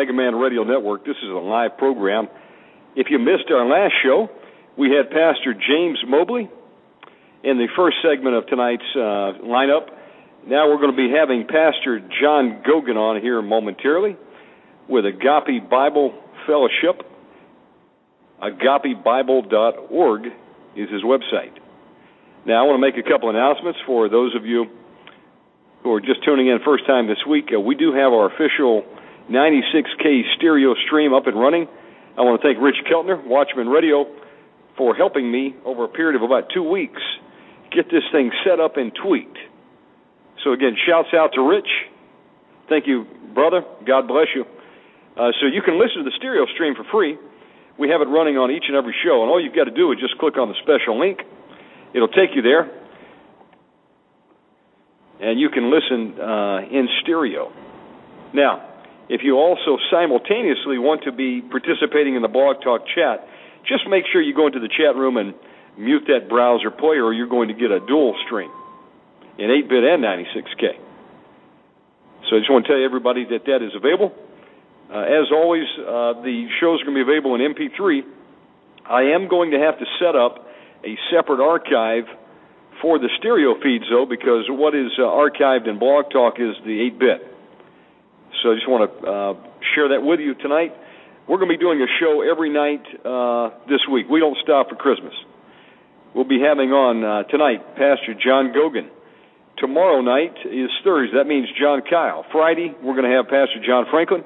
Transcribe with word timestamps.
Mega 0.00 0.14
Man 0.14 0.34
Radio 0.34 0.64
Network. 0.64 1.04
This 1.04 1.16
is 1.22 1.28
a 1.28 1.44
live 1.44 1.76
program. 1.76 2.26
If 2.96 3.08
you 3.10 3.18
missed 3.18 3.50
our 3.50 3.68
last 3.68 3.92
show, 4.02 4.30
we 4.78 4.88
had 4.88 5.10
Pastor 5.10 5.52
James 5.52 5.98
Mobley 6.08 6.48
in 7.44 7.58
the 7.58 7.68
first 7.76 7.98
segment 8.00 8.34
of 8.34 8.46
tonight's 8.46 8.88
uh, 8.96 9.44
lineup. 9.44 9.90
Now 10.46 10.70
we're 10.70 10.80
going 10.80 10.92
to 10.92 10.96
be 10.96 11.12
having 11.14 11.42
Pastor 11.42 12.00
John 12.00 12.62
Goguen 12.64 12.96
on 12.96 13.20
here 13.20 13.42
momentarily 13.42 14.16
with 14.88 15.04
Agape 15.04 15.68
Bible 15.68 16.14
Fellowship. 16.46 17.04
AgapeBible.org 18.42 20.26
is 20.76 20.88
his 20.88 21.02
website. 21.02 21.52
Now 22.46 22.64
I 22.64 22.66
want 22.66 22.80
to 22.80 22.86
make 22.88 22.96
a 22.96 23.06
couple 23.06 23.28
announcements 23.28 23.78
for 23.84 24.08
those 24.08 24.34
of 24.34 24.46
you 24.46 24.64
who 25.82 25.92
are 25.92 26.00
just 26.00 26.24
tuning 26.24 26.46
in 26.46 26.58
first 26.64 26.86
time 26.86 27.06
this 27.06 27.20
week. 27.28 27.50
Uh, 27.54 27.60
we 27.60 27.74
do 27.74 27.92
have 27.92 28.14
our 28.14 28.32
official 28.32 28.86
96K 29.28 30.22
stereo 30.36 30.74
stream 30.86 31.12
up 31.12 31.26
and 31.26 31.38
running. 31.38 31.68
I 32.16 32.22
want 32.22 32.40
to 32.40 32.46
thank 32.46 32.62
Rich 32.62 32.86
Keltner, 32.90 33.22
Watchman 33.26 33.68
Radio, 33.68 34.06
for 34.76 34.94
helping 34.94 35.30
me 35.30 35.54
over 35.64 35.84
a 35.84 35.88
period 35.88 36.16
of 36.16 36.22
about 36.22 36.50
two 36.54 36.62
weeks 36.62 37.02
get 37.70 37.86
this 37.90 38.02
thing 38.12 38.30
set 38.44 38.60
up 38.60 38.76
and 38.76 38.92
tweaked. 38.94 39.38
So 40.44 40.52
again, 40.52 40.76
shouts 40.86 41.08
out 41.14 41.30
to 41.34 41.42
Rich. 41.42 41.68
Thank 42.68 42.86
you, 42.86 43.06
brother. 43.34 43.62
God 43.86 44.08
bless 44.08 44.26
you. 44.34 44.44
Uh, 45.16 45.30
so 45.40 45.46
you 45.46 45.62
can 45.62 45.78
listen 45.78 46.04
to 46.04 46.04
the 46.04 46.16
stereo 46.16 46.46
stream 46.54 46.74
for 46.74 46.84
free. 46.90 47.18
We 47.78 47.88
have 47.90 48.00
it 48.00 48.08
running 48.08 48.36
on 48.36 48.50
each 48.50 48.64
and 48.68 48.76
every 48.76 48.94
show, 49.04 49.22
and 49.22 49.30
all 49.30 49.42
you've 49.42 49.54
got 49.54 49.64
to 49.64 49.74
do 49.74 49.92
is 49.92 49.98
just 49.98 50.18
click 50.18 50.36
on 50.36 50.48
the 50.48 50.54
special 50.62 50.98
link. 50.98 51.20
It'll 51.94 52.08
take 52.08 52.30
you 52.34 52.42
there, 52.42 52.70
and 55.20 55.40
you 55.40 55.48
can 55.50 55.70
listen 55.70 56.20
uh, 56.20 56.60
in 56.70 56.88
stereo. 57.02 57.52
Now, 58.32 58.69
if 59.10 59.22
you 59.26 59.34
also 59.34 59.76
simultaneously 59.90 60.78
want 60.78 61.02
to 61.02 61.10
be 61.10 61.42
participating 61.42 62.14
in 62.14 62.22
the 62.22 62.30
Blog 62.30 62.62
Talk 62.62 62.86
chat, 62.86 63.26
just 63.66 63.82
make 63.90 64.04
sure 64.06 64.22
you 64.22 64.34
go 64.34 64.46
into 64.46 64.60
the 64.60 64.70
chat 64.70 64.94
room 64.94 65.16
and 65.18 65.34
mute 65.76 66.06
that 66.06 66.28
browser 66.28 66.70
player, 66.70 67.04
or 67.04 67.12
you're 67.12 67.28
going 67.28 67.48
to 67.48 67.54
get 67.54 67.74
a 67.74 67.80
dual 67.80 68.14
stream 68.24 68.50
in 69.36 69.50
8-bit 69.50 69.82
and 69.82 70.04
96K. 70.06 70.78
So 72.30 72.36
I 72.36 72.38
just 72.38 72.50
want 72.50 72.66
to 72.66 72.72
tell 72.72 72.78
everybody 72.78 73.26
that 73.34 73.50
that 73.50 73.66
is 73.66 73.74
available. 73.74 74.14
Uh, 74.86 75.02
as 75.02 75.34
always, 75.34 75.66
uh, 75.78 76.22
the 76.22 76.46
shows 76.60 76.80
are 76.80 76.86
going 76.86 76.94
to 76.94 77.02
be 77.02 77.10
available 77.10 77.34
in 77.34 77.42
MP3. 77.42 78.02
I 78.86 79.10
am 79.18 79.26
going 79.26 79.50
to 79.50 79.58
have 79.58 79.78
to 79.80 79.86
set 79.98 80.14
up 80.14 80.46
a 80.86 80.94
separate 81.10 81.42
archive 81.42 82.06
for 82.80 83.00
the 83.00 83.10
stereo 83.18 83.58
feeds, 83.60 83.84
though, 83.90 84.06
because 84.06 84.46
what 84.48 84.76
is 84.76 84.94
uh, 84.98 85.02
archived 85.02 85.66
in 85.66 85.80
Blog 85.80 86.10
Talk 86.12 86.38
is 86.38 86.54
the 86.64 86.90
8-bit. 86.94 87.29
So 88.42 88.52
I 88.52 88.54
just 88.54 88.68
want 88.68 88.86
to 88.86 88.92
uh, 89.02 89.34
share 89.74 89.88
that 89.90 90.02
with 90.02 90.20
you 90.20 90.34
tonight. 90.34 90.72
We're 91.28 91.38
going 91.38 91.50
to 91.50 91.56
be 91.58 91.62
doing 91.62 91.82
a 91.82 91.90
show 92.00 92.22
every 92.22 92.50
night 92.50 92.82
uh, 93.04 93.50
this 93.68 93.80
week. 93.90 94.08
We 94.08 94.20
don't 94.20 94.38
stop 94.42 94.68
for 94.68 94.76
Christmas. 94.76 95.14
We'll 96.14 96.26
be 96.26 96.40
having 96.42 96.72
on 96.72 97.04
uh, 97.04 97.22
tonight 97.30 97.76
Pastor 97.78 98.14
John 98.18 98.50
Goguen. 98.50 98.90
Tomorrow 99.58 100.00
night 100.00 100.34
is 100.46 100.70
Thursday. 100.82 101.18
That 101.18 101.28
means 101.28 101.46
John 101.60 101.82
Kyle. 101.88 102.24
Friday, 102.32 102.74
we're 102.82 102.96
going 102.96 103.06
to 103.06 103.14
have 103.14 103.26
Pastor 103.26 103.60
John 103.64 103.86
Franklin. 103.90 104.24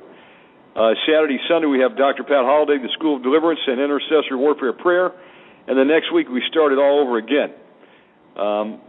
Uh, 0.75 0.95
Saturday, 1.07 1.39
Sunday, 1.49 1.67
we 1.67 1.81
have 1.81 1.97
Dr. 1.97 2.23
Pat 2.23 2.47
Holliday, 2.47 2.79
the 2.83 2.93
School 2.95 3.17
of 3.17 3.23
Deliverance 3.23 3.61
and 3.67 3.81
Intercessory 3.81 4.39
Warfare 4.39 4.73
Prayer. 4.73 5.13
And 5.67 5.79
the 5.79 5.85
next 5.85 6.13
week, 6.13 6.29
we 6.29 6.43
start 6.51 6.73
it 6.73 6.79
all 6.79 7.01
over 7.01 7.19
again. 7.19 7.53
Um, 8.37 8.81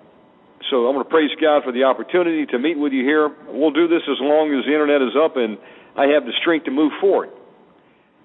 so 0.69 0.87
I'm 0.87 0.95
going 0.95 1.05
to 1.05 1.09
praise 1.09 1.31
God 1.39 1.63
for 1.63 1.71
the 1.71 1.83
opportunity 1.83 2.45
to 2.47 2.57
meet 2.57 2.77
with 2.77 2.93
you 2.93 3.03
here. 3.03 3.29
We'll 3.49 3.75
do 3.75 3.87
this 3.87 4.01
as 4.09 4.17
long 4.19 4.53
as 4.57 4.65
the 4.65 4.73
internet 4.73 5.01
is 5.01 5.13
up 5.13 5.37
and 5.37 5.57
I 5.95 6.13
have 6.13 6.25
the 6.25 6.33
strength 6.41 6.65
to 6.65 6.71
move 6.71 6.91
forward. 6.99 7.29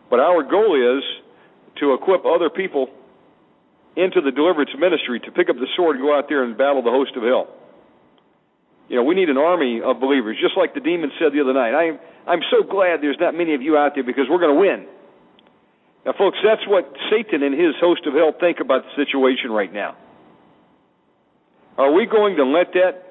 But 0.08 0.20
our 0.20 0.42
goal 0.42 0.74
is 0.74 1.04
to 1.78 1.94
equip 1.94 2.24
other 2.24 2.50
people 2.50 2.88
into 3.96 4.20
the 4.20 4.30
deliverance 4.30 4.70
ministry 4.78 5.20
to 5.20 5.30
pick 5.30 5.50
up 5.50 5.56
the 5.56 5.68
sword 5.76 5.96
and 5.96 6.04
go 6.04 6.16
out 6.16 6.28
there 6.28 6.44
and 6.44 6.56
battle 6.56 6.82
the 6.82 6.90
host 6.90 7.12
of 7.16 7.22
hell. 7.22 7.48
You 8.88 8.96
know, 8.96 9.04
we 9.04 9.14
need 9.14 9.28
an 9.28 9.38
army 9.38 9.80
of 9.84 10.00
believers, 10.00 10.36
just 10.42 10.56
like 10.56 10.74
the 10.74 10.80
demon 10.80 11.12
said 11.18 11.32
the 11.32 11.40
other 11.40 11.54
night. 11.54 11.74
I'm, 11.74 11.98
I'm 12.26 12.42
so 12.50 12.66
glad 12.66 13.02
there's 13.02 13.20
not 13.20 13.34
many 13.34 13.54
of 13.54 13.62
you 13.62 13.76
out 13.76 13.92
there 13.94 14.02
because 14.02 14.26
we're 14.28 14.42
going 14.42 14.54
to 14.54 14.60
win. 14.60 14.86
Now, 16.04 16.14
folks, 16.18 16.38
that's 16.42 16.66
what 16.66 16.90
Satan 17.10 17.42
and 17.42 17.54
his 17.54 17.76
host 17.80 18.02
of 18.06 18.14
hell 18.14 18.32
think 18.38 18.58
about 18.58 18.82
the 18.82 19.04
situation 19.04 19.52
right 19.52 19.72
now. 19.72 19.96
Are 21.80 21.90
we 21.90 22.04
going 22.04 22.36
to 22.36 22.44
let 22.44 22.74
that 22.74 23.08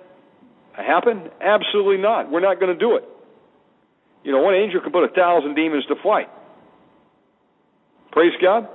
happen? 0.73 1.31
Absolutely 1.41 1.97
not. 1.97 2.29
We're 2.29 2.39
not 2.39 2.59
going 2.59 2.71
to 2.71 2.77
do 2.77 2.97
it. 2.97 3.03
You 4.23 4.31
know, 4.31 4.43
one 4.43 4.53
angel 4.53 4.79
can 4.79 4.91
put 4.91 5.03
a 5.03 5.07
thousand 5.07 5.55
demons 5.55 5.87
to 5.87 5.95
flight. 6.03 6.29
Praise 8.11 8.33
God. 8.39 8.69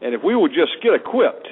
And 0.00 0.16
if 0.16 0.20
we 0.24 0.34
will 0.34 0.48
just 0.48 0.82
get 0.82 0.94
equipped, 0.94 1.46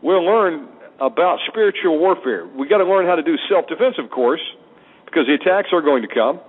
we'll 0.00 0.24
learn 0.24 0.66
about 0.98 1.40
spiritual 1.46 1.98
warfare. 1.98 2.46
We've 2.46 2.70
got 2.70 2.78
to 2.78 2.86
learn 2.86 3.04
how 3.04 3.16
to 3.16 3.22
do 3.22 3.36
self 3.50 3.66
defense, 3.66 3.96
of 3.98 4.10
course, 4.10 4.40
because 5.04 5.26
the 5.26 5.34
attacks 5.34 5.68
are 5.74 5.82
going 5.82 6.08
to 6.08 6.08
come. 6.08 6.40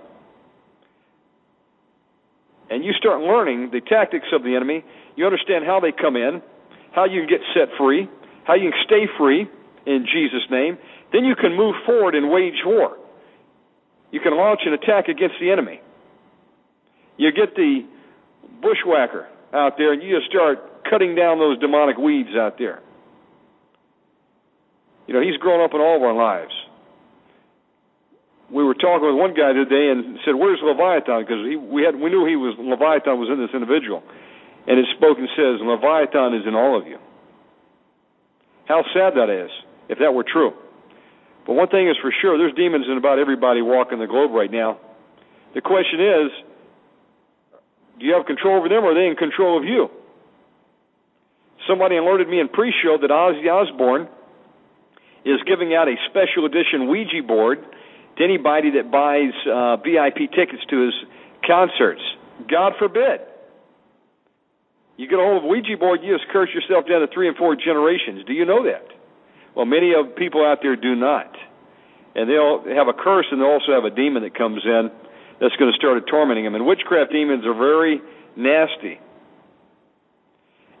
And 2.70 2.82
you 2.82 2.94
start 2.94 3.20
learning 3.20 3.72
the 3.72 3.82
tactics 3.82 4.28
of 4.32 4.42
the 4.42 4.56
enemy. 4.56 4.86
You 5.16 5.26
understand 5.26 5.66
how 5.66 5.80
they 5.80 5.92
come 5.92 6.16
in, 6.16 6.40
how 6.92 7.04
you 7.04 7.20
can 7.20 7.28
get 7.28 7.40
set 7.52 7.68
free, 7.76 8.08
how 8.44 8.54
you 8.54 8.70
can 8.70 8.80
stay 8.84 9.06
free 9.18 9.48
in 9.86 10.06
Jesus' 10.06 10.48
name, 10.50 10.78
then 11.12 11.24
you 11.24 11.34
can 11.34 11.56
move 11.56 11.74
forward 11.84 12.14
and 12.14 12.30
wage 12.30 12.62
war. 12.64 12.96
You 14.10 14.20
can 14.20 14.36
launch 14.36 14.60
an 14.64 14.72
attack 14.72 15.08
against 15.08 15.36
the 15.40 15.50
enemy. 15.50 15.80
You 17.16 17.32
get 17.32 17.54
the 17.56 17.84
bushwhacker 18.60 19.28
out 19.52 19.76
there 19.78 19.92
and 19.92 20.02
you 20.02 20.16
just 20.16 20.30
start 20.30 20.84
cutting 20.88 21.14
down 21.14 21.38
those 21.38 21.58
demonic 21.58 21.96
weeds 21.96 22.30
out 22.36 22.58
there. 22.58 22.80
You 25.06 25.14
know, 25.14 25.20
he's 25.20 25.36
grown 25.36 25.62
up 25.62 25.74
in 25.74 25.80
all 25.80 25.96
of 25.96 26.02
our 26.02 26.14
lives. 26.14 26.52
We 28.50 28.62
were 28.62 28.74
talking 28.74 29.06
with 29.06 29.16
one 29.16 29.34
guy 29.34 29.52
today 29.52 29.90
and 29.90 30.18
said, 30.24 30.34
"Where's 30.34 30.60
Leviathan?" 30.62 31.24
Because 31.24 31.42
we 31.42 31.82
had 31.82 31.96
we 31.96 32.10
knew 32.10 32.24
he 32.26 32.36
was 32.36 32.54
Leviathan 32.58 33.18
was 33.18 33.28
in 33.28 33.38
this 33.40 33.50
individual, 33.54 34.02
and 34.66 34.78
it 34.78 34.86
spoke 34.96 35.18
and 35.18 35.28
says, 35.34 35.60
"Leviathan 35.60 36.34
is 36.34 36.46
in 36.46 36.54
all 36.54 36.76
of 36.76 36.86
you." 36.86 36.98
How 38.66 38.82
sad 38.94 39.14
that 39.16 39.30
is, 39.30 39.50
if 39.88 39.98
that 39.98 40.14
were 40.14 40.24
true. 40.24 40.52
But 41.46 41.54
one 41.54 41.68
thing 41.68 41.88
is 41.88 41.96
for 42.00 42.12
sure, 42.22 42.38
there's 42.38 42.54
demons 42.54 42.86
in 42.90 42.96
about 42.96 43.18
everybody 43.18 43.60
walking 43.60 43.98
the 43.98 44.06
globe 44.06 44.32
right 44.32 44.50
now. 44.50 44.78
The 45.54 45.60
question 45.60 46.00
is, 46.00 46.30
do 48.00 48.06
you 48.06 48.14
have 48.14 48.26
control 48.26 48.58
over 48.58 48.68
them 48.68 48.84
or 48.84 48.92
are 48.92 48.94
they 48.94 49.06
in 49.06 49.16
control 49.16 49.58
of 49.58 49.64
you? 49.64 49.88
Somebody 51.68 51.96
alerted 51.96 52.28
me 52.28 52.40
in 52.40 52.48
pre-show 52.48 52.98
that 53.00 53.10
Ozzy 53.10 53.48
Osbourne 53.48 54.08
is 55.24 55.40
giving 55.46 55.74
out 55.74 55.88
a 55.88 55.94
special 56.10 56.44
edition 56.44 56.88
Ouija 56.88 57.22
board 57.26 57.64
to 58.16 58.24
anybody 58.24 58.72
that 58.72 58.90
buys 58.90 59.32
uh, 59.48 59.76
VIP 59.76 60.30
tickets 60.32 60.62
to 60.70 60.86
his 60.86 60.94
concerts. 61.46 62.02
God 62.50 62.72
forbid. 62.78 63.20
You 64.96 65.08
get 65.08 65.18
a 65.18 65.22
hold 65.22 65.42
of 65.42 65.48
Ouija 65.48 65.76
board, 65.78 66.00
you 66.02 66.16
just 66.16 66.30
curse 66.30 66.50
yourself 66.54 66.86
down 66.86 67.00
to 67.00 67.08
three 67.12 67.26
and 67.26 67.36
four 67.36 67.56
generations. 67.56 68.24
Do 68.26 68.32
you 68.32 68.44
know 68.44 68.64
that? 68.64 68.86
Well, 69.54 69.66
many 69.66 69.92
of 69.94 70.14
people 70.16 70.44
out 70.44 70.58
there 70.62 70.76
do 70.76 70.94
not. 70.94 71.34
And 72.14 72.30
they'll 72.30 72.62
have 72.76 72.86
a 72.86 72.92
curse 72.94 73.26
and 73.30 73.40
they'll 73.40 73.58
also 73.58 73.72
have 73.72 73.84
a 73.84 73.90
demon 73.90 74.22
that 74.22 74.38
comes 74.38 74.62
in 74.64 74.90
that's 75.40 75.56
going 75.56 75.72
to 75.72 75.76
start 75.76 75.98
tormenting 76.08 76.44
them. 76.44 76.54
And 76.54 76.66
witchcraft 76.66 77.10
demons 77.10 77.44
are 77.44 77.54
very 77.54 78.00
nasty. 78.36 79.00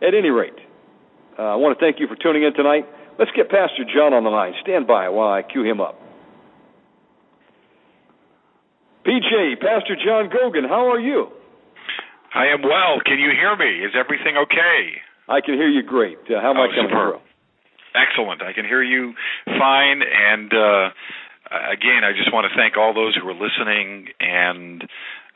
At 0.00 0.14
any 0.14 0.30
rate, 0.30 0.58
uh, 1.38 1.42
I 1.42 1.56
want 1.56 1.76
to 1.78 1.84
thank 1.84 1.98
you 1.98 2.06
for 2.06 2.14
tuning 2.14 2.44
in 2.44 2.54
tonight. 2.54 2.86
Let's 3.18 3.30
get 3.34 3.48
Pastor 3.48 3.84
John 3.84 4.12
on 4.12 4.22
the 4.22 4.30
line. 4.30 4.54
Stand 4.62 4.86
by 4.86 5.08
while 5.08 5.32
I 5.32 5.42
cue 5.42 5.64
him 5.64 5.80
up. 5.80 6.00
PJ, 9.06 9.60
Pastor 9.60 9.96
John 9.96 10.30
Goguen, 10.30 10.68
how 10.68 10.90
are 10.90 11.00
you? 11.00 11.28
I 12.34 12.50
am 12.50 12.62
well. 12.62 12.98
Can 13.04 13.18
you 13.18 13.30
hear 13.30 13.54
me? 13.56 13.86
Is 13.86 13.94
everything 13.94 14.36
okay? 14.36 14.98
I 15.28 15.40
can 15.40 15.54
hear 15.54 15.68
you 15.68 15.82
great. 15.82 16.18
Uh, 16.26 16.42
how 16.42 16.50
am 16.50 16.58
oh, 16.58 16.66
I 16.66 16.74
coming 16.74 16.90
through? 16.90 17.20
Excellent. 17.94 18.42
I 18.42 18.52
can 18.52 18.64
hear 18.64 18.82
you 18.82 19.14
fine. 19.46 20.02
And 20.02 20.52
uh, 20.52 20.90
again, 21.70 22.02
I 22.02 22.10
just 22.10 22.32
want 22.34 22.50
to 22.50 22.56
thank 22.58 22.76
all 22.76 22.92
those 22.92 23.14
who 23.14 23.22
are 23.28 23.38
listening, 23.38 24.08
and 24.18 24.82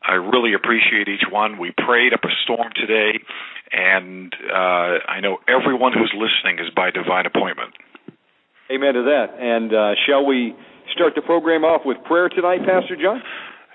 I 0.02 0.14
really 0.14 0.54
appreciate 0.54 1.06
each 1.06 1.22
one. 1.30 1.58
We 1.58 1.70
prayed 1.70 2.12
up 2.12 2.24
a 2.24 2.34
storm 2.42 2.72
today, 2.74 3.22
and 3.70 4.34
uh, 4.50 4.98
I 5.06 5.20
know 5.20 5.38
everyone 5.46 5.92
who's 5.92 6.12
listening 6.12 6.58
is 6.58 6.74
by 6.74 6.90
divine 6.90 7.26
appointment. 7.26 7.74
Amen 8.74 8.94
to 8.94 9.02
that. 9.06 9.38
And 9.38 9.72
uh, 9.72 9.94
shall 10.04 10.26
we 10.26 10.52
start 10.92 11.14
the 11.14 11.22
program 11.22 11.64
off 11.64 11.82
with 11.84 11.96
prayer 12.04 12.28
tonight, 12.28 12.66
Pastor 12.66 12.96
John? 12.96 13.22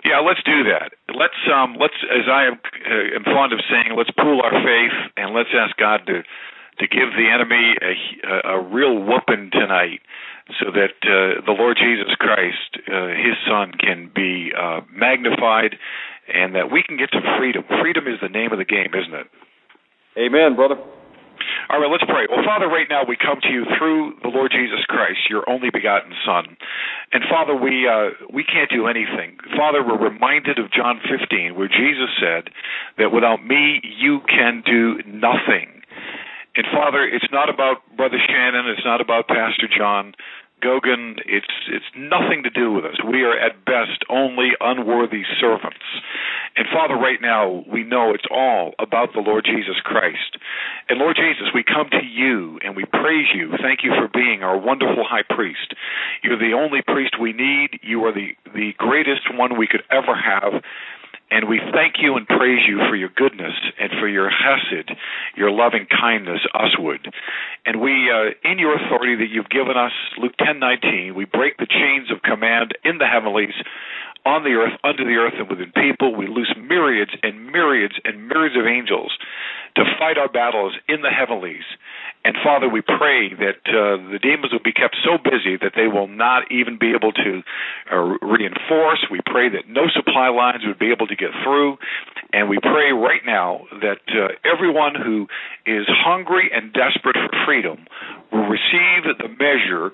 Yeah, 0.04 0.20
let's 0.20 0.44
do 0.44 0.64
that. 0.68 0.92
Let's 1.16 1.40
um 1.48 1.78
let's 1.80 1.96
as 2.12 2.28
I 2.28 2.52
am, 2.52 2.60
uh, 2.60 3.16
am 3.16 3.24
fond 3.24 3.54
of 3.54 3.60
saying, 3.72 3.96
let's 3.96 4.12
pool 4.12 4.42
our 4.44 4.52
faith 4.52 4.96
and 5.16 5.34
let's 5.34 5.50
ask 5.56 5.76
God 5.78 6.06
to 6.08 6.24
to 6.80 6.88
give 6.88 7.14
the 7.16 7.30
enemy 7.30 7.76
a, 7.82 8.58
a 8.58 8.62
real 8.62 8.98
whooping 8.98 9.52
tonight 9.52 10.02
so 10.60 10.72
that 10.72 10.98
uh, 11.06 11.46
the 11.46 11.54
Lord 11.54 11.78
Jesus 11.78 12.16
Christ, 12.18 12.82
uh, 12.92 13.08
his 13.14 13.38
son, 13.48 13.72
can 13.80 14.12
be 14.14 14.52
uh, 14.52 14.82
magnified 14.92 15.78
and 16.28 16.56
that 16.56 16.72
we 16.72 16.84
can 16.84 16.98
get 16.98 17.12
to 17.12 17.22
freedom. 17.38 17.64
Freedom 17.82 18.08
is 18.08 18.20
the 18.22 18.28
name 18.30 18.52
of 18.52 18.58
the 18.58 18.66
game, 18.66 18.92
isn't 18.94 19.14
it? 19.14 19.28
Amen, 20.18 20.56
brother. 20.56 20.76
All 21.70 21.80
right, 21.80 21.90
let's 21.90 22.04
pray. 22.04 22.28
Well, 22.30 22.44
Father, 22.46 22.68
right 22.68 22.88
now 22.90 23.04
we 23.08 23.18
come 23.18 23.40
to 23.42 23.50
you 23.50 23.66
through 23.78 24.16
the 24.22 24.30
Lord 24.30 24.52
Jesus 24.52 24.86
Christ, 24.88 25.30
your 25.30 25.48
only 25.50 25.70
begotten 25.72 26.14
Son. 26.26 26.58
And 27.12 27.24
Father, 27.30 27.56
we 27.56 27.88
uh, 27.88 28.12
we 28.32 28.44
can't 28.44 28.70
do 28.70 28.88
anything. 28.88 29.38
Father, 29.56 29.84
we're 29.86 30.00
reminded 30.00 30.60
of 30.60 30.72
John 30.72 31.00
15, 31.04 31.56
where 31.56 31.68
Jesus 31.68 32.12
said 32.20 32.52
that 32.98 33.12
without 33.12 33.46
me 33.46 33.82
you 33.84 34.22
can 34.28 34.64
do 34.66 35.02
nothing. 35.08 35.84
And 36.56 36.68
Father, 36.72 37.02
it's 37.04 37.26
not 37.32 37.50
about 37.50 37.82
Brother 37.98 38.22
Shannon, 38.22 38.70
it's 38.70 38.86
not 38.86 39.02
about 39.02 39.28
Pastor 39.28 39.66
John. 39.66 40.14
Goguen, 40.64 41.20
it's 41.26 41.52
it's 41.68 41.92
nothing 41.96 42.44
to 42.44 42.50
do 42.50 42.72
with 42.72 42.86
us. 42.86 42.96
We 43.04 43.24
are 43.24 43.38
at 43.38 43.66
best 43.66 44.04
only 44.10 44.52
unworthy 44.62 45.24
servants. 45.40 45.84
And 46.56 46.68
Father, 46.72 46.96
right 46.96 47.20
now 47.22 47.66
we 47.68 47.84
know 47.84 48.14
it's 48.14 48.30
all 48.32 48.74
about 48.80 49.14
the 49.14 49.20
Lord 49.20 49.44
Jesus 49.44 49.76
Christ. 49.84 50.38
And 50.88 51.00
Lord 51.00 51.18
Jesus, 51.18 51.52
we 51.54 51.64
come 51.64 51.90
to 51.92 52.06
you 52.06 52.60
and 52.64 52.76
we 52.76 52.86
praise 52.86 53.28
you. 53.36 53.52
Thank 53.62 53.84
you 53.84 53.92
for 53.92 54.08
being 54.08 54.44
our 54.44 54.58
wonderful 54.58 55.04
high 55.04 55.28
priest. 55.28 55.74
You're 56.24 56.40
the 56.40 56.56
only 56.56 56.82
priest 56.82 57.20
we 57.20 57.34
need. 57.34 57.80
You 57.82 58.06
are 58.06 58.14
the 58.14 58.32
the 58.54 58.72
greatest 58.78 59.34
one 59.34 59.58
we 59.58 59.68
could 59.68 59.84
ever 59.92 60.16
have. 60.16 60.64
And 61.34 61.50
we 61.50 61.60
thank 61.74 61.96
you 61.98 62.16
and 62.16 62.28
praise 62.28 62.62
you 62.68 62.78
for 62.88 62.96
your 62.96 63.10
goodness 63.10 63.58
and 63.80 63.90
for 64.00 64.08
your 64.08 64.30
hesed, 64.30 64.92
your 65.36 65.50
loving 65.50 65.88
kindness 65.90 66.42
usward. 66.54 67.12
And 67.66 67.82
we, 67.82 68.12
uh, 68.12 68.38
in 68.48 68.60
your 68.60 68.78
authority 68.78 69.16
that 69.16 69.34
you've 69.34 69.50
given 69.50 69.76
us, 69.76 69.94
Luke 70.20 70.38
10:19, 70.38 71.16
we 71.16 71.26
break 71.26 71.58
the 71.58 71.66
chains 71.66 72.12
of 72.12 72.22
command 72.22 72.78
in 72.84 73.00
the 73.00 73.08
heavenlies, 73.08 73.56
on 74.28 74.44
the 74.44 74.54
earth, 74.54 74.78
under 74.84 75.04
the 75.04 75.18
earth, 75.18 75.34
and 75.34 75.50
within 75.50 75.72
people. 75.72 76.14
We 76.14 76.28
loose 76.28 76.54
myriads 76.56 77.16
and 77.24 77.52
myriads 77.52 77.96
and 78.06 78.28
myriads 78.28 78.56
of 78.56 78.68
angels 78.68 79.18
to 79.74 79.86
fight 79.98 80.20
our 80.20 80.30
battles 80.30 80.76
in 80.88 81.02
the 81.02 81.10
heavenlies. 81.10 81.66
And 82.26 82.36
Father, 82.44 82.70
we 82.70 82.82
pray 82.82 83.36
that 83.36 83.60
uh, 83.68 84.00
the 84.12 84.20
demons 84.22 84.54
will 84.54 84.64
be 84.64 84.72
kept 84.72 84.96
so 85.04 85.20
busy 85.20 85.58
that 85.60 85.74
they 85.76 85.88
will 85.88 86.08
not 86.08 86.50
even 86.52 86.80
be 86.80 86.96
able 86.96 87.12
to 87.12 87.44
uh, 87.92 88.00
reinforce. 88.24 89.04
We 89.12 89.20
pray 89.26 89.50
that 89.50 89.68
no 89.68 89.92
supply 89.92 90.30
lines 90.30 90.64
would 90.66 90.80
be 90.80 90.92
able 90.92 91.08
to 91.08 91.16
get 91.16 91.32
through. 91.44 91.78
And 92.32 92.48
we 92.48 92.60
pray 92.60 92.92
right 92.96 93.22
now 93.26 93.68
that 93.82 94.08
uh, 94.08 94.40
everyone 94.48 94.96
who 94.96 95.28
is 95.66 95.86
hungry 95.88 96.50
and 96.54 96.72
desperate 96.72 97.20
for 97.20 97.32
freedom 97.46 97.86
will 98.32 98.48
receive 98.48 99.04
the 99.20 99.28
measure 99.28 99.92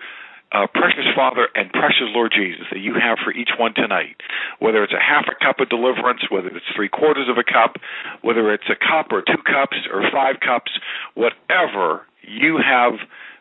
uh, 0.52 0.66
precious 0.74 1.06
Father 1.16 1.48
and 1.54 1.72
precious 1.72 2.10
Lord 2.10 2.34
Jesus 2.36 2.66
that 2.72 2.80
you 2.80 2.96
have 2.96 3.20
for 3.24 3.32
each 3.32 3.52
one 3.60 3.74
tonight. 3.74 4.18
Whether 4.58 4.84
it's 4.84 4.94
a 4.94 5.02
half 5.02 5.26
a 5.30 5.38
cup 5.38 5.60
of 5.60 5.70
deliverance, 5.70 6.22
whether 6.30 6.48
it's 6.48 6.66
three 6.76 6.90
quarters 6.90 7.30
of 7.30 7.38
a 7.38 7.44
cup, 7.44 7.78
whether 8.22 8.52
it's 8.54 8.70
a 8.70 8.76
cup 8.76 9.12
or 9.12 9.22
two 9.22 9.42
cups 9.46 9.78
or 9.94 10.10
five 10.12 10.40
cups, 10.42 10.72
whatever 11.14 12.09
you 12.22 12.58
have 12.58 12.94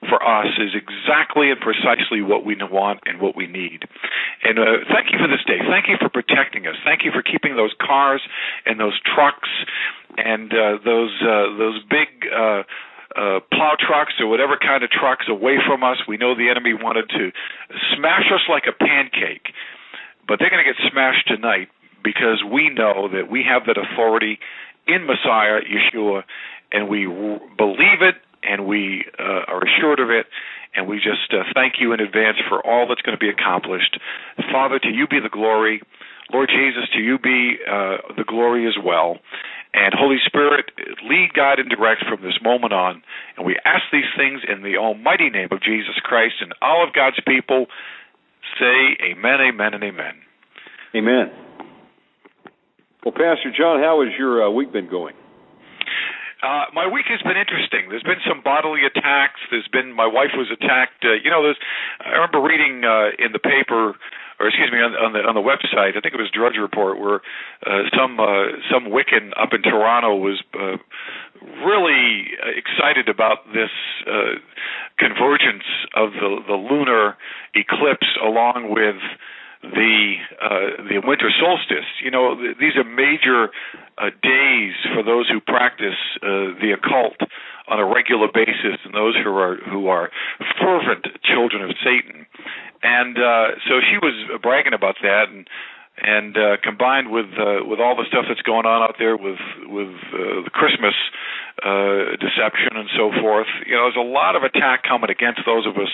for 0.07 0.23
us 0.23 0.47
is 0.59 0.71
exactly 0.79 1.51
and 1.51 1.59
precisely 1.59 2.23
what 2.23 2.45
we 2.45 2.57
want 2.71 3.01
and 3.07 3.21
what 3.21 3.35
we 3.35 3.47
need. 3.47 3.83
And 4.45 4.59
uh, 4.59 4.87
thank 4.93 5.11
you 5.11 5.19
for 5.19 5.27
this 5.27 5.43
day. 5.47 5.59
Thank 5.67 5.89
you 5.89 5.97
for 5.99 6.09
protecting 6.09 6.67
us. 6.67 6.77
Thank 6.85 7.05
you 7.05 7.11
for 7.11 7.23
keeping 7.23 7.57
those 7.57 7.75
cars 7.83 8.23
and 8.65 8.79
those 8.79 8.99
trucks 9.03 9.49
and 10.17 10.53
uh, 10.53 10.79
those 10.85 11.15
uh, 11.23 11.59
those 11.59 11.83
big 11.91 12.31
uh, 12.31 12.63
uh, 13.17 13.41
plow 13.51 13.75
trucks 13.79 14.15
or 14.21 14.29
whatever 14.29 14.57
kind 14.57 14.85
of 14.85 14.91
trucks 14.91 15.27
away 15.29 15.59
from 15.67 15.83
us. 15.83 15.99
We 16.07 16.17
know 16.17 16.35
the 16.35 16.49
enemy 16.49 16.75
wanted 16.75 17.09
to 17.11 17.33
smash 17.97 18.31
us 18.33 18.43
like 18.49 18.65
a 18.69 18.73
pancake, 18.73 19.51
but 20.27 20.39
they're 20.39 20.51
going 20.51 20.65
to 20.65 20.71
get 20.71 20.79
smashed 20.91 21.27
tonight 21.27 21.69
because 22.05 22.45
we 22.47 22.71
know 22.71 23.09
that 23.13 23.31
we 23.31 23.43
have 23.43 23.67
that 23.67 23.77
authority 23.77 24.39
in 24.87 25.07
Messiah, 25.07 25.61
Yeshua, 25.67 26.23
and 26.71 26.89
we 26.89 27.07
believe 27.07 28.01
it 28.01 28.15
and 28.49 28.67
we 28.67 29.05
uh, 29.19 29.45
are 29.47 29.63
assured 29.63 30.01
of 30.01 30.11
it. 30.11 30.27
And 30.75 30.87
we 30.87 30.97
just 30.97 31.33
uh, 31.33 31.45
thank 31.55 31.75
you 31.81 31.93
in 31.93 32.01
advance 32.01 32.37
for 32.49 32.65
all 32.65 32.87
that's 32.89 33.01
going 33.03 33.17
to 33.17 33.21
be 33.21 33.31
accomplished. 33.31 33.99
Father, 34.53 34.79
to 34.79 34.89
you 34.89 35.07
be 35.07 35.21
the 35.21 35.31
glory. 35.31 35.83
Lord 36.33 36.51
Jesus, 36.51 36.89
to 36.93 37.01
you 37.01 37.19
be 37.19 37.57
uh, 37.67 38.15
the 38.17 38.25
glory 38.25 38.67
as 38.67 38.77
well. 38.83 39.17
And 39.73 39.95
Holy 39.95 40.19
Spirit, 40.27 40.71
lead, 41.09 41.33
guide, 41.35 41.59
and 41.59 41.69
direct 41.69 42.05
from 42.09 42.23
this 42.23 42.39
moment 42.43 42.73
on. 42.73 43.03
And 43.37 43.47
we 43.47 43.57
ask 43.65 43.83
these 43.93 44.09
things 44.17 44.43
in 44.47 44.63
the 44.63 44.77
almighty 44.77 45.31
name 45.31 45.49
of 45.53 45.63
Jesus 45.63 45.97
Christ. 46.03 46.35
And 46.41 46.53
all 46.61 46.87
of 46.87 46.93
God's 46.93 47.21
people 47.27 47.67
say 48.59 48.97
amen, 49.03 49.41
amen, 49.41 49.75
and 49.75 49.85
amen. 49.85 50.15
Amen. 50.95 51.31
Well, 53.05 53.13
Pastor 53.13 53.53
John, 53.57 53.81
how 53.81 54.05
has 54.05 54.13
your 54.19 54.47
uh, 54.47 54.51
week 54.51 54.73
been 54.73 54.89
going? 54.91 55.15
Uh, 56.43 56.67
my 56.73 56.87
week 56.87 57.07
has 57.09 57.21
been 57.23 57.37
interesting. 57.37 57.91
There's 57.91 58.07
been 58.07 58.23
some 58.27 58.43
bodily 58.43 58.87
attacks. 58.87 59.41
There's 59.51 59.67
been 59.69 59.93
my 59.93 60.07
wife 60.07 60.31
was 60.35 60.47
attacked. 60.53 61.05
Uh, 61.05 61.19
you 61.23 61.31
know, 61.31 61.43
there's. 61.43 61.59
I 61.99 62.15
remember 62.15 62.41
reading 62.41 62.85
uh, 62.85 63.11
in 63.19 63.33
the 63.33 63.43
paper 63.43 63.99
or 64.41 64.47
excuse 64.47 64.71
me, 64.71 64.79
on, 64.79 64.95
on 64.95 65.13
the 65.13 65.19
on 65.27 65.35
the 65.35 65.43
website, 65.43 65.99
I 65.99 66.01
think 66.01 66.15
it 66.15 66.21
was 66.21 66.31
Drudge 66.31 66.57
Report, 66.61 66.99
where 66.99 67.21
uh, 67.67 67.91
some 67.91 68.21
uh, 68.21 68.55
some 68.71 68.87
Wiccan 68.87 69.35
up 69.35 69.51
in 69.53 69.63
Toronto 69.63 70.15
was 70.15 70.41
uh, 70.55 70.79
really 71.67 72.39
excited 72.55 73.09
about 73.09 73.47
this 73.51 73.75
uh, 74.07 74.39
convergence 74.99 75.67
of 75.95 76.13
the 76.13 76.39
the 76.47 76.55
lunar 76.55 77.17
eclipse 77.55 78.07
along 78.23 78.71
with 78.71 79.03
the 79.63 80.15
uh, 80.41 80.83
the 80.89 81.01
winter 81.05 81.31
solstice. 81.41 81.89
You 82.03 82.11
know, 82.11 82.37
th- 82.37 82.57
these 82.59 82.77
are 82.77 82.85
major 82.85 83.51
uh, 83.99 84.11
days 84.23 84.75
for 84.95 85.03
those 85.03 85.29
who 85.29 85.41
practice 85.41 85.99
uh, 86.23 86.55
the 86.63 86.77
occult 86.77 87.19
on 87.69 87.79
a 87.79 87.87
regular 87.87 88.29
basis, 88.33 88.79
and 88.85 88.95
those 88.95 89.17
who 89.17 89.37
are 89.37 89.57
who 89.57 89.89
are 89.89 90.11
fervent 90.61 91.07
children 91.25 91.63
of 91.63 91.75
Satan. 91.83 92.27
And 92.83 93.19
uh, 93.19 93.59
so 93.67 93.81
she 93.83 93.99
was 93.99 94.15
bragging 94.41 94.73
about 94.73 94.97
that, 95.03 95.29
and 95.29 95.49
and 96.01 96.37
uh, 96.37 96.57
combined 96.63 97.11
with 97.11 97.27
uh, 97.39 97.65
with 97.67 97.81
all 97.81 97.97
the 97.97 98.05
stuff 98.09 98.27
that's 98.29 98.43
going 98.43 98.67
on 98.67 98.83
out 98.83 98.97
there 98.99 99.17
with 99.17 99.41
with 99.67 99.95
uh, 100.13 100.45
the 100.45 100.51
Christmas 100.53 100.95
uh, 101.63 102.15
deception 102.23 102.77
and 102.79 102.89
so 102.95 103.11
forth, 103.21 103.49
you 103.67 103.75
know, 103.75 103.91
there's 103.91 103.99
a 103.99 104.07
lot 104.07 104.37
of 104.37 104.43
attack 104.45 104.85
coming 104.85 105.11
against 105.11 105.41
those 105.45 105.67
of 105.67 105.75
us 105.77 105.91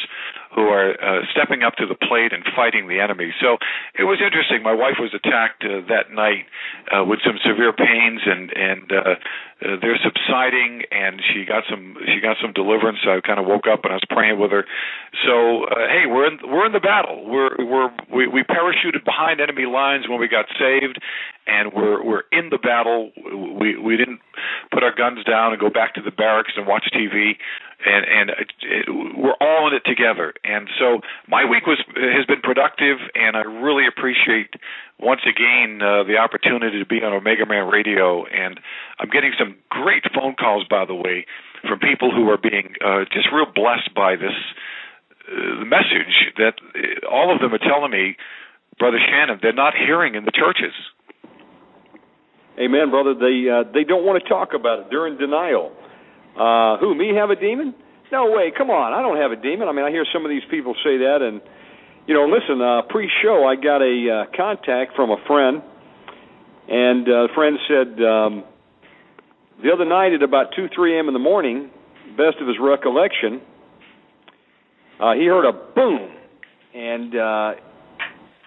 who 0.54 0.68
are 0.68 0.92
uh, 0.92 1.24
stepping 1.32 1.62
up 1.62 1.74
to 1.76 1.86
the 1.86 1.94
plate 1.94 2.32
and 2.32 2.44
fighting 2.54 2.86
the 2.86 3.00
enemy. 3.00 3.32
So 3.40 3.56
it 3.98 4.04
was 4.04 4.20
interesting. 4.20 4.62
My 4.62 4.74
wife 4.74 5.00
was 5.00 5.14
attacked 5.14 5.64
uh, 5.64 5.80
that 5.88 6.12
night 6.12 6.46
uh, 6.92 7.04
with 7.04 7.20
some 7.24 7.38
severe 7.40 7.72
pains, 7.72 8.20
and 8.26 8.52
and 8.52 8.92
uh, 8.92 9.14
uh, 9.64 9.76
they're 9.80 9.98
subsiding, 10.02 10.82
and 10.90 11.22
she 11.32 11.44
got 11.46 11.64
some 11.70 11.96
she 12.06 12.20
got 12.20 12.36
some 12.42 12.52
deliverance. 12.52 12.98
I 13.06 13.20
kind 13.24 13.38
of 13.38 13.46
woke 13.46 13.64
up 13.70 13.84
and 13.84 13.94
I 13.94 13.96
was 13.96 14.08
praying 14.10 14.38
with 14.38 14.50
her. 14.50 14.66
So 15.24 15.64
uh, 15.64 15.88
hey, 15.88 16.04
we're 16.10 16.26
in 16.26 16.38
we're 16.44 16.66
in 16.66 16.76
the 16.76 16.84
battle. 16.84 17.24
We're 17.24 17.54
we're 17.64 17.90
we, 18.12 18.26
we 18.26 18.42
parachuted 18.42 19.04
behind 19.04 19.40
enemy 19.40 19.64
lines 19.64 19.84
when 20.08 20.18
we 20.18 20.28
got 20.28 20.46
saved, 20.58 20.98
and 21.46 21.72
we're 21.72 22.02
we're 22.02 22.24
in 22.32 22.50
the 22.50 22.58
battle. 22.58 23.12
We 23.58 23.76
we 23.76 23.96
didn't 23.96 24.20
put 24.72 24.82
our 24.82 24.94
guns 24.94 25.24
down 25.24 25.52
and 25.52 25.60
go 25.60 25.70
back 25.70 25.94
to 25.94 26.02
the 26.02 26.10
barracks 26.10 26.52
and 26.56 26.66
watch 26.66 26.84
TV, 26.94 27.36
and 27.84 28.04
and 28.04 28.30
it, 28.30 28.50
it, 28.62 28.86
we're 28.90 29.36
all 29.40 29.68
in 29.68 29.74
it 29.74 29.84
together. 29.84 30.34
And 30.44 30.68
so 30.78 31.00
my 31.28 31.44
week 31.44 31.66
was 31.66 31.78
has 31.96 32.26
been 32.26 32.40
productive, 32.42 32.98
and 33.14 33.36
I 33.36 33.42
really 33.42 33.86
appreciate 33.86 34.54
once 34.98 35.22
again 35.28 35.80
uh, 35.82 36.04
the 36.04 36.16
opportunity 36.16 36.78
to 36.78 36.86
be 36.86 37.02
on 37.02 37.12
Omega 37.12 37.46
Man 37.46 37.68
Radio. 37.68 38.24
And 38.26 38.60
I'm 38.98 39.08
getting 39.10 39.32
some 39.38 39.56
great 39.68 40.04
phone 40.14 40.34
calls, 40.34 40.64
by 40.68 40.84
the 40.84 40.94
way, 40.94 41.26
from 41.68 41.78
people 41.78 42.10
who 42.10 42.28
are 42.30 42.38
being 42.38 42.74
uh, 42.84 43.04
just 43.12 43.28
real 43.32 43.46
blessed 43.46 43.94
by 43.94 44.16
this 44.16 44.36
uh, 45.28 45.64
message. 45.64 46.32
That 46.36 46.54
all 47.10 47.34
of 47.34 47.40
them 47.40 47.52
are 47.54 47.58
telling 47.62 47.90
me. 47.90 48.16
Brother 48.78 48.98
Shannon, 48.98 49.38
they're 49.40 49.52
not 49.52 49.74
hearing 49.74 50.14
in 50.14 50.24
the 50.24 50.32
churches. 50.32 50.74
Amen, 52.58 52.90
brother. 52.90 53.14
They 53.14 53.50
uh, 53.50 53.64
they 53.72 53.84
don't 53.84 54.04
want 54.04 54.22
to 54.22 54.28
talk 54.28 54.50
about 54.54 54.80
it. 54.80 54.86
They're 54.90 55.06
in 55.06 55.18
denial. 55.18 55.72
Uh, 56.38 56.78
who 56.78 56.94
me 56.94 57.14
have 57.16 57.30
a 57.30 57.36
demon? 57.36 57.74
No 58.12 58.30
way. 58.30 58.52
Come 58.56 58.70
on, 58.70 58.92
I 58.92 59.02
don't 59.02 59.16
have 59.16 59.32
a 59.32 59.40
demon. 59.40 59.68
I 59.68 59.72
mean, 59.72 59.84
I 59.84 59.90
hear 59.90 60.04
some 60.12 60.24
of 60.24 60.30
these 60.30 60.44
people 60.50 60.74
say 60.84 60.98
that, 60.98 61.18
and 61.22 61.40
you 62.06 62.14
know, 62.14 62.26
listen. 62.26 62.62
Uh, 62.62 62.82
pre-show, 62.88 63.44
I 63.44 63.56
got 63.56 63.82
a 63.82 64.26
uh, 64.30 64.36
contact 64.36 64.94
from 64.94 65.10
a 65.10 65.16
friend, 65.26 65.62
and 66.68 67.08
uh, 67.08 67.26
the 67.26 67.28
friend 67.34 67.58
said 67.66 67.88
um, 68.04 68.44
the 69.62 69.72
other 69.72 69.84
night 69.84 70.12
at 70.12 70.22
about 70.22 70.54
two, 70.54 70.68
three 70.74 70.96
a.m. 70.96 71.08
in 71.08 71.14
the 71.14 71.20
morning, 71.20 71.70
best 72.16 72.36
of 72.40 72.46
his 72.46 72.56
recollection, 72.60 73.40
uh, 75.00 75.14
he 75.14 75.26
heard 75.26 75.48
a 75.48 75.52
boom, 75.74 76.10
and, 76.74 77.16
uh, 77.16 77.54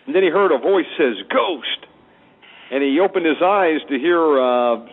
and 0.08 0.16
then 0.16 0.24
he 0.24 0.30
heard 0.30 0.52
a 0.52 0.58
voice 0.58 0.88
says 0.98 1.16
"ghost." 1.30 1.88
and 2.72 2.84
he 2.84 3.00
opened 3.00 3.26
his 3.26 3.42
eyes 3.42 3.80
to 3.88 3.96
hear 3.98 4.20
uh, 4.20 4.84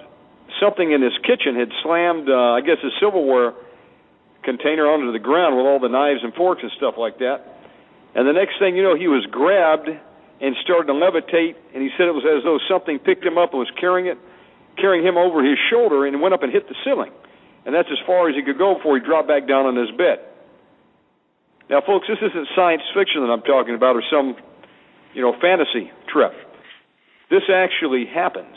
something 0.63 0.93
in 0.93 1.03
his 1.03 1.17
kitchen 1.27 1.59
had 1.59 1.71
slammed, 1.83 2.29
uh, 2.29 2.55
I 2.55 2.61
guess, 2.61 2.79
his 2.83 2.93
silverware 3.01 3.55
container 4.45 4.87
onto 4.87 5.11
the 5.11 5.19
ground 5.19 5.57
with 5.57 5.67
all 5.67 5.81
the 5.81 5.89
knives 5.89 6.21
and 6.23 6.33
forks 6.35 6.63
and 6.63 6.71
stuff 6.77 6.95
like 6.99 7.19
that. 7.19 7.43
And 8.15 8.29
the 8.29 8.33
next 8.33 8.59
thing 8.61 8.77
you 8.77 8.83
know, 8.83 8.95
he 8.95 9.09
was 9.09 9.27
grabbed 9.27 9.91
and 9.91 10.55
started 10.63 10.87
to 10.87 10.95
levitate, 10.95 11.57
and 11.75 11.83
he 11.83 11.91
said 11.99 12.07
it 12.07 12.15
was 12.15 12.23
as 12.23 12.45
though 12.45 12.59
something 12.71 12.99
picked 12.99 13.25
him 13.25 13.39
up 13.39 13.51
and 13.51 13.59
was 13.59 13.73
carrying 13.81 14.07
it, 14.07 14.19
carrying 14.77 15.03
him 15.03 15.17
over 15.17 15.43
his 15.43 15.59
shoulder, 15.71 16.07
and 16.07 16.21
went 16.21 16.35
up 16.35 16.43
and 16.43 16.53
hit 16.53 16.69
the 16.69 16.77
ceiling. 16.85 17.11
And 17.67 17.75
that's 17.75 17.89
as 17.91 17.99
far 18.07 18.29
as 18.29 18.37
he 18.37 18.43
could 18.43 18.59
go 18.59 18.75
before 18.75 18.99
he 18.99 19.03
dropped 19.03 19.27
back 19.27 19.49
down 19.49 19.67
on 19.67 19.75
his 19.75 19.91
bed. 19.97 20.21
Now, 21.71 21.81
folks, 21.81 22.07
this 22.07 22.21
isn't 22.21 22.49
science 22.55 22.83
fiction 22.95 23.25
that 23.25 23.33
I'm 23.33 23.43
talking 23.43 23.75
about, 23.75 23.97
or 23.97 24.05
some, 24.13 24.37
you 25.15 25.23
know, 25.23 25.35
fantasy 25.41 25.91
trip. 26.13 26.33
This 27.31 27.43
actually 27.49 28.07
happens. 28.07 28.57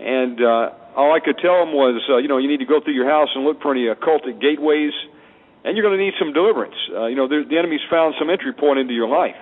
And 0.00 0.40
uh, 0.40 0.70
all 0.96 1.14
I 1.14 1.20
could 1.20 1.38
tell 1.38 1.62
him 1.62 1.72
was, 1.72 2.02
uh, 2.08 2.16
you 2.16 2.28
know, 2.28 2.38
you 2.38 2.48
need 2.48 2.58
to 2.58 2.66
go 2.66 2.80
through 2.80 2.94
your 2.94 3.08
house 3.08 3.28
and 3.34 3.44
look 3.44 3.60
for 3.62 3.70
any 3.70 3.86
occultic 3.86 4.40
gateways, 4.40 4.92
and 5.64 5.76
you're 5.76 5.86
going 5.86 5.96
to 5.96 6.02
need 6.02 6.14
some 6.18 6.32
deliverance. 6.32 6.74
Uh, 6.90 7.06
you 7.06 7.16
know, 7.16 7.28
the, 7.28 7.44
the 7.48 7.58
enemy's 7.58 7.84
found 7.90 8.14
some 8.18 8.30
entry 8.30 8.52
point 8.52 8.78
into 8.78 8.94
your 8.94 9.08
life. 9.08 9.38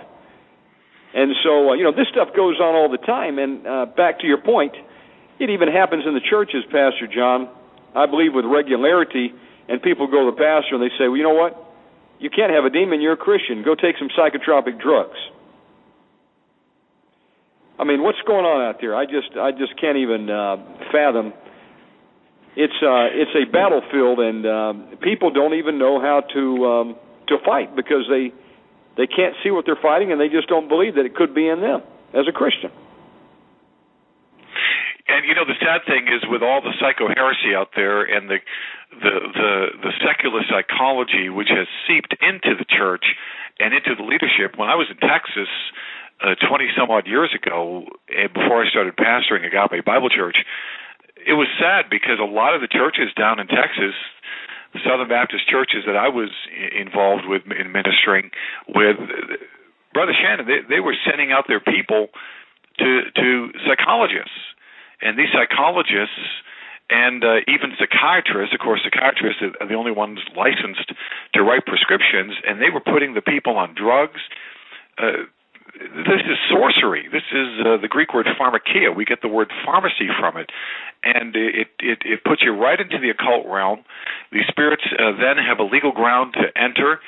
And 1.14 1.32
so, 1.42 1.70
uh, 1.70 1.74
you 1.74 1.84
know, 1.84 1.92
this 1.92 2.06
stuff 2.12 2.28
goes 2.36 2.60
on 2.60 2.74
all 2.74 2.90
the 2.90 3.02
time. 3.02 3.38
And 3.38 3.66
uh, 3.66 3.86
back 3.96 4.20
to 4.20 4.26
your 4.26 4.38
point, 4.38 4.74
it 5.38 5.50
even 5.50 5.68
happens 5.68 6.04
in 6.06 6.14
the 6.14 6.20
churches, 6.20 6.62
Pastor 6.66 7.08
John. 7.08 7.48
I 7.96 8.06
believe 8.06 8.34
with 8.34 8.44
regularity, 8.44 9.32
and 9.68 9.82
people 9.82 10.06
go 10.06 10.28
to 10.28 10.30
the 10.30 10.38
pastor 10.38 10.76
and 10.76 10.82
they 10.82 10.94
say, 10.94 11.08
well, 11.08 11.16
you 11.16 11.24
know 11.24 11.34
what? 11.34 11.56
You 12.20 12.30
can't 12.30 12.52
have 12.52 12.64
a 12.64 12.70
demon. 12.70 13.00
You're 13.00 13.14
a 13.14 13.16
Christian. 13.16 13.64
Go 13.64 13.74
take 13.74 13.96
some 13.98 14.10
psychotropic 14.12 14.78
drugs. 14.78 15.18
I 17.80 17.84
mean, 17.84 18.02
what's 18.02 18.20
going 18.26 18.44
on 18.44 18.60
out 18.60 18.76
there? 18.78 18.94
I 18.94 19.06
just 19.06 19.32
I 19.40 19.52
just 19.52 19.72
can't 19.80 19.96
even 19.96 20.28
uh, 20.28 20.60
fathom. 20.92 21.32
It's 22.52 22.76
uh, 22.84 23.08
it's 23.08 23.32
a 23.32 23.48
battlefield, 23.48 24.20
and 24.20 24.44
uh, 24.44 24.72
people 25.00 25.32
don't 25.32 25.54
even 25.54 25.78
know 25.78 25.96
how 25.96 26.20
to 26.20 26.44
um, 26.68 26.96
to 27.28 27.38
fight 27.40 27.74
because 27.74 28.04
they 28.12 28.36
they 29.00 29.08
can't 29.08 29.32
see 29.42 29.50
what 29.50 29.64
they're 29.64 29.80
fighting, 29.80 30.12
and 30.12 30.20
they 30.20 30.28
just 30.28 30.46
don't 30.46 30.68
believe 30.68 30.96
that 31.00 31.08
it 31.08 31.16
could 31.16 31.34
be 31.34 31.48
in 31.48 31.62
them 31.64 31.80
as 32.12 32.28
a 32.28 32.32
Christian. 32.36 32.68
And 35.08 35.24
you 35.24 35.34
know 35.34 35.48
the 35.48 35.56
sad 35.56 35.88
thing 35.88 36.04
is 36.04 36.20
with 36.28 36.42
all 36.42 36.60
the 36.60 36.76
psycho 36.76 37.08
heresy 37.08 37.56
out 37.56 37.72
there 37.74 38.04
and 38.04 38.28
the 38.28 38.44
the 38.92 39.14
the 39.32 39.52
the 39.88 39.92
secular 40.04 40.44
psychology 40.52 41.32
which 41.32 41.48
has 41.48 41.66
seeped 41.88 42.12
into 42.20 42.60
the 42.60 42.68
church 42.68 43.16
and 43.58 43.72
into 43.72 43.96
the 43.96 44.04
leadership. 44.04 44.60
When 44.60 44.68
I 44.68 44.76
was 44.76 44.86
in 44.92 45.00
Texas, 45.00 45.48
uh, 46.22 46.34
20 46.36 46.68
some 46.76 46.90
odd 46.90 47.06
years 47.06 47.30
ago, 47.34 47.84
eh, 48.08 48.28
before 48.28 48.64
I 48.64 48.70
started 48.70 48.96
pastoring 48.96 49.46
Agape 49.46 49.84
Bible 49.84 50.08
Church, 50.08 50.36
it 51.26 51.34
was 51.34 51.48
sad 51.58 51.90
because 51.90 52.18
a 52.20 52.28
lot 52.28 52.54
of 52.54 52.60
the 52.60 52.68
churches 52.68 53.12
down 53.16 53.40
in 53.40 53.46
Texas, 53.46 53.94
the 54.72 54.80
Southern 54.84 55.08
Baptist 55.08 55.48
churches 55.48 55.84
that 55.86 55.96
I 55.96 56.08
was 56.08 56.30
involved 56.72 57.24
with 57.26 57.42
in 57.50 57.72
ministering 57.72 58.30
with, 58.68 58.96
Brother 59.92 60.12
Shannon, 60.14 60.46
they, 60.46 60.62
they 60.68 60.80
were 60.80 60.94
sending 61.04 61.32
out 61.32 61.48
their 61.48 61.60
people 61.60 62.08
to 62.78 63.10
to 63.16 63.50
psychologists, 63.66 64.38
and 65.02 65.18
these 65.18 65.28
psychologists 65.34 66.22
and 66.90 67.22
uh, 67.24 67.46
even 67.46 67.72
psychiatrists, 67.78 68.52
of 68.52 68.60
course, 68.60 68.80
psychiatrists 68.82 69.42
are 69.42 69.68
the 69.68 69.74
only 69.74 69.92
ones 69.92 70.18
licensed 70.36 70.90
to 71.34 71.42
write 71.42 71.64
prescriptions, 71.66 72.34
and 72.46 72.60
they 72.60 72.70
were 72.70 72.80
putting 72.80 73.14
the 73.14 73.22
people 73.22 73.56
on 73.56 73.74
drugs. 73.74 74.20
Uh, 74.98 75.30
this 75.74 76.22
is 76.26 76.38
sorcery. 76.50 77.08
This 77.10 77.26
is 77.32 77.48
uh, 77.64 77.76
the 77.80 77.88
Greek 77.88 78.14
word 78.14 78.26
pharmakia. 78.38 78.94
We 78.94 79.04
get 79.04 79.22
the 79.22 79.28
word 79.28 79.52
pharmacy 79.64 80.08
from 80.18 80.36
it, 80.36 80.50
and 81.04 81.34
it 81.36 81.68
it, 81.80 81.98
it 82.04 82.24
puts 82.24 82.42
you 82.42 82.52
right 82.52 82.78
into 82.78 82.98
the 82.98 83.10
occult 83.10 83.46
realm. 83.46 83.84
These 84.32 84.46
spirits 84.48 84.82
uh, 84.92 85.12
then 85.12 85.36
have 85.38 85.58
a 85.58 85.64
legal 85.64 85.92
ground 85.92 86.34
to 86.34 86.46
enter 86.60 87.00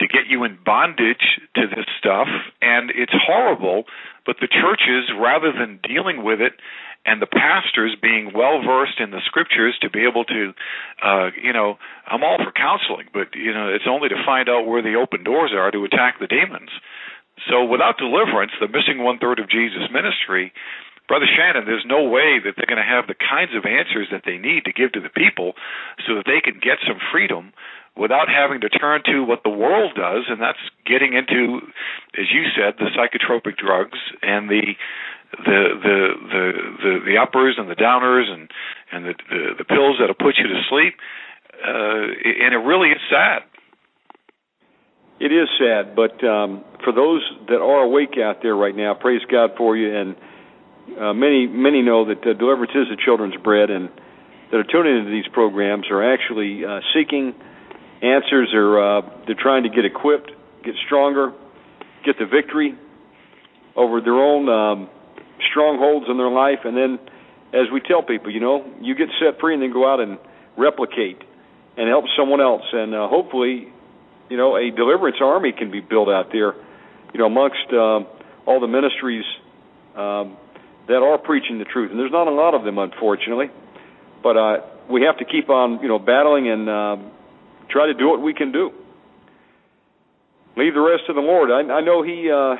to 0.00 0.06
get 0.08 0.26
you 0.28 0.44
in 0.44 0.58
bondage 0.64 1.40
to 1.54 1.66
this 1.68 1.84
stuff, 1.98 2.28
and 2.62 2.90
it's 2.90 3.12
horrible. 3.12 3.84
But 4.24 4.36
the 4.40 4.48
churches, 4.48 5.12
rather 5.18 5.52
than 5.52 5.78
dealing 5.82 6.24
with 6.24 6.40
it, 6.40 6.54
and 7.06 7.20
the 7.20 7.26
pastors 7.26 7.96
being 8.00 8.32
well 8.34 8.60
versed 8.64 9.00
in 9.00 9.10
the 9.10 9.20
scriptures 9.24 9.78
to 9.80 9.88
be 9.88 10.04
able 10.04 10.24
to, 10.24 10.52
uh, 11.02 11.30
you 11.42 11.52
know, 11.52 11.78
I'm 12.06 12.22
all 12.22 12.38
for 12.42 12.52
counseling, 12.52 13.08
but 13.12 13.34
you 13.34 13.52
know, 13.54 13.68
it's 13.68 13.88
only 13.88 14.08
to 14.08 14.22
find 14.24 14.48
out 14.48 14.66
where 14.66 14.82
the 14.82 14.96
open 14.96 15.24
doors 15.24 15.52
are 15.54 15.70
to 15.70 15.84
attack 15.84 16.20
the 16.20 16.26
demons. 16.26 16.70
So 17.48 17.64
without 17.64 17.96
deliverance, 17.96 18.52
the 18.60 18.68
missing 18.68 19.02
one 19.02 19.18
third 19.18 19.38
of 19.38 19.48
Jesus' 19.48 19.88
ministry, 19.92 20.52
Brother 21.08 21.26
Shannon, 21.26 21.66
there's 21.66 21.86
no 21.86 22.04
way 22.04 22.38
that 22.38 22.54
they're 22.54 22.70
going 22.70 22.82
to 22.82 22.86
have 22.86 23.08
the 23.08 23.18
kinds 23.18 23.50
of 23.56 23.66
answers 23.66 24.08
that 24.12 24.22
they 24.24 24.38
need 24.38 24.64
to 24.66 24.72
give 24.72 24.92
to 24.92 25.00
the 25.00 25.10
people 25.10 25.54
so 26.06 26.14
that 26.14 26.26
they 26.26 26.38
can 26.38 26.60
get 26.62 26.78
some 26.86 27.02
freedom 27.10 27.52
without 27.96 28.28
having 28.28 28.60
to 28.60 28.68
turn 28.68 29.02
to 29.06 29.24
what 29.24 29.42
the 29.42 29.50
world 29.50 29.92
does, 29.96 30.24
and 30.28 30.40
that's 30.40 30.62
getting 30.86 31.14
into, 31.14 31.66
as 32.14 32.30
you 32.30 32.46
said, 32.54 32.78
the 32.78 32.86
psychotropic 32.94 33.58
drugs 33.58 33.98
and 34.22 34.48
the 34.48 34.78
the 35.34 35.60
the 35.82 35.98
the 36.30 36.44
the, 36.82 36.92
the 37.06 37.16
uppers 37.18 37.56
and 37.58 37.68
the 37.68 37.74
downers 37.74 38.30
and 38.30 38.50
and 38.92 39.04
the, 39.06 39.14
the 39.30 39.42
the 39.58 39.64
pills 39.64 39.96
that'll 39.98 40.14
put 40.14 40.38
you 40.38 40.46
to 40.46 40.62
sleep. 40.68 40.94
Uh, 41.60 42.14
and 42.46 42.54
it 42.54 42.62
really 42.64 42.88
is 42.88 43.02
sad 43.10 43.42
it 45.20 45.32
is 45.32 45.48
sad, 45.58 45.94
but 45.94 46.16
um, 46.24 46.64
for 46.82 46.92
those 46.92 47.20
that 47.48 47.60
are 47.60 47.82
awake 47.82 48.16
out 48.16 48.40
there 48.42 48.56
right 48.56 48.74
now, 48.74 48.94
praise 48.94 49.20
God 49.30 49.50
for 49.56 49.76
you. 49.76 49.94
And 49.94 50.16
uh, 50.98 51.12
many 51.12 51.46
many 51.46 51.82
know 51.82 52.06
that 52.06 52.26
uh, 52.26 52.32
deliverance 52.32 52.72
is 52.74 52.88
the 52.88 52.96
children's 53.04 53.36
bread, 53.36 53.68
and 53.68 53.90
that 54.50 54.56
are 54.56 54.64
tuning 54.64 54.96
into 54.96 55.10
these 55.10 55.28
programs 55.30 55.90
are 55.90 56.02
actually 56.02 56.64
uh, 56.64 56.80
seeking 56.94 57.34
answers. 58.00 58.48
Or 58.54 58.80
uh, 58.80 59.02
they're 59.26 59.36
trying 59.38 59.64
to 59.64 59.68
get 59.68 59.84
equipped, 59.84 60.32
get 60.64 60.74
stronger, 60.86 61.32
get 62.04 62.16
the 62.18 62.26
victory 62.26 62.78
over 63.76 64.00
their 64.00 64.18
own 64.18 64.48
um, 64.48 64.88
strongholds 65.50 66.06
in 66.08 66.16
their 66.16 66.30
life, 66.30 66.60
and 66.64 66.74
then, 66.74 66.98
as 67.52 67.70
we 67.70 67.80
tell 67.80 68.02
people, 68.02 68.30
you 68.32 68.40
know, 68.40 68.64
you 68.80 68.94
get 68.94 69.08
set 69.20 69.38
free 69.38 69.52
and 69.52 69.62
then 69.62 69.72
go 69.72 69.84
out 69.84 70.00
and 70.00 70.18
replicate 70.56 71.18
and 71.76 71.88
help 71.88 72.06
someone 72.16 72.40
else, 72.40 72.64
and 72.72 72.94
uh, 72.94 73.06
hopefully 73.06 73.68
you 74.30 74.36
know, 74.36 74.56
a 74.56 74.70
deliverance 74.70 75.16
army 75.20 75.52
can 75.52 75.70
be 75.70 75.80
built 75.80 76.08
out 76.08 76.30
there, 76.32 76.54
you 77.12 77.18
know, 77.18 77.26
amongst 77.26 77.66
uh, 77.72 78.06
all 78.46 78.60
the 78.60 78.68
ministries 78.68 79.24
um, 79.96 80.38
that 80.86 81.02
are 81.02 81.18
preaching 81.18 81.58
the 81.58 81.64
truth. 81.64 81.90
And 81.90 81.98
there's 81.98 82.12
not 82.12 82.28
a 82.28 82.30
lot 82.30 82.54
of 82.54 82.64
them, 82.64 82.78
unfortunately. 82.78 83.50
But 84.22 84.36
uh, 84.36 84.56
we 84.88 85.02
have 85.02 85.18
to 85.18 85.24
keep 85.24 85.50
on, 85.50 85.82
you 85.82 85.88
know, 85.88 85.98
battling 85.98 86.48
and 86.48 86.68
uh, 86.68 86.96
try 87.68 87.86
to 87.86 87.94
do 87.94 88.08
what 88.08 88.22
we 88.22 88.32
can 88.32 88.52
do. 88.52 88.70
Leave 90.56 90.74
the 90.74 90.80
rest 90.80 91.02
to 91.08 91.12
the 91.12 91.20
Lord. 91.20 91.50
I, 91.50 91.66
I 91.66 91.80
know 91.80 92.02
He 92.02 92.30
uh, 92.30 92.54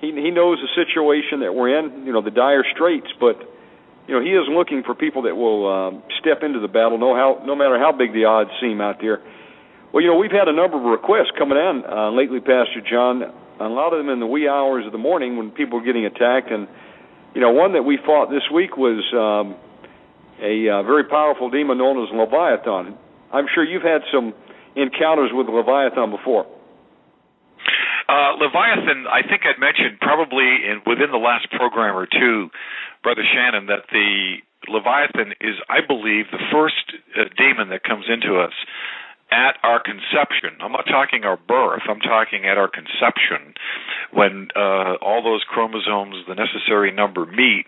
He 0.00 0.12
He 0.12 0.30
knows 0.30 0.58
the 0.58 0.72
situation 0.72 1.40
that 1.40 1.52
we're 1.52 1.78
in, 1.78 2.06
you 2.06 2.12
know, 2.12 2.22
the 2.22 2.30
dire 2.30 2.64
straits. 2.72 3.08
But 3.18 3.36
you 4.08 4.14
know, 4.14 4.24
He 4.24 4.30
is 4.30 4.48
looking 4.48 4.84
for 4.84 4.94
people 4.94 5.22
that 5.22 5.36
will 5.36 5.68
uh, 5.68 5.90
step 6.20 6.42
into 6.42 6.60
the 6.60 6.68
battle, 6.68 6.96
no 6.96 7.14
how 7.14 7.42
no 7.44 7.54
matter 7.54 7.78
how 7.78 7.92
big 7.92 8.12
the 8.12 8.24
odds 8.24 8.50
seem 8.60 8.80
out 8.80 9.00
there 9.00 9.20
well, 9.92 10.02
you 10.02 10.08
know, 10.08 10.16
we've 10.16 10.30
had 10.30 10.46
a 10.46 10.52
number 10.52 10.78
of 10.78 10.84
requests 10.84 11.34
coming 11.36 11.58
in 11.58 11.82
uh, 11.82 12.10
lately, 12.10 12.38
Pastor 12.38 12.78
John. 12.88 13.22
A 13.58 13.68
lot 13.68 13.92
of 13.92 13.98
them 13.98 14.08
in 14.08 14.20
the 14.20 14.26
wee 14.26 14.48
hours 14.48 14.86
of 14.86 14.92
the 14.92 15.02
morning 15.02 15.36
when 15.36 15.50
people 15.50 15.80
are 15.80 15.84
getting 15.84 16.06
attacked, 16.06 16.50
and 16.50 16.68
You 17.34 17.40
know, 17.40 17.50
one 17.50 17.74
that 17.74 17.82
we 17.82 17.98
fought 18.06 18.30
this 18.30 18.46
week 18.54 18.76
was 18.76 19.02
um, 19.14 19.58
a 20.40 20.68
uh, 20.70 20.82
very 20.82 21.04
powerful 21.04 21.50
demon 21.50 21.78
known 21.78 22.02
as 22.02 22.08
Leviathan. 22.14 22.96
I'm 23.32 23.46
sure 23.54 23.64
you've 23.64 23.82
had 23.82 24.02
some 24.14 24.32
encounters 24.74 25.30
with 25.34 25.46
Leviathan 25.46 26.10
before. 26.10 26.46
Uh, 28.08 28.34
Leviathan, 28.38 29.06
I 29.06 29.22
think 29.22 29.42
I'd 29.46 29.60
mentioned 29.60 30.00
probably 30.00 30.66
in 30.66 30.82
within 30.86 31.10
the 31.10 31.22
last 31.22 31.50
program 31.50 31.94
or 31.96 32.06
two, 32.06 32.50
Brother 33.02 33.22
Shannon, 33.22 33.66
that 33.66 33.86
the 33.92 34.38
Leviathan 34.66 35.34
is, 35.40 35.54
I 35.70 35.86
believe, 35.86 36.26
the 36.30 36.42
first 36.50 36.94
uh, 37.14 37.30
demon 37.38 37.70
that 37.70 37.82
comes 37.82 38.06
into 38.06 38.38
us 38.38 38.54
at 39.30 39.56
our 39.62 39.80
conception. 39.82 40.58
I'm 40.60 40.72
not 40.72 40.86
talking 40.86 41.24
our 41.24 41.36
birth. 41.36 41.82
I'm 41.88 42.00
talking 42.00 42.46
at 42.46 42.58
our 42.58 42.68
conception, 42.68 43.54
when 44.12 44.48
uh, 44.56 44.94
all 45.00 45.22
those 45.22 45.44
chromosomes, 45.48 46.16
the 46.28 46.34
necessary 46.34 46.92
number, 46.92 47.26
meet. 47.26 47.66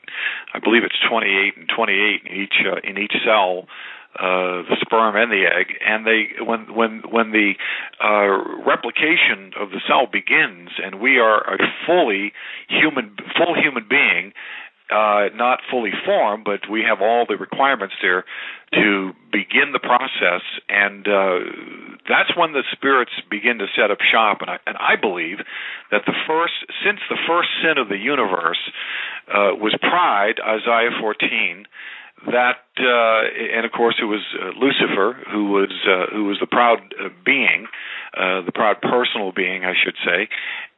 I 0.55 0.59
believe 0.59 0.83
it's 0.85 0.99
28 1.09 1.57
and 1.57 1.69
28 1.75 2.23
in 2.27 2.37
each 2.37 2.55
uh, 2.67 2.81
in 2.83 2.99
each 2.99 3.15
cell. 3.25 3.67
Uh, 4.13 4.61
the 4.69 4.77
sperm 4.83 5.17
and 5.17 5.33
the 5.33 5.49
egg, 5.49 5.73
and 5.81 6.07
they 6.07 6.45
when 6.45 6.75
when 6.75 7.01
when 7.09 7.33
the 7.33 7.55
uh, 7.97 8.61
replication 8.61 9.57
of 9.59 9.71
the 9.71 9.81
cell 9.89 10.05
begins, 10.05 10.69
and 10.85 11.01
we 11.01 11.17
are 11.17 11.41
a 11.49 11.57
fully 11.87 12.31
human 12.69 13.17
full 13.39 13.55
human 13.57 13.87
being, 13.89 14.35
uh, 14.93 15.35
not 15.35 15.61
fully 15.71 15.93
formed, 16.05 16.45
but 16.45 16.69
we 16.71 16.85
have 16.89 17.01
all 17.01 17.25
the 17.27 17.37
requirements 17.37 17.95
there 18.03 18.25
to 18.75 19.13
begin 19.33 19.73
the 19.73 19.81
process, 19.81 20.43
and 20.69 21.07
uh, 21.09 21.41
that's 22.09 22.37
when 22.37 22.53
the 22.53 22.63
spirits 22.73 23.13
begin 23.31 23.59
to 23.59 23.67
set 23.77 23.91
up 23.91 23.99
shop. 24.01 24.39
And 24.41 24.51
I, 24.51 24.59
and 24.67 24.77
I 24.77 24.97
believe 25.01 25.39
that 25.91 26.03
the 26.07 26.15
first, 26.27 26.55
since 26.85 27.01
the 27.09 27.19
first 27.27 27.49
sin 27.63 27.79
of 27.79 27.89
the 27.89 27.99
universe 27.99 28.61
uh, 29.29 29.57
was 29.57 29.75
pride, 29.81 30.41
Isaiah 30.41 30.93
14 31.01 31.67
that 32.27 32.63
uh, 32.79 33.57
and 33.57 33.67
of 33.67 33.73
course 33.73 33.97
it 34.01 34.05
was 34.05 34.23
uh, 34.41 34.51
Lucifer 34.59 35.19
who 35.31 35.51
was 35.51 35.73
uh, 35.87 36.15
who 36.15 36.25
was 36.25 36.39
the 36.41 36.47
proud 36.47 36.79
uh, 36.99 37.09
being, 37.25 37.67
uh, 38.17 38.43
the 38.43 38.53
proud 38.53 38.81
personal 38.81 39.33
being, 39.33 39.65
I 39.65 39.73
should 39.75 39.97
say, 40.05 40.29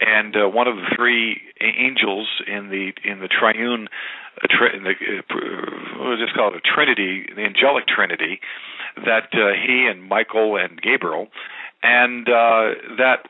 and 0.00 0.34
uh, 0.36 0.48
one 0.48 0.68
of 0.68 0.76
the 0.76 0.88
three 0.96 1.42
angels 1.60 2.28
in 2.46 2.70
the 2.70 2.92
in 3.04 3.20
the 3.20 3.28
triune, 3.28 3.88
tri- 4.48 4.74
in 4.74 4.84
the 4.84 4.94
what 5.98 6.14
is 6.14 6.20
this 6.20 6.34
called? 6.34 6.54
A 6.54 6.60
trinity, 6.60 7.26
the 7.34 7.42
angelic 7.42 7.86
trinity, 7.86 8.40
that 8.96 9.28
he 9.32 9.86
and 9.90 10.02
Michael 10.08 10.56
and 10.56 10.80
Gabriel, 10.80 11.28
and 11.82 12.26
that 12.26 13.28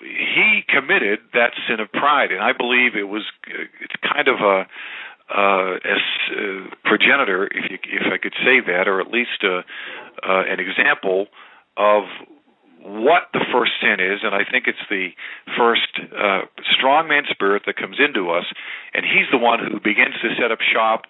he 0.00 0.62
committed 0.68 1.20
that 1.32 1.52
sin 1.66 1.80
of 1.80 1.90
pride, 1.90 2.30
and 2.30 2.42
I 2.42 2.52
believe 2.52 2.94
it 2.94 3.08
was 3.08 3.24
it's 3.48 3.96
kind 4.02 4.28
of 4.28 4.36
a 4.40 4.66
uh, 5.30 5.80
as 5.84 6.02
uh, 6.30 6.74
progenitor, 6.84 7.46
if 7.46 7.70
you, 7.70 7.78
if 7.84 8.12
I 8.12 8.18
could 8.18 8.34
say 8.44 8.60
that, 8.66 8.88
or 8.88 9.00
at 9.00 9.08
least 9.08 9.42
uh, 9.42 9.62
uh, 10.22 10.42
an 10.48 10.60
example 10.60 11.26
of 11.76 12.04
what 12.84 13.32
the 13.32 13.40
first 13.50 13.72
sin 13.80 13.96
is, 13.96 14.20
and 14.22 14.34
I 14.34 14.44
think 14.44 14.68
it's 14.68 14.84
the 14.90 15.08
first 15.56 15.88
uh, 16.12 16.44
strongman 16.76 17.24
spirit 17.30 17.62
that 17.66 17.76
comes 17.76 17.96
into 17.98 18.30
us, 18.30 18.44
and 18.92 19.04
he's 19.04 19.24
the 19.32 19.38
one 19.38 19.58
who 19.58 19.80
begins 19.80 20.14
to 20.20 20.36
set 20.36 20.52
up 20.52 20.60
shop 20.60 21.08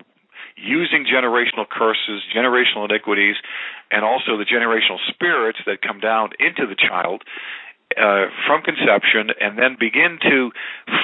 using 0.57 1.05
generational 1.05 1.67
curses, 1.69 2.23
generational 2.31 2.89
iniquities, 2.89 3.35
and 3.91 4.05
also 4.05 4.39
the 4.39 4.47
generational 4.47 5.03
spirits 5.11 5.59
that 5.67 5.83
come 5.83 5.99
down 5.99 6.31
into 6.39 6.67
the 6.67 6.77
child 6.79 7.23
uh, 7.97 8.27
from 8.47 8.63
conception 8.63 9.31
and 9.41 9.59
then 9.59 9.77
begin 9.79 10.19
to 10.23 10.51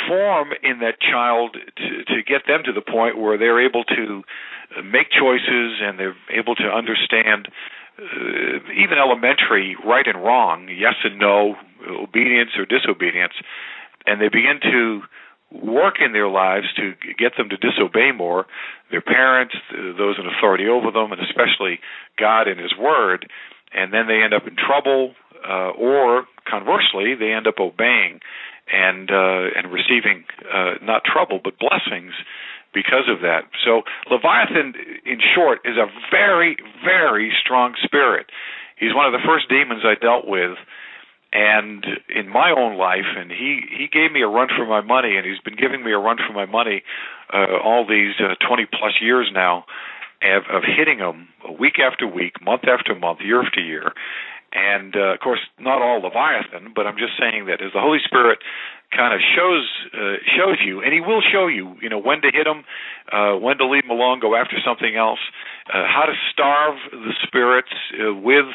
form 0.09 0.51
in 0.63 0.81
that 0.81 1.01
child 1.01 1.57
to, 1.77 2.05
to 2.05 2.23
get 2.23 2.43
them 2.47 2.63
to 2.65 2.73
the 2.73 2.81
point 2.81 3.19
where 3.19 3.39
they're 3.39 3.65
able 3.65 3.85
to 3.85 4.23
make 4.85 5.11
choices 5.11 5.81
and 5.83 5.99
they're 5.99 6.17
able 6.31 6.55
to 6.55 6.65
understand 6.65 7.49
uh, 7.99 8.57
even 8.73 8.99
elementary 8.99 9.76
right 9.85 10.07
and 10.07 10.23
wrong, 10.23 10.69
yes 10.69 10.95
and 11.05 11.19
no, 11.19 11.57
obedience 11.89 12.50
or 12.57 12.65
disobedience, 12.65 13.35
and 14.07 14.21
they 14.21 14.29
begin 14.29 14.61
to 14.63 15.03
work 15.53 15.97
in 16.05 16.13
their 16.13 16.29
lives 16.29 16.67
to 16.76 16.95
get 17.19 17.33
them 17.37 17.49
to 17.49 17.57
disobey 17.57 18.13
more 18.13 18.47
their 18.91 19.00
parents, 19.00 19.55
those 19.73 20.17
in 20.19 20.26
authority 20.26 20.69
over 20.69 20.91
them, 20.91 21.13
and 21.13 21.21
especially 21.21 21.81
God 22.19 22.49
and 22.49 22.61
His 22.61 22.75
Word, 22.79 23.29
and 23.73 23.93
then 23.93 24.07
they 24.07 24.23
end 24.23 24.35
up 24.35 24.47
in 24.47 24.57
trouble 24.57 25.15
uh, 25.49 25.71
or 25.71 26.25
conversely, 26.49 27.15
they 27.19 27.33
end 27.33 27.47
up 27.47 27.59
obeying 27.59 28.21
and 28.73 29.11
uh, 29.11 29.50
and 29.57 29.73
receiving 29.73 30.25
uh, 30.53 30.75
not 30.83 31.03
trouble 31.05 31.41
but 31.43 31.59
blessings 31.59 32.13
because 32.73 33.09
of 33.09 33.21
that. 33.23 33.50
So 33.65 33.83
Leviathan, 34.11 34.75
in 35.05 35.19
short, 35.35 35.61
is 35.65 35.76
a 35.76 35.87
very 36.11 36.57
very 36.85 37.33
strong 37.43 37.75
spirit. 37.83 38.26
He's 38.76 38.95
one 38.95 39.07
of 39.07 39.13
the 39.13 39.26
first 39.26 39.49
demons 39.49 39.83
I 39.85 39.95
dealt 39.95 40.26
with. 40.26 40.57
And 41.33 41.87
in 42.09 42.29
my 42.29 42.50
own 42.50 42.76
life, 42.76 43.07
and 43.17 43.31
he 43.31 43.63
he 43.71 43.87
gave 43.87 44.11
me 44.11 44.21
a 44.21 44.26
run 44.26 44.49
for 44.49 44.67
my 44.67 44.81
money, 44.81 45.17
and 45.17 45.25
he's 45.25 45.39
been 45.39 45.55
giving 45.55 45.85
me 45.85 45.93
a 45.93 45.99
run 45.99 46.17
for 46.26 46.33
my 46.33 46.45
money 46.45 46.83
uh, 47.33 47.57
all 47.63 47.87
these 47.87 48.15
uh, 48.19 48.35
20 48.45 48.67
plus 48.67 48.95
years 49.00 49.31
now, 49.33 49.65
of, 50.23 50.43
of 50.50 50.63
hitting 50.65 50.99
him 50.99 51.29
week 51.59 51.79
after 51.79 52.07
week, 52.07 52.43
month 52.43 52.63
after 52.67 52.95
month, 52.95 53.21
year 53.23 53.43
after 53.43 53.61
year, 53.61 53.93
and 54.52 54.97
uh, 54.97 55.15
of 55.15 55.21
course 55.21 55.41
not 55.58 55.82
all 55.82 56.02
Leviathan, 56.02 56.73
but 56.75 56.86
I'm 56.86 56.99
just 56.99 57.15
saying 57.19 57.47
that 57.47 57.63
as 57.63 57.73
the 57.73 57.80
Holy 57.80 57.99
Spirit 58.04 58.39
kind 58.95 59.15
of 59.15 59.21
shows 59.21 59.67
uh, 59.95 60.19
shows 60.36 60.58
you, 60.65 60.82
and 60.82 60.93
He 60.93 61.00
will 61.00 61.23
show 61.23 61.47
you, 61.47 61.76
you 61.80 61.89
know, 61.89 61.99
when 61.99 62.21
to 62.23 62.30
hit 62.32 62.45
them, 62.45 62.65
uh, 63.13 63.39
when 63.39 63.58
to 63.58 63.67
leave 63.67 63.82
them 63.82 63.91
alone, 63.91 64.21
go 64.21 64.34
after 64.34 64.56
something 64.65 64.97
else, 64.97 65.21
uh, 65.73 65.86
how 65.86 66.04
to 66.06 66.15
starve 66.32 66.76
the 66.91 67.15
spirits 67.23 67.73
uh, 67.95 68.15
with 68.15 68.47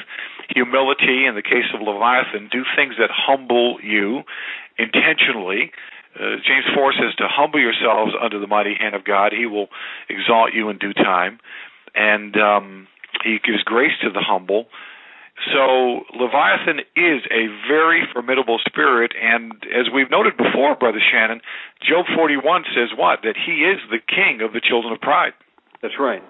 humility. 0.49 1.25
In 1.25 1.35
the 1.35 1.41
case 1.41 1.71
of 1.73 1.81
Leviathan, 1.81 2.49
do 2.51 2.63
things 2.75 2.95
that 2.99 3.09
humble 3.11 3.77
you 3.81 4.23
intentionally. 4.77 5.71
Uh, 6.15 6.39
James 6.47 6.65
4 6.73 6.93
says 6.93 7.15
to 7.17 7.27
humble 7.27 7.59
yourselves 7.59 8.13
under 8.21 8.39
the 8.39 8.47
mighty 8.47 8.73
hand 8.73 8.95
of 8.95 9.03
God. 9.03 9.33
He 9.33 9.45
will 9.45 9.67
exalt 10.07 10.53
you 10.53 10.69
in 10.69 10.77
due 10.77 10.93
time. 10.93 11.39
And 11.93 12.37
um, 12.37 12.87
he 13.23 13.39
gives 13.43 13.63
grace 13.63 13.91
to 14.01 14.09
the 14.09 14.21
humble. 14.21 14.67
So 15.53 16.07
Leviathan 16.15 16.79
is 16.95 17.21
a 17.29 17.51
very 17.67 18.03
formidable 18.13 18.57
spirit, 18.65 19.11
and 19.21 19.51
as 19.67 19.91
we've 19.93 20.09
noted 20.09 20.37
before, 20.37 20.75
Brother 20.75 21.01
Shannon, 21.11 21.41
Job 21.83 22.05
41 22.15 22.63
says 22.73 22.97
what? 22.97 23.19
That 23.23 23.35
he 23.35 23.67
is 23.67 23.79
the 23.91 23.99
king 23.99 24.41
of 24.41 24.53
the 24.53 24.61
children 24.61 24.93
of 24.93 25.01
pride. 25.01 25.33
That's 25.81 25.99
right. 25.99 26.23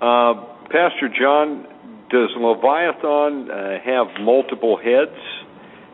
Uh, 0.00 0.34
Pastor 0.70 1.10
John, 1.10 1.66
does 2.10 2.30
Leviathan 2.38 3.50
uh, 3.50 3.78
have 3.84 4.06
multiple 4.22 4.78
heads? 4.78 5.18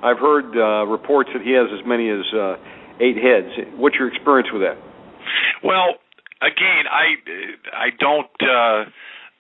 I've 0.03 0.19
heard 0.19 0.57
uh, 0.57 0.87
reports 0.87 1.31
that 1.33 1.43
he 1.43 1.53
has 1.53 1.67
as 1.73 1.85
many 1.87 2.11
as 2.11 2.25
uh, 2.33 2.57
eight 3.01 3.17
heads. 3.17 3.49
What's 3.77 3.97
your 3.97 4.09
experience 4.09 4.49
with 4.53 4.63
that? 4.63 4.77
Well, 5.65 5.97
again, 6.43 6.85
I 6.93 7.17
I 7.73 7.89
don't. 7.99 8.29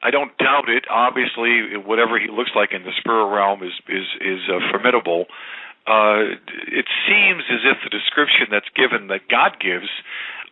I 0.06 0.10
don't 0.14 0.30
doubt 0.38 0.68
it. 0.68 0.84
Obviously, 0.88 1.74
whatever 1.82 2.14
he 2.20 2.30
looks 2.30 2.54
like 2.54 2.70
in 2.70 2.84
the 2.84 2.94
spirit 3.00 3.26
realm 3.26 3.64
is 3.64 3.74
is 3.88 4.06
is 4.22 4.40
uh, 4.46 4.62
formidable. 4.70 5.26
Uh, 5.86 6.38
it 6.70 6.86
seems 7.10 7.42
as 7.50 7.62
if 7.66 7.78
the 7.82 7.90
description 7.90 8.46
that's 8.50 8.70
given 8.74 9.08
that 9.08 9.26
God 9.26 9.58
gives 9.58 9.90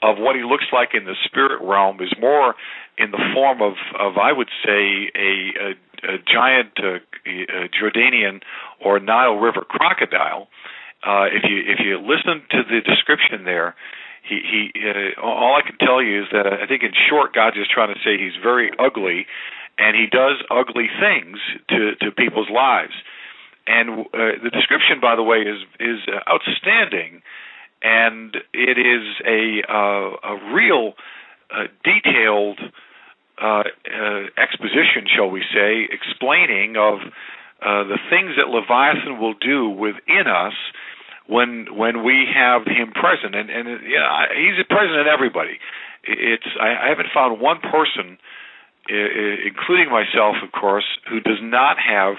of 0.02 0.18
what 0.18 0.34
he 0.34 0.42
looks 0.42 0.66
like 0.72 0.90
in 0.94 1.04
the 1.04 1.14
spirit 1.24 1.62
realm 1.62 2.00
is 2.02 2.12
more 2.20 2.54
in 2.98 3.10
the 3.10 3.22
form 3.34 3.62
of, 3.62 3.74
of 3.98 4.18
I 4.18 4.32
would 4.32 4.50
say, 4.64 5.10
a, 5.14 5.30
a, 5.54 6.14
a 6.14 6.16
giant 6.26 6.74
uh, 6.78 6.98
a 7.26 7.70
Jordanian 7.70 8.42
or 8.84 8.98
Nile 8.98 9.36
River 9.36 9.62
crocodile. 9.62 10.48
Uh, 11.06 11.26
if 11.30 11.42
you 11.46 11.62
if 11.62 11.78
you 11.78 11.98
listen 12.02 12.42
to 12.50 12.62
the 12.66 12.80
description 12.82 13.44
there, 13.44 13.74
he 14.24 14.40
he 14.40 14.80
uh, 14.80 15.20
all 15.20 15.54
I 15.56 15.62
can 15.62 15.78
tell 15.78 16.02
you 16.02 16.22
is 16.22 16.28
that 16.32 16.46
I 16.46 16.66
think 16.66 16.82
in 16.82 16.92
short 17.08 17.34
God's 17.34 17.56
just 17.56 17.70
trying 17.70 17.94
to 17.94 18.00
say 18.00 18.18
he's 18.18 18.36
very 18.42 18.70
ugly 18.78 19.26
and 19.78 19.96
he 19.96 20.06
does 20.06 20.42
ugly 20.50 20.88
things 21.00 21.38
to 21.68 21.94
to 22.00 22.10
people's 22.10 22.50
lives. 22.50 22.94
And 23.66 24.06
uh, 24.12 24.40
the 24.42 24.50
description 24.52 25.00
by 25.00 25.16
the 25.16 25.22
way 25.22 25.38
is 25.38 25.60
is 25.80 26.00
outstanding 26.28 27.22
and 27.82 28.34
it 28.52 28.78
is 28.78 29.04
a 29.26 29.62
uh, 29.70 30.16
a 30.24 30.54
real 30.54 30.94
uh, 31.52 31.68
detailed 31.84 32.58
uh, 33.40 33.46
uh, 33.46 34.24
exposition 34.38 35.04
shall 35.14 35.28
we 35.28 35.42
say 35.52 35.86
explaining 35.90 36.76
of 36.76 37.00
uh, 37.62 37.84
the 37.84 37.98
things 38.10 38.36
that 38.36 38.48
Leviathan 38.48 39.20
will 39.20 39.34
do 39.34 39.68
within 39.68 40.26
us 40.26 40.54
when 41.26 41.66
when 41.74 42.04
we 42.04 42.26
have 42.32 42.62
him 42.66 42.92
present 42.92 43.34
and 43.34 43.50
and 43.50 43.80
yeah 43.88 44.26
he's 44.34 44.64
present 44.68 44.96
in 44.96 45.06
everybody 45.06 45.58
it's 46.04 46.46
I, 46.60 46.86
I 46.86 46.88
haven't 46.88 47.08
found 47.14 47.40
one 47.40 47.60
person 47.60 48.18
including 48.88 49.90
myself 49.90 50.36
of 50.44 50.52
course 50.52 50.84
who 51.08 51.20
does 51.20 51.40
not 51.40 51.76
have 51.78 52.16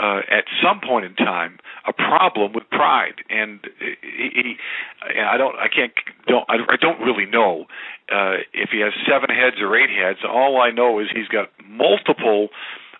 uh, 0.00 0.20
at 0.30 0.44
some 0.62 0.80
point 0.80 1.04
in 1.04 1.14
time 1.14 1.58
a 1.86 1.92
problem 1.92 2.52
with 2.52 2.68
pride, 2.70 3.20
and 3.28 3.60
he, 3.78 4.30
he 4.34 4.56
I 5.02 5.36
don't, 5.36 5.56
I 5.56 5.68
can't, 5.68 5.92
don't, 6.26 6.44
I 6.48 6.76
don't 6.80 7.00
really 7.00 7.26
know 7.26 7.66
uh, 8.10 8.40
if 8.54 8.70
he 8.70 8.80
has 8.80 8.92
seven 9.06 9.34
heads 9.34 9.56
or 9.60 9.76
eight 9.76 9.90
heads. 9.90 10.20
All 10.26 10.60
I 10.60 10.70
know 10.70 11.00
is 11.00 11.08
he's 11.14 11.28
got 11.28 11.50
multiple 11.68 12.48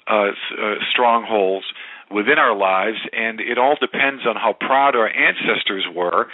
uh, 0.08 0.32
uh, 0.60 0.74
strongholds 0.90 1.66
within 2.10 2.38
our 2.38 2.56
lives, 2.56 2.98
and 3.12 3.40
it 3.40 3.58
all 3.58 3.76
depends 3.80 4.26
on 4.26 4.36
how 4.36 4.54
proud 4.58 4.96
our 4.96 5.08
ancestors 5.08 5.86
were 5.94 6.26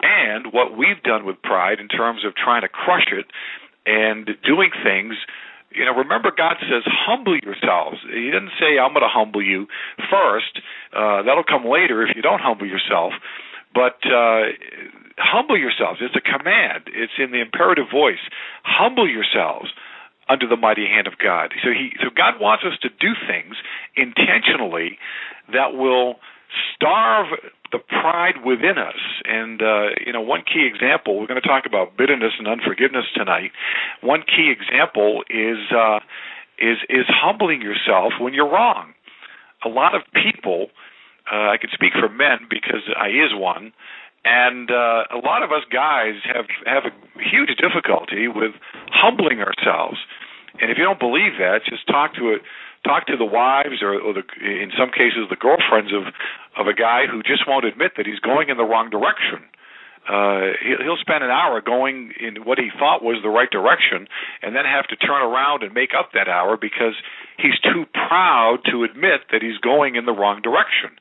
and 0.00 0.52
what 0.52 0.76
we've 0.76 1.02
done 1.02 1.24
with 1.24 1.40
pride 1.42 1.80
in 1.80 1.88
terms 1.88 2.24
of 2.24 2.34
trying 2.34 2.62
to 2.62 2.68
crush 2.68 3.08
it 3.12 3.26
and 3.86 4.30
doing 4.44 4.70
things 4.82 5.14
you 5.74 5.84
know, 5.84 5.92
remember 5.92 6.30
God 6.30 6.56
says, 6.60 6.86
humble 6.86 7.36
yourselves. 7.36 7.98
He 8.06 8.30
doesn't 8.30 8.54
say, 8.60 8.78
I'm 8.78 8.94
going 8.94 9.02
to 9.02 9.10
humble 9.10 9.42
you 9.42 9.66
first. 10.08 10.62
Uh, 10.94 11.22
that'll 11.26 11.44
come 11.44 11.66
later 11.66 12.06
if 12.06 12.14
you 12.14 12.22
don't 12.22 12.40
humble 12.40 12.66
yourself. 12.66 13.12
But 13.74 13.98
uh, 14.06 14.54
humble 15.18 15.58
yourselves. 15.58 15.98
It's 16.00 16.14
a 16.14 16.22
command. 16.22 16.86
It's 16.94 17.18
in 17.18 17.32
the 17.32 17.42
imperative 17.42 17.90
voice. 17.90 18.22
Humble 18.62 19.10
yourselves 19.10 19.70
under 20.28 20.46
the 20.48 20.56
mighty 20.56 20.86
hand 20.86 21.06
of 21.06 21.14
God. 21.18 21.52
So 21.62 21.70
he, 21.70 21.92
so 22.02 22.10
God 22.14 22.40
wants 22.40 22.64
us 22.64 22.78
to 22.82 22.88
do 22.88 23.12
things 23.28 23.56
intentionally 23.96 24.98
that 25.52 25.74
will 25.74 26.16
starve 26.74 27.26
the 27.72 27.78
pride 27.78 28.44
within 28.44 28.78
us. 28.78 29.00
And 29.24 29.60
uh, 29.60 29.98
you 30.06 30.12
know, 30.12 30.20
one 30.20 30.42
key 30.42 30.68
example. 30.72 31.18
We're 31.18 31.26
going 31.26 31.40
to 31.42 31.48
talk 31.48 31.66
about 31.66 31.96
bitterness 31.96 32.32
and 32.38 32.46
unforgiveness 32.46 33.06
tonight. 33.14 33.50
One 34.00 34.22
key 34.22 34.52
example 34.54 35.24
is 35.28 35.58
uh, 35.74 35.98
is 36.58 36.78
is 36.88 37.06
humbling 37.08 37.62
yourself 37.62 38.14
when 38.20 38.34
you're 38.34 38.50
wrong. 38.50 38.94
A 39.64 39.68
lot 39.68 39.94
of 39.94 40.02
people, 40.12 40.68
uh, 41.32 41.50
I 41.50 41.56
can 41.56 41.70
speak 41.72 41.94
for 41.98 42.08
men 42.08 42.46
because 42.48 42.82
I 42.96 43.08
is 43.08 43.32
one, 43.34 43.72
and 44.24 44.70
uh, 44.70 45.04
a 45.10 45.18
lot 45.18 45.42
of 45.42 45.50
us 45.52 45.64
guys 45.72 46.14
have 46.24 46.46
have 46.66 46.84
a 46.84 46.92
huge 47.18 47.56
difficulty 47.58 48.28
with 48.28 48.52
humbling 48.94 49.40
ourselves. 49.40 49.98
And 50.60 50.70
if 50.70 50.78
you 50.78 50.84
don't 50.84 51.00
believe 51.00 51.36
that, 51.42 51.66
just 51.66 51.86
talk 51.86 52.14
to 52.14 52.38
it 52.38 52.42
talk 52.84 53.06
to 53.06 53.16
the 53.16 53.24
wives 53.24 53.80
or, 53.82 53.96
or 53.96 54.12
the, 54.12 54.22
in 54.44 54.70
some 54.78 54.92
cases 54.92 55.26
the 55.30 55.40
girlfriends 55.40 55.90
of 55.92 56.12
of 56.56 56.68
a 56.68 56.76
guy 56.76 57.08
who 57.10 57.22
just 57.22 57.48
won't 57.48 57.64
admit 57.64 57.92
that 57.96 58.06
he's 58.06 58.20
going 58.20 58.48
in 58.48 58.56
the 58.56 58.62
wrong 58.62 58.90
direction. 58.90 59.42
Uh, 60.06 60.52
he'll 60.84 61.00
spend 61.00 61.24
an 61.24 61.30
hour 61.30 61.62
going 61.62 62.12
in 62.20 62.44
what 62.44 62.58
he 62.58 62.68
thought 62.78 63.02
was 63.02 63.18
the 63.22 63.32
right 63.32 63.50
direction, 63.50 64.06
and 64.42 64.54
then 64.54 64.64
have 64.68 64.86
to 64.86 64.96
turn 64.96 65.22
around 65.22 65.62
and 65.62 65.72
make 65.72 65.90
up 65.98 66.12
that 66.12 66.28
hour 66.28 66.58
because 66.60 66.92
he's 67.38 67.58
too 67.64 67.86
proud 67.90 68.58
to 68.70 68.84
admit 68.84 69.32
that 69.32 69.40
he's 69.40 69.56
going 69.58 69.96
in 69.96 70.04
the 70.04 70.12
wrong 70.12 70.42
direction. 70.42 70.92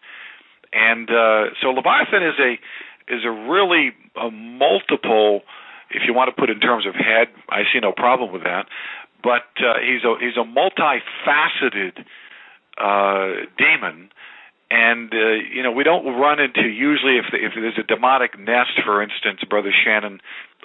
And 0.72 1.10
uh, 1.12 1.52
so 1.62 1.70
Leviathan 1.76 2.24
is 2.24 2.40
a 2.40 2.52
is 3.14 3.26
a 3.26 3.32
really 3.32 3.92
a 4.16 4.32
multiple. 4.32 5.42
If 5.94 6.04
you 6.08 6.14
want 6.14 6.34
to 6.34 6.40
put 6.40 6.50
in 6.50 6.60
terms 6.60 6.86
of 6.86 6.96
head, 6.96 7.28
I 7.50 7.64
see 7.72 7.80
no 7.80 7.92
problem 7.92 8.32
with 8.34 8.44
that 8.44 8.66
but 9.24 9.48
uh, 9.58 9.80
he's 9.80 10.04
a 10.04 10.14
he's 10.20 10.36
a 10.36 10.44
multifaceted 10.44 12.04
uh, 12.78 13.48
demon, 13.58 14.10
and 14.70 15.12
uh, 15.14 15.40
you 15.50 15.64
know 15.64 15.72
we 15.72 15.84
don't 15.84 16.06
run 16.20 16.40
into 16.40 16.68
usually 16.68 17.18
if 17.18 17.26
the, 17.32 17.38
if 17.38 17.54
there's 17.56 17.80
a 17.80 17.88
demonic 17.88 18.38
nest, 18.38 18.76
for 18.86 19.02
instance, 19.02 19.40
Brother 19.50 19.72
Shannon, 19.72 20.20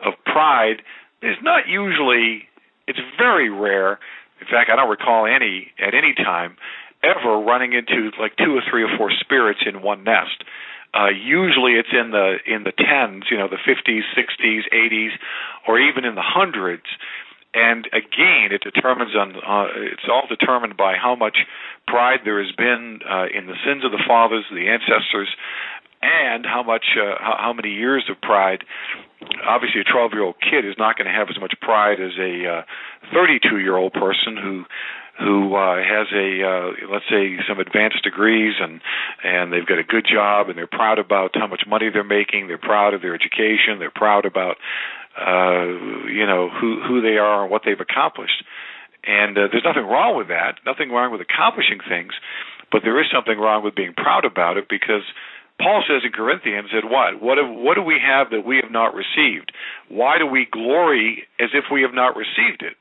of 0.04 0.14
pride. 0.26 0.82
There's 1.22 1.38
not 1.42 1.68
usually. 1.68 2.42
It's 2.86 2.98
very 3.16 3.48
rare. 3.48 3.98
In 4.40 4.46
fact, 4.50 4.70
I 4.70 4.76
don't 4.76 4.90
recall 4.90 5.26
any 5.26 5.68
at 5.78 5.94
any 5.94 6.14
time 6.14 6.56
ever 7.02 7.38
running 7.38 7.74
into 7.74 8.10
like 8.18 8.36
two 8.36 8.56
or 8.56 8.62
three 8.68 8.82
or 8.82 8.90
four 8.98 9.10
spirits 9.20 9.60
in 9.64 9.82
one 9.82 10.02
nest. 10.02 10.42
Uh, 10.94 11.08
usually, 11.10 11.72
it's 11.72 11.92
in 11.92 12.10
the 12.10 12.36
in 12.46 12.64
the 12.64 12.72
tens, 12.72 13.24
you 13.30 13.36
know, 13.36 13.48
the 13.48 13.60
50s, 13.60 14.02
60s, 14.16 14.62
80s, 14.72 15.10
or 15.66 15.78
even 15.78 16.04
in 16.04 16.14
the 16.14 16.24
hundreds 16.24 16.86
and 17.54 17.86
again, 17.92 18.52
it 18.52 18.62
determines 18.62 19.16
on 19.16 19.36
uh, 19.36 19.72
it's 19.74 20.04
all 20.08 20.26
determined 20.28 20.76
by 20.76 20.94
how 21.00 21.14
much 21.16 21.38
pride 21.86 22.20
there 22.24 22.42
has 22.42 22.52
been 22.54 23.00
uh, 23.08 23.24
in 23.32 23.46
the 23.46 23.56
sins 23.64 23.84
of 23.84 23.90
the 23.90 24.02
fathers, 24.06 24.44
the 24.52 24.68
ancestors, 24.68 25.28
and 26.02 26.44
how 26.44 26.62
much 26.62 26.84
uh, 27.00 27.16
how, 27.18 27.52
many 27.52 27.70
years 27.70 28.04
of 28.10 28.20
pride. 28.20 28.64
Obviously, 29.46 29.80
a 29.80 29.84
12 29.84 30.12
year 30.12 30.22
old 30.22 30.36
kid 30.38 30.66
is 30.66 30.74
not 30.78 30.96
going 30.96 31.06
to 31.06 31.12
have 31.12 31.28
as 31.30 31.40
much 31.40 31.54
pride 31.60 32.00
as 32.00 32.12
a 32.20 32.64
32 33.12 33.48
uh, 33.48 33.58
year 33.58 33.76
old 33.76 33.94
person 33.94 34.36
who 34.36 34.64
who 35.18 35.54
uh, 35.56 35.76
has 35.76 36.06
a 36.14 36.42
uh, 36.46 36.86
let's 36.92 37.04
say 37.10 37.36
some 37.48 37.58
advanced 37.58 38.02
degrees 38.04 38.54
and 38.60 38.80
and 39.24 39.52
they've 39.52 39.66
got 39.66 39.78
a 39.78 39.84
good 39.84 40.06
job 40.06 40.48
and 40.48 40.56
they're 40.56 40.66
proud 40.66 40.98
about 40.98 41.32
how 41.34 41.46
much 41.46 41.62
money 41.66 41.90
they're 41.92 42.04
making 42.04 42.46
they're 42.46 42.58
proud 42.58 42.94
of 42.94 43.02
their 43.02 43.14
education 43.14 43.78
they're 43.78 43.90
proud 43.90 44.24
about 44.24 44.56
uh, 45.18 45.66
you 46.06 46.26
know 46.26 46.48
who 46.48 46.80
who 46.86 47.02
they 47.02 47.18
are 47.18 47.42
and 47.42 47.50
what 47.50 47.62
they've 47.64 47.80
accomplished. 47.80 48.44
And 49.04 49.36
uh, 49.38 49.48
there's 49.50 49.64
nothing 49.64 49.86
wrong 49.86 50.16
with 50.16 50.28
that. 50.28 50.60
Nothing 50.66 50.90
wrong 50.90 51.10
with 51.10 51.20
accomplishing 51.20 51.80
things, 51.88 52.12
but 52.70 52.82
there 52.84 53.00
is 53.00 53.06
something 53.12 53.38
wrong 53.38 53.64
with 53.64 53.74
being 53.74 53.94
proud 53.94 54.24
about 54.24 54.56
it 54.56 54.68
because 54.68 55.02
Paul 55.60 55.82
says 55.88 56.02
in 56.04 56.12
Corinthians 56.12 56.70
that 56.72 56.86
what 56.86 57.20
what 57.20 57.38
have, 57.38 57.50
what 57.50 57.74
do 57.74 57.82
we 57.82 57.98
have 57.98 58.30
that 58.30 58.46
we 58.46 58.60
have 58.62 58.70
not 58.70 58.94
received? 58.94 59.50
Why 59.88 60.18
do 60.18 60.26
we 60.26 60.46
glory 60.50 61.26
as 61.40 61.50
if 61.52 61.64
we 61.72 61.82
have 61.82 61.94
not 61.94 62.14
received 62.14 62.62
it? 62.62 62.76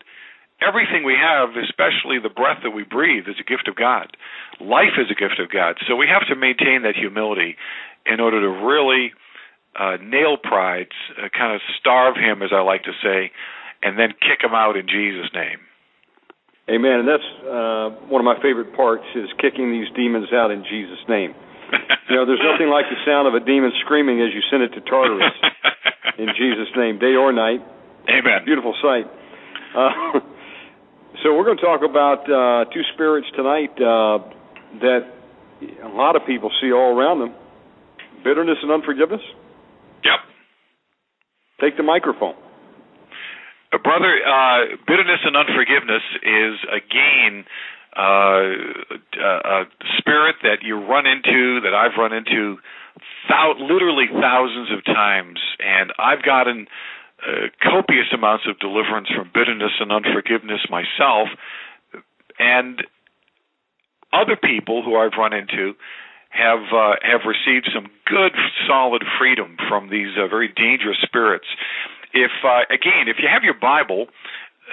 Everything 0.57 1.05
we 1.05 1.13
have, 1.13 1.53
especially 1.53 2.17
the 2.17 2.33
breath 2.33 2.65
that 2.65 2.71
we 2.71 2.83
breathe, 2.83 3.29
is 3.29 3.37
a 3.39 3.45
gift 3.45 3.67
of 3.67 3.75
God. 3.75 4.17
Life 4.59 4.97
is 4.97 5.05
a 5.11 5.13
gift 5.13 5.37
of 5.39 5.51
God. 5.53 5.77
So 5.87 5.95
we 5.95 6.07
have 6.09 6.25
to 6.29 6.35
maintain 6.35 6.81
that 6.81 6.95
humility 6.97 7.55
in 8.05 8.19
order 8.19 8.41
to 8.41 8.49
really 8.65 9.13
uh, 9.77 10.01
nail 10.01 10.37
prides, 10.41 10.97
uh, 11.13 11.29
kind 11.29 11.53
of 11.53 11.61
starve 11.79 12.15
him, 12.17 12.41
as 12.41 12.49
I 12.49 12.61
like 12.65 12.83
to 12.89 12.95
say, 13.03 13.29
and 13.83 13.99
then 13.99 14.17
kick 14.17 14.41
him 14.41 14.57
out 14.57 14.75
in 14.75 14.89
Jesus' 14.89 15.29
name. 15.35 15.61
Amen. 16.67 17.05
And 17.05 17.07
that's 17.07 17.29
uh, 17.45 18.09
one 18.09 18.19
of 18.19 18.25
my 18.25 18.41
favorite 18.41 18.75
parts 18.75 19.05
is 19.15 19.29
kicking 19.37 19.71
these 19.71 19.87
demons 19.95 20.33
out 20.33 20.49
in 20.49 20.65
Jesus' 20.65 20.99
name. 21.07 21.37
you 22.09 22.15
know, 22.17 22.25
there's 22.25 22.43
nothing 22.43 22.73
like 22.73 22.89
the 22.89 22.97
sound 23.05 23.29
of 23.29 23.37
a 23.37 23.43
demon 23.45 23.71
screaming 23.85 24.25
as 24.25 24.33
you 24.33 24.41
send 24.49 24.63
it 24.63 24.73
to 24.73 24.81
Tartarus 24.81 25.37
in 26.17 26.33
Jesus' 26.33 26.73
name, 26.75 26.97
day 26.97 27.13
or 27.13 27.31
night. 27.31 27.61
Amen. 28.09 28.41
Beautiful 28.43 28.73
sight. 28.81 29.05
Uh, 29.75 30.19
so 31.23 31.35
we're 31.35 31.45
going 31.45 31.57
to 31.57 31.63
talk 31.63 31.81
about 31.87 32.23
uh, 32.29 32.65
two 32.71 32.81
spirits 32.93 33.27
tonight 33.35 33.71
uh, 33.81 34.19
that 34.81 35.01
a 35.83 35.89
lot 35.89 36.15
of 36.15 36.25
people 36.25 36.51
see 36.61 36.71
all 36.71 36.97
around 36.97 37.19
them: 37.19 37.33
bitterness 38.23 38.57
and 38.61 38.71
unforgiveness. 38.71 39.21
Yep. 40.03 40.19
Take 41.61 41.77
the 41.77 41.83
microphone. 41.83 42.35
Uh, 43.73 43.77
brother, 43.83 44.13
uh, 44.23 44.77
bitterness 44.87 45.19
and 45.25 45.35
unforgiveness 45.35 46.03
is 46.23 46.55
again 46.69 47.45
uh, 47.97 48.53
a 49.19 49.63
spirit 49.97 50.35
that 50.43 50.61
you 50.61 50.77
run 50.77 51.05
into, 51.05 51.61
that 51.61 51.73
I've 51.73 51.97
run 51.97 52.13
into, 52.13 52.57
thou- 53.27 53.55
literally 53.59 54.05
thousands 54.07 54.69
of 54.71 54.85
times, 54.85 55.39
and 55.59 55.91
I've 55.97 56.23
gotten 56.23 56.67
uh, 57.25 57.47
copious 57.63 58.07
amounts 58.13 58.45
of 58.47 58.59
deliverance 58.59 59.07
from 59.09 59.31
bitterness 59.33 59.71
and 59.79 59.91
unforgiveness 59.91 60.61
myself, 60.69 61.29
and 62.39 62.83
other 64.13 64.35
people 64.35 64.83
who 64.83 64.95
I've 64.95 65.17
run 65.17 65.33
into 65.33 65.73
have 66.29 66.59
uh, 66.73 66.95
have 67.01 67.21
received 67.25 67.69
some 67.73 67.87
good 68.05 68.33
solid 68.67 69.03
freedom 69.19 69.57
from 69.67 69.89
these 69.89 70.13
uh, 70.17 70.27
very 70.27 70.47
dangerous 70.47 70.97
spirits. 71.01 71.47
If 72.13 72.31
uh, 72.43 72.69
again, 72.69 73.07
if 73.07 73.17
you 73.19 73.27
have 73.31 73.43
your 73.43 73.57
Bible, 73.59 74.07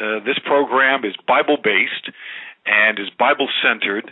uh, 0.01 0.21
this 0.25 0.39
program 0.45 1.05
is 1.05 1.15
Bible 1.27 1.57
based 1.63 2.11
and 2.67 2.99
is 2.99 3.09
Bible 3.19 3.49
centered. 3.63 4.11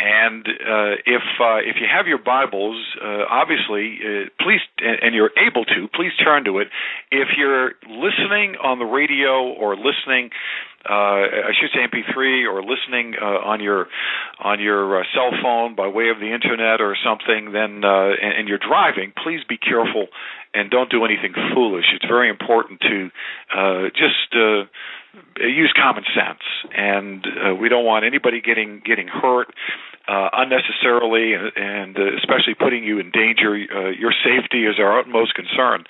And 0.00 0.46
uh, 0.48 0.98
if 1.06 1.22
uh, 1.40 1.58
if 1.58 1.76
you 1.80 1.86
have 1.90 2.06
your 2.06 2.18
Bibles, 2.18 2.76
uh, 3.00 3.24
obviously, 3.30 3.98
uh, 4.02 4.28
please 4.40 4.60
and 4.78 5.14
you're 5.14 5.30
able 5.38 5.64
to, 5.64 5.88
please 5.94 6.12
turn 6.22 6.44
to 6.44 6.58
it. 6.58 6.68
If 7.10 7.28
you're 7.36 7.72
listening 7.88 8.56
on 8.62 8.78
the 8.78 8.84
radio 8.84 9.52
or 9.52 9.76
listening 9.76 10.30
uh, 10.88 11.48
I 11.48 11.52
should 11.58 11.70
say 11.70 11.86
MP3 11.86 12.50
or 12.50 12.62
listening 12.62 13.14
uh, 13.20 13.24
on 13.24 13.60
your 13.60 13.88
on 14.38 14.60
your 14.60 15.00
uh, 15.00 15.04
cell 15.14 15.30
phone 15.42 15.74
by 15.74 15.86
way 15.88 16.08
of 16.08 16.18
the 16.18 16.32
internet 16.32 16.80
or 16.80 16.96
something, 17.04 17.52
then 17.52 17.84
uh, 17.84 18.10
and, 18.20 18.38
and 18.38 18.48
you're 18.48 18.58
driving, 18.58 19.12
please 19.22 19.40
be 19.48 19.58
careful 19.58 20.08
and 20.54 20.70
don't 20.70 20.90
do 20.90 21.04
anything 21.04 21.32
foolish. 21.54 21.86
It's 21.94 22.04
very 22.04 22.28
important 22.28 22.80
to 22.80 23.10
uh, 23.56 23.82
just 23.94 24.34
uh, 24.34 24.64
use 25.40 25.72
common 25.76 26.04
sense, 26.14 26.42
and 26.74 27.24
uh, 27.26 27.54
we 27.54 27.68
don't 27.68 27.84
want 27.84 28.04
anybody 28.04 28.40
getting 28.40 28.82
getting 28.84 29.08
hurt 29.08 29.48
uh, 30.08 30.28
unnecessarily, 30.32 31.34
and, 31.34 31.52
and 31.56 31.96
uh, 31.96 32.16
especially 32.18 32.54
putting 32.58 32.82
you 32.84 32.98
in 32.98 33.10
danger. 33.10 33.54
Uh, 33.54 33.90
your 33.90 34.12
safety 34.12 34.66
is 34.66 34.76
our 34.78 34.98
utmost 34.98 35.34
concern. 35.34 35.84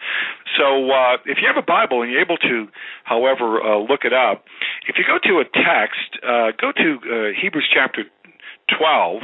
So, 0.59 0.91
uh, 0.91 1.17
if 1.25 1.39
you 1.41 1.49
have 1.49 1.57
a 1.57 1.65
Bible 1.65 2.03
and 2.03 2.11
you're 2.11 2.21
able 2.21 2.37
to, 2.39 2.69
however, 3.05 3.63
uh, 3.63 3.79
look 3.79 4.05
it 4.05 4.13
up, 4.13 4.45
if 4.87 4.97
you 4.99 5.05
go 5.09 5.17
to 5.17 5.41
a 5.41 5.45
text, 5.45 6.21
uh, 6.23 6.53
go 6.61 6.73
to 6.73 6.89
uh, 7.01 7.41
Hebrews 7.41 7.69
chapter 7.73 8.05
12 8.79 9.23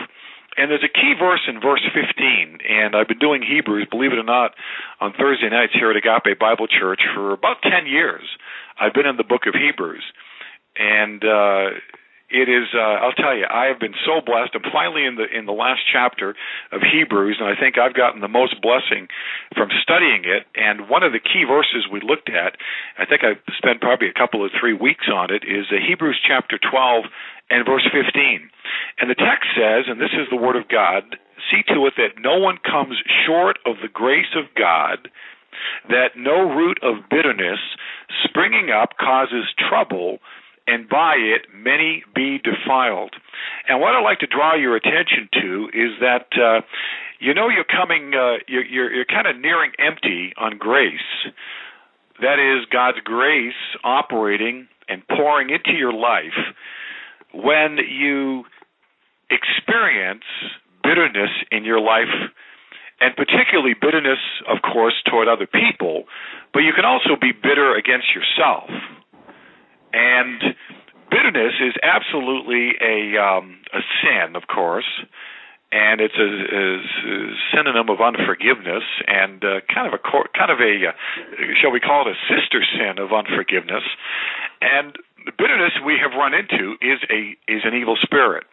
And 0.57 0.71
there's 0.71 0.83
a 0.83 0.91
key 0.91 1.15
verse 1.19 1.45
in 1.47 1.61
verse 1.61 1.85
15, 1.95 2.59
and 2.69 2.97
I've 2.97 3.07
been 3.07 3.21
doing 3.21 3.43
Hebrews, 3.43 3.87
believe 3.91 4.13
it 4.13 4.19
or 4.19 4.25
not, 4.27 4.55
on 5.01 5.13
Thursday 5.13 5.49
nights 5.49 5.73
here 5.73 5.91
at 5.91 5.97
Agape 5.97 6.39
Bible 6.39 6.67
Church 6.67 7.01
for 7.15 7.33
about 7.33 7.63
10 7.63 7.87
years. 7.87 8.25
I've 8.81 8.95
been 8.95 9.07
in 9.07 9.17
the 9.17 9.25
book 9.25 9.47
of 9.47 9.55
Hebrews. 9.55 10.03
And 10.77 11.23
uh, 11.25 11.79
it 12.31 12.49
is 12.49 12.69
uh, 12.77 13.01
I'll 13.01 13.17
tell 13.17 13.37
you 13.37 13.47
I 13.49 13.67
have 13.67 13.81
been 13.81 13.97
so 14.05 14.21
blessed. 14.21 14.53
I'm 14.53 14.69
finally 14.71 15.05
in 15.05 15.17
the 15.17 15.25
in 15.25 15.47
the 15.47 15.57
last 15.57 15.81
chapter 15.91 16.37
of 16.73 16.81
Hebrews 16.85 17.39
and 17.41 17.49
I 17.49 17.59
think 17.59 17.79
I've 17.79 17.95
gotten 17.95 18.21
the 18.21 18.29
most 18.29 18.61
blessing 18.61 19.09
from 19.57 19.69
studying 19.83 20.25
it 20.29 20.45
and 20.55 20.89
one 20.89 21.03
of 21.03 21.13
the 21.13 21.21
key 21.25 21.45
verses 21.49 21.89
we 21.91 22.01
looked 22.01 22.29
at 22.29 22.57
I 22.99 23.07
think 23.07 23.25
I 23.25 23.41
spent 23.57 23.81
probably 23.81 24.09
a 24.09 24.17
couple 24.17 24.45
of 24.45 24.53
3 24.61 24.75
weeks 24.75 25.09
on 25.09 25.33
it 25.33 25.45
is 25.45 25.73
uh, 25.73 25.81
Hebrews 25.81 26.21
chapter 26.21 26.59
12 26.61 27.05
and 27.51 27.65
verse 27.65 27.89
15. 27.89 28.51
And 29.01 29.09
the 29.09 29.17
text 29.17 29.49
says 29.57 29.89
and 29.89 30.01
this 30.01 30.13
is 30.13 30.29
the 30.29 30.37
word 30.37 30.57
of 30.57 30.69
God 30.69 31.17
see 31.49 31.63
to 31.73 31.87
it 31.87 31.95
that 31.97 32.21
no 32.21 32.37
one 32.37 32.59
comes 32.61 33.01
short 33.25 33.59
of 33.65 33.77
the 33.81 33.89
grace 33.89 34.37
of 34.37 34.53
God 34.53 35.09
that 35.89 36.17
no 36.17 36.45
root 36.45 36.79
of 36.83 37.09
bitterness 37.09 37.59
springing 38.25 38.71
up 38.71 38.97
causes 39.01 39.49
trouble 39.57 40.19
and 40.69 40.89
by 40.89 41.15
it 41.17 41.47
many 41.55 42.05
be 42.15 42.39
defiled. 42.39 43.15
And 43.69 43.81
what 43.81 43.95
I'd 43.95 44.05
like 44.05 44.21
to 44.21 44.27
draw 44.27 44.55
your 44.55 44.77
attention 44.77 45.29
to 45.41 45.69
is 45.73 45.91
that 46.01 46.29
uh, 46.37 46.61
you 47.19 47.35
know 47.35 47.49
you're 47.49 47.65
coming, 47.65 48.13
uh, 48.15 48.45
you're, 48.47 48.65
you're, 48.65 48.93
you're 48.93 49.05
kind 49.07 49.27
of 49.27 49.41
nearing 49.41 49.73
empty 49.79 50.33
on 50.37 50.59
grace. 50.59 51.01
That 52.21 52.39
is 52.39 52.67
God's 52.71 52.99
grace 53.03 53.55
operating 53.83 54.69
and 54.89 55.07
pouring 55.09 55.51
into 55.51 55.73
your 55.73 55.93
life 55.93 56.37
when 57.33 57.79
you 57.79 58.45
experience 59.31 60.25
bitterness 60.83 61.31
in 61.51 61.65
your 61.65 61.81
life 61.81 62.13
and 63.01 63.15
particularly 63.15 63.75
bitterness, 63.81 64.19
of 64.49 64.59
course, 64.63 64.95
toward 65.09 65.29
other 65.29 65.47
people, 65.47 66.05
but 66.53 66.61
you 66.61 66.73
can 66.73 66.85
also 66.85 67.15
be 67.21 67.31
bitter 67.33 67.77
against 67.77 68.07
yourself. 68.15 68.69
And 69.93 70.55
bitterness 71.11 71.55
is 71.61 71.75
absolutely 71.83 72.73
a 72.81 73.17
um, 73.21 73.59
a 73.73 73.81
sin, 74.03 74.37
of 74.37 74.47
course, 74.47 74.89
and 75.73 76.01
it's 76.01 76.17
a, 76.17 76.25
a, 76.25 76.65
a 76.81 77.17
synonym 77.53 77.89
of 77.91 78.01
unforgiveness 78.01 78.85
and 79.07 79.45
uh, 79.45 79.61
kind 79.73 79.87
of 79.87 79.95
a 79.95 80.01
kind 80.01 80.51
of 80.51 80.61
a 80.61 80.89
uh, 80.89 80.93
shall 81.61 81.71
we 81.71 81.81
call 81.81 82.09
it 82.09 82.17
a 82.17 82.19
sister 82.29 82.65
sin 82.65 82.99
of 82.99 83.13
unforgiveness. 83.13 83.85
And 84.61 84.97
the 85.25 85.33
bitterness 85.37 85.73
we 85.85 86.01
have 86.01 86.13
run 86.17 86.33
into 86.33 86.77
is 86.81 87.01
a 87.11 87.37
is 87.51 87.63
an 87.65 87.75
evil 87.75 87.97
spirit. 88.01 88.45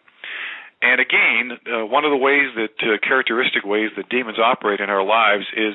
And 0.82 1.00
again, 1.00 1.58
uh, 1.65 1.86
one 1.86 2.04
of 2.04 2.12
the 2.12 2.19
ways 2.19 2.52
that 2.56 2.76
uh, 2.84 3.00
characteristic 3.02 3.63
ways 3.63 3.91
that 3.95 4.10
demons 4.10 4.38
operate 4.38 4.82
in 4.82 4.89
our 4.89 5.04
lives 5.04 5.45
is 5.56 5.74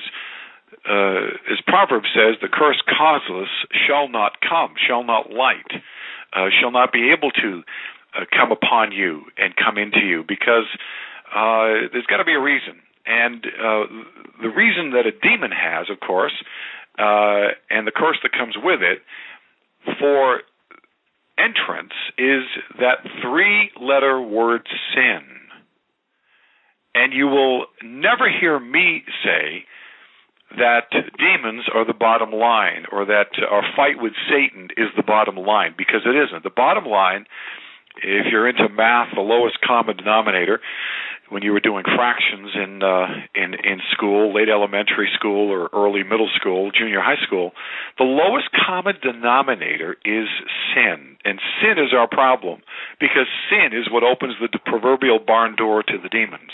uh, 0.89 1.53
as 1.53 1.61
Proverbs 1.67 2.09
says, 2.15 2.37
the 2.41 2.49
curse 2.49 2.81
causeless 2.87 3.49
shall 3.87 4.09
not 4.09 4.41
come, 4.41 4.75
shall 4.87 5.05
not 5.05 5.31
light, 5.31 5.71
uh, 6.33 6.47
shall 6.61 6.71
not 6.71 6.93
be 6.93 7.13
able 7.13 7.31
to 7.33 7.63
uh, 8.17 8.25
come 8.31 8.53
upon 8.53 8.93
you 8.93 9.23
and 9.37 9.55
come 9.57 9.79
into 9.79 10.01
you, 10.01 10.25
because 10.27 10.67
uh, 11.35 11.91
there's 11.93 12.07
got 12.07 12.19
to 12.19 12.25
be 12.25 12.35
a 12.35 12.41
reason. 12.41 12.81
And 13.07 13.45
uh, 13.47 13.85
the 14.43 14.49
reason 14.49 14.93
that 14.93 15.07
a 15.07 15.13
demon 15.13 15.51
has, 15.51 15.89
of 15.91 16.01
course, 16.01 16.35
uh, 16.99 17.55
and 17.71 17.87
the 17.87 17.93
curse 17.95 18.19
that 18.23 18.33
comes 18.33 18.55
with 18.63 18.81
it, 18.83 19.03
for 19.99 20.43
entrance 21.39 21.93
is 22.19 22.45
that 22.79 22.99
three 23.23 23.71
letter 23.81 24.21
word 24.21 24.69
sin. 24.95 25.23
And 26.95 27.13
you 27.13 27.27
will 27.29 27.67
never 27.83 28.29
hear 28.29 28.59
me 28.59 29.05
say, 29.25 29.65
that 30.57 30.91
demons 30.91 31.65
are 31.73 31.85
the 31.87 31.95
bottom 31.95 32.33
line 32.33 32.85
or 32.91 33.05
that 33.07 33.31
our 33.49 33.63
fight 33.77 34.01
with 34.01 34.13
Satan 34.29 34.69
is 34.77 34.89
the 34.97 35.03
bottom 35.03 35.37
line 35.37 35.75
because 35.77 36.03
it 36.05 36.17
isn't. 36.17 36.43
The 36.43 36.51
bottom 36.51 36.85
line, 36.85 37.27
if 38.03 38.27
you're 38.31 38.49
into 38.49 38.69
math, 38.69 39.15
the 39.15 39.21
lowest 39.21 39.61
common 39.61 39.97
denominator, 39.97 40.61
when 41.31 41.45
you 41.45 41.53
were 41.53 41.61
doing 41.61 41.85
fractions 41.85 42.51
in 42.55 42.83
uh, 42.83 43.07
in 43.35 43.55
in 43.55 43.79
school, 43.93 44.35
late 44.35 44.49
elementary 44.49 45.09
school 45.15 45.51
or 45.51 45.71
early 45.73 46.03
middle 46.03 46.29
school, 46.35 46.71
junior 46.73 47.01
high 47.01 47.23
school, 47.25 47.53
the 47.99 48.05
lowest 48.05 48.49
common 48.67 48.97
denominator 49.01 49.97
is 50.05 50.27
sin, 50.75 51.17
and 51.25 51.41
sin 51.63 51.79
is 51.79 51.95
our 51.95 52.09
problem 52.09 52.63
because 52.99 53.27
sin 53.49 53.71
is 53.73 53.87
what 53.91 54.03
opens 54.03 54.35
the 54.41 54.59
proverbial 54.67 55.21
barn 55.25 55.55
door 55.55 55.85
to 55.85 55.99
the 56.03 56.09
demons. 56.09 56.51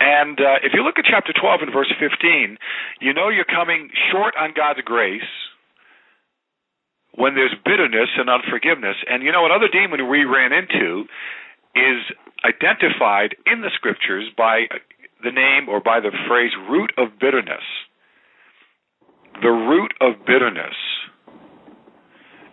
And 0.00 0.38
uh, 0.40 0.58
if 0.62 0.72
you 0.74 0.82
look 0.82 0.98
at 0.98 1.04
chapter 1.08 1.32
12 1.32 1.62
and 1.62 1.72
verse 1.72 1.92
15, 1.98 2.58
you 3.00 3.14
know 3.14 3.28
you're 3.28 3.44
coming 3.48 3.90
short 4.10 4.34
on 4.38 4.52
God's 4.56 4.80
grace 4.84 5.30
when 7.14 7.34
there's 7.34 7.54
bitterness 7.64 8.08
and 8.16 8.28
unforgiveness. 8.28 8.96
And 9.08 9.22
you 9.22 9.32
know, 9.32 9.46
another 9.46 9.68
demon 9.68 10.08
we 10.08 10.24
ran 10.24 10.52
into 10.52 11.04
is 11.74 12.00
identified 12.44 13.36
in 13.46 13.60
the 13.60 13.70
scriptures 13.74 14.28
by 14.36 14.66
the 15.22 15.30
name 15.30 15.68
or 15.68 15.80
by 15.80 16.00
the 16.00 16.10
phrase 16.26 16.52
root 16.68 16.92
of 16.98 17.18
bitterness. 17.20 17.64
The 19.40 19.50
root 19.50 19.94
of 20.00 20.26
bitterness. 20.26 20.74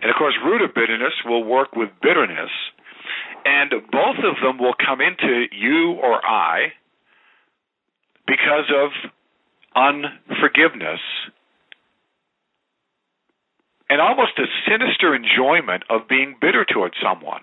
And 0.02 0.10
of 0.10 0.16
course, 0.18 0.36
root 0.44 0.62
of 0.62 0.74
bitterness 0.74 1.14
will 1.26 1.44
work 1.44 1.76
with 1.76 1.90
bitterness, 2.02 2.52
and 3.44 3.72
both 3.92 4.18
of 4.24 4.36
them 4.42 4.58
will 4.58 4.76
come 4.80 5.02
into 5.02 5.46
you 5.52 6.00
or 6.02 6.26
I 6.26 6.72
because 8.30 8.70
of 8.70 8.94
unforgiveness 9.76 11.02
and 13.90 14.00
almost 14.00 14.38
a 14.38 14.46
sinister 14.70 15.16
enjoyment 15.16 15.84
of 15.90 16.08
being 16.08 16.36
bitter 16.40 16.64
towards 16.64 16.94
someone. 17.02 17.42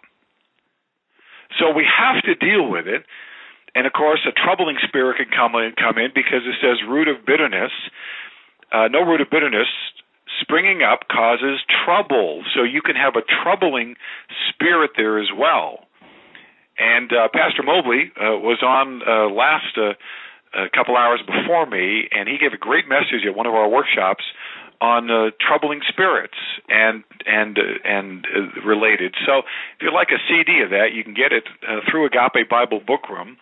So 1.58 1.74
we 1.74 1.84
have 1.84 2.22
to 2.22 2.34
deal 2.34 2.70
with 2.70 2.86
it. 2.86 3.02
And 3.74 3.86
of 3.86 3.92
course, 3.92 4.20
a 4.26 4.32
troubling 4.32 4.76
spirit 4.86 5.18
can 5.18 5.26
come 5.34 5.54
in, 5.60 5.74
come 5.76 5.98
in 5.98 6.10
because 6.14 6.46
it 6.46 6.54
says 6.62 6.78
root 6.88 7.08
of 7.08 7.26
bitterness. 7.26 7.72
Uh, 8.72 8.88
no 8.88 9.02
root 9.02 9.20
of 9.20 9.28
bitterness 9.30 9.68
springing 10.40 10.82
up 10.82 11.08
causes 11.10 11.60
trouble. 11.84 12.44
So 12.54 12.62
you 12.62 12.80
can 12.80 12.94
have 12.96 13.16
a 13.16 13.22
troubling 13.42 13.96
spirit 14.50 14.92
there 14.96 15.18
as 15.18 15.28
well. 15.36 15.80
And 16.78 17.10
uh, 17.12 17.28
Pastor 17.32 17.62
Mobley 17.62 18.12
uh, 18.16 18.36
was 18.38 18.62
on 18.62 19.02
uh, 19.02 19.32
last 19.34 19.76
uh, 19.76 19.94
a 20.54 20.68
couple 20.74 20.96
hours 20.96 21.20
before 21.26 21.66
me, 21.66 22.08
and 22.12 22.28
he 22.28 22.38
gave 22.38 22.52
a 22.52 22.58
great 22.58 22.88
message 22.88 23.26
at 23.26 23.34
one 23.34 23.46
of 23.46 23.54
our 23.54 23.68
workshops 23.68 24.24
on 24.80 25.10
uh, 25.10 25.30
troubling 25.40 25.80
spirits 25.88 26.36
and 26.68 27.02
and 27.24 27.58
uh, 27.58 27.62
and 27.84 28.26
uh, 28.26 28.60
related. 28.62 29.14
So 29.24 29.38
if 29.40 29.82
you'd 29.82 29.94
like 29.94 30.08
a 30.10 30.20
CD 30.28 30.62
of 30.62 30.70
that, 30.70 30.92
you 30.92 31.02
can 31.02 31.14
get 31.14 31.32
it 31.32 31.44
uh, 31.66 31.80
through 31.90 32.06
Agape 32.06 32.48
Bible 32.48 32.80
Book 32.86 33.08
Room, 33.08 33.36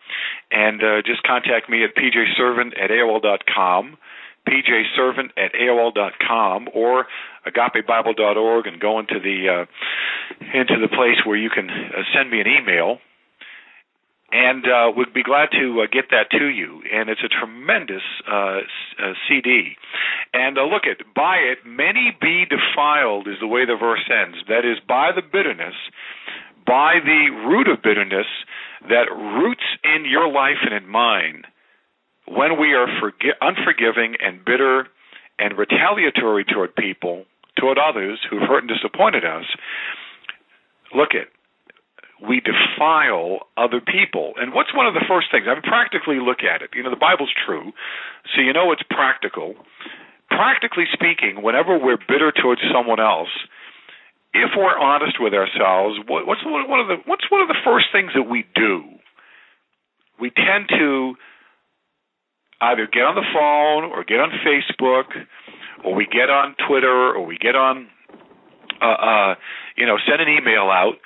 and 0.50 0.82
uh, 0.82 1.02
just 1.04 1.22
contact 1.22 1.68
me 1.68 1.84
at 1.84 1.94
pjservant 1.96 2.80
at 2.80 2.90
aol 2.90 3.20
dot 3.20 3.42
com, 3.52 3.96
pjservant 4.48 5.30
at 5.36 5.52
aol 5.54 5.92
dot 5.92 6.12
com, 6.24 6.68
or 6.72 7.06
agapebible.org, 7.46 8.66
and 8.66 8.80
go 8.80 8.98
into 8.98 9.18
the 9.18 9.48
uh, 9.48 10.56
into 10.56 10.78
the 10.80 10.88
place 10.88 11.18
where 11.24 11.36
you 11.36 11.50
can 11.50 11.68
uh, 11.68 12.02
send 12.14 12.30
me 12.30 12.40
an 12.40 12.46
email 12.46 12.98
and 14.32 14.64
uh, 14.66 14.90
we'd 14.96 15.14
be 15.14 15.22
glad 15.22 15.50
to 15.52 15.82
uh, 15.82 15.86
get 15.90 16.06
that 16.10 16.30
to 16.32 16.46
you. 16.46 16.82
And 16.92 17.08
it's 17.08 17.22
a 17.24 17.28
tremendous 17.28 18.02
uh, 18.28 18.60
uh 18.98 19.12
CD. 19.28 19.76
And 20.32 20.58
uh, 20.58 20.64
look 20.64 20.84
at 20.90 21.04
by 21.14 21.36
it, 21.36 21.58
many 21.64 22.16
be 22.20 22.44
defiled 22.44 23.28
is 23.28 23.36
the 23.40 23.46
way 23.46 23.64
the 23.64 23.76
verse 23.78 24.08
ends. 24.10 24.38
That 24.48 24.64
is 24.64 24.78
by 24.86 25.10
the 25.14 25.22
bitterness, 25.22 25.74
by 26.66 26.98
the 27.04 27.30
root 27.46 27.68
of 27.68 27.82
bitterness 27.82 28.26
that 28.88 29.12
roots 29.12 29.64
in 29.84 30.04
your 30.04 30.30
life 30.30 30.60
and 30.62 30.74
in 30.74 30.88
mine. 30.88 31.44
When 32.26 32.58
we 32.58 32.72
are 32.74 32.88
forgi- 33.00 33.36
unforgiving 33.40 34.16
and 34.20 34.44
bitter 34.44 34.88
and 35.38 35.58
retaliatory 35.58 36.44
toward 36.44 36.74
people, 36.74 37.24
toward 37.58 37.78
others 37.78 38.18
who've 38.28 38.42
hurt 38.42 38.64
and 38.64 38.68
disappointed 38.68 39.24
us, 39.24 39.44
look 40.94 41.10
at 41.14 41.28
we 42.28 42.40
defile 42.40 43.46
other 43.56 43.80
people. 43.80 44.34
And 44.36 44.52
what's 44.52 44.74
one 44.74 44.86
of 44.86 44.94
the 44.94 45.04
first 45.08 45.28
things? 45.30 45.46
I 45.48 45.54
mean, 45.54 45.62
practically 45.62 46.18
look 46.20 46.42
at 46.42 46.62
it. 46.62 46.70
You 46.74 46.82
know, 46.82 46.90
the 46.90 47.00
Bible's 47.00 47.32
true, 47.46 47.72
so 48.34 48.40
you 48.40 48.52
know 48.52 48.72
it's 48.72 48.82
practical. 48.88 49.54
Practically 50.28 50.84
speaking, 50.92 51.42
whenever 51.42 51.78
we're 51.78 51.98
bitter 51.98 52.32
towards 52.32 52.60
someone 52.72 52.98
else, 52.98 53.30
if 54.32 54.50
we're 54.56 54.78
honest 54.78 55.16
with 55.20 55.32
ourselves, 55.32 56.00
what's 56.08 56.42
one 56.44 56.80
of 56.80 56.88
the 56.88 56.96
what's 57.06 57.30
one 57.30 57.40
of 57.40 57.48
the 57.48 57.60
first 57.64 57.86
things 57.92 58.10
that 58.14 58.28
we 58.28 58.44
do? 58.54 58.82
We 60.20 60.30
tend 60.30 60.68
to 60.70 61.14
either 62.60 62.88
get 62.90 63.02
on 63.02 63.14
the 63.14 63.26
phone 63.32 63.90
or 63.92 64.02
get 64.04 64.18
on 64.18 64.30
Facebook 64.42 65.06
or 65.84 65.94
we 65.94 66.06
get 66.06 66.30
on 66.30 66.56
Twitter 66.66 67.14
or 67.14 67.24
we 67.24 67.36
get 67.38 67.54
on 67.54 67.86
uh, 68.82 68.86
uh, 68.86 69.34
you 69.76 69.86
know 69.86 69.98
send 70.08 70.20
an 70.20 70.28
email 70.28 70.70
out 70.70 70.98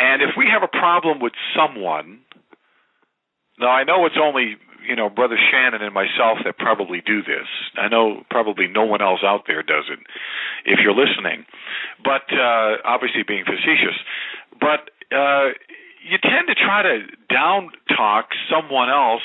and 0.00 0.22
if 0.22 0.30
we 0.36 0.48
have 0.48 0.62
a 0.62 0.68
problem 0.72 1.20
with 1.20 1.34
someone, 1.54 2.20
Now 3.58 3.68
I 3.68 3.84
know 3.84 4.06
it's 4.06 4.16
only 4.20 4.56
you 4.88 4.96
know 4.96 5.10
brother 5.10 5.36
Shannon 5.36 5.82
and 5.82 5.92
myself 5.92 6.38
that 6.44 6.56
probably 6.56 7.02
do 7.04 7.20
this. 7.22 7.46
I 7.76 7.88
know 7.88 8.24
probably 8.30 8.66
no 8.66 8.84
one 8.84 9.02
else 9.02 9.20
out 9.22 9.44
there 9.46 9.62
does 9.62 9.84
it. 9.92 10.00
If 10.64 10.80
you're 10.82 10.96
listening, 10.96 11.44
but 12.02 12.24
uh, 12.32 12.80
obviously 12.84 13.22
being 13.28 13.44
facetious, 13.44 13.96
but 14.58 14.88
uh, 15.14 15.52
you 16.08 16.16
tend 16.22 16.48
to 16.48 16.54
try 16.54 16.82
to 16.82 17.04
down 17.28 17.70
talk 17.94 18.30
someone 18.48 18.88
else 18.88 19.22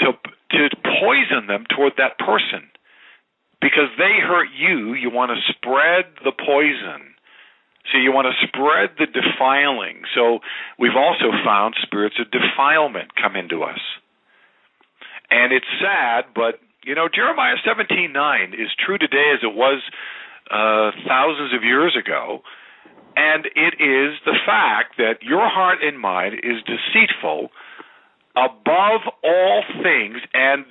to 0.00 0.12
to 0.50 0.76
poison 0.98 1.46
them 1.46 1.64
toward 1.70 1.92
that 1.98 2.18
person 2.18 2.66
because 3.60 3.90
they 3.98 4.18
hurt 4.18 4.48
you. 4.56 4.94
You 4.94 5.10
want 5.10 5.30
to 5.30 5.38
spread 5.52 6.06
the 6.24 6.32
poison. 6.32 7.14
So 7.92 7.98
you 7.98 8.12
want 8.12 8.28
to 8.28 8.36
spread 8.46 8.96
the 8.98 9.06
defiling. 9.06 10.02
So 10.14 10.40
we've 10.78 10.96
also 10.96 11.32
found 11.44 11.74
spirits 11.82 12.16
of 12.20 12.30
defilement 12.30 13.14
come 13.16 13.36
into 13.36 13.62
us. 13.62 13.80
And 15.30 15.52
it's 15.52 15.68
sad, 15.80 16.32
but 16.34 16.60
you 16.84 16.94
know 16.94 17.08
Jeremiah 17.08 17.56
17:9 17.64 18.54
is 18.54 18.68
true 18.84 18.98
today 18.98 19.32
as 19.34 19.40
it 19.42 19.54
was 19.54 19.82
uh, 20.50 20.92
thousands 21.06 21.54
of 21.54 21.62
years 21.64 21.96
ago. 21.96 22.42
And 23.16 23.46
it 23.46 23.74
is 23.80 24.14
the 24.24 24.38
fact 24.46 24.96
that 24.98 25.22
your 25.22 25.48
heart 25.48 25.78
and 25.82 25.98
mind 25.98 26.34
is 26.42 26.62
deceitful 26.62 27.50
above 28.36 29.00
all 29.24 29.62
things 29.82 30.18
and 30.32 30.64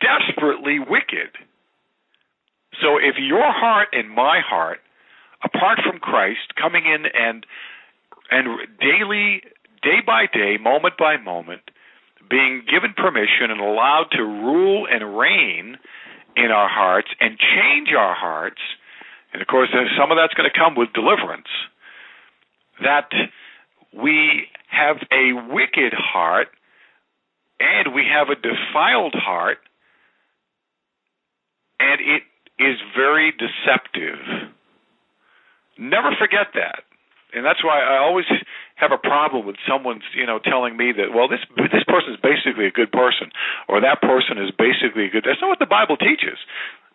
desperately 0.00 0.78
wicked. 0.80 1.30
So 2.82 2.98
if 2.98 3.16
your 3.18 3.46
heart 3.46 3.88
and 3.92 4.10
my 4.10 4.40
heart, 4.44 4.78
apart 5.42 5.78
from 5.84 5.98
Christ, 6.00 6.54
coming 6.60 6.84
in 6.84 7.06
and 7.06 7.46
and 8.30 8.46
daily, 8.78 9.42
day 9.82 10.00
by 10.04 10.26
day, 10.26 10.58
moment 10.60 10.94
by 10.98 11.16
moment, 11.16 11.62
being 12.28 12.62
given 12.70 12.92
permission 12.94 13.50
and 13.50 13.60
allowed 13.60 14.06
to 14.12 14.22
rule 14.22 14.86
and 14.90 15.16
reign 15.18 15.78
in 16.36 16.50
our 16.50 16.68
hearts 16.68 17.08
and 17.20 17.38
change 17.38 17.88
our 17.96 18.14
hearts, 18.14 18.60
and 19.32 19.42
of 19.42 19.48
course, 19.48 19.70
some 19.98 20.10
of 20.10 20.18
that's 20.18 20.34
going 20.34 20.48
to 20.48 20.58
come 20.58 20.74
with 20.74 20.92
deliverance. 20.92 21.48
That 22.82 23.10
we 23.92 24.46
have 24.68 24.96
a 25.10 25.32
wicked 25.52 25.92
heart 25.92 26.48
and 27.60 27.94
we 27.94 28.04
have 28.04 28.28
a 28.28 28.36
defiled 28.36 29.14
heart, 29.14 29.58
and 31.80 32.00
it 32.00 32.22
is 32.62 32.76
very 32.96 33.32
deceptive. 33.32 34.18
Never 35.78 36.10
forget 36.18 36.52
that. 36.54 36.82
And 37.32 37.44
that's 37.44 37.62
why 37.62 37.80
I 37.80 37.98
always 37.98 38.24
have 38.76 38.90
a 38.90 38.98
problem 38.98 39.46
with 39.46 39.56
someone's, 39.68 40.02
you 40.16 40.24
know, 40.24 40.38
telling 40.38 40.76
me 40.76 40.92
that, 40.96 41.12
well, 41.12 41.28
this 41.28 41.44
this 41.56 41.84
person 41.86 42.14
is 42.14 42.20
basically 42.20 42.66
a 42.66 42.72
good 42.72 42.90
person, 42.90 43.30
or 43.68 43.80
that 43.80 44.00
person 44.00 44.40
is 44.40 44.50
basically 44.56 45.06
a 45.06 45.10
good. 45.10 45.24
That's 45.28 45.40
not 45.40 45.52
what 45.52 45.60
the 45.60 45.68
Bible 45.68 45.96
teaches. 45.96 46.40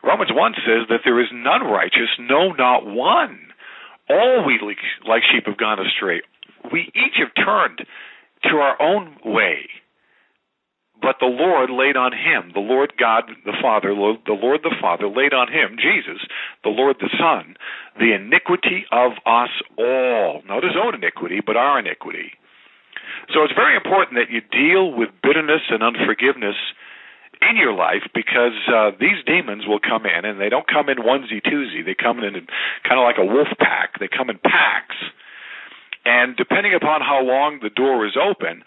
Romans 0.04 0.32
one 0.34 0.54
says 0.66 0.90
that 0.90 1.06
there 1.06 1.22
is 1.22 1.30
none 1.32 1.64
righteous, 1.64 2.10
no, 2.20 2.52
not 2.52 2.86
one. 2.86 3.40
All 4.10 4.44
we 4.46 4.60
like 5.08 5.24
sheep 5.32 5.46
have 5.46 5.58
gone 5.58 5.80
astray. 5.80 6.22
We 6.72 6.92
each 6.98 7.22
have 7.22 7.32
turned 7.38 7.86
to 8.50 8.58
our 8.58 8.82
own 8.82 9.16
way 9.24 9.70
but 11.04 11.20
the 11.20 11.28
Lord 11.28 11.70
laid 11.70 12.00
on 12.00 12.14
him, 12.16 12.56
the 12.56 12.64
Lord 12.64 12.94
God 12.98 13.28
the 13.44 13.52
Father, 13.62 13.92
the 13.92 14.40
Lord 14.40 14.62
the 14.64 14.76
Father 14.80 15.12
laid 15.12 15.36
on 15.36 15.52
him, 15.52 15.76
Jesus, 15.76 16.24
the 16.64 16.72
Lord 16.72 16.96
the 17.04 17.12
Son, 17.20 17.60
the 18.00 18.16
iniquity 18.16 18.88
of 18.90 19.12
us 19.28 19.52
all. 19.78 20.42
Not 20.48 20.64
his 20.64 20.80
own 20.80 20.96
iniquity, 20.96 21.42
but 21.46 21.58
our 21.58 21.78
iniquity. 21.78 22.32
So 23.36 23.44
it's 23.44 23.54
very 23.54 23.76
important 23.76 24.16
that 24.16 24.32
you 24.32 24.40
deal 24.48 24.96
with 24.96 25.10
bitterness 25.22 25.68
and 25.70 25.84
unforgiveness 25.84 26.56
in 27.44 27.58
your 27.58 27.74
life 27.74 28.08
because 28.16 28.56
uh, 28.72 28.92
these 28.96 29.20
demons 29.28 29.68
will 29.68 29.84
come 29.84 30.06
in 30.06 30.24
and 30.24 30.40
they 30.40 30.48
don't 30.48 30.68
come 30.68 30.88
in 30.88 31.04
onesie 31.04 31.44
twosie. 31.44 31.84
They 31.84 31.96
come 31.96 32.24
in 32.24 32.48
kind 32.88 32.96
of 32.96 33.04
like 33.04 33.20
a 33.20 33.28
wolf 33.28 33.52
pack. 33.60 34.00
They 34.00 34.08
come 34.08 34.30
in 34.30 34.40
packs. 34.40 34.96
And 36.06 36.36
depending 36.36 36.74
upon 36.74 37.02
how 37.02 37.24
long 37.24 37.60
the 37.62 37.70
door 37.70 38.06
is 38.06 38.16
open, 38.16 38.64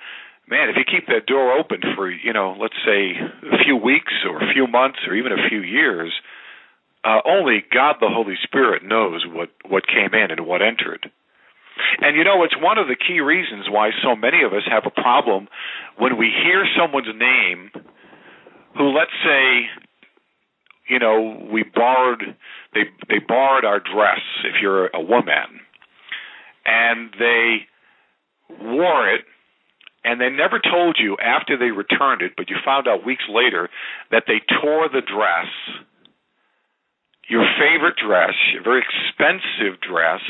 man, 0.48 0.68
if 0.68 0.76
you 0.76 0.85
keep 0.85 1.06
that 1.09 1.26
door 1.26 1.59
open 1.59 1.80
for, 1.94 2.11
you 2.11 2.32
know, 2.32 2.56
let's 2.61 2.76
say 2.85 3.12
a 3.52 3.64
few 3.64 3.76
weeks 3.76 4.12
or 4.28 4.42
a 4.42 4.52
few 4.52 4.66
months 4.66 4.98
or 5.06 5.14
even 5.14 5.32
a 5.32 5.48
few 5.48 5.61
years, 5.61 6.12
uh, 7.04 7.20
only 7.24 7.64
God 7.72 7.96
the 8.00 8.09
Holy 8.09 8.37
Spirit 8.42 8.82
knows 8.85 9.24
what, 9.26 9.50
what 9.68 9.87
came 9.87 10.14
in 10.14 10.30
and 10.30 10.46
what 10.46 10.62
entered. 10.62 11.11
And 12.00 12.16
you 12.16 12.24
know, 12.24 12.42
it's 12.42 12.56
one 12.59 12.78
of 12.78 12.88
the 12.88 12.96
key 12.96 13.20
reasons 13.20 13.66
why 13.68 13.90
so 14.02 14.16
many 14.16 14.42
of 14.42 14.52
us 14.52 14.62
have 14.70 14.85
a 14.87 14.90
problem 14.90 15.48
when 15.98 16.16
we 16.16 16.32
hear 16.32 16.64
someone's 16.78 17.14
name 17.14 17.70
who, 18.76 18.96
let's 18.96 19.11
say, 19.22 19.66
you 20.88 20.98
know, 20.98 21.46
we 21.50 21.64
borrowed, 21.64 22.37
they, 22.72 22.85
they 23.09 23.18
borrowed 23.18 23.64
our 23.64 23.80
dress 23.80 24.20
if 24.44 24.54
you're 24.61 24.88
a 24.88 25.00
woman, 25.00 25.61
and 26.64 27.11
they 27.18 27.66
wore 28.61 29.09
it 29.11 29.22
and 30.06 30.20
they 30.20 30.30
never 30.30 30.60
told 30.60 30.96
you 31.00 31.16
after 31.18 31.58
they 31.58 31.72
returned 31.72 32.22
it, 32.22 32.34
but 32.36 32.48
you 32.48 32.56
found 32.64 32.86
out 32.86 33.04
weeks 33.04 33.24
later 33.28 33.68
that 34.12 34.22
they 34.28 34.40
tore 34.62 34.88
the 34.88 35.02
dress, 35.02 35.50
your 37.28 37.44
favorite 37.58 37.96
dress, 37.96 38.34
your 38.54 38.62
very 38.62 38.84
expensive 38.86 39.80
dress, 39.80 40.20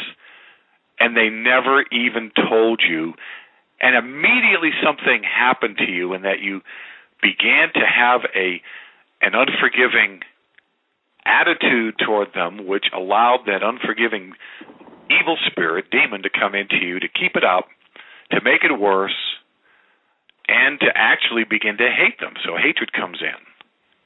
and 0.98 1.14
they 1.14 1.28
never 1.28 1.84
even 1.92 2.32
told 2.48 2.80
you. 2.88 3.12
And 3.78 3.94
immediately 3.94 4.70
something 4.82 5.22
happened 5.22 5.76
to 5.76 5.92
you, 5.92 6.14
and 6.14 6.24
that 6.24 6.40
you 6.40 6.62
began 7.20 7.68
to 7.74 7.84
have 7.84 8.22
a 8.34 8.62
an 9.20 9.32
unforgiving 9.34 10.20
attitude 11.26 11.96
toward 11.98 12.28
them, 12.34 12.66
which 12.66 12.86
allowed 12.94 13.40
that 13.46 13.62
unforgiving 13.62 14.32
evil 15.10 15.36
spirit, 15.46 15.90
demon, 15.90 16.22
to 16.22 16.30
come 16.30 16.54
into 16.54 16.76
you 16.76 16.98
to 16.98 17.08
keep 17.08 17.36
it 17.36 17.44
up, 17.44 17.66
to 18.30 18.40
make 18.42 18.64
it 18.64 18.72
worse, 18.72 19.36
and 20.48 20.78
to 20.80 20.87
actually 20.94 21.44
begin 21.44 21.76
to 21.78 21.90
hate 21.90 22.20
them. 22.20 22.35
So 22.44 22.56
hatred 22.56 22.92
comes 22.92 23.18
in. 23.20 23.38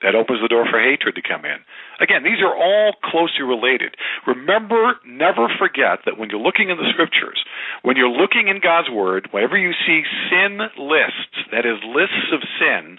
That 0.03 0.14
opens 0.14 0.40
the 0.40 0.48
door 0.48 0.64
for 0.64 0.81
hatred 0.81 1.14
to 1.16 1.22
come 1.22 1.44
in. 1.44 1.61
Again, 2.00 2.24
these 2.24 2.40
are 2.40 2.57
all 2.57 2.94
closely 3.05 3.44
related. 3.44 3.96
Remember, 4.26 4.96
never 5.05 5.48
forget 5.59 6.00
that 6.07 6.16
when 6.16 6.31
you're 6.31 6.40
looking 6.40 6.70
in 6.70 6.79
the 6.79 6.88
scriptures, 6.88 7.44
when 7.83 7.98
you're 7.98 8.09
looking 8.09 8.48
in 8.48 8.61
God's 8.64 8.88
Word, 8.88 9.29
whenever 9.31 9.59
you 9.59 9.72
see 9.87 10.03
sin 10.31 10.57
lists, 10.79 11.37
that 11.53 11.66
is, 11.66 11.76
lists 11.85 12.33
of 12.33 12.40
sin, 12.57 12.98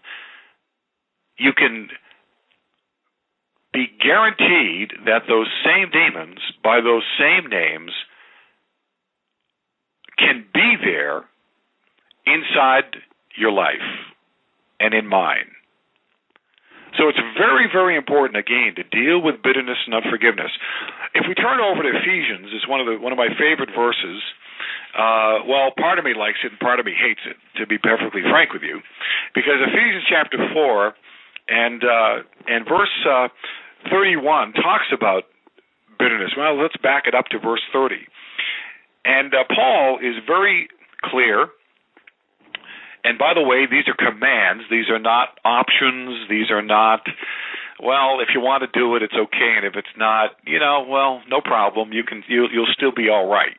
you 1.38 1.54
can 1.58 1.89
be 3.73 3.88
guaranteed 3.99 4.93
that 5.06 5.25
those 5.27 5.49
same 5.65 5.89
demons, 5.89 6.38
by 6.63 6.82
those 6.82 7.04
same 7.17 7.49
names, 7.49 7.91
can 10.19 10.45
be 10.54 10.75
there 10.84 11.23
inside 12.27 13.01
your 13.38 13.52
life 13.52 13.88
and 14.80 14.94
in 14.94 15.08
mine. 15.08 15.52
So 17.00 17.08
it's 17.08 17.20
very, 17.39 17.72
very 17.72 17.96
important 17.96 18.36
again 18.36 18.76
to 18.76 18.84
deal 18.84 19.24
with 19.24 19.39
bitterness 19.41 19.80
and 19.88 19.96
unforgiveness. 19.96 20.52
If 21.15 21.24
we 21.24 21.34
turn 21.36 21.63
over 21.63 21.84
to 21.84 21.91
Ephesians, 21.96 22.52
it's 22.52 22.67
one 22.67 22.84
of 22.84 22.88
the 22.88 23.00
one 23.00 23.15
of 23.15 23.17
my 23.17 23.32
favorite 23.39 23.72
verses. 23.72 24.20
Uh, 24.91 25.48
well, 25.48 25.72
part 25.72 26.00
of 26.00 26.04
me 26.04 26.12
likes 26.12 26.44
it 26.44 26.52
and 26.52 26.60
part 26.60 26.84
of 26.84 26.86
me 26.86 26.91
hates 26.91 27.24
it. 27.24 27.39
To 27.60 27.65
be 27.65 27.78
perfectly 27.78 28.22
frank 28.28 28.52
with 28.52 28.62
you, 28.62 28.84
because 29.34 29.63
Ephesians 29.63 30.04
chapter 30.12 30.38
four 30.52 30.94
and 31.48 31.80
uh, 31.80 32.28
and 32.52 32.67
verse 32.67 32.91
uh, 33.08 33.32
thirty 33.89 34.20
one 34.20 34.52
talks 34.52 34.91
about 34.91 35.24
bitterness. 35.98 36.36
Well, 36.36 36.60
let's 36.60 36.76
back 36.84 37.08
it 37.08 37.15
up 37.15 37.32
to 37.32 37.39
verse 37.39 37.63
thirty, 37.72 38.04
and 39.06 39.34
uh, 39.34 39.48
Paul 39.48 40.00
is 40.04 40.20
very 40.28 40.67
clear 41.08 41.48
and 43.04 43.18
by 43.18 43.34
the 43.34 43.42
way, 43.42 43.66
these 43.70 43.88
are 43.88 43.98
commands. 43.98 44.64
These 44.70 44.90
are 44.90 45.00
not 45.00 45.40
options. 45.44 46.30
These 46.30 46.52
are 46.52 46.62
not, 46.62 47.02
well, 47.82 48.20
if 48.22 48.30
you 48.34 48.41
want 48.41 48.64
to 48.64 48.70
do 48.72 48.95
it, 48.95 49.04
it's 49.04 49.14
okay, 49.14 49.54
and 49.58 49.66
if 49.66 49.76
it's 49.76 49.95
not, 49.97 50.32
you 50.45 50.60
know, 50.60 50.86
well, 50.88 51.22
no 51.30 51.41
problem. 51.41 51.93
You 51.93 52.04
can, 52.04 52.24
you, 52.28 52.47
you'll 52.52 52.74
still 52.74 52.93
be 52.93 53.10
all 53.10 53.28
right. 53.28 53.58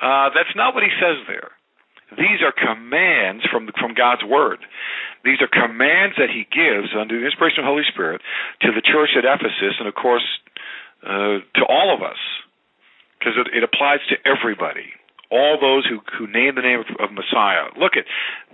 Uh, 0.00 0.30
that's 0.34 0.56
not 0.56 0.74
what 0.74 0.82
he 0.82 0.90
says 0.98 1.22
there. 1.28 1.52
These 2.16 2.44
are 2.44 2.52
commands 2.52 3.44
from 3.48 3.70
from 3.80 3.94
God's 3.96 4.20
word. 4.24 4.60
These 5.24 5.40
are 5.40 5.48
commands 5.48 6.16
that 6.20 6.28
He 6.28 6.44
gives 6.44 6.92
under 6.92 7.18
the 7.18 7.24
inspiration 7.24 7.60
of 7.60 7.64
the 7.64 7.72
Holy 7.72 7.88
Spirit 7.88 8.20
to 8.60 8.68
the 8.68 8.84
church 8.84 9.16
at 9.16 9.24
Ephesus, 9.24 9.80
and 9.80 9.88
of 9.88 9.94
course 9.94 10.26
uh, 11.02 11.40
to 11.56 11.62
all 11.64 11.94
of 11.94 12.02
us, 12.04 12.20
because 13.18 13.32
it, 13.40 13.56
it 13.56 13.64
applies 13.64 14.04
to 14.12 14.16
everybody 14.28 14.92
all 15.32 15.56
those 15.58 15.88
who, 15.88 16.04
who 16.18 16.30
name 16.30 16.54
the 16.54 16.62
name 16.62 16.84
of, 16.84 16.86
of 17.00 17.10
Messiah. 17.10 17.72
Look 17.80 17.96
at 17.96 18.04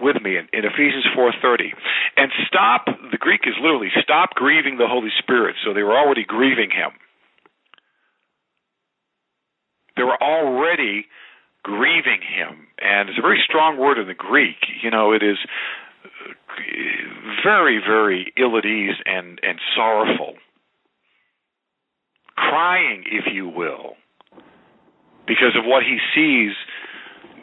with 0.00 0.22
me 0.22 0.38
in, 0.38 0.46
in 0.54 0.64
Ephesians 0.64 1.04
4:30, 1.16 1.74
and 2.16 2.30
stop. 2.46 2.86
The 2.86 3.18
Greek 3.18 3.42
is 3.44 3.54
literally 3.60 3.90
stop 4.00 4.30
grieving 4.34 4.78
the 4.78 4.86
Holy 4.86 5.10
Spirit. 5.18 5.56
So 5.64 5.74
they 5.74 5.82
were 5.82 5.98
already 5.98 6.24
grieving 6.24 6.70
him. 6.70 6.92
They 9.96 10.04
were 10.04 10.22
already 10.22 11.06
grieving 11.64 12.22
him, 12.22 12.68
and 12.78 13.08
it's 13.08 13.18
a 13.18 13.22
very 13.22 13.42
strong 13.44 13.76
word 13.76 13.98
in 13.98 14.06
the 14.06 14.14
Greek. 14.14 14.56
You 14.82 14.90
know, 14.90 15.12
it 15.12 15.22
is 15.22 15.36
uh, 16.04 16.32
very, 17.44 17.78
very 17.78 18.32
ill 18.38 18.56
at 18.56 18.64
ease 18.64 18.94
and, 19.04 19.40
and 19.42 19.58
sorrowful, 19.74 20.34
crying, 22.36 23.04
if 23.10 23.24
you 23.32 23.48
will, 23.48 23.96
because 25.28 25.54
of 25.54 25.64
what 25.64 25.82
he 25.84 25.98
sees 26.14 26.56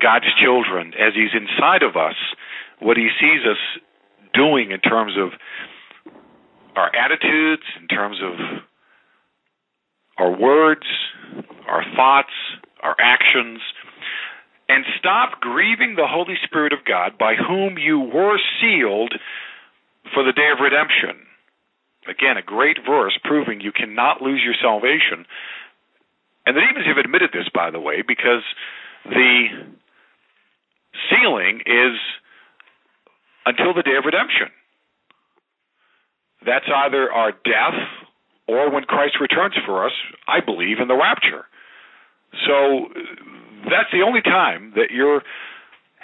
God's 0.01 0.25
children 0.41 0.93
as 0.99 1.13
he's 1.13 1.31
inside 1.31 1.83
of 1.83 1.95
us, 1.95 2.17
what 2.79 2.97
he 2.97 3.09
sees 3.19 3.45
us 3.45 3.61
doing 4.33 4.71
in 4.71 4.81
terms 4.81 5.13
of 5.17 5.29
our 6.75 6.91
attitudes, 6.93 7.63
in 7.79 7.87
terms 7.87 8.17
of 8.21 8.33
our 10.17 10.37
words, 10.37 10.85
our 11.67 11.83
thoughts, 11.95 12.33
our 12.81 12.95
actions, 12.99 13.61
and 14.67 14.83
stop 14.99 15.39
grieving 15.39 15.95
the 15.95 16.07
Holy 16.07 16.35
Spirit 16.43 16.73
of 16.73 16.79
God 16.85 17.17
by 17.17 17.35
whom 17.35 17.77
you 17.77 17.99
were 17.99 18.37
sealed 18.59 19.13
for 20.13 20.23
the 20.23 20.33
day 20.33 20.49
of 20.51 20.59
redemption. 20.59 21.25
Again, 22.07 22.37
a 22.37 22.41
great 22.41 22.77
verse 22.85 23.17
proving 23.23 23.61
you 23.61 23.71
cannot 23.71 24.21
lose 24.21 24.41
your 24.43 24.55
salvation. 24.61 25.25
And 26.45 26.55
the 26.55 26.61
demons 26.61 26.85
have 26.85 26.97
admitted 26.97 27.31
this, 27.33 27.49
by 27.53 27.71
the 27.71 27.79
way, 27.79 28.03
because 28.05 28.43
the 29.05 29.47
sealing 31.09 31.61
is 31.65 31.97
until 33.45 33.73
the 33.73 33.83
day 33.83 33.95
of 33.97 34.05
redemption. 34.05 34.47
That's 36.45 36.65
either 36.73 37.11
our 37.11 37.31
death 37.31 37.79
or 38.47 38.69
when 38.69 38.83
Christ 38.83 39.17
returns 39.19 39.55
for 39.65 39.85
us, 39.85 39.93
I 40.27 40.39
believe, 40.39 40.79
in 40.79 40.87
the 40.87 40.95
rapture. 40.95 41.45
So 42.45 42.89
that's 43.65 43.89
the 43.91 44.03
only 44.05 44.21
time 44.21 44.73
that 44.75 44.91
you're 44.91 45.23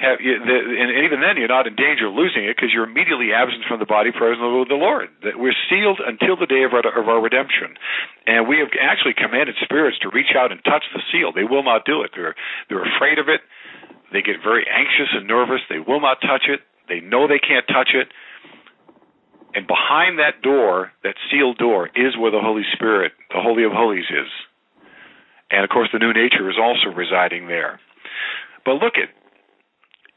have, 0.02 0.18
and 0.20 0.90
even 1.06 1.22
then 1.22 1.38
you're 1.38 1.52
not 1.52 1.70
in 1.70 1.78
danger 1.78 2.10
of 2.10 2.18
losing 2.18 2.44
it 2.46 2.58
because 2.58 2.74
you're 2.74 2.90
immediately 2.90 3.32
absent 3.32 3.64
from 3.70 3.80
the 3.80 3.86
body 3.86 4.12
present 4.12 4.42
with 4.42 4.68
the 4.68 4.82
Lord. 4.82 5.10
That 5.24 5.38
we're 5.38 5.56
sealed 5.70 6.02
until 6.02 6.36
the 6.36 6.50
day 6.50 6.66
of 6.66 6.74
our, 6.74 6.82
of 6.82 7.06
our 7.08 7.22
redemption, 7.22 7.78
and 8.26 8.50
we 8.50 8.58
have 8.58 8.74
actually 8.82 9.14
commanded 9.14 9.56
spirits 9.62 10.02
to 10.02 10.10
reach 10.10 10.34
out 10.34 10.52
and 10.52 10.60
touch 10.66 10.84
the 10.94 11.02
seal. 11.14 11.32
They 11.32 11.46
will 11.46 11.64
not 11.64 11.86
do 11.86 12.02
it. 12.02 12.12
They're 12.18 12.36
they're 12.68 12.84
afraid 12.84 13.22
of 13.22 13.30
it. 13.30 13.42
They 14.12 14.22
get 14.22 14.44
very 14.44 14.66
anxious 14.68 15.14
and 15.14 15.28
nervous. 15.30 15.62
They 15.70 15.80
will 15.80 16.02
not 16.02 16.20
touch 16.20 16.50
it. 16.50 16.62
They 16.90 17.00
know 17.00 17.28
they 17.28 17.40
can't 17.40 17.68
touch 17.68 17.96
it. 17.96 18.10
And 19.54 19.68
behind 19.68 20.20
that 20.20 20.42
door, 20.42 20.92
that 21.04 21.16
sealed 21.30 21.58
door, 21.58 21.90
is 21.96 22.18
where 22.18 22.32
the 22.32 22.40
Holy 22.42 22.64
Spirit, 22.74 23.12
the 23.30 23.42
Holy 23.42 23.64
of 23.64 23.72
Holies, 23.72 24.08
is. 24.10 24.32
And 25.52 25.64
of 25.64 25.70
course, 25.70 25.90
the 25.92 26.00
new 26.00 26.14
nature 26.14 26.50
is 26.50 26.56
also 26.60 26.96
residing 26.96 27.48
there. 27.48 27.80
But 28.64 28.80
look 28.80 28.96
at 28.96 29.12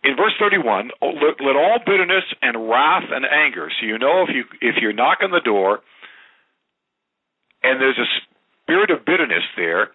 in 0.05 0.17
verse 0.17 0.37
31, 0.39 0.91
let 1.01 1.57
all 1.57 1.79
bitterness 1.85 2.25
and 2.43 2.69
wrath 2.69 3.09
and 3.11 3.25
anger. 3.25 3.73
So 3.81 3.87
you 3.87 3.99
know 3.99 4.23
if 4.29 4.35
you 4.35 4.45
if 4.61 4.77
you 4.81 4.93
knock 4.93 5.19
on 5.23 5.31
the 5.31 5.41
door 5.41 5.81
and 7.63 7.81
there's 7.81 7.99
a 7.99 8.09
spirit 8.63 8.91
of 8.91 9.05
bitterness 9.05 9.45
there, 9.57 9.91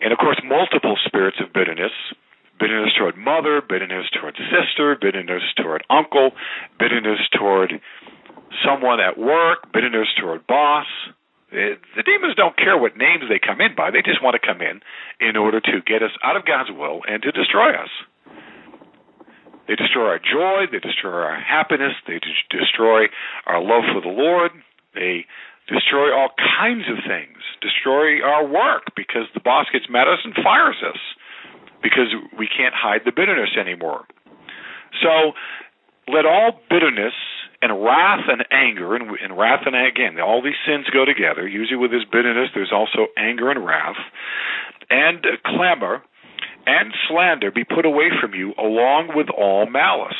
and 0.00 0.12
of 0.12 0.18
course 0.18 0.40
multiple 0.44 0.96
spirits 1.06 1.38
of 1.40 1.52
bitterness, 1.54 1.92
bitterness 2.60 2.92
toward 2.98 3.16
mother, 3.16 3.62
bitterness 3.66 4.04
toward 4.12 4.36
sister, 4.52 4.96
bitterness 5.00 5.42
toward 5.56 5.82
uncle, 5.88 6.32
bitterness 6.78 7.20
toward 7.32 7.80
someone 8.64 9.00
at 9.00 9.16
work, 9.18 9.72
bitterness 9.72 10.08
toward 10.20 10.46
boss. 10.46 10.86
The 11.50 12.04
demons 12.04 12.36
don't 12.36 12.56
care 12.56 12.78
what 12.78 12.96
names 12.96 13.24
they 13.28 13.40
come 13.40 13.60
in 13.60 13.74
by. 13.74 13.90
They 13.90 14.02
just 14.04 14.22
want 14.22 14.36
to 14.40 14.46
come 14.46 14.60
in 14.60 14.82
in 15.18 15.36
order 15.36 15.60
to 15.60 15.80
get 15.84 16.02
us 16.02 16.12
out 16.22 16.36
of 16.36 16.44
God's 16.44 16.70
will 16.70 17.00
and 17.08 17.22
to 17.22 17.32
destroy 17.32 17.74
us. 17.74 17.90
They 19.70 19.76
destroy 19.76 20.18
our 20.18 20.18
joy. 20.18 20.66
They 20.66 20.80
destroy 20.82 21.14
our 21.14 21.38
happiness. 21.38 21.94
They 22.04 22.18
destroy 22.50 23.06
our 23.46 23.62
love 23.62 23.86
for 23.94 24.00
the 24.02 24.10
Lord. 24.10 24.50
They 24.98 25.26
destroy 25.68 26.10
all 26.10 26.30
kinds 26.58 26.90
of 26.90 26.98
things. 27.06 27.38
Destroy 27.62 28.18
our 28.18 28.44
work 28.44 28.90
because 28.96 29.30
the 29.32 29.38
boss 29.38 29.66
gets 29.72 29.86
mad 29.88 30.08
at 30.10 30.18
us 30.18 30.26
and 30.26 30.34
fires 30.42 30.82
us 30.82 30.98
because 31.84 32.10
we 32.36 32.48
can't 32.50 32.74
hide 32.74 33.02
the 33.04 33.12
bitterness 33.14 33.54
anymore. 33.54 34.06
So 35.06 35.38
let 36.10 36.26
all 36.26 36.58
bitterness 36.68 37.14
and 37.62 37.70
wrath 37.80 38.26
and 38.26 38.42
anger, 38.50 38.96
and, 38.96 39.06
and 39.22 39.38
wrath 39.38 39.62
and 39.66 39.76
again, 39.76 40.18
all 40.18 40.42
these 40.42 40.58
sins 40.66 40.86
go 40.92 41.04
together. 41.04 41.46
Usually 41.46 41.76
with 41.76 41.92
this 41.92 42.02
bitterness, 42.10 42.50
there's 42.56 42.72
also 42.74 43.06
anger 43.16 43.52
and 43.52 43.64
wrath, 43.64 44.02
and 44.90 45.24
clamor 45.46 46.02
and 46.66 46.92
slander 47.08 47.50
be 47.50 47.64
put 47.64 47.84
away 47.84 48.10
from 48.20 48.34
you, 48.34 48.54
along 48.58 49.12
with 49.14 49.28
all 49.30 49.66
malice. 49.66 50.14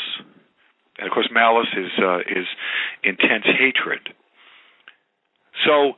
And 0.99 1.07
of 1.07 1.13
course, 1.13 1.29
malice 1.33 1.69
is 1.77 1.91
uh, 2.03 2.19
is 2.21 2.47
intense 3.03 3.45
hatred. 3.47 4.09
So 5.67 5.95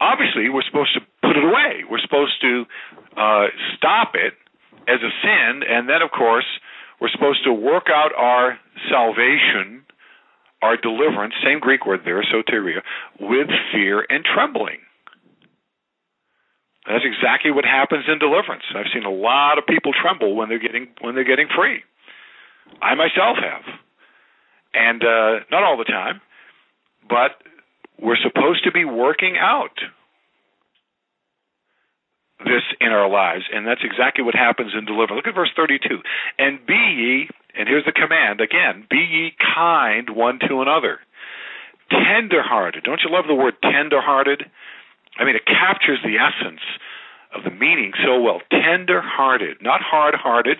obviously, 0.00 0.48
we're 0.48 0.66
supposed 0.66 0.94
to 0.94 1.00
put 1.22 1.36
it 1.36 1.44
away. 1.44 1.84
We're 1.88 2.02
supposed 2.02 2.40
to 2.42 2.64
uh, 3.16 3.46
stop 3.76 4.14
it 4.14 4.34
as 4.86 5.00
a 5.00 5.12
sin, 5.22 5.62
and 5.68 5.88
then, 5.88 6.02
of 6.02 6.10
course, 6.10 6.46
we're 7.00 7.10
supposed 7.10 7.44
to 7.44 7.52
work 7.52 7.86
out 7.88 8.12
our 8.16 8.58
salvation 8.90 9.84
our 10.64 10.76
deliverance, 10.78 11.34
same 11.44 11.60
Greek 11.60 11.84
word 11.84 12.00
there, 12.04 12.24
soteria, 12.24 12.80
with 13.20 13.48
fear 13.70 14.04
and 14.08 14.24
trembling. 14.24 14.78
That's 16.86 17.04
exactly 17.04 17.50
what 17.50 17.64
happens 17.64 18.04
in 18.08 18.18
deliverance. 18.18 18.64
I've 18.74 18.92
seen 18.92 19.04
a 19.04 19.12
lot 19.12 19.58
of 19.58 19.66
people 19.66 19.92
tremble 19.92 20.36
when 20.36 20.48
they're 20.48 20.58
getting 20.58 20.88
when 21.00 21.14
they're 21.14 21.24
getting 21.24 21.48
free. 21.54 21.82
I 22.82 22.94
myself 22.94 23.38
have, 23.40 23.64
and 24.74 25.02
uh, 25.02 25.44
not 25.50 25.62
all 25.62 25.78
the 25.78 25.84
time, 25.84 26.20
but 27.08 27.40
we're 28.00 28.20
supposed 28.22 28.64
to 28.64 28.72
be 28.72 28.84
working 28.84 29.36
out 29.40 29.78
this 32.44 32.62
in 32.80 32.88
our 32.88 33.08
lives, 33.08 33.44
and 33.52 33.66
that's 33.66 33.80
exactly 33.82 34.22
what 34.22 34.34
happens 34.34 34.72
in 34.76 34.84
deliverance. 34.84 35.16
Look 35.24 35.28
at 35.28 35.34
verse 35.34 35.52
32. 35.56 36.02
And 36.38 36.66
be 36.66 36.74
ye 36.74 37.28
and 37.56 37.68
here's 37.68 37.84
the 37.84 37.92
command 37.92 38.40
again 38.40 38.86
be 38.90 38.98
ye 38.98 39.32
kind 39.54 40.10
one 40.10 40.38
to 40.48 40.60
another, 40.60 40.98
tender 41.90 42.42
hearted. 42.42 42.84
Don't 42.84 43.00
you 43.04 43.10
love 43.10 43.26
the 43.28 43.34
word 43.34 43.54
tender 43.62 44.00
hearted? 44.00 44.44
I 45.18 45.24
mean, 45.24 45.36
it 45.36 45.46
captures 45.46 45.98
the 46.02 46.16
essence 46.18 46.60
of 47.34 47.44
the 47.44 47.50
meaning 47.50 47.92
so 48.04 48.20
well. 48.20 48.40
Tender 48.50 49.00
hearted, 49.02 49.58
not 49.60 49.80
hard 49.80 50.14
hearted. 50.14 50.58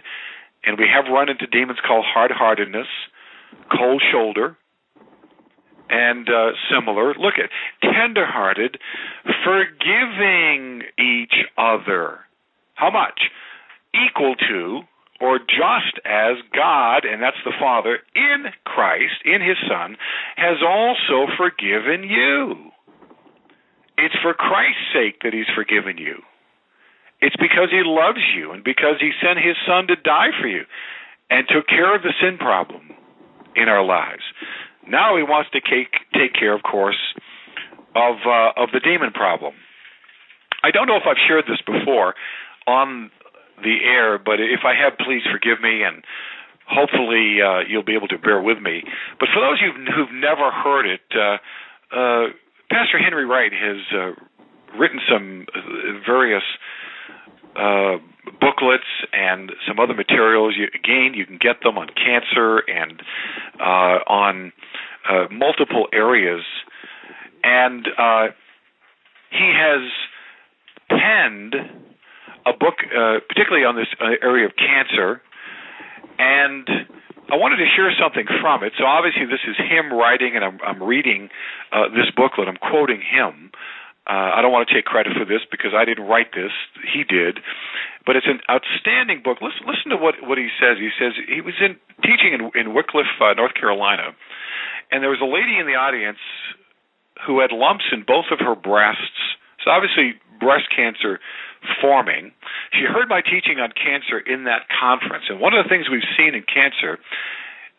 And 0.65 0.79
we 0.79 0.87
have 0.93 1.13
run 1.13 1.29
into 1.29 1.47
demons 1.47 1.79
called 1.87 2.05
hard 2.07 2.31
heartedness, 2.31 2.87
cold 3.77 4.03
shoulder, 4.11 4.57
and 5.91 6.29
uh, 6.29 6.53
similar. 6.73 7.15
Look 7.15 7.35
at 7.39 7.51
tender 7.83 8.27
hearted, 8.27 8.79
forgiving 9.45 10.83
each 10.99 11.35
other. 11.59 12.21
How 12.75 12.91
much? 12.91 13.21
Equal 13.95 14.35
to 14.49 14.81
or 15.21 15.39
just 15.39 15.99
as 16.05 16.37
God, 16.55 17.05
and 17.05 17.23
that's 17.23 17.37
the 17.45 17.53
Father, 17.59 18.01
in 18.15 18.47
Christ, 18.65 19.23
in 19.25 19.41
His 19.41 19.57
Son, 19.69 19.97
has 20.37 20.59
also 20.67 21.31
forgiven 21.37 22.03
you. 22.03 22.73
It's 23.99 24.15
for 24.23 24.35
Christ's 24.35 24.93
sake 24.93 25.21
that 25.23 25.33
He's 25.33 25.51
forgiven 25.55 25.99
you. 25.99 26.23
It's 27.21 27.37
because 27.37 27.71
He 27.71 27.83
loves 27.85 28.21
you 28.37 28.53
and 28.53 28.65
because 28.65 28.97
He 29.01 29.13
sent 29.23 29.39
His 29.39 29.57
Son 29.67 29.87
to 29.89 29.97
die 29.97 30.31
for 30.41 30.49
you 30.49 30.65
and 31.31 31.47
took 31.49 31.67
care 31.67 31.95
of 31.95 32.03
the 32.03 32.13
sin 32.21 32.39
problem 32.39 32.91
in 33.57 33.69
our 33.69 33.85
lives. 33.85 34.23
Now 34.87 35.17
He 35.17 35.23
wants 35.23 35.51
to 35.53 35.61
take, 35.61 35.93
take 36.13 36.35
care, 36.35 36.55
of 36.55 36.63
course, 36.63 37.01
of, 37.95 38.17
uh, 38.27 38.53
of 38.57 38.71
the 38.73 38.81
demon 38.81 39.13
problem. 39.13 39.55
I 40.63 40.71
don't 40.71 40.87
know 40.87 40.97
if 40.97 41.07
I've 41.07 41.21
shared 41.29 41.45
this 41.45 41.61
before 41.65 42.15
on 42.67 43.11
the 43.63 43.85
air, 43.85 44.19
but 44.19 44.41
if 44.41 44.65
I 44.65 44.75
have, 44.75 44.99
please 44.99 45.23
forgive 45.31 45.61
me 45.61 45.83
and 45.85 46.03
hopefully 46.67 47.39
uh, 47.41 47.61
you'll 47.69 47.85
be 47.85 47.95
able 47.95 48.09
to 48.09 48.19
bear 48.19 48.41
with 48.41 48.61
me. 48.61 48.83
But 49.21 49.29
for 49.33 49.41
those 49.41 49.61
you 49.61 49.73
who've 49.95 50.13
never 50.13 50.51
heard 50.51 50.87
it, 50.87 51.05
uh, 51.15 51.37
uh, 51.95 52.27
Pastor 52.75 52.99
Henry 52.99 53.25
Wright 53.25 53.53
has 53.53 53.77
uh, 53.95 54.77
written 54.77 54.99
some 55.09 55.47
uh, 55.55 55.61
various 56.05 56.43
uh, 57.55 57.99
booklets 58.41 58.91
and 59.13 59.53
some 59.69 59.79
other 59.79 59.95
materials. 59.95 60.55
You, 60.59 60.67
again, 60.75 61.13
you 61.15 61.25
can 61.25 61.39
get 61.41 61.63
them 61.63 61.79
on 61.79 61.87
cancer 61.95 62.65
and 62.67 63.01
uh, 63.61 64.03
on 64.11 64.53
uh, 65.09 65.27
multiple 65.31 65.87
areas. 65.93 66.43
And 67.45 67.87
uh, 67.97 68.27
he 69.31 69.53
has 69.55 69.89
penned 70.91 71.55
a 72.45 72.53
book, 72.59 72.75
uh, 72.91 73.21
particularly 73.29 73.65
on 73.65 73.77
this 73.77 73.87
uh, 74.01 74.19
area 74.21 74.47
of 74.47 74.53
cancer, 74.57 75.23
and 76.19 76.69
I 77.33 77.37
wanted 77.37 77.57
to 77.57 77.69
share 77.77 77.93
something 78.01 78.27
from 78.41 78.65
it. 78.65 78.73
So 78.79 78.85
obviously, 78.85 79.25
this 79.27 79.45
is 79.49 79.57
him 79.57 79.93
writing, 79.93 80.37
and 80.37 80.45
I'm, 80.45 80.59
I'm 80.65 80.83
reading 80.83 81.31
uh, 81.73 81.89
this 81.89 82.11
booklet. 82.15 82.49
I'm 82.49 82.61
quoting 82.61 83.01
him, 83.01 83.51
Uh, 84.07 84.37
I 84.37 84.43
don't 84.43 84.53
want 84.53 84.69
to 84.69 84.75
take 84.75 84.85
credit 84.85 85.17
for 85.17 85.25
this 85.25 85.41
because 85.51 85.73
I 85.73 85.89
didn't 85.89 86.05
write 86.05 86.37
this. 86.37 86.53
He 86.93 87.05
did. 87.05 87.41
But 88.05 88.17
it's 88.17 88.29
an 88.29 88.41
outstanding 88.53 89.25
book. 89.25 89.41
Listen, 89.41 89.65
listen 89.65 89.89
to 89.89 89.97
what, 89.97 90.21
what 90.21 90.37
he 90.37 90.53
says. 90.61 90.77
He 90.77 90.93
says 91.01 91.17
he 91.17 91.41
was 91.41 91.57
in 91.57 91.81
teaching 92.05 92.37
in, 92.37 92.53
in 92.53 92.77
Wickliffe, 92.77 93.17
uh, 93.17 93.33
North 93.33 93.55
Carolina, 93.57 94.13
and 94.93 95.01
there 95.03 95.09
was 95.09 95.25
a 95.25 95.31
lady 95.31 95.57
in 95.57 95.65
the 95.65 95.81
audience 95.81 96.21
who 97.27 97.41
had 97.41 97.49
lumps 97.51 97.89
in 97.93 98.05
both 98.05 98.29
of 98.29 98.45
her 98.45 98.55
breasts. 98.55 99.17
So 99.65 99.73
obviously, 99.73 100.21
breast 100.39 100.69
cancer 100.69 101.19
forming. 101.81 102.33
She 102.73 102.85
heard 102.85 103.09
my 103.09 103.21
teaching 103.21 103.61
on 103.61 103.73
cancer 103.73 104.19
in 104.19 104.45
that 104.45 104.69
conference. 104.69 105.25
And 105.29 105.41
one 105.41 105.55
of 105.55 105.65
the 105.65 105.69
things 105.69 105.87
we've 105.91 106.07
seen 106.17 106.35
in 106.35 106.45
cancer 106.45 106.99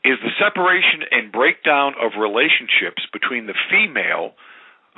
is 0.03 0.17
the 0.21 0.33
separation 0.37 1.01
and 1.11 1.31
breakdown 1.31 1.93
of 2.01 2.19
relationships 2.19 3.05
between 3.11 3.47
the 3.47 3.57
female 3.69 4.33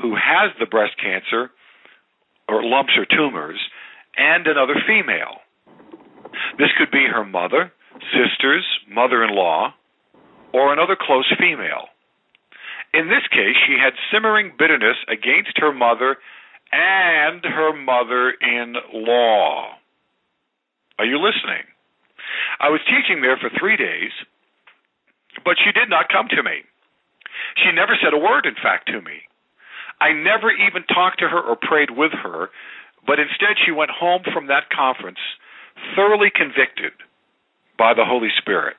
who 0.01 0.15
has 0.15 0.51
the 0.59 0.65
breast 0.65 0.93
cancer 1.01 1.49
or 2.47 2.63
lumps 2.63 2.93
or 2.97 3.05
tumors 3.05 3.59
and 4.17 4.47
another 4.47 4.75
female. 4.85 5.41
This 6.57 6.69
could 6.77 6.91
be 6.91 7.05
her 7.07 7.25
mother, 7.25 7.71
sisters, 8.11 8.65
mother 8.89 9.23
in 9.23 9.33
law, 9.33 9.73
or 10.53 10.73
another 10.73 10.97
close 10.99 11.31
female. 11.39 11.87
In 12.93 13.07
this 13.07 13.27
case, 13.31 13.55
she 13.67 13.77
had 13.77 13.93
simmering 14.11 14.53
bitterness 14.57 14.97
against 15.07 15.57
her 15.57 15.73
mother 15.73 16.17
and 16.71 17.43
her 17.43 17.73
mother 17.73 18.33
in 18.41 18.75
law. 18.93 19.75
Are 20.99 21.05
you 21.05 21.17
listening? 21.17 21.63
I 22.59 22.69
was 22.69 22.81
teaching 22.85 23.21
there 23.21 23.37
for 23.37 23.49
three 23.59 23.77
days, 23.77 24.11
but 25.45 25.57
she 25.63 25.71
did 25.71 25.89
not 25.89 26.09
come 26.09 26.27
to 26.29 26.43
me. 26.43 26.65
She 27.63 27.71
never 27.71 27.95
said 28.01 28.13
a 28.13 28.17
word, 28.17 28.45
in 28.45 28.55
fact, 28.55 28.87
to 28.87 29.01
me. 29.01 29.21
I 30.01 30.13
never 30.13 30.51
even 30.51 30.83
talked 30.83 31.19
to 31.19 31.29
her 31.29 31.41
or 31.41 31.55
prayed 31.55 31.91
with 31.91 32.11
her, 32.11 32.49
but 33.05 33.19
instead 33.19 33.57
she 33.63 33.71
went 33.71 33.91
home 33.91 34.21
from 34.33 34.47
that 34.47 34.69
conference 34.69 35.21
thoroughly 35.95 36.29
convicted 36.33 36.93
by 37.77 37.93
the 37.93 38.05
Holy 38.05 38.29
Spirit. 38.37 38.75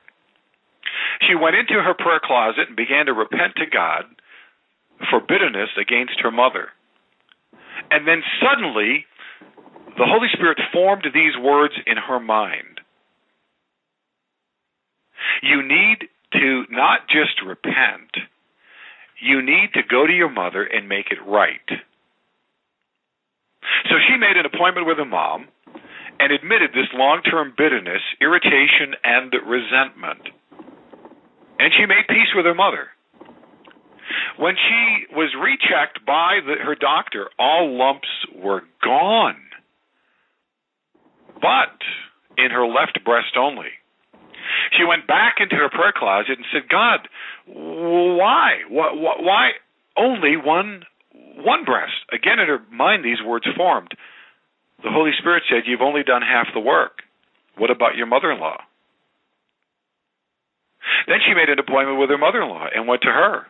She 1.27 1.35
went 1.35 1.55
into 1.55 1.81
her 1.81 1.93
prayer 1.93 2.21
closet 2.23 2.67
and 2.67 2.75
began 2.75 3.05
to 3.07 3.13
repent 3.13 3.55
to 3.57 3.65
God 3.65 4.05
for 5.09 5.19
bitterness 5.19 5.69
against 5.79 6.19
her 6.21 6.31
mother. 6.31 6.69
And 7.91 8.07
then 8.07 8.21
suddenly, 8.41 9.05
the 9.97 10.05
Holy 10.05 10.27
Spirit 10.33 10.59
formed 10.71 11.05
these 11.13 11.37
words 11.41 11.73
in 11.85 11.97
her 11.97 12.19
mind. 12.19 12.79
You 15.41 15.61
need 15.61 16.07
to 16.33 16.65
not 16.69 17.07
just 17.07 17.41
repent, 17.45 18.11
you 19.21 19.41
need 19.41 19.73
to 19.73 19.81
go 19.83 20.07
to 20.07 20.13
your 20.13 20.29
mother 20.29 20.63
and 20.63 20.87
make 20.87 21.11
it 21.11 21.19
right. 21.27 21.67
So 23.89 23.95
she 24.07 24.17
made 24.17 24.37
an 24.37 24.45
appointment 24.45 24.87
with 24.87 24.97
her 24.97 25.05
mom 25.05 25.47
and 26.19 26.31
admitted 26.31 26.71
this 26.71 26.87
long 26.93 27.21
term 27.23 27.53
bitterness, 27.57 28.01
irritation, 28.21 28.95
and 29.03 29.33
resentment. 29.45 30.21
And 31.59 31.73
she 31.77 31.85
made 31.85 32.07
peace 32.07 32.31
with 32.35 32.45
her 32.45 32.55
mother. 32.55 32.87
When 34.37 34.55
she 34.55 35.13
was 35.13 35.33
rechecked 35.39 36.05
by 36.05 36.39
the, 36.45 36.55
her 36.63 36.75
doctor, 36.75 37.29
all 37.37 37.77
lumps 37.77 38.07
were 38.35 38.63
gone, 38.83 39.37
but 41.41 41.77
in 42.37 42.51
her 42.51 42.65
left 42.65 43.03
breast 43.03 43.37
only. 43.37 43.69
She 44.77 44.83
went 44.83 45.07
back 45.07 45.35
into 45.39 45.55
her 45.55 45.69
prayer 45.69 45.93
closet 45.95 46.37
and 46.37 46.45
said, 46.51 46.69
"God, 46.69 47.07
why? 47.45 48.63
Why, 48.67 48.91
why 48.93 49.51
only 49.97 50.37
one 50.37 50.83
one 51.35 51.65
breast?" 51.65 51.93
Again, 52.11 52.39
in 52.39 52.47
her 52.47 52.61
mind, 52.71 53.03
these 53.03 53.21
words 53.21 53.45
formed. 53.55 53.93
The 54.83 54.91
Holy 54.91 55.11
Spirit 55.19 55.43
said, 55.49 55.67
"You've 55.67 55.81
only 55.81 56.03
done 56.03 56.21
half 56.21 56.47
the 56.53 56.59
work. 56.59 57.03
What 57.57 57.69
about 57.69 57.95
your 57.95 58.07
mother-in-law?" 58.07 58.63
Then 61.07 61.19
she 61.25 61.33
made 61.33 61.49
an 61.49 61.59
appointment 61.59 61.99
with 61.99 62.09
her 62.09 62.17
mother-in-law 62.17 62.67
and 62.73 62.87
went 62.87 63.01
to 63.03 63.11
her. 63.11 63.47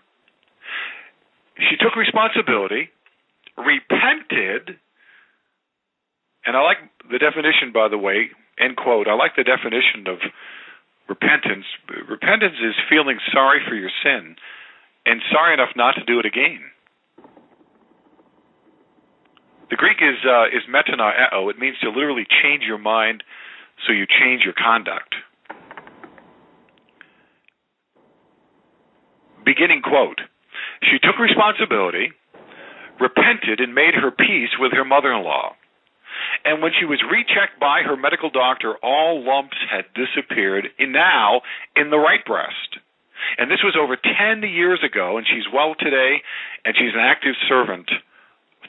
She 1.60 1.76
took 1.76 1.96
responsibility, 1.96 2.90
repented, 3.58 4.80
and 6.46 6.56
I 6.56 6.62
like 6.64 6.78
the 7.12 7.20
definition, 7.20 7.72
by 7.74 7.90
the 7.90 7.98
way, 7.98 8.30
end 8.60 8.78
quote. 8.78 9.08
I 9.08 9.14
like 9.14 9.36
the 9.36 9.44
definition 9.44 10.08
of 10.08 10.20
repentance. 11.10 11.66
Repentance 12.08 12.56
is 12.64 12.76
feeling 12.90 13.20
sorry 13.34 13.60
for 13.68 13.76
your 13.76 13.92
sin 14.04 14.36
and 15.06 15.22
sorry 15.32 15.54
enough 15.54 15.76
not 15.76 15.96
to 15.96 16.04
do 16.06 16.20
it 16.20 16.26
again. 16.26 16.62
The 19.70 19.76
Greek 19.76 19.98
is 20.02 20.18
uh, 20.26 20.46
is 20.48 20.64
metanoeo. 20.70 21.50
It 21.50 21.60
means 21.60 21.78
to 21.82 21.90
literally 21.90 22.26
change 22.42 22.64
your 22.64 22.78
mind, 22.78 23.24
so 23.86 23.94
you 23.94 24.06
change 24.08 24.44
your 24.44 24.54
conduct. 24.54 25.16
Beginning 29.46 29.82
quote. 29.82 30.22
She 30.84 31.00
took 31.00 31.20
responsibility, 31.20 32.12
repented, 33.00 33.60
and 33.60 33.76
made 33.76 33.96
her 33.96 34.12
peace 34.12 34.56
with 34.60 34.72
her 34.74 34.86
mother 34.86 35.12
in 35.12 35.24
law. 35.24 35.56
And 36.46 36.62
when 36.62 36.72
she 36.78 36.86
was 36.86 37.02
rechecked 37.04 37.60
by 37.60 37.82
her 37.84 37.96
medical 37.96 38.30
doctor, 38.30 38.76
all 38.84 39.24
lumps 39.24 39.58
had 39.70 39.86
disappeared 39.94 40.68
in 40.78 40.92
now 40.92 41.42
in 41.76 41.90
the 41.90 42.00
right 42.00 42.24
breast. 42.26 42.80
And 43.38 43.52
this 43.52 43.64
was 43.64 43.76
over 43.76 43.96
10 43.96 44.44
years 44.50 44.80
ago, 44.84 45.18
and 45.18 45.28
she's 45.28 45.52
well 45.54 45.76
today, 45.76 46.24
and 46.66 46.76
she's 46.76 46.94
an 46.94 47.04
active 47.04 47.36
servant 47.48 47.92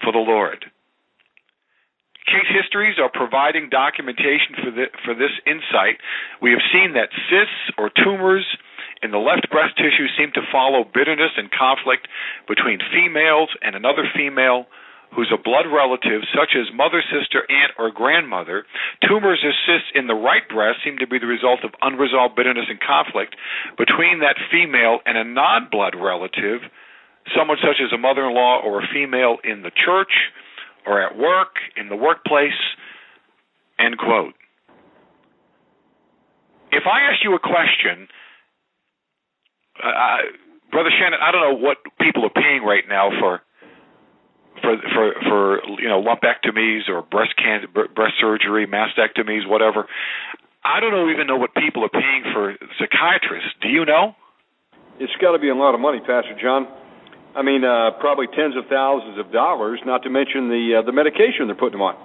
for 0.02 0.12
the 0.12 0.18
Lord. 0.18 0.66
Case 2.26 2.50
histories 2.50 2.98
are 2.98 3.10
providing 3.10 3.70
documentation 3.70 4.54
for, 4.62 4.70
the, 4.70 4.86
for 5.04 5.14
this 5.14 5.34
insight. 5.46 5.98
We 6.42 6.50
have 6.50 6.62
seen 6.72 6.94
that 6.94 7.10
cysts 7.30 7.74
or 7.78 7.90
tumors 7.90 8.46
in 9.02 9.10
the 9.10 9.18
left 9.18 9.48
breast 9.50 9.76
tissue 9.76 10.08
seem 10.16 10.32
to 10.34 10.42
follow 10.52 10.84
bitterness 10.84 11.32
and 11.36 11.50
conflict 11.50 12.08
between 12.48 12.78
females 12.92 13.48
and 13.62 13.74
another 13.74 14.04
female 14.14 14.66
who's 15.14 15.32
a 15.34 15.42
blood 15.42 15.66
relative, 15.66 16.22
such 16.30 16.54
as 16.54 16.70
mother, 16.72 17.02
sister, 17.02 17.42
aunt, 17.50 17.72
or 17.78 17.90
grandmother. 17.90 18.64
Tumors 19.02 19.42
or 19.42 19.52
cysts 19.66 19.90
in 19.94 20.06
the 20.06 20.14
right 20.14 20.46
breast 20.48 20.78
seem 20.84 20.98
to 20.98 21.06
be 21.06 21.18
the 21.18 21.26
result 21.26 21.64
of 21.64 21.74
unresolved 21.82 22.36
bitterness 22.36 22.66
and 22.70 22.78
conflict 22.78 23.34
between 23.76 24.20
that 24.20 24.38
female 24.52 25.00
and 25.06 25.18
a 25.18 25.24
non 25.24 25.68
blood 25.70 25.94
relative, 25.98 26.62
someone 27.36 27.58
such 27.58 27.82
as 27.82 27.92
a 27.92 27.98
mother 27.98 28.24
in 28.26 28.34
law 28.34 28.60
or 28.62 28.82
a 28.82 28.86
female 28.92 29.38
in 29.42 29.62
the 29.62 29.72
church 29.74 30.30
or 30.86 31.02
at 31.02 31.18
work, 31.18 31.58
in 31.76 31.88
the 31.88 31.96
workplace. 31.96 32.58
End 33.78 33.98
quote. 33.98 34.34
If 36.70 36.84
I 36.86 37.10
ask 37.10 37.24
you 37.24 37.34
a 37.34 37.40
question, 37.40 38.06
uh, 39.82 40.16
Brother 40.70 40.90
Shannon, 40.90 41.18
I 41.20 41.32
don't 41.32 41.42
know 41.42 41.58
what 41.58 41.78
people 42.00 42.24
are 42.24 42.34
paying 42.34 42.62
right 42.62 42.84
now 42.88 43.10
for 43.18 43.42
for 44.62 44.76
for 44.94 45.06
for 45.28 45.42
you 45.80 45.88
know 45.88 46.02
lumpectomies 46.02 46.88
or 46.88 47.02
breast 47.02 47.34
cancer, 47.36 47.68
breast 47.68 48.14
surgery, 48.20 48.66
mastectomies, 48.66 49.48
whatever. 49.48 49.86
I 50.64 50.80
don't 50.80 50.92
know 50.92 51.10
even 51.10 51.26
know 51.26 51.36
what 51.36 51.54
people 51.54 51.84
are 51.84 51.92
paying 51.92 52.22
for 52.32 52.54
psychiatrists. 52.78 53.50
Do 53.62 53.68
you 53.68 53.84
know? 53.84 54.14
It's 55.00 55.12
got 55.20 55.32
to 55.32 55.38
be 55.38 55.48
a 55.48 55.54
lot 55.54 55.74
of 55.74 55.80
money, 55.80 55.98
Pastor 56.00 56.36
John. 56.40 56.68
I 57.34 57.42
mean, 57.42 57.64
uh, 57.64 57.92
probably 58.00 58.26
tens 58.26 58.56
of 58.56 58.66
thousands 58.68 59.18
of 59.18 59.32
dollars. 59.32 59.80
Not 59.86 60.02
to 60.02 60.10
mention 60.10 60.48
the 60.48 60.80
uh, 60.80 60.82
the 60.86 60.92
medication 60.92 61.46
they're 61.46 61.56
putting 61.56 61.78
them 61.78 61.82
on, 61.82 61.96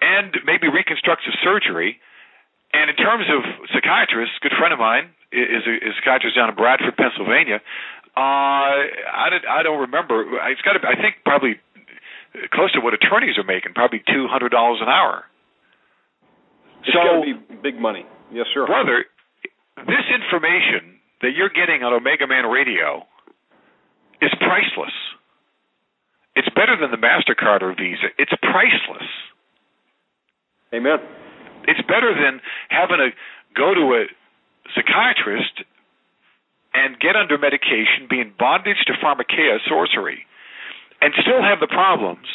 and 0.00 0.36
maybe 0.46 0.68
reconstructive 0.68 1.34
surgery. 1.42 1.98
And 2.72 2.90
in 2.90 2.96
terms 2.96 3.24
of 3.32 3.40
psychiatrists, 3.72 4.36
good 4.42 4.52
friend 4.58 4.72
of 4.72 4.78
mine 4.78 5.10
is 5.32 5.64
a, 5.64 5.74
is 5.80 5.92
a 5.92 6.00
psychiatrist 6.00 6.36
down 6.36 6.48
in 6.50 6.54
Bradford, 6.54 6.96
Pennsylvania. 6.96 7.60
Uh, 8.16 8.84
I, 9.08 9.28
did, 9.30 9.46
I 9.46 9.62
don't 9.62 9.80
remember. 9.88 10.26
It's 10.50 10.60
got 10.62 10.74
to. 10.74 10.82
I 10.86 11.00
think 11.00 11.22
probably 11.24 11.60
close 12.52 12.72
to 12.72 12.80
what 12.80 12.92
attorneys 12.92 13.38
are 13.38 13.46
making, 13.46 13.72
probably 13.74 14.02
two 14.04 14.26
hundred 14.28 14.50
dollars 14.50 14.80
an 14.82 14.88
hour. 14.88 15.24
It's 16.82 16.92
so, 16.92 16.98
got 16.98 17.20
to 17.20 17.24
be 17.24 17.34
big 17.62 17.80
money. 17.80 18.04
Yes, 18.32 18.46
sir. 18.52 18.66
Brother, 18.66 19.06
this 19.86 20.06
information 20.12 20.98
that 21.22 21.32
you're 21.34 21.48
getting 21.48 21.82
on 21.82 21.92
Omega 21.92 22.26
Man 22.26 22.46
Radio 22.46 23.06
is 24.20 24.30
priceless. 24.38 24.94
It's 26.34 26.48
better 26.54 26.76
than 26.78 26.90
the 26.90 26.98
Mastercard 26.98 27.62
or 27.62 27.74
Visa. 27.74 28.14
It's 28.18 28.32
priceless. 28.42 29.08
Amen. 30.74 30.98
It's 31.66 31.82
better 31.82 32.14
than 32.14 32.40
having 32.68 32.98
to 32.98 33.10
go 33.56 33.74
to 33.74 33.84
a 33.94 34.04
psychiatrist 34.74 35.64
and 36.74 36.98
get 37.00 37.16
under 37.16 37.38
medication, 37.38 38.06
be 38.08 38.20
in 38.20 38.32
bondage 38.38 38.78
to 38.86 38.92
pharmakeia, 39.02 39.58
sorcery, 39.68 40.26
and 41.00 41.12
still 41.22 41.42
have 41.42 41.60
the 41.60 41.66
problems. 41.66 42.26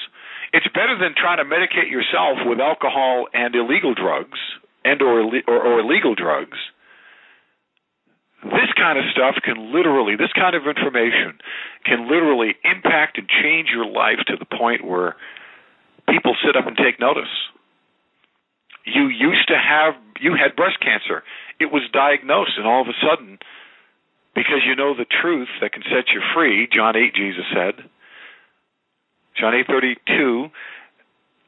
It's 0.51 0.67
better 0.73 0.97
than 0.99 1.15
trying 1.15 1.37
to 1.37 1.45
medicate 1.45 1.89
yourself 1.89 2.37
with 2.45 2.59
alcohol 2.59 3.27
and 3.33 3.55
illegal 3.55 3.93
drugs 3.93 4.39
and 4.85 5.01
or 5.01 5.21
or, 5.47 5.57
or 5.61 5.79
illegal 5.79 6.13
drugs. 6.15 6.57
this 8.43 8.71
kind 8.75 8.99
of 8.99 9.05
stuff 9.11 9.35
can 9.43 9.71
literally, 9.71 10.15
this 10.15 10.31
kind 10.35 10.55
of 10.55 10.67
information 10.67 11.39
can 11.85 12.09
literally 12.09 12.55
impact 12.63 13.17
and 13.17 13.27
change 13.27 13.69
your 13.71 13.85
life 13.85 14.19
to 14.27 14.35
the 14.37 14.45
point 14.45 14.85
where 14.85 15.15
people 16.09 16.35
sit 16.45 16.55
up 16.55 16.67
and 16.67 16.75
take 16.77 16.99
notice. 16.99 17.31
You 18.85 19.07
used 19.07 19.47
to 19.47 19.57
have, 19.57 19.95
you 20.19 20.35
had 20.35 20.55
breast 20.55 20.79
cancer. 20.81 21.23
It 21.59 21.71
was 21.71 21.83
diagnosed, 21.93 22.57
and 22.57 22.67
all 22.67 22.81
of 22.81 22.87
a 22.87 22.97
sudden, 22.99 23.39
because 24.35 24.65
you 24.65 24.75
know 24.75 24.93
the 24.95 25.05
truth 25.05 25.49
that 25.61 25.71
can 25.71 25.83
set 25.83 26.11
you 26.13 26.21
free, 26.33 26.67
John 26.71 26.95
8, 26.95 27.15
Jesus 27.15 27.45
said, 27.53 27.75
John 29.39 29.53
8, 29.55 29.67
32, 29.67 30.49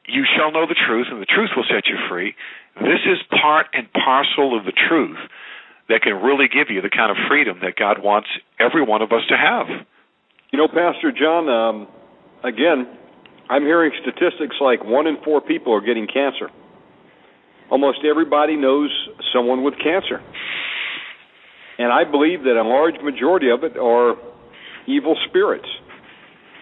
you 0.08 0.24
shall 0.36 0.52
know 0.52 0.66
the 0.66 0.78
truth, 0.86 1.08
and 1.10 1.20
the 1.20 1.26
truth 1.26 1.50
will 1.56 1.66
set 1.68 1.86
you 1.86 1.96
free. 2.08 2.34
This 2.76 3.02
is 3.04 3.18
part 3.30 3.66
and 3.72 3.92
parcel 3.92 4.56
of 4.56 4.64
the 4.64 4.72
truth 4.72 5.18
that 5.88 6.02
can 6.02 6.14
really 6.22 6.48
give 6.48 6.70
you 6.70 6.80
the 6.80 6.90
kind 6.90 7.10
of 7.10 7.16
freedom 7.28 7.58
that 7.62 7.76
God 7.76 8.02
wants 8.02 8.28
every 8.58 8.82
one 8.82 9.02
of 9.02 9.12
us 9.12 9.22
to 9.28 9.36
have. 9.36 9.66
You 10.50 10.58
know, 10.58 10.68
Pastor 10.68 11.12
John, 11.12 11.48
um, 11.48 11.88
again, 12.42 12.86
I'm 13.48 13.62
hearing 13.62 13.92
statistics 14.02 14.56
like 14.60 14.84
one 14.84 15.06
in 15.06 15.16
four 15.24 15.40
people 15.40 15.72
are 15.74 15.80
getting 15.80 16.06
cancer. 16.06 16.50
Almost 17.70 17.98
everybody 18.08 18.56
knows 18.56 18.90
someone 19.34 19.64
with 19.64 19.74
cancer. 19.82 20.22
And 21.78 21.92
I 21.92 22.04
believe 22.10 22.42
that 22.44 22.56
a 22.56 22.66
large 22.66 22.94
majority 23.02 23.50
of 23.50 23.64
it 23.64 23.76
are 23.76 24.14
evil 24.86 25.16
spirits. 25.28 25.68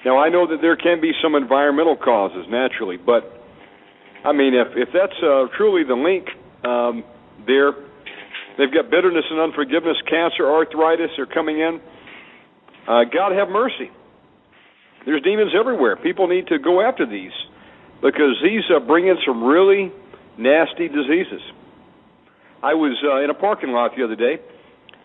Now, 0.04 0.18
I 0.18 0.28
know 0.28 0.46
that 0.46 0.58
there 0.60 0.76
can 0.76 1.00
be 1.00 1.12
some 1.22 1.34
environmental 1.34 1.96
causes, 1.96 2.46
naturally, 2.50 2.96
but 2.96 3.24
I 4.24 4.32
mean, 4.32 4.54
if, 4.54 4.68
if 4.76 4.88
that's 4.92 5.16
uh, 5.22 5.46
truly 5.56 5.84
the 5.84 5.94
link 5.94 6.26
um, 6.64 7.04
there, 7.46 7.72
They've 8.56 8.72
got 8.72 8.90
bitterness 8.90 9.24
and 9.30 9.40
unforgiveness, 9.40 9.96
cancer, 10.08 10.46
arthritis 10.46 11.10
they're 11.16 11.26
coming 11.26 11.58
in. 11.58 11.80
Uh, 12.86 13.02
God 13.10 13.32
have 13.32 13.48
mercy. 13.48 13.90
There's 15.04 15.22
demons 15.22 15.52
everywhere. 15.58 15.96
People 15.96 16.28
need 16.28 16.46
to 16.48 16.58
go 16.58 16.80
after 16.80 17.04
these 17.04 17.34
because 18.00 18.38
these 18.42 18.62
uh, 18.74 18.80
bring 18.80 19.08
in 19.08 19.16
some 19.26 19.42
really 19.42 19.90
nasty 20.38 20.88
diseases. 20.88 21.42
I 22.62 22.74
was 22.74 22.96
uh, 23.04 23.22
in 23.22 23.30
a 23.30 23.34
parking 23.34 23.70
lot 23.70 23.92
the 23.96 24.04
other 24.04 24.16
day, 24.16 24.40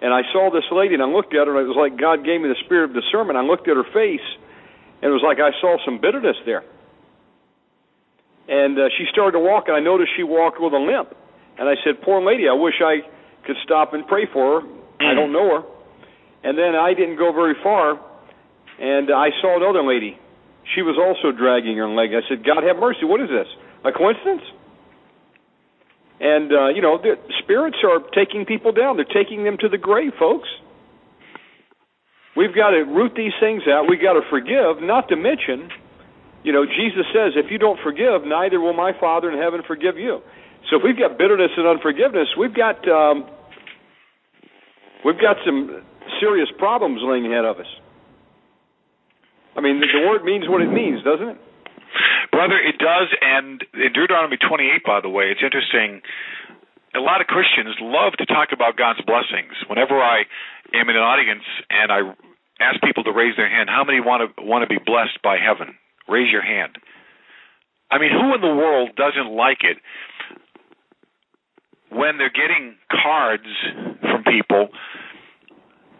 and 0.01 0.13
I 0.13 0.21
saw 0.31 0.49
this 0.51 0.63
lady, 0.71 0.93
and 0.93 1.03
I 1.03 1.07
looked 1.07 1.35
at 1.35 1.47
her, 1.47 1.57
and 1.57 1.65
it 1.65 1.67
was 1.67 1.77
like 1.77 1.99
God 1.99 2.23
gave 2.23 2.39
me 2.39 2.47
the 2.47 2.59
spirit 2.65 2.91
of 2.91 2.95
discernment. 2.95 3.37
I 3.37 3.43
looked 3.43 3.67
at 3.67 3.75
her 3.75 3.87
face, 3.91 4.23
and 5.01 5.11
it 5.11 5.13
was 5.13 5.23
like 5.23 5.39
I 5.43 5.51
saw 5.59 5.77
some 5.83 5.99
bitterness 5.99 6.37
there. 6.45 6.63
And 8.47 8.79
uh, 8.79 8.89
she 8.97 9.05
started 9.11 9.37
to 9.37 9.43
walk, 9.43 9.67
and 9.67 9.75
I 9.75 9.81
noticed 9.81 10.11
she 10.15 10.23
walked 10.23 10.57
with 10.59 10.73
a 10.73 10.81
limp. 10.81 11.13
And 11.59 11.67
I 11.67 11.75
said, 11.83 12.01
"Poor 12.01 12.23
lady, 12.23 12.47
I 12.47 12.55
wish 12.55 12.79
I 12.79 13.03
could 13.45 13.57
stop 13.63 13.93
and 13.93 14.07
pray 14.07 14.25
for 14.31 14.61
her. 14.61 14.67
I 14.99 15.13
don't 15.13 15.31
know 15.31 15.59
her. 15.59 15.63
And 16.43 16.57
then 16.57 16.75
I 16.75 16.93
didn't 16.93 17.17
go 17.17 17.31
very 17.33 17.55
far, 17.61 17.99
and 18.79 19.11
I 19.11 19.29
saw 19.41 19.57
another 19.57 19.83
lady. 19.83 20.17
She 20.75 20.81
was 20.81 20.95
also 20.95 21.35
dragging 21.35 21.77
her 21.77 21.89
leg. 21.89 22.11
I 22.13 22.23
said, 22.29 22.45
God 22.45 22.63
have 22.63 22.77
mercy. 22.77 23.03
What 23.03 23.21
is 23.21 23.29
this? 23.29 23.47
A 23.83 23.91
coincidence? 23.91 24.43
And, 26.19 26.51
uh, 26.51 26.67
you 26.69 26.81
know, 26.81 26.97
the 26.97 27.15
spirits 27.43 27.77
are 27.83 27.99
taking 28.13 28.45
people 28.45 28.71
down. 28.71 28.97
They're 28.97 29.05
taking 29.05 29.43
them 29.43 29.57
to 29.61 29.69
the 29.69 29.77
grave, 29.77 30.11
folks. 30.19 30.49
We've 32.35 32.53
got 32.53 32.71
to 32.71 32.83
root 32.83 33.13
these 33.15 33.31
things 33.39 33.63
out. 33.67 33.87
We've 33.89 34.01
got 34.01 34.13
to 34.13 34.21
forgive, 34.29 34.83
not 34.83 35.07
to 35.09 35.15
mention, 35.15 35.69
you 36.43 36.53
know, 36.53 36.65
Jesus 36.65 37.05
says, 37.13 37.33
if 37.35 37.51
you 37.51 37.57
don't 37.57 37.79
forgive, 37.83 38.23
neither 38.23 38.59
will 38.59 38.73
my 38.73 38.91
Father 38.99 39.31
in 39.31 39.37
heaven 39.37 39.61
forgive 39.67 39.97
you. 39.97 40.21
So 40.69 40.77
if 40.77 40.83
we've 40.83 40.97
got 40.97 41.17
bitterness 41.17 41.51
and 41.57 41.67
unforgiveness, 41.67 42.27
we've 42.37 42.55
got 42.55 42.87
um, 42.87 43.25
we've 45.03 45.19
got 45.19 45.37
some 45.45 45.83
serious 46.19 46.49
problems 46.57 47.01
laying 47.03 47.25
ahead 47.25 47.45
of 47.45 47.59
us. 47.59 47.67
I 49.55 49.61
mean, 49.61 49.79
the, 49.79 49.87
the 49.87 50.07
word 50.07 50.23
means 50.23 50.45
what 50.47 50.61
it 50.61 50.71
means, 50.71 51.03
doesn't 51.03 51.27
it? 51.27 51.37
Brother, 52.39 52.55
it 52.55 52.79
does. 52.79 53.11
And 53.19 53.59
in 53.75 53.91
Deuteronomy 53.91 54.37
28, 54.37 54.87
by 54.87 55.01
the 55.03 55.09
way, 55.09 55.27
it's 55.27 55.43
interesting. 55.43 55.99
A 56.95 57.03
lot 57.03 57.19
of 57.19 57.27
Christians 57.27 57.75
love 57.81 58.13
to 58.15 58.25
talk 58.25 58.55
about 58.55 58.77
God's 58.79 59.03
blessings. 59.03 59.51
Whenever 59.67 59.99
I 59.99 60.23
am 60.71 60.87
in 60.87 60.95
an 60.95 61.03
audience 61.03 61.43
and 61.69 61.91
I 61.91 61.99
ask 62.63 62.79
people 62.79 63.03
to 63.03 63.11
raise 63.11 63.35
their 63.35 63.51
hand, 63.51 63.67
how 63.67 63.83
many 63.83 63.99
want 63.99 64.23
to 64.23 64.31
want 64.41 64.63
to 64.63 64.71
be 64.71 64.79
blessed 64.79 65.19
by 65.21 65.35
heaven? 65.35 65.75
Raise 66.07 66.31
your 66.31 66.41
hand. 66.41 66.79
I 67.91 67.99
mean, 67.99 68.15
who 68.15 68.33
in 68.33 68.39
the 68.39 68.55
world 68.55 68.95
doesn't 68.95 69.35
like 69.35 69.67
it 69.67 69.75
when 71.91 72.15
they're 72.23 72.31
getting 72.31 72.79
cards 72.87 73.51
from 73.99 74.23
people 74.23 74.71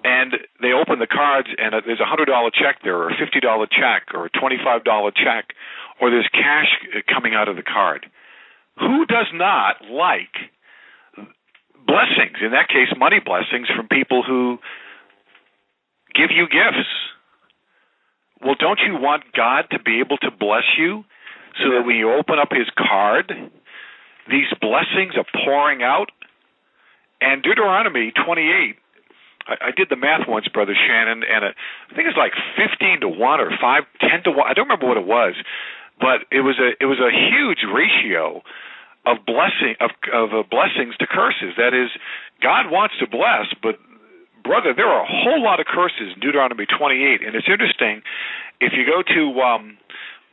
and 0.03 0.33
they 0.61 0.71
open 0.71 0.99
the 0.99 1.11
cards 1.11 1.49
and 1.57 1.75
there's 1.85 1.99
a 1.99 2.07
hundred 2.07 2.25
dollar 2.31 2.49
check 2.51 2.79
there 2.83 2.95
or 2.95 3.09
a 3.09 3.17
fifty 3.19 3.39
dollar 3.39 3.67
check 3.67 4.13
or 4.13 4.27
a 4.27 4.29
twenty 4.29 4.55
five 4.63 4.83
dollar 4.83 5.11
check 5.11 5.51
or 6.01 6.09
there's 6.09 6.29
cash 6.31 6.67
uh, 6.95 6.99
coming 7.11 7.33
out 7.33 7.47
of 7.47 7.55
the 7.55 7.63
card 7.63 8.05
who 8.77 9.05
does 9.05 9.27
not 9.33 9.75
like 9.91 10.33
blessings 11.85 12.37
in 12.41 12.51
that 12.51 12.67
case 12.69 12.89
money 12.97 13.19
blessings 13.23 13.67
from 13.75 13.87
people 13.87 14.23
who 14.23 14.57
give 16.13 16.29
you 16.31 16.47
gifts 16.47 16.89
well 18.41 18.55
don't 18.59 18.79
you 18.85 18.93
want 18.93 19.23
god 19.35 19.65
to 19.71 19.79
be 19.79 19.99
able 19.99 20.17
to 20.17 20.31
bless 20.31 20.65
you 20.77 21.03
so 21.63 21.71
that 21.71 21.83
when 21.85 21.95
you 21.95 22.13
open 22.13 22.37
up 22.39 22.49
his 22.51 22.69
card 22.77 23.33
these 24.29 24.47
blessings 24.61 25.17
are 25.17 25.25
pouring 25.43 25.81
out. 25.81 26.11
And 27.19 27.43
Deuteronomy 27.43 28.13
28, 28.13 28.77
I, 29.47 29.71
did 29.75 29.89
the 29.89 29.97
math 29.97 30.27
once, 30.27 30.47
Brother 30.47 30.75
Shannon, 30.77 31.23
and 31.25 31.43
it, 31.43 31.55
I 31.91 31.95
think 31.95 32.07
it's 32.07 32.17
like 32.17 32.31
15 32.55 33.01
to 33.01 33.09
1 33.09 33.39
or 33.41 33.51
5, 33.59 33.83
10 33.99 34.23
to 34.23 34.31
1. 34.31 34.47
I 34.47 34.53
don't 34.53 34.69
remember 34.69 34.87
what 34.87 34.97
it 34.97 35.05
was, 35.05 35.33
but 35.99 36.25
it 36.31 36.41
was 36.41 36.57
a 36.59 36.75
it 36.81 36.87
was 36.87 36.99
a 36.99 37.11
huge 37.11 37.63
ratio 37.67 38.41
of 39.05 39.25
blessing 39.25 39.75
of 39.79 39.91
of 40.11 40.33
uh, 40.33 40.43
blessings 40.49 40.95
to 40.97 41.07
curses. 41.07 41.55
That 41.57 41.73
is, 41.73 41.89
God 42.41 42.71
wants 42.71 42.95
to 42.99 43.07
bless, 43.07 43.51
but 43.61 43.79
brother, 44.43 44.73
there 44.73 44.87
are 44.87 45.03
a 45.03 45.07
whole 45.07 45.43
lot 45.43 45.59
of 45.59 45.67
curses 45.67 46.15
in 46.15 46.19
Deuteronomy 46.19 46.65
28, 46.65 47.21
and 47.25 47.35
it's 47.35 47.47
interesting 47.47 48.01
if 48.59 48.73
you 48.73 48.85
go 48.85 49.03
to 49.03 49.41
um, 49.41 49.77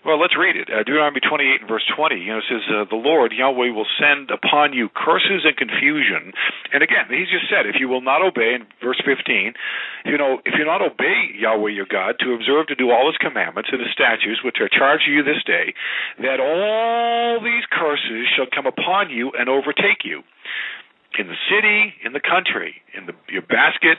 well, 0.07 0.23
let's 0.23 0.39
read 0.39 0.55
it. 0.55 0.71
Uh, 0.71 0.87
Deuteronomy 0.87 1.19
28 1.19 1.67
and 1.67 1.69
verse 1.69 1.83
20. 1.91 2.15
You 2.15 2.31
know, 2.31 2.39
it 2.39 2.47
says, 2.49 2.63
uh, 2.71 2.85
"The 2.87 2.95
Lord 2.95 3.33
Yahweh 3.33 3.75
will 3.75 3.91
send 3.99 4.31
upon 4.31 4.73
you 4.73 4.89
curses 4.89 5.43
and 5.45 5.57
confusion." 5.57 6.33
And 6.73 6.83
again, 6.83 7.11
He 7.11 7.27
just 7.27 7.51
said, 7.51 7.67
"If 7.67 7.81
you 7.81 7.89
will 7.89 8.01
not 8.01 8.23
obey," 8.23 8.55
in 8.55 8.67
verse 8.81 9.01
15, 9.05 9.55
you 10.05 10.17
know, 10.17 10.41
if 10.45 10.55
you 10.55 10.65
not 10.65 10.81
obey 10.81 11.35
Yahweh 11.35 11.71
your 11.71 11.87
God 11.87 12.21
to 12.21 12.35
observe 12.35 12.69
to 12.69 12.77
do 12.77 12.93
all 12.93 13.11
His 13.11 13.19
commandments 13.19 13.71
and 13.73 13.83
His 13.83 13.91
statutes, 13.91 14.45
which 14.45 14.61
are 14.61 14.69
charged 14.69 15.07
to 15.07 15.11
you 15.11 15.25
this 15.25 15.43
day, 15.43 15.75
that 16.21 16.39
all 16.39 17.41
these 17.41 17.67
curses 17.67 18.29
shall 18.37 18.47
come 18.47 18.67
upon 18.67 19.11
you 19.11 19.33
and 19.33 19.49
overtake 19.49 20.05
you 20.05 20.23
in 21.19 21.27
the 21.27 21.37
city, 21.51 21.95
in 22.05 22.13
the 22.13 22.21
country, 22.21 22.81
in 22.95 23.07
the, 23.07 23.15
your 23.29 23.43
basket, 23.43 23.99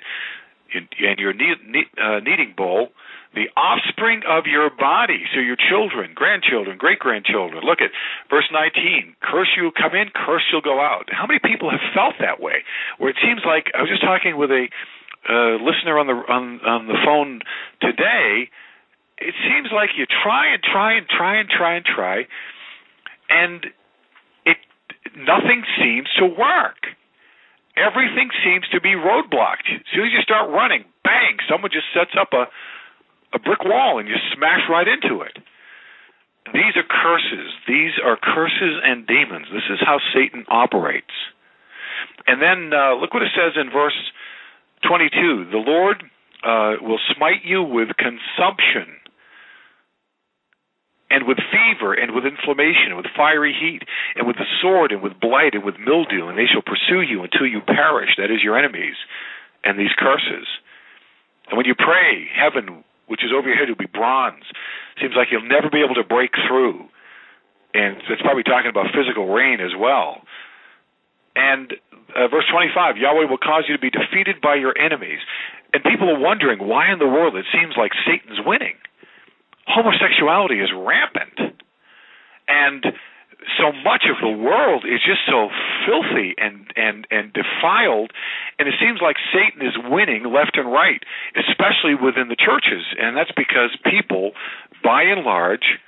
in, 0.71 0.87
and 1.03 1.19
your 1.19 1.33
uh, 1.33 2.19
kneading 2.21 2.53
bowl." 2.55 2.93
The 3.35 3.49
offspring 3.55 4.21
of 4.27 4.45
your 4.47 4.69
body, 4.69 5.25
so 5.33 5.39
your 5.39 5.57
children, 5.57 6.11
grandchildren, 6.15 6.77
great 6.77 6.99
grandchildren. 6.99 7.63
Look 7.63 7.81
at 7.81 7.91
verse 8.29 8.47
19. 8.51 9.15
Curse 9.21 9.51
you 9.57 9.71
come 9.75 9.95
in, 9.95 10.09
curse 10.15 10.43
you'll 10.51 10.65
go 10.65 10.79
out. 10.79 11.09
How 11.11 11.27
many 11.27 11.39
people 11.43 11.69
have 11.69 11.83
felt 11.93 12.15
that 12.19 12.39
way? 12.39 12.63
Where 12.97 13.09
it 13.09 13.17
seems 13.21 13.41
like 13.45 13.71
I 13.75 13.81
was 13.81 13.89
just 13.89 14.01
talking 14.01 14.37
with 14.37 14.51
a 14.51 14.67
uh, 15.27 15.59
listener 15.59 15.99
on 15.99 16.07
the 16.07 16.15
on 16.15 16.61
on 16.63 16.87
the 16.87 16.97
phone 17.03 17.41
today. 17.81 18.49
It 19.17 19.33
seems 19.43 19.69
like 19.73 19.97
you 19.97 20.05
try 20.05 20.53
and 20.53 20.61
try 20.63 20.97
and 20.97 21.07
try 21.09 21.39
and 21.39 21.49
try 21.49 21.75
and 21.75 21.85
try, 21.85 22.17
and 23.29 23.65
it 24.45 24.57
nothing 25.17 25.63
seems 25.77 26.07
to 26.17 26.25
work. 26.25 26.95
Everything 27.75 28.29
seems 28.41 28.65
to 28.73 28.81
be 28.81 28.97
roadblocked. 28.97 29.69
As 29.69 29.85
soon 29.93 30.07
as 30.07 30.13
you 30.13 30.21
start 30.23 30.49
running, 30.49 30.85
bang! 31.03 31.37
Someone 31.49 31.69
just 31.71 31.85
sets 31.93 32.17
up 32.17 32.33
a 32.33 32.47
a 33.37 33.39
brick 33.39 33.63
wall 33.63 33.99
and 33.99 34.07
you 34.09 34.15
smash 34.33 34.65
right 34.69 34.87
into 34.87 35.21
it. 35.21 35.37
These 36.53 36.75
are 36.75 36.87
curses. 36.87 37.53
These 37.67 37.93
are 38.03 38.17
curses 38.17 38.81
and 38.83 39.05
demons. 39.05 39.47
This 39.53 39.67
is 39.69 39.79
how 39.79 39.99
Satan 40.13 40.45
operates. 40.49 41.13
And 42.25 42.41
then 42.41 42.73
uh, 42.73 42.95
look 42.95 43.13
what 43.13 43.23
it 43.23 43.31
says 43.35 43.53
in 43.59 43.69
verse 43.69 43.97
22 44.87 45.51
The 45.51 45.57
Lord 45.57 46.03
uh, 46.43 46.81
will 46.81 46.99
smite 47.15 47.43
you 47.43 47.63
with 47.63 47.89
consumption 47.97 48.95
and 51.09 51.27
with 51.27 51.37
fever 51.51 51.93
and 51.93 52.13
with 52.13 52.25
inflammation 52.25 52.91
and 52.91 52.97
with 52.97 53.07
fiery 53.15 53.55
heat 53.55 53.83
and 54.15 54.27
with 54.27 54.37
the 54.37 54.47
sword 54.61 54.91
and 54.91 55.01
with 55.01 55.19
blight 55.19 55.55
and 55.55 55.63
with 55.63 55.79
mildew, 55.79 56.27
and 56.27 56.37
they 56.37 56.47
shall 56.47 56.61
pursue 56.61 57.01
you 57.01 57.23
until 57.23 57.47
you 57.47 57.61
perish. 57.61 58.11
That 58.17 58.31
is 58.31 58.43
your 58.43 58.57
enemies 58.57 58.95
and 59.63 59.79
these 59.79 59.95
curses. 59.97 60.47
And 61.49 61.57
when 61.57 61.65
you 61.65 61.75
pray, 61.75 62.27
heaven 62.35 62.83
which 63.07 63.23
is 63.23 63.31
over 63.35 63.47
your 63.47 63.57
head 63.57 63.67
will 63.67 63.75
be 63.75 63.89
bronze. 63.91 64.43
Seems 65.01 65.15
like 65.15 65.27
you'll 65.31 65.47
never 65.47 65.69
be 65.69 65.83
able 65.83 65.95
to 65.95 66.03
break 66.03 66.31
through. 66.47 66.85
And 67.73 67.97
it's 68.09 68.21
probably 68.21 68.43
talking 68.43 68.69
about 68.69 68.93
physical 68.95 69.27
rain 69.27 69.59
as 69.59 69.71
well. 69.77 70.21
And 71.35 71.73
uh, 72.15 72.27
verse 72.27 72.45
25, 72.51 72.97
Yahweh 72.97 73.29
will 73.29 73.37
cause 73.37 73.65
you 73.67 73.75
to 73.75 73.81
be 73.81 73.91
defeated 73.91 74.41
by 74.41 74.55
your 74.55 74.77
enemies. 74.77 75.19
And 75.73 75.83
people 75.83 76.09
are 76.09 76.19
wondering 76.19 76.59
why 76.59 76.91
in 76.91 76.99
the 76.99 77.07
world 77.07 77.35
it 77.35 77.45
seems 77.51 77.75
like 77.77 77.91
Satan's 78.05 78.39
winning. 78.45 78.75
Homosexuality 79.67 80.59
is 80.59 80.69
rampant. 80.73 81.61
And 82.47 82.85
so 83.57 83.71
much 83.85 84.05
of 84.09 84.17
the 84.19 84.33
world 84.33 84.83
is 84.83 84.99
just 85.05 85.21
so 85.29 85.49
filthy 85.85 86.33
and 86.37 86.67
and 86.75 87.07
and 87.11 87.31
defiled 87.31 88.11
and 88.57 88.67
it 88.67 88.73
seems 88.81 88.99
like 88.99 89.15
satan 89.31 89.61
is 89.61 89.77
winning 89.89 90.25
left 90.25 90.57
and 90.57 90.71
right 90.71 91.03
especially 91.35 91.95
within 91.95 92.27
the 92.27 92.35
churches. 92.35 92.85
And 92.99 93.15
that's 93.15 93.31
because 93.35 93.75
people 93.85 94.31
by 94.83 95.03
and 95.03 95.23
large 95.23 95.79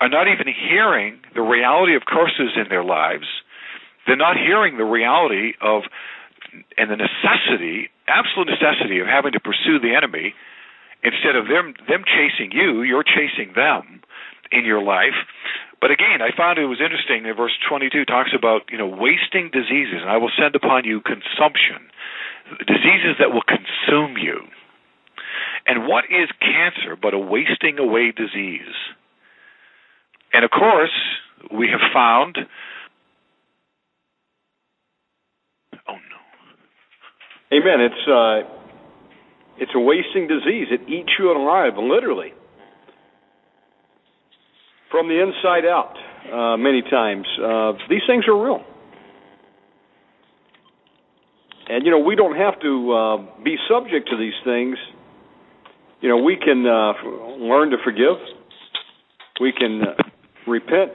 are 0.00 0.08
not 0.08 0.26
even 0.28 0.46
hearing 0.48 1.20
the 1.34 1.42
reality 1.42 1.94
of 1.96 2.02
curses 2.04 2.56
in 2.56 2.68
their 2.68 2.84
lives. 2.84 3.26
They're 4.06 4.16
not 4.16 4.36
hearing 4.36 4.76
the 4.76 4.84
reality 4.84 5.54
of 5.60 5.82
and 6.78 6.90
the 6.90 6.96
necessity 6.96 7.90
absolute 8.06 8.48
necessity 8.48 9.00
of 9.00 9.06
having 9.06 9.32
to 9.32 9.40
pursue 9.40 9.80
the 9.80 9.94
enemy. 9.96 10.34
Instead 11.02 11.36
of 11.36 11.48
them 11.48 11.74
them 11.88 12.04
chasing 12.04 12.52
you 12.52 12.82
you're 12.82 13.04
chasing 13.04 13.52
them 13.54 14.00
in 14.52 14.64
your 14.64 14.82
life 14.82 15.16
but 15.84 15.90
again, 15.90 16.22
I 16.24 16.34
found 16.34 16.58
it 16.58 16.64
was 16.64 16.80
interesting 16.80 17.24
that 17.24 17.36
verse 17.36 17.52
22 17.68 18.06
talks 18.06 18.30
about, 18.34 18.72
you 18.72 18.78
know, 18.78 18.88
wasting 18.88 19.50
diseases, 19.52 20.00
and 20.00 20.08
I 20.08 20.16
will 20.16 20.32
send 20.32 20.56
upon 20.56 20.86
you 20.86 21.02
consumption, 21.02 21.92
diseases 22.66 23.20
that 23.20 23.28
will 23.28 23.44
consume 23.44 24.16
you. 24.16 24.48
And 25.66 25.86
what 25.86 26.04
is 26.08 26.32
cancer 26.40 26.96
but 26.96 27.12
a 27.12 27.18
wasting 27.18 27.78
away 27.78 28.12
disease? 28.16 28.72
And 30.32 30.42
of 30.42 30.50
course, 30.50 30.96
we 31.52 31.68
have 31.68 31.84
found. 31.92 32.38
Oh 35.86 36.00
no. 36.00 37.58
Amen. 37.58 37.80
It's 37.84 38.08
uh, 38.08 38.48
it's 39.58 39.72
a 39.74 39.80
wasting 39.80 40.28
disease. 40.28 40.68
It 40.70 40.88
eats 40.88 41.12
you 41.18 41.30
alive, 41.30 41.76
literally 41.76 42.32
from 44.94 45.08
the 45.08 45.18
inside 45.18 45.66
out 45.66 45.98
uh, 46.30 46.56
many 46.56 46.80
times. 46.80 47.26
Uh, 47.34 47.72
these 47.90 48.06
things 48.06 48.28
are 48.28 48.38
real. 48.38 48.62
And, 51.66 51.84
you 51.84 51.90
know, 51.90 51.98
we 51.98 52.14
don't 52.14 52.36
have 52.36 52.60
to 52.60 52.92
uh, 52.92 53.42
be 53.42 53.56
subject 53.68 54.08
to 54.10 54.16
these 54.16 54.38
things. 54.44 54.78
You 56.00 56.10
know, 56.10 56.22
we 56.22 56.36
can 56.36 56.62
uh, 56.62 56.94
learn 57.42 57.70
to 57.70 57.78
forgive, 57.82 58.22
we 59.40 59.50
can 59.50 59.82
uh, 59.82 59.94
repent, 60.46 60.92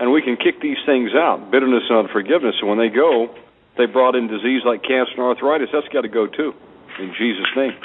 and 0.00 0.10
we 0.10 0.20
can 0.20 0.34
kick 0.34 0.60
these 0.60 0.82
things 0.84 1.10
out 1.14 1.52
bitterness 1.52 1.84
and 1.88 2.08
unforgiveness. 2.08 2.56
And 2.58 2.68
when 2.68 2.78
they 2.78 2.88
go, 2.88 3.30
they 3.78 3.86
brought 3.86 4.16
in 4.16 4.26
disease 4.26 4.62
like 4.66 4.82
cancer 4.82 5.14
and 5.14 5.22
arthritis. 5.22 5.68
That's 5.72 5.86
got 5.94 6.00
to 6.00 6.10
go 6.10 6.26
too, 6.26 6.50
in 6.98 7.14
Jesus' 7.16 7.46
name. 7.54 7.78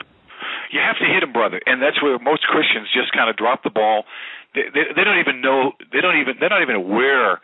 You 0.71 0.79
have 0.79 0.97
to 0.97 1.05
hit 1.05 1.21
them, 1.21 1.33
brother, 1.33 1.61
and 1.67 1.81
that's 1.81 2.01
where 2.01 2.17
most 2.17 2.49
Christians 2.49 2.87
just 2.93 3.13
kind 3.13 3.29
of 3.29 3.37
drop 3.37 3.61
the 3.61 3.69
ball 3.69 4.05
they, 4.55 4.67
they, 4.73 4.83
they 4.95 5.03
don't 5.03 5.19
even 5.19 5.41
know 5.41 5.73
they 5.91 6.01
don't 6.01 6.19
even 6.19 6.35
they're 6.39 6.49
not 6.49 6.61
even 6.61 6.75
aware 6.75 7.41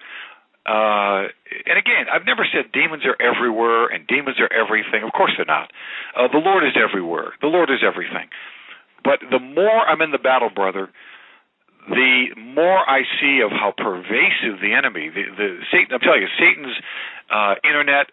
uh, 0.65 1.29
and 1.69 1.77
again, 1.77 2.09
I've 2.11 2.25
never 2.25 2.41
said 2.49 2.73
demons 2.73 3.05
are 3.05 3.15
everywhere 3.21 3.85
and 3.85 4.07
demons 4.07 4.37
are 4.41 4.49
everything. 4.51 5.05
Of 5.05 5.13
course 5.13 5.31
they're 5.37 5.45
not. 5.45 5.69
Uh, 6.17 6.27
the 6.27 6.41
Lord 6.41 6.65
is 6.65 6.73
everywhere. 6.73 7.37
The 7.39 7.53
Lord 7.53 7.69
is 7.69 7.85
everything. 7.85 8.33
But 9.03 9.21
the 9.29 9.37
more 9.37 9.85
I'm 9.85 10.01
in 10.01 10.09
the 10.09 10.17
battle, 10.17 10.49
brother, 10.49 10.89
the 11.87 12.33
more 12.41 12.81
I 12.89 13.05
see 13.21 13.45
of 13.45 13.51
how 13.51 13.77
pervasive 13.77 14.57
the 14.57 14.73
enemy, 14.73 15.13
the, 15.13 15.29
the 15.37 15.47
Satan. 15.69 15.93
I'm 15.93 16.01
telling 16.01 16.25
you, 16.25 16.33
Satan's 16.33 16.73
uh, 17.29 17.53
internet, 17.61 18.09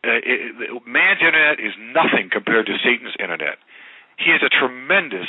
uh, 0.00 0.24
it, 0.24 0.88
man's 0.88 1.20
internet 1.20 1.60
is 1.60 1.76
nothing 1.92 2.32
compared 2.32 2.64
to 2.64 2.80
Satan's 2.80 3.12
internet. 3.20 3.60
He 4.16 4.32
has 4.32 4.40
a 4.40 4.48
tremendous 4.48 5.28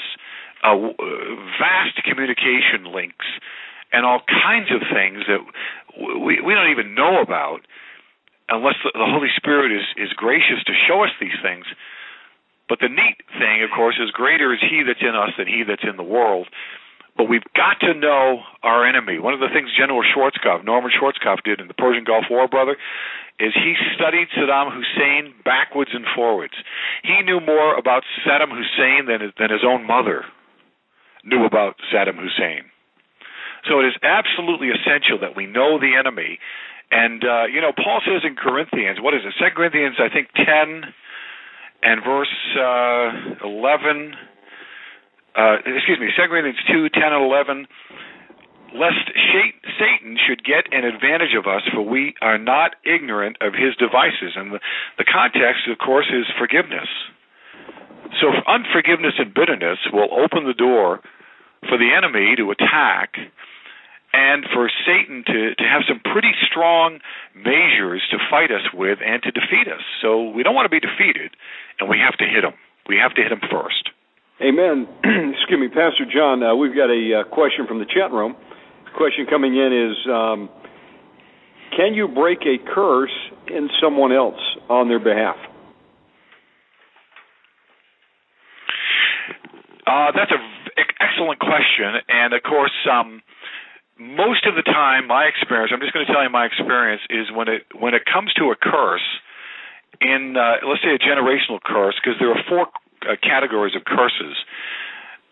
uh, 0.73 0.93
vast 1.59 2.01
communication 2.03 2.91
links 2.93 3.25
and 3.91 4.05
all 4.05 4.21
kinds 4.27 4.71
of 4.71 4.81
things 4.91 5.23
that 5.27 5.39
we, 5.97 6.41
we 6.41 6.53
don't 6.53 6.71
even 6.71 6.95
know 6.95 7.21
about 7.21 7.61
unless 8.49 8.75
the, 8.83 8.91
the 8.93 9.07
Holy 9.07 9.29
Spirit 9.35 9.71
is, 9.71 9.85
is 9.97 10.13
gracious 10.13 10.63
to 10.65 10.73
show 10.87 11.03
us 11.03 11.11
these 11.19 11.37
things. 11.41 11.65
But 12.67 12.79
the 12.81 12.89
neat 12.89 13.21
thing, 13.37 13.61
of 13.63 13.69
course, 13.69 13.95
is 14.01 14.09
greater 14.11 14.53
is 14.53 14.59
He 14.59 14.81
that's 14.85 15.01
in 15.01 15.15
us 15.15 15.31
than 15.37 15.47
He 15.47 15.63
that's 15.63 15.85
in 15.85 15.97
the 15.97 16.03
world. 16.03 16.47
But 17.15 17.29
we've 17.29 17.47
got 17.55 17.79
to 17.79 17.93
know 17.93 18.43
our 18.61 18.83
enemy. 18.83 19.19
One 19.19 19.33
of 19.33 19.39
the 19.39 19.47
things 19.47 19.69
General 19.71 20.03
Schwarzkopf, 20.03 20.65
Norman 20.65 20.91
Schwarzkopf, 20.91 21.43
did 21.45 21.61
in 21.61 21.69
the 21.69 21.73
Persian 21.73 22.03
Gulf 22.03 22.25
War, 22.29 22.49
brother, 22.49 22.75
is 23.39 23.53
he 23.53 23.75
studied 23.95 24.27
Saddam 24.35 24.75
Hussein 24.75 25.33
backwards 25.45 25.91
and 25.93 26.03
forwards. 26.13 26.55
He 27.03 27.21
knew 27.23 27.39
more 27.39 27.77
about 27.77 28.03
Saddam 28.27 28.51
Hussein 28.51 29.05
than 29.07 29.31
than 29.39 29.49
his 29.49 29.63
own 29.63 29.87
mother 29.87 30.25
knew 31.25 31.45
about 31.45 31.75
Saddam 31.91 32.15
Hussein. 32.15 32.69
So 33.67 33.79
it 33.81 33.87
is 33.87 33.97
absolutely 34.03 34.69
essential 34.69 35.19
that 35.21 35.35
we 35.35 35.45
know 35.47 35.79
the 35.79 35.97
enemy. 35.97 36.37
And 36.91 37.23
uh, 37.25 37.45
you 37.51 37.61
know, 37.61 37.73
Paul 37.73 38.01
says 38.05 38.21
in 38.23 38.35
Corinthians, 38.35 38.99
what 39.01 39.13
is 39.13 39.21
it? 39.25 39.33
Second 39.39 39.55
Corinthians, 39.55 39.97
I 39.97 40.09
think 40.13 40.29
ten 40.37 40.93
and 41.81 42.03
verse 42.05 42.35
uh, 42.55 43.45
eleven. 43.45 44.13
Uh, 45.35 45.57
excuse 45.65 45.99
me, 45.99 46.13
Second 46.15 46.29
Corinthians 46.29 46.61
two, 46.69 46.89
ten 46.89 47.11
and 47.11 47.25
eleven. 47.25 47.67
Lest 48.75 49.07
Satan 49.79 50.17
should 50.19 50.43
get 50.43 50.67
an 50.73 50.83
advantage 50.83 51.33
of 51.33 51.47
us, 51.47 51.63
for 51.73 51.81
we 51.81 52.13
are 52.21 52.37
not 52.37 52.75
ignorant 52.83 53.37
of 53.39 53.53
his 53.53 53.73
devices. 53.79 54.35
And 54.35 54.51
the, 54.51 54.59
the 54.97 55.05
context, 55.05 55.63
of 55.71 55.77
course, 55.77 56.11
is 56.11 56.25
forgiveness. 56.37 56.89
So 58.19 58.35
unforgiveness 58.45 59.13
and 59.17 59.33
bitterness 59.33 59.79
will 59.93 60.11
open 60.11 60.43
the 60.45 60.53
door 60.53 60.99
for 61.67 61.77
the 61.77 61.91
enemy 61.91 62.35
to 62.37 62.51
attack 62.51 63.17
and 64.15 64.45
for 64.53 64.71
Satan 64.87 65.23
to, 65.27 65.55
to 65.55 65.63
have 65.63 65.83
some 65.87 65.99
pretty 65.99 66.31
strong 66.47 66.99
measures 67.35 68.01
to 68.11 68.17
fight 68.29 68.49
us 68.49 68.63
with 68.73 68.99
and 69.03 69.21
to 69.23 69.31
defeat 69.31 69.67
us. 69.67 69.83
So 70.01 70.29
we 70.29 70.43
don't 70.43 70.55
want 70.55 70.65
to 70.65 70.73
be 70.73 70.79
defeated, 70.79 71.35
and 71.79 71.89
we 71.89 71.99
have 71.99 72.15
to 72.19 72.25
hit 72.25 72.43
him. 72.43 72.53
We 72.87 72.95
have 72.97 73.13
to 73.15 73.21
hit 73.21 73.31
him 73.31 73.41
first. 73.51 73.91
Amen. 74.39 74.87
Excuse 75.35 75.59
me, 75.59 75.67
Pastor 75.67 76.07
John. 76.07 76.43
Uh, 76.43 76.55
we've 76.55 76.75
got 76.75 76.89
a 76.89 77.21
uh, 77.21 77.23
question 77.27 77.67
from 77.67 77.79
the 77.79 77.85
chat 77.85 78.11
room. 78.11 78.35
The 78.85 78.95
question 78.95 79.25
coming 79.29 79.55
in 79.55 79.71
is 79.71 79.97
um, 80.07 80.49
Can 81.75 81.93
you 81.93 82.07
break 82.07 82.39
a 82.43 82.55
curse 82.73 83.15
in 83.47 83.69
someone 83.81 84.11
else 84.11 84.39
on 84.69 84.87
their 84.87 84.99
behalf? 84.99 85.35
Uh, 89.87 90.11
that's 90.15 90.31
a 90.31 90.64
excellent 90.77 91.39
question, 91.39 92.01
and 92.09 92.33
of 92.33 92.43
course, 92.43 92.73
um, 92.91 93.21
most 93.97 94.45
of 94.45 94.55
the 94.55 94.63
time, 94.63 95.07
my 95.07 95.25
experience. 95.25 95.71
I'm 95.73 95.79
just 95.79 95.93
going 95.93 96.05
to 96.05 96.11
tell 96.11 96.23
you 96.23 96.29
my 96.29 96.45
experience 96.45 97.01
is 97.09 97.31
when 97.31 97.47
it 97.47 97.63
when 97.77 97.93
it 97.93 98.03
comes 98.05 98.33
to 98.33 98.51
a 98.51 98.55
curse, 98.55 99.05
in 100.01 100.35
uh, 100.35 100.67
let's 100.67 100.83
say 100.83 100.95
a 100.95 100.99
generational 100.99 101.59
curse, 101.63 101.95
because 101.95 102.19
there 102.19 102.29
are 102.29 102.43
four 102.49 102.67
uh, 103.07 103.15
categories 103.21 103.75
of 103.75 103.85
curses. 103.85 104.35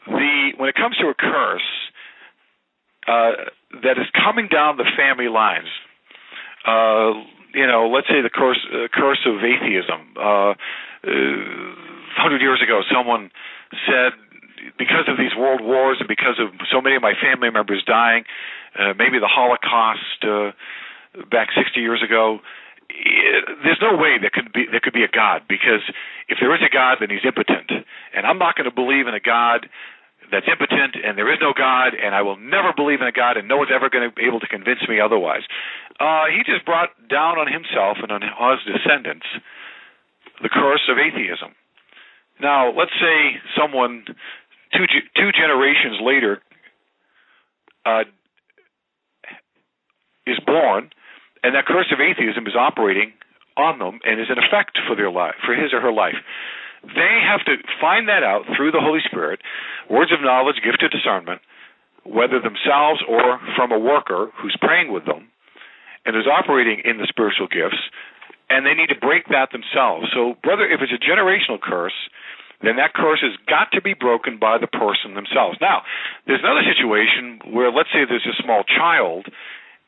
The 0.08 0.52
when 0.58 0.70
it 0.70 0.76
comes 0.76 0.96
to 0.98 1.08
a 1.08 1.14
curse 1.14 1.70
uh, 3.08 3.52
that 3.84 3.98
is 4.00 4.08
coming 4.16 4.48
down 4.48 4.78
the 4.78 4.88
family 4.96 5.28
lines, 5.28 5.68
uh, 6.66 7.20
you 7.54 7.68
know, 7.68 7.92
let's 7.92 8.08
say 8.08 8.22
the 8.22 8.32
curse 8.32 8.60
uh, 8.72 8.88
curse 8.94 9.20
of 9.26 9.44
atheism. 9.44 10.16
Uh, 10.16 10.56
uh, 11.04 11.92
hundred 12.16 12.42
years 12.42 12.62
ago, 12.64 12.82
someone 12.94 13.32
said 13.88 14.14
because 14.78 15.06
of 15.08 15.18
these 15.18 15.36
world 15.38 15.62
wars 15.62 15.98
and 16.00 16.08
because 16.08 16.40
of 16.40 16.54
so 16.72 16.82
many 16.82 16.96
of 16.96 17.02
my 17.02 17.14
family 17.20 17.50
members 17.50 17.84
dying, 17.86 18.24
uh, 18.78 18.94
maybe 18.98 19.20
the 19.20 19.30
Holocaust 19.30 20.24
uh, 20.24 20.52
back 21.30 21.50
60 21.56 21.80
years 21.80 22.02
ago, 22.04 22.40
it, 22.90 23.46
there's 23.64 23.82
no 23.82 23.98
way 23.98 24.18
there 24.20 24.34
could 24.34 24.52
be 24.54 24.66
there 24.70 24.80
could 24.80 24.94
be 24.94 25.04
a 25.04 25.12
God 25.12 25.44
because 25.48 25.82
if 26.30 26.38
there 26.40 26.54
is 26.56 26.62
a 26.62 26.72
God, 26.72 26.98
then 27.00 27.10
He's 27.10 27.26
impotent, 27.26 27.72
and 28.14 28.26
I'm 28.26 28.38
not 28.38 28.56
going 28.56 28.70
to 28.70 28.76
believe 28.76 29.08
in 29.08 29.14
a 29.14 29.24
God 29.24 29.68
that's 30.32 30.48
impotent 30.50 30.98
and 30.98 31.18
there 31.18 31.32
is 31.32 31.38
no 31.42 31.54
God, 31.54 31.94
and 31.94 32.16
I 32.16 32.22
will 32.22 32.38
never 32.38 32.74
believe 32.74 33.02
in 33.02 33.08
a 33.08 33.12
God, 33.12 33.38
and 33.38 33.48
no 33.48 33.58
one's 33.58 33.70
ever 33.74 33.90
going 33.90 34.10
to 34.10 34.14
be 34.14 34.26
able 34.26 34.40
to 34.40 34.48
convince 34.48 34.82
me 34.88 35.00
otherwise. 35.00 35.44
Uh, 36.00 36.26
he 36.32 36.42
just 36.42 36.66
brought 36.66 36.90
down 37.10 37.38
on 37.38 37.46
himself 37.52 38.02
and 38.02 38.12
on 38.12 38.22
his 38.26 38.66
descendants 38.66 39.28
the 40.42 40.50
curse 40.50 40.90
of 40.90 40.98
atheism. 40.98 41.54
Now, 42.42 42.74
let's 42.74 42.92
say 43.00 43.38
someone 43.56 44.06
two 44.74 44.86
two 45.16 45.32
generations 45.32 46.02
later 46.02 46.42
uh, 47.86 48.04
is 50.26 50.40
born, 50.46 50.90
and 51.44 51.56
that 51.56 51.66
curse 51.66 51.92
of 51.92 52.00
atheism 52.00 52.48
is 52.48 52.56
operating 52.56 53.14
on 53.58 53.80
them 53.80 54.00
and 54.04 54.20
is 54.20 54.28
in 54.30 54.38
effect 54.38 54.80
for 54.88 54.96
their 54.96 55.12
life, 55.12 55.36
for 55.46 55.54
his 55.54 55.74
or 55.74 55.82
her 55.82 55.92
life. 55.92 56.18
They 56.84 57.24
have 57.24 57.46
to 57.46 57.56
find 57.80 58.10
that 58.10 58.24
out 58.24 58.44
through 58.58 58.72
the 58.72 58.82
Holy 58.82 59.00
Spirit, 59.06 59.40
words 59.90 60.12
of 60.12 60.20
knowledge, 60.22 60.60
gift 60.64 60.84
of 60.84 60.92
discernment, 60.92 61.40
whether 62.04 62.42
themselves 62.42 63.00
or 63.08 63.40
from 63.56 63.72
a 63.72 63.80
worker 63.80 64.32
who's 64.36 64.58
praying 64.60 64.92
with 64.92 65.06
them 65.06 65.30
and 66.06 66.16
is 66.18 66.28
operating 66.28 66.84
in 66.84 66.98
the 66.98 67.08
spiritual 67.08 67.48
gifts, 67.48 67.80
and 68.50 68.66
they 68.66 68.74
need 68.74 68.92
to 68.92 69.00
break 69.00 69.28
that 69.32 69.56
themselves. 69.56 70.12
So, 70.12 70.36
brother, 70.44 70.68
if 70.68 70.82
it's 70.84 70.92
a 70.92 71.00
generational 71.00 71.62
curse, 71.62 71.96
then 72.64 72.78
that 72.78 72.94
curse 72.94 73.22
has 73.22 73.36
got 73.48 73.72
to 73.74 73.82
be 73.82 73.94
broken 73.94 74.40
by 74.40 74.58
the 74.58 74.68
person 74.68 75.14
themselves. 75.14 75.58
Now, 75.60 75.84
there's 76.26 76.42
another 76.44 76.64
situation 76.64 77.40
where, 77.54 77.72
let's 77.72 77.90
say, 77.92 78.08
there's 78.08 78.26
a 78.26 78.42
small 78.42 78.64
child 78.64 79.28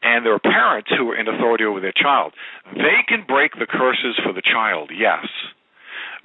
and 0.03 0.25
there 0.25 0.33
are 0.33 0.43
parents 0.43 0.91
who 0.91 1.09
are 1.09 1.17
in 1.17 1.27
authority 1.27 1.63
over 1.65 1.79
their 1.79 1.95
child. 1.95 2.33
They 2.75 3.01
can 3.07 3.25
break 3.25 3.57
the 3.57 3.65
curses 3.65 4.19
for 4.21 4.33
the 4.33 4.43
child, 4.43 4.91
yes. 4.93 5.25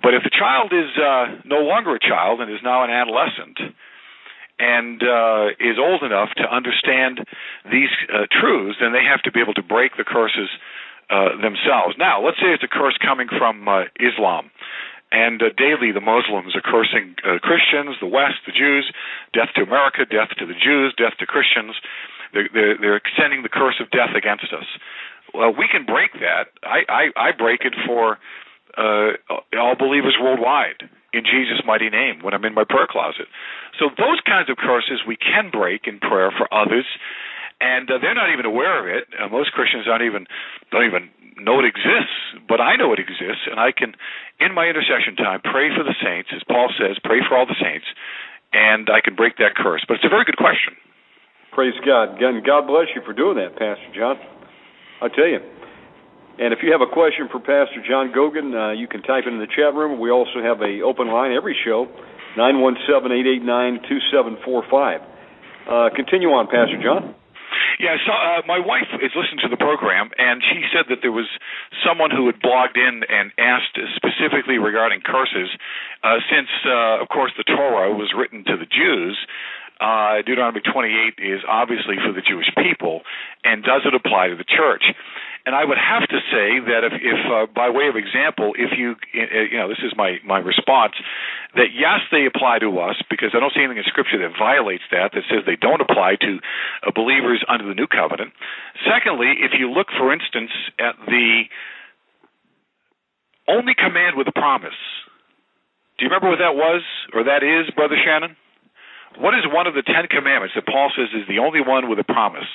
But 0.02 0.12
if 0.12 0.22
the 0.22 0.30
child 0.30 0.72
is 0.72 0.90
uh, 1.00 1.40
no 1.44 1.60
longer 1.64 1.94
a 1.94 2.00
child 2.00 2.40
and 2.40 2.50
is 2.50 2.60
now 2.62 2.84
an 2.84 2.90
adolescent, 2.90 3.56
and 4.60 5.00
uh, 5.02 5.56
is 5.58 5.80
old 5.80 6.02
enough 6.02 6.28
to 6.36 6.44
understand 6.44 7.24
these 7.72 7.88
uh, 8.12 8.28
truths, 8.28 8.76
then 8.80 8.92
they 8.92 9.02
have 9.02 9.22
to 9.22 9.32
be 9.32 9.40
able 9.40 9.54
to 9.54 9.62
break 9.62 9.96
the 9.96 10.04
curses 10.04 10.52
uh, 11.08 11.40
themselves. 11.40 11.96
Now, 11.98 12.22
let's 12.22 12.36
say 12.36 12.52
it's 12.52 12.62
a 12.62 12.68
curse 12.68 12.96
coming 13.00 13.28
from 13.32 13.66
uh, 13.66 13.88
Islam. 13.96 14.50
And 15.12 15.42
uh, 15.42 15.50
daily, 15.58 15.90
the 15.90 16.00
Muslims 16.00 16.54
are 16.54 16.62
cursing 16.62 17.16
uh, 17.26 17.38
Christians, 17.42 17.98
the 18.00 18.06
West, 18.06 18.46
the 18.46 18.52
Jews, 18.52 18.90
death 19.34 19.50
to 19.56 19.62
America, 19.62 20.06
death 20.06 20.30
to 20.38 20.46
the 20.46 20.54
Jews, 20.54 20.94
death 20.96 21.18
to 21.18 21.26
Christians. 21.26 21.74
They're, 22.32 22.48
they're, 22.52 22.78
they're 22.78 22.96
extending 22.96 23.42
the 23.42 23.50
curse 23.50 23.82
of 23.82 23.90
death 23.90 24.14
against 24.14 24.54
us. 24.54 24.66
Well, 25.34 25.50
we 25.50 25.66
can 25.66 25.84
break 25.84 26.12
that. 26.14 26.54
I, 26.62 26.86
I, 26.88 27.30
I 27.30 27.32
break 27.32 27.62
it 27.62 27.74
for 27.86 28.18
uh, 28.78 29.18
all 29.58 29.74
believers 29.74 30.16
worldwide 30.20 30.86
in 31.12 31.22
Jesus' 31.24 31.62
mighty 31.66 31.90
name 31.90 32.22
when 32.22 32.34
I'm 32.34 32.44
in 32.44 32.54
my 32.54 32.64
prayer 32.64 32.86
closet. 32.88 33.26
So 33.78 33.90
those 33.98 34.20
kinds 34.26 34.48
of 34.50 34.56
curses 34.56 35.02
we 35.06 35.16
can 35.16 35.50
break 35.50 35.86
in 35.86 35.98
prayer 35.98 36.30
for 36.30 36.46
others, 36.54 36.86
and 37.60 37.88
uh, 37.90 37.98
they're 38.00 38.16
not 38.16 38.32
even 38.32 38.44
aware 38.44 38.80
of 38.80 38.86
it. 38.88 39.08
Uh, 39.12 39.28
most 39.28 39.52
Christians 39.52 39.84
don't 39.86 40.02
even 40.02 40.26
don't 40.72 40.84
even 40.84 41.10
know 41.40 41.60
it 41.60 41.66
exists, 41.68 42.16
but 42.48 42.60
I 42.60 42.76
know 42.76 42.92
it 42.92 43.00
exists, 43.00 43.48
and 43.48 43.60
I 43.60 43.72
can, 43.72 43.96
in 44.40 44.52
my 44.52 44.68
intercession 44.68 45.16
time, 45.16 45.40
pray 45.40 45.72
for 45.72 45.84
the 45.84 45.96
saints, 46.04 46.28
as 46.36 46.42
Paul 46.44 46.68
says, 46.76 47.00
pray 47.02 47.24
for 47.24 47.36
all 47.36 47.46
the 47.46 47.56
saints, 47.56 47.86
and 48.52 48.88
I 48.92 49.00
can 49.00 49.14
break 49.16 49.36
that 49.38 49.56
curse. 49.56 49.84
But 49.88 50.00
it's 50.00 50.08
a 50.08 50.12
very 50.12 50.24
good 50.24 50.36
question. 50.36 50.76
Praise 51.52 51.74
God. 51.84 52.20
And 52.22 52.44
God 52.44 52.66
bless 52.66 52.88
you 52.94 53.02
for 53.04 53.12
doing 53.12 53.36
that, 53.36 53.56
Pastor 53.58 53.90
John. 53.94 54.16
I 55.02 55.08
tell 55.08 55.26
you. 55.26 55.40
And 56.38 56.54
if 56.54 56.60
you 56.62 56.72
have 56.72 56.80
a 56.80 56.88
question 56.88 57.28
for 57.28 57.38
Pastor 57.40 57.84
John 57.84 58.12
Goguen, 58.16 58.54
uh, 58.54 58.72
you 58.72 58.88
can 58.88 59.02
type 59.02 59.24
it 59.26 59.32
in 59.32 59.40
the 59.40 59.50
chat 59.50 59.74
room. 59.74 60.00
We 60.00 60.10
also 60.10 60.40
have 60.40 60.62
a 60.62 60.80
open 60.80 61.08
line 61.08 61.32
every 61.36 61.56
show, 61.64 61.88
nine 62.36 62.60
one 62.60 62.76
seven 62.88 63.12
eight 63.12 63.26
eight 63.26 63.44
nine 63.44 63.80
two 63.88 63.98
seven 64.12 64.38
four 64.44 64.64
five. 64.70 65.00
Uh, 65.68 65.90
continue 65.94 66.28
on, 66.28 66.46
Pastor 66.46 66.80
John. 66.80 67.14
Yeah, 67.78 67.96
so 68.04 68.12
uh, 68.12 68.42
my 68.46 68.58
wife 68.58 68.88
is 69.00 69.12
listening 69.16 69.40
to 69.42 69.48
the 69.48 69.56
program, 69.56 70.10
and 70.18 70.42
she 70.42 70.62
said 70.72 70.86
that 70.88 71.00
there 71.02 71.12
was 71.12 71.28
someone 71.84 72.10
who 72.10 72.26
had 72.26 72.40
blogged 72.40 72.76
in 72.76 73.02
and 73.08 73.32
asked 73.38 73.78
specifically 73.96 74.58
regarding 74.58 75.00
curses, 75.00 75.48
uh, 76.04 76.20
since, 76.28 76.48
uh, 76.66 77.00
of 77.02 77.08
course, 77.08 77.32
the 77.36 77.44
Torah 77.44 77.92
was 77.92 78.12
written 78.16 78.44
to 78.44 78.56
the 78.56 78.66
Jews. 78.66 79.16
Uh, 79.80 80.20
Deuteronomy 80.26 80.60
28 80.60 81.24
is 81.24 81.40
obviously 81.48 81.96
for 82.04 82.12
the 82.12 82.20
Jewish 82.20 82.52
people, 82.60 83.00
and 83.44 83.64
does 83.64 83.82
it 83.88 83.94
apply 83.94 84.28
to 84.28 84.36
the 84.36 84.44
church? 84.44 84.84
And 85.46 85.56
I 85.56 85.64
would 85.64 85.80
have 85.80 86.04
to 86.08 86.20
say 86.28 86.60
that 86.68 86.84
if, 86.84 86.92
if 87.00 87.20
uh, 87.24 87.46
by 87.48 87.70
way 87.72 87.88
of 87.88 87.96
example, 87.96 88.52
if 88.60 88.76
you, 88.76 88.92
uh, 89.16 89.48
you 89.48 89.56
know, 89.56 89.68
this 89.68 89.80
is 89.80 89.96
my 89.96 90.20
my 90.20 90.38
response, 90.38 90.92
that 91.56 91.72
yes, 91.72 92.04
they 92.12 92.28
apply 92.28 92.60
to 92.60 92.68
us 92.78 93.00
because 93.08 93.32
I 93.32 93.40
don't 93.40 93.52
see 93.56 93.64
anything 93.64 93.80
in 93.80 93.88
Scripture 93.88 94.20
that 94.20 94.36
violates 94.36 94.84
that 94.92 95.16
that 95.16 95.24
says 95.32 95.48
they 95.48 95.56
don't 95.56 95.80
apply 95.80 96.20
to 96.20 96.38
uh, 96.84 96.92
believers 96.92 97.40
under 97.48 97.64
the 97.64 97.74
new 97.74 97.88
covenant. 97.88 98.36
Secondly, 98.84 99.32
if 99.40 99.56
you 99.56 99.72
look, 99.72 99.88
for 99.96 100.12
instance, 100.12 100.52
at 100.78 101.00
the 101.08 101.48
only 103.48 103.74
command 103.74 104.16
with 104.16 104.28
a 104.28 104.36
promise. 104.36 104.78
Do 105.98 106.04
you 106.04 106.08
remember 106.08 106.30
what 106.30 106.40
that 106.40 106.54
was, 106.54 106.82
or 107.12 107.24
that 107.24 107.42
is, 107.42 107.68
Brother 107.74 107.96
Shannon? 107.96 108.36
What 109.18 109.34
is 109.34 109.44
one 109.50 109.66
of 109.66 109.74
the 109.74 109.82
Ten 109.82 110.06
Commandments 110.06 110.54
that 110.54 110.64
Paul 110.64 110.92
says 110.94 111.08
is 111.12 111.26
the 111.26 111.40
only 111.40 111.60
one 111.60 111.90
with 111.90 111.98
a 111.98 112.04
promise? 112.04 112.48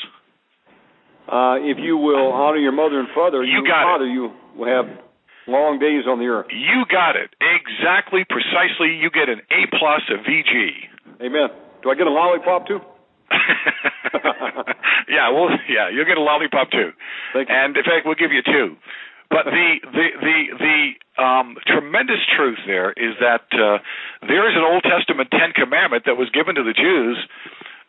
Uh, 1.25 1.57
if 1.61 1.77
you 1.81 1.97
will 1.97 2.31
honor 2.31 2.57
your 2.57 2.71
mother 2.71 2.99
and 2.99 3.09
father, 3.15 3.43
you, 3.43 3.65
got 3.65 3.83
father, 3.83 4.05
it. 4.05 4.13
you 4.13 4.31
will 4.55 4.69
have 4.69 4.85
long 5.47 5.79
days 5.79 6.05
on 6.07 6.19
the 6.19 6.25
earth. 6.25 6.47
You 6.53 6.85
got 6.89 7.15
it 7.15 7.33
exactly, 7.41 8.25
precisely. 8.29 8.93
You 8.97 9.09
get 9.09 9.29
an 9.29 9.41
A 9.49 9.65
plus, 9.73 10.01
a 10.09 10.21
VG. 10.21 11.25
Amen. 11.25 11.49
Do 11.81 11.89
I 11.89 11.95
get 11.95 12.07
a 12.07 12.13
lollipop 12.13 12.67
too? 12.67 12.79
yeah, 15.09 15.33
well, 15.33 15.49
yeah, 15.69 15.89
you'll 15.89 16.05
get 16.05 16.17
a 16.17 16.21
lollipop 16.21 16.69
too. 16.69 16.91
Thank 17.33 17.49
you. 17.49 17.55
And 17.55 17.75
in 17.75 17.83
fact, 17.83 18.05
we'll 18.05 18.15
give 18.15 18.31
you 18.31 18.41
two. 18.45 18.75
But 19.29 19.45
the 19.45 19.69
the 19.81 20.07
the 20.21 20.37
the 20.61 21.23
um, 21.23 21.57
tremendous 21.65 22.21
truth 22.37 22.59
there 22.67 22.91
is 22.91 23.17
that 23.19 23.49
uh, 23.53 23.81
there 24.27 24.45
is 24.49 24.55
an 24.55 24.61
Old 24.61 24.83
Testament 24.83 25.29
Ten 25.31 25.51
Commandment 25.53 26.05
that 26.05 26.15
was 26.15 26.29
given 26.29 26.55
to 26.55 26.63
the 26.63 26.73
Jews 26.73 27.17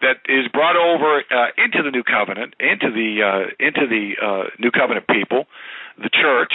that 0.00 0.18
is 0.28 0.48
brought 0.52 0.76
over 0.76 1.22
uh, 1.30 1.48
into 1.56 1.82
the 1.82 1.90
new 1.90 2.02
covenant, 2.02 2.54
into 2.60 2.90
the 2.90 3.22
uh, 3.22 3.44
into 3.58 3.86
the 3.88 4.14
uh, 4.20 4.44
new 4.58 4.70
covenant 4.70 5.06
people, 5.08 5.46
the 5.96 6.10
church, 6.10 6.52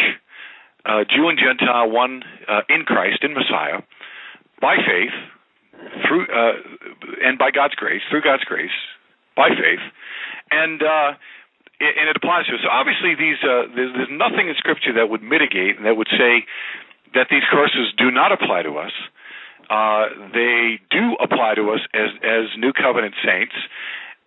uh, 0.86 1.04
Jew 1.10 1.30
and 1.30 1.40
Gentile, 1.40 1.90
one 1.90 2.24
uh, 2.48 2.62
in 2.70 2.84
Christ, 2.84 3.24
in 3.24 3.34
Messiah, 3.34 3.82
by 4.62 4.78
faith, 4.78 5.16
through 6.08 6.28
uh, 6.28 6.54
and 7.24 7.38
by 7.38 7.52
God's 7.52 7.76
grace, 7.76 8.02
through 8.10 8.22
God's 8.22 8.44
grace, 8.44 8.76
by 9.36 9.50
faith, 9.50 9.84
and 10.52 10.82
uh, 10.84 11.14
and 11.82 12.10
it 12.10 12.16
applies 12.16 12.46
to 12.46 12.54
us. 12.54 12.62
So 12.62 12.70
obviously, 12.70 13.16
these 13.16 13.42
uh, 13.42 13.74
there's, 13.74 13.94
there's 13.98 14.14
nothing 14.14 14.50
in 14.50 14.56
Scripture 14.58 14.94
that 14.94 15.10
would 15.10 15.24
mitigate 15.24 15.78
and 15.78 15.86
that 15.86 15.98
would 15.98 16.10
say 16.14 16.46
that 17.14 17.28
these 17.30 17.44
curses 17.50 17.92
do 17.98 18.12
not 18.12 18.32
apply 18.32 18.62
to 18.64 18.78
us 18.78 18.94
uh, 18.94 19.21
they 20.34 20.80
do 20.92 21.16
apply 21.22 21.56
to 21.56 21.72
us 21.72 21.80
as 21.94 22.10
as 22.24 22.46
new 22.58 22.74
covenant 22.74 23.16
saints, 23.24 23.56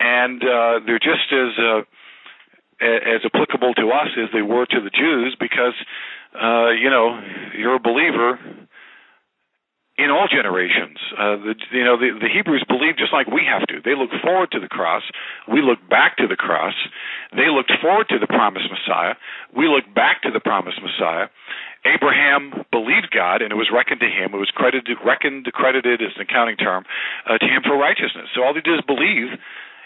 and 0.00 0.42
uh, 0.42 0.80
they're 0.86 0.98
just 0.98 1.28
as 1.32 1.52
uh, 1.58 1.82
as 2.80 3.20
applicable 3.24 3.74
to 3.74 3.90
us 3.90 4.08
as 4.16 4.30
they 4.32 4.42
were 4.42 4.66
to 4.66 4.80
the 4.80 4.90
Jews 4.90 5.36
because 5.38 5.74
uh, 6.34 6.70
you 6.70 6.90
know 6.90 7.20
you're 7.56 7.76
a 7.76 7.80
believer 7.80 8.38
in 9.96 10.10
all 10.10 10.26
generations. 10.26 10.98
Uh, 11.14 11.36
the, 11.38 11.54
you 11.70 11.84
know, 11.84 11.96
the, 11.96 12.18
the 12.18 12.28
Hebrews 12.28 12.64
believe 12.66 12.96
just 12.96 13.12
like 13.12 13.28
we 13.28 13.42
have 13.46 13.66
to. 13.68 13.78
They 13.84 13.94
look 13.94 14.10
forward 14.22 14.50
to 14.52 14.60
the 14.60 14.66
cross. 14.66 15.02
We 15.46 15.62
look 15.62 15.78
back 15.88 16.16
to 16.18 16.26
the 16.26 16.36
cross. 16.36 16.74
They 17.30 17.46
looked 17.46 17.72
forward 17.80 18.08
to 18.10 18.18
the 18.18 18.26
promised 18.26 18.66
Messiah. 18.70 19.14
We 19.54 19.68
look 19.68 19.86
back 19.94 20.22
to 20.22 20.30
the 20.32 20.40
promised 20.40 20.80
Messiah. 20.82 21.28
Abraham 21.84 22.64
believed 22.72 23.12
God, 23.12 23.42
and 23.42 23.52
it 23.52 23.60
was 23.60 23.68
reckoned 23.68 24.00
to 24.00 24.08
him. 24.08 24.32
It 24.32 24.40
was 24.40 24.50
credited, 24.50 24.96
reckoned, 25.04 25.44
credited 25.52 26.00
as 26.00 26.16
an 26.16 26.22
accounting 26.24 26.56
term 26.56 26.84
uh, 27.28 27.36
to 27.36 27.46
him 27.46 27.62
for 27.62 27.76
righteousness. 27.76 28.32
So 28.34 28.42
all 28.42 28.56
he 28.56 28.64
did 28.64 28.80
is 28.80 28.84
believe, 28.88 29.36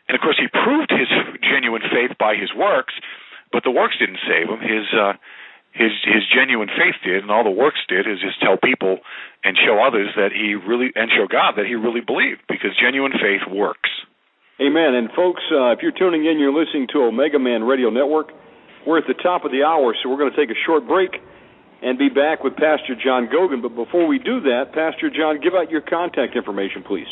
and 0.07 0.15
of 0.15 0.21
course 0.23 0.39
he 0.39 0.47
proved 0.47 0.95
his 0.95 1.11
genuine 1.43 1.83
faith 1.83 2.17
by 2.19 2.39
his 2.39 2.55
works. 2.55 2.95
But 3.51 3.65
the 3.65 3.75
works 3.75 3.97
didn't 3.99 4.23
save 4.29 4.47
him. 4.47 4.61
His 4.61 4.87
uh, 4.95 5.19
his 5.73 5.93
his 6.05 6.23
genuine 6.31 6.69
faith 6.69 6.97
did, 7.03 7.23
and 7.23 7.31
all 7.31 7.45
the 7.45 7.51
works 7.51 7.81
did 7.89 8.07
is 8.07 8.21
just 8.21 8.41
tell 8.41 8.57
people 8.57 9.01
and 9.43 9.57
show 9.59 9.83
others 9.83 10.15
that 10.17 10.31
he 10.31 10.55
really 10.55 10.93
and 10.95 11.11
show 11.11 11.27
God 11.27 11.57
that 11.57 11.67
he 11.67 11.75
really 11.75 12.01
believed, 12.05 12.47
because 12.47 12.77
genuine 12.79 13.13
faith 13.13 13.43
works. 13.51 13.91
Amen. 14.61 14.95
And 14.95 15.11
folks, 15.15 15.43
uh, 15.51 15.71
if 15.71 15.83
you're 15.83 15.95
tuning 15.95 16.27
in, 16.27 16.39
you're 16.39 16.53
listening 16.53 16.89
to 16.93 17.03
Omega 17.03 17.39
Man 17.39 17.63
Radio 17.63 17.91
Network. 17.91 18.33
We're 18.87 18.99
at 18.99 19.07
the 19.07 19.15
top 19.15 19.45
of 19.45 19.53
the 19.53 19.63
hour, 19.63 19.95
so 20.03 20.11
we're 20.11 20.19
going 20.19 20.31
to 20.31 20.37
take 20.37 20.51
a 20.51 20.59
short 20.67 20.87
break 20.87 21.23
and 21.83 21.99
be 21.99 22.09
back 22.09 22.43
with 22.43 22.57
Pastor 22.57 22.95
John 22.95 23.29
Goguen. 23.29 23.63
But 23.63 23.75
before 23.75 24.07
we 24.07 24.19
do 24.19 24.41
that, 24.41 24.73
Pastor 24.75 25.11
John, 25.11 25.41
give 25.41 25.55
out 25.55 25.71
your 25.71 25.81
contact 25.81 26.37
information, 26.37 26.83
please. 26.83 27.09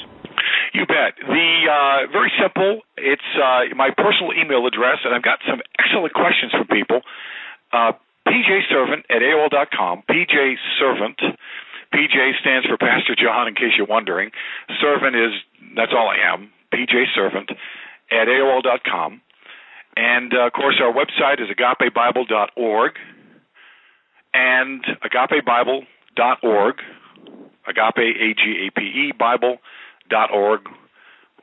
You 0.75 0.87
bet. 0.87 1.17
The 1.17 1.49
uh, 1.71 2.13
very 2.13 2.33
simple. 2.41 2.83
It's 2.97 3.31
uh, 3.37 3.75
my 3.75 3.91
personal 3.97 4.33
email 4.35 4.67
address, 4.67 4.99
and 5.05 5.15
I've 5.15 5.23
got 5.23 5.39
some 5.49 5.61
excellent 5.79 6.13
questions 6.13 6.53
for 6.53 6.65
people. 6.65 7.01
Uh, 7.73 7.93
pjservant 8.27 9.07
at 9.09 9.23
AOL.com. 9.23 10.03
PJ 10.11 10.55
Servant. 10.79 11.19
PJ 11.95 12.41
stands 12.41 12.67
for 12.67 12.77
Pastor 12.77 13.15
John, 13.15 13.49
in 13.49 13.55
case 13.55 13.73
you're 13.79 13.87
wondering. 13.87 14.31
Servant 14.81 15.15
is 15.17 15.33
that's 15.77 15.93
all 15.97 16.09
I 16.09 16.33
am. 16.35 16.51
PJ 16.75 17.15
Servant 17.15 17.51
at 18.11 18.29
AOL 18.29 18.63
dot 18.63 18.81
com. 18.85 19.23
And 19.97 20.35
uh, 20.35 20.49
of 20.49 20.53
course, 20.53 20.77
our 20.83 20.93
website 20.93 21.41
is 21.41 21.49
agapebible.org 21.49 22.93
and 24.37 24.85
agapebible.org, 25.03 26.75
agape, 27.67 28.17
A-G-A-P-E, 28.21 29.13
Bible.org, 29.19 30.61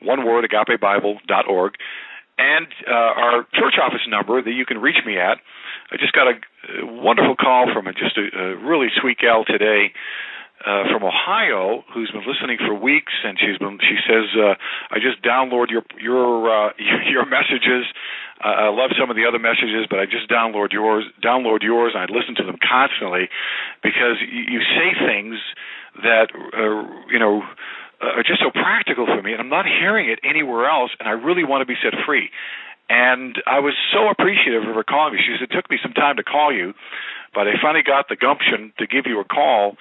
one 0.01 0.25
word, 0.25 0.45
agapebible.org, 0.45 1.73
and 2.37 2.67
uh, 2.87 2.93
our 2.93 3.47
church 3.53 3.75
office 3.81 4.05
number 4.07 4.41
that 4.43 4.51
you 4.51 4.65
can 4.65 4.79
reach 4.79 5.03
me 5.05 5.17
at. 5.17 5.37
I 5.91 5.97
just 5.97 6.13
got 6.13 6.27
a, 6.27 6.33
a 6.81 6.85
wonderful 6.85 7.35
call 7.35 7.73
from 7.73 7.87
a, 7.87 7.93
just 7.93 8.17
a, 8.17 8.37
a 8.37 8.55
really 8.57 8.87
sweet 9.01 9.17
gal 9.17 9.43
today 9.43 9.93
uh, 10.66 10.88
from 10.91 11.03
Ohio 11.03 11.84
who's 11.93 12.11
been 12.11 12.24
listening 12.26 12.57
for 12.57 12.74
weeks, 12.74 13.14
and 13.24 13.38
she's 13.39 13.57
been. 13.59 13.78
She 13.84 13.99
says, 14.07 14.32
uh, 14.36 14.55
"I 14.91 14.99
just 14.99 15.22
download 15.22 15.70
your 15.70 15.84
your 15.99 16.47
uh, 16.47 16.72
your 17.11 17.26
messages. 17.26 17.86
Uh, 18.43 18.68
I 18.68 18.70
love 18.70 18.91
some 18.99 19.09
of 19.09 19.16
the 19.16 19.26
other 19.26 19.39
messages, 19.39 19.88
but 19.89 19.99
I 19.99 20.05
just 20.05 20.30
download 20.30 20.72
yours. 20.72 21.05
Download 21.24 21.61
yours, 21.61 21.93
and 21.95 22.03
I 22.03 22.07
listen 22.11 22.36
to 22.36 22.43
them 22.43 22.57
constantly 22.59 23.30
because 23.84 24.20
you, 24.24 24.59
you 24.59 24.59
say 24.64 24.95
things 25.05 25.36
that 26.01 26.32
uh, 26.32 26.88
you 27.11 27.20
know 27.20 27.43
uh, 28.01 28.20
are 28.20 28.24
just 28.24 28.39
so 28.39 28.51
practical 28.51 29.05
for 29.05 29.22
me, 29.22 29.34
and 29.34 29.41
I'm 29.41 29.51
not 29.51 29.66
hearing 29.66 30.09
it 30.09 30.20
anywhere 30.24 30.70
else. 30.70 30.91
And 30.99 31.07
I 31.07 31.14
really 31.14 31.43
want 31.43 31.61
to 31.61 31.68
be 31.68 31.76
set 31.84 31.93
free. 32.05 32.32
And 32.89 33.41
I 33.47 33.59
was 33.59 33.74
so 33.91 34.09
appreciative 34.09 34.68
of 34.68 34.76
her 34.76 34.84
calling 34.84 35.14
me. 35.16 35.20
She 35.24 35.36
said 35.39 35.49
it 35.49 35.55
took 35.55 35.70
me 35.70 35.78
some 35.82 35.93
time 35.93 36.18
to 36.18 36.24
call 36.24 36.51
you, 36.53 36.74
but 37.34 37.47
I 37.47 37.53
finally 37.61 37.84
got 37.84 38.09
the 38.09 38.16
gumption 38.16 38.74
to 38.78 38.88
give 38.88 39.07
you 39.07 39.20
a 39.20 39.26
call. 39.26 39.78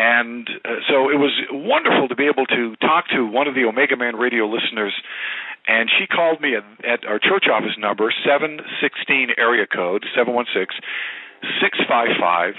And 0.00 0.48
uh, 0.64 0.80
so 0.88 1.12
it 1.12 1.20
was 1.20 1.36
wonderful 1.52 2.08
to 2.08 2.16
be 2.16 2.24
able 2.24 2.46
to 2.46 2.74
talk 2.80 3.08
to 3.12 3.26
one 3.28 3.46
of 3.46 3.54
the 3.54 3.68
Omega 3.68 4.00
Man 4.00 4.16
radio 4.16 4.48
listeners. 4.48 4.96
And 5.68 5.90
she 5.92 6.06
called 6.06 6.40
me 6.40 6.56
at, 6.56 6.64
at 6.80 7.04
our 7.04 7.18
church 7.18 7.44
office 7.52 7.76
number, 7.76 8.10
716 8.24 9.36
area 9.36 9.66
code, 9.68 10.06
716 10.16 10.80
655 11.60 12.56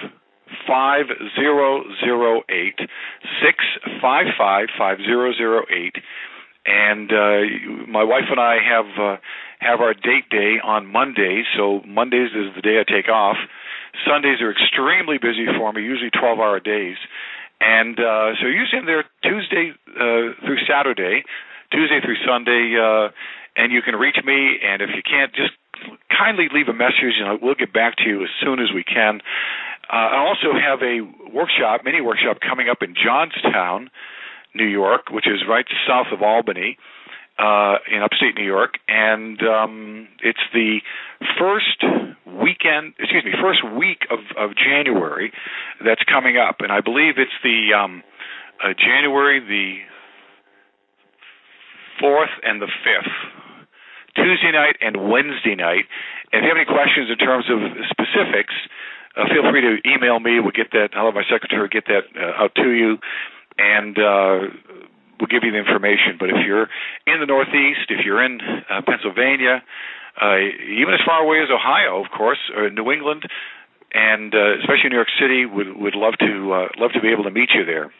5008 0.69 2.77
655 2.77 4.69
5008 4.77 5.97
and 6.65 7.11
uh, 7.11 7.41
my 7.89 8.03
wife 8.03 8.29
and 8.29 8.39
I 8.39 8.57
have 8.61 8.85
uh, 8.99 9.17
have 9.59 9.81
our 9.81 9.93
date 9.93 10.29
day 10.29 10.57
on 10.63 10.85
Mondays. 10.85 11.45
So 11.57 11.81
Mondays 11.87 12.31
is 12.35 12.53
the 12.55 12.61
day 12.61 12.79
I 12.79 12.83
take 12.83 13.09
off. 13.09 13.37
Sundays 14.07 14.41
are 14.41 14.51
extremely 14.51 15.17
busy 15.17 15.45
for 15.57 15.71
me, 15.73 15.83
usually 15.83 16.11
12-hour 16.11 16.59
days, 16.61 16.97
and 17.61 17.99
uh, 17.99 18.33
so 18.41 18.47
usually 18.47 18.79
I'm 18.79 18.85
there 18.85 19.05
Tuesday 19.21 19.71
uh, 19.93 20.33
through 20.41 20.57
Saturday, 20.67 21.23
Tuesday 21.71 22.01
through 22.01 22.17
Sunday, 22.25 22.73
uh, 22.73 23.13
and 23.55 23.71
you 23.71 23.81
can 23.81 23.95
reach 23.95 24.17
me. 24.25 24.57
And 24.65 24.81
if 24.81 24.89
you 24.95 25.03
can't, 25.05 25.31
just 25.33 25.53
kindly 26.09 26.49
leave 26.51 26.67
a 26.67 26.73
message, 26.73 27.21
and 27.21 27.39
we'll 27.39 27.55
get 27.55 27.71
back 27.71 27.97
to 27.97 28.03
you 28.09 28.23
as 28.23 28.29
soon 28.41 28.59
as 28.59 28.73
we 28.73 28.83
can. 28.83 29.21
Uh, 29.93 30.09
I 30.09 30.17
also 30.25 30.57
have 30.57 30.81
a 30.81 31.05
workshop, 31.29 31.81
mini 31.85 32.01
workshop, 32.01 32.39
coming 32.41 32.67
up 32.67 32.81
in 32.81 32.95
Johnstown 32.97 33.91
New 34.55 34.67
York, 34.67 35.11
which 35.11 35.27
is 35.27 35.45
right 35.47 35.65
south 35.87 36.07
of 36.11 36.21
Albany, 36.21 36.77
in 37.91 38.01
upstate 38.03 38.35
New 38.35 38.45
York, 38.45 38.77
and 38.87 39.41
um, 39.41 40.07
it's 40.23 40.45
the 40.53 40.79
first 41.39 41.81
weekend, 42.25 42.93
excuse 42.99 43.25
me, 43.25 43.31
first 43.41 43.65
week 43.65 44.05
of, 44.09 44.19
of 44.37 44.55
January 44.55 45.31
that's 45.83 46.03
coming 46.03 46.37
up, 46.37 46.57
and 46.59 46.71
I 46.71 46.81
believe 46.81 47.17
it's 47.17 47.33
the 47.43 47.73
um, 47.73 48.03
uh, 48.63 48.73
January 48.77 49.39
the 49.39 49.81
fourth 51.99 52.33
and 52.43 52.61
the 52.61 52.69
fifth. 52.85 53.13
Tuesday 54.15 54.51
night 54.51 54.75
and 54.81 55.09
Wednesday 55.09 55.55
night. 55.55 55.85
If 56.33 56.43
you 56.43 56.49
have 56.49 56.57
any 56.57 56.65
questions 56.65 57.09
in 57.09 57.17
terms 57.17 57.45
of 57.49 57.59
specifics, 57.89 58.53
uh, 59.15 59.23
feel 59.31 59.49
free 59.49 59.61
to 59.61 59.77
email 59.87 60.19
me. 60.19 60.39
We'll 60.39 60.51
get 60.51 60.71
that. 60.71 60.89
I'll 60.95 61.05
have 61.05 61.15
my 61.15 61.23
secretary 61.31 61.69
get 61.69 61.85
that 61.87 62.11
uh, 62.15 62.43
out 62.43 62.55
to 62.55 62.69
you 62.69 62.99
and 63.57 63.97
uh, 63.97 64.39
we'll 65.21 65.29
give 65.29 65.45
you 65.45 65.53
the 65.53 65.61
information. 65.61 66.17
But 66.17 66.33
if 66.33 66.41
you're 66.41 66.65
in 67.05 67.21
the 67.21 67.29
Northeast, 67.29 67.93
if 67.93 68.01
you're 68.03 68.25
in 68.25 68.41
uh, 68.41 68.81
Pennsylvania, 68.81 69.61
uh, 70.17 70.41
even 70.41 70.97
as 70.97 70.99
far 71.05 71.21
away 71.21 71.39
as 71.45 71.53
Ohio, 71.53 72.03
of 72.03 72.09
course, 72.09 72.41
or 72.57 72.69
New 72.69 72.91
England, 72.91 73.23
and 73.93 74.33
uh, 74.33 74.57
especially 74.59 74.89
New 74.89 74.97
York 74.97 75.13
City, 75.21 75.45
would 75.45 75.77
would 75.77 75.95
love 75.95 76.17
to 76.19 76.33
uh, 76.51 76.67
love 76.81 76.91
to 76.97 77.01
be 77.01 77.13
able 77.13 77.23
to 77.23 77.31
meet 77.31 77.53
you 77.53 77.63
there. 77.63 77.93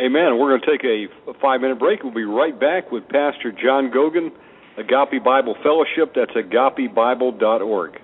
Amen. 0.00 0.38
We're 0.38 0.58
going 0.58 0.60
to 0.60 0.66
take 0.66 0.84
a 0.84 1.06
five 1.40 1.60
minute 1.60 1.78
break. 1.78 2.02
We'll 2.02 2.14
be 2.14 2.24
right 2.24 2.58
back 2.58 2.90
with 2.90 3.04
Pastor 3.08 3.52
John 3.52 3.92
Goguen, 3.92 4.32
Agape 4.78 5.22
Bible 5.22 5.54
Fellowship. 5.62 6.14
That's 6.16 6.32
agapebible.org. 6.32 8.00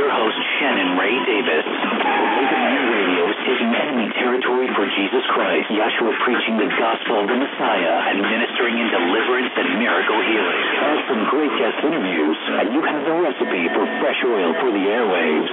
your 0.00 0.08
host 0.08 0.40
Shannon 0.56 0.96
Ray 0.96 1.12
Davis. 1.28 1.68
Omega 1.68 2.56
Man 2.56 2.88
Radio 2.88 3.28
is 3.28 3.36
taking 3.44 3.68
enemy 3.68 4.08
territory 4.16 4.72
for 4.72 4.88
Jesus 4.96 5.20
Christ. 5.28 5.68
Yahshua 5.68 6.16
preaching 6.24 6.56
the 6.56 6.72
gospel 6.72 7.20
of 7.20 7.28
the 7.28 7.36
Messiah 7.36 8.08
and 8.08 8.24
ministering 8.24 8.80
in 8.80 8.88
deliverance 8.88 9.52
and 9.60 9.76
miracle 9.76 10.24
healing. 10.24 10.60
Add 10.80 11.04
some 11.04 11.28
great 11.28 11.52
guest 11.60 11.84
interviews, 11.84 12.40
and 12.64 12.72
you 12.72 12.80
have 12.80 13.04
the 13.04 13.12
recipe 13.12 13.68
for 13.76 13.84
fresh 14.00 14.24
oil 14.24 14.56
for 14.64 14.72
the 14.72 14.88
airwaves. 14.88 15.52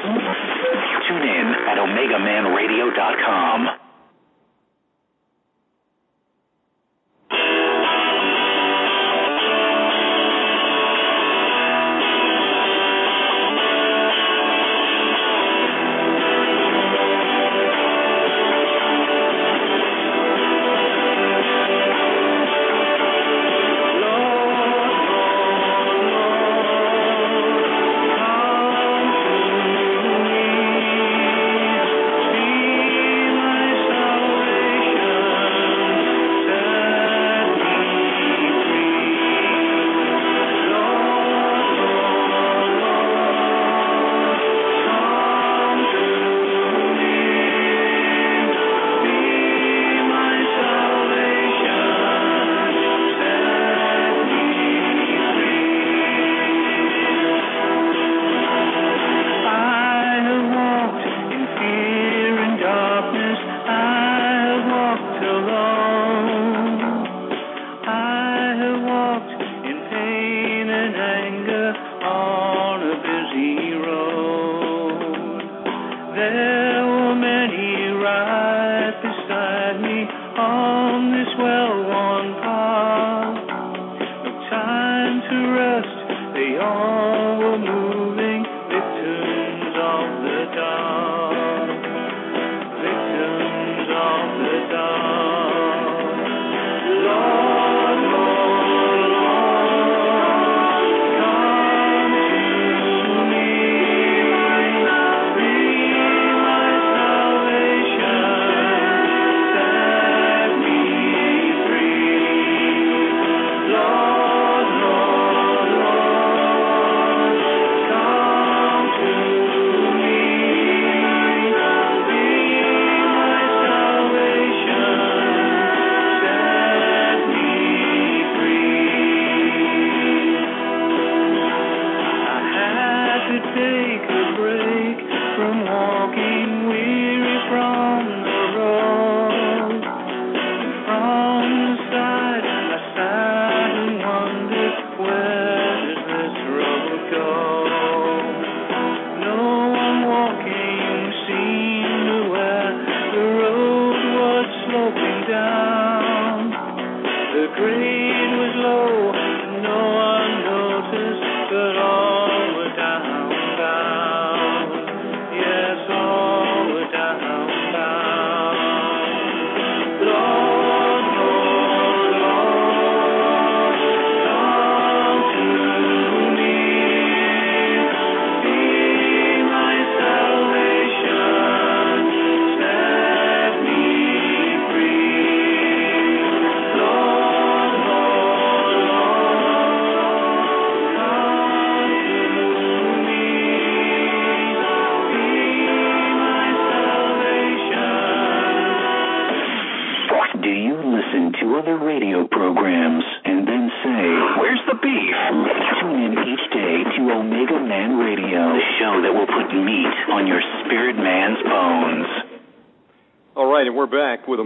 Tune 1.11 1.27
in 1.27 1.47
at 1.67 1.83
OmegaManRadio.com. 1.83 3.86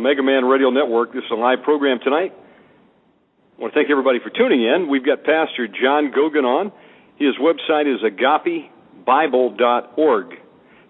Omega 0.01 0.23
Man 0.23 0.45
Radio 0.45 0.71
Network. 0.71 1.13
This 1.13 1.23
is 1.23 1.29
a 1.31 1.35
live 1.35 1.61
program 1.61 1.99
tonight. 2.03 2.33
I 2.33 3.61
want 3.61 3.71
to 3.71 3.79
thank 3.79 3.91
everybody 3.91 4.17
for 4.17 4.31
tuning 4.31 4.63
in. 4.63 4.89
We've 4.89 5.05
got 5.05 5.23
Pastor 5.23 5.67
John 5.67 6.11
Goguen 6.11 6.43
on. 6.43 6.71
His 7.17 7.35
website 7.37 7.85
is 7.85 8.01
agapebible.org. 8.01 10.25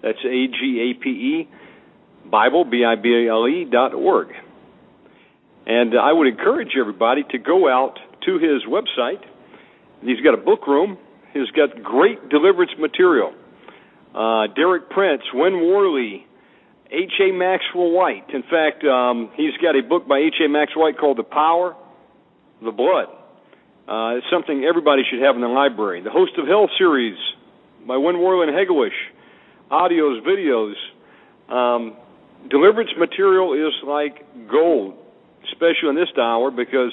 That's 0.01 0.17
A 0.23 0.47
G 0.47 0.79
A 0.79 0.93
P 1.03 1.09
E, 1.09 1.49
Bible, 2.29 2.63
B 2.63 2.85
I 2.85 2.95
B 2.95 3.27
L 3.29 3.45
E, 3.49 3.65
dot 3.69 3.93
org. 3.93 4.29
And 5.65 5.99
I 5.99 6.13
would 6.13 6.27
encourage 6.27 6.77
everybody 6.79 7.23
to 7.31 7.37
go 7.37 7.67
out 7.67 7.99
to 8.25 8.35
his 8.35 8.63
website. 8.65 9.25
He's 10.03 10.21
got 10.21 10.35
a 10.35 10.41
book 10.41 10.67
room. 10.67 10.97
He's 11.33 11.51
got 11.51 11.83
great 11.83 12.29
deliverance 12.29 12.71
material. 12.79 13.33
Uh, 14.15 14.47
Derek 14.55 14.89
Prince, 14.89 15.23
Win 15.33 15.67
Worley, 15.67 16.25
H.A. 16.91 17.31
Maxwell 17.31 17.91
Whyte. 17.91 18.29
In 18.33 18.43
fact, 18.43 18.83
um, 18.83 19.31
he's 19.35 19.55
got 19.61 19.77
a 19.77 19.81
book 19.81 20.07
by 20.07 20.19
H.A. 20.19 20.49
Maxwell 20.49 20.85
Whyte 20.85 20.97
called 20.99 21.17
The 21.17 21.23
Power, 21.23 21.75
the 22.61 22.71
Blood. 22.71 23.07
Uh, 23.87 24.17
it's 24.17 24.27
something 24.29 24.65
everybody 24.65 25.03
should 25.09 25.21
have 25.21 25.35
in 25.35 25.41
their 25.41 25.49
library. 25.49 26.01
The 26.01 26.11
Host 26.11 26.33
of 26.37 26.47
Hell 26.47 26.69
series 26.77 27.17
by 27.87 27.95
Win 27.95 28.19
Worley 28.19 28.47
and 28.47 28.55
Hegewisch. 28.55 28.99
Audios, 29.71 30.19
videos. 30.27 30.75
Um, 31.47 31.95
deliverance 32.49 32.91
material 32.99 33.53
is 33.53 33.73
like 33.87 34.49
gold, 34.51 34.95
especially 35.47 35.89
in 35.89 35.95
this 35.95 36.11
hour, 36.19 36.51
because 36.51 36.91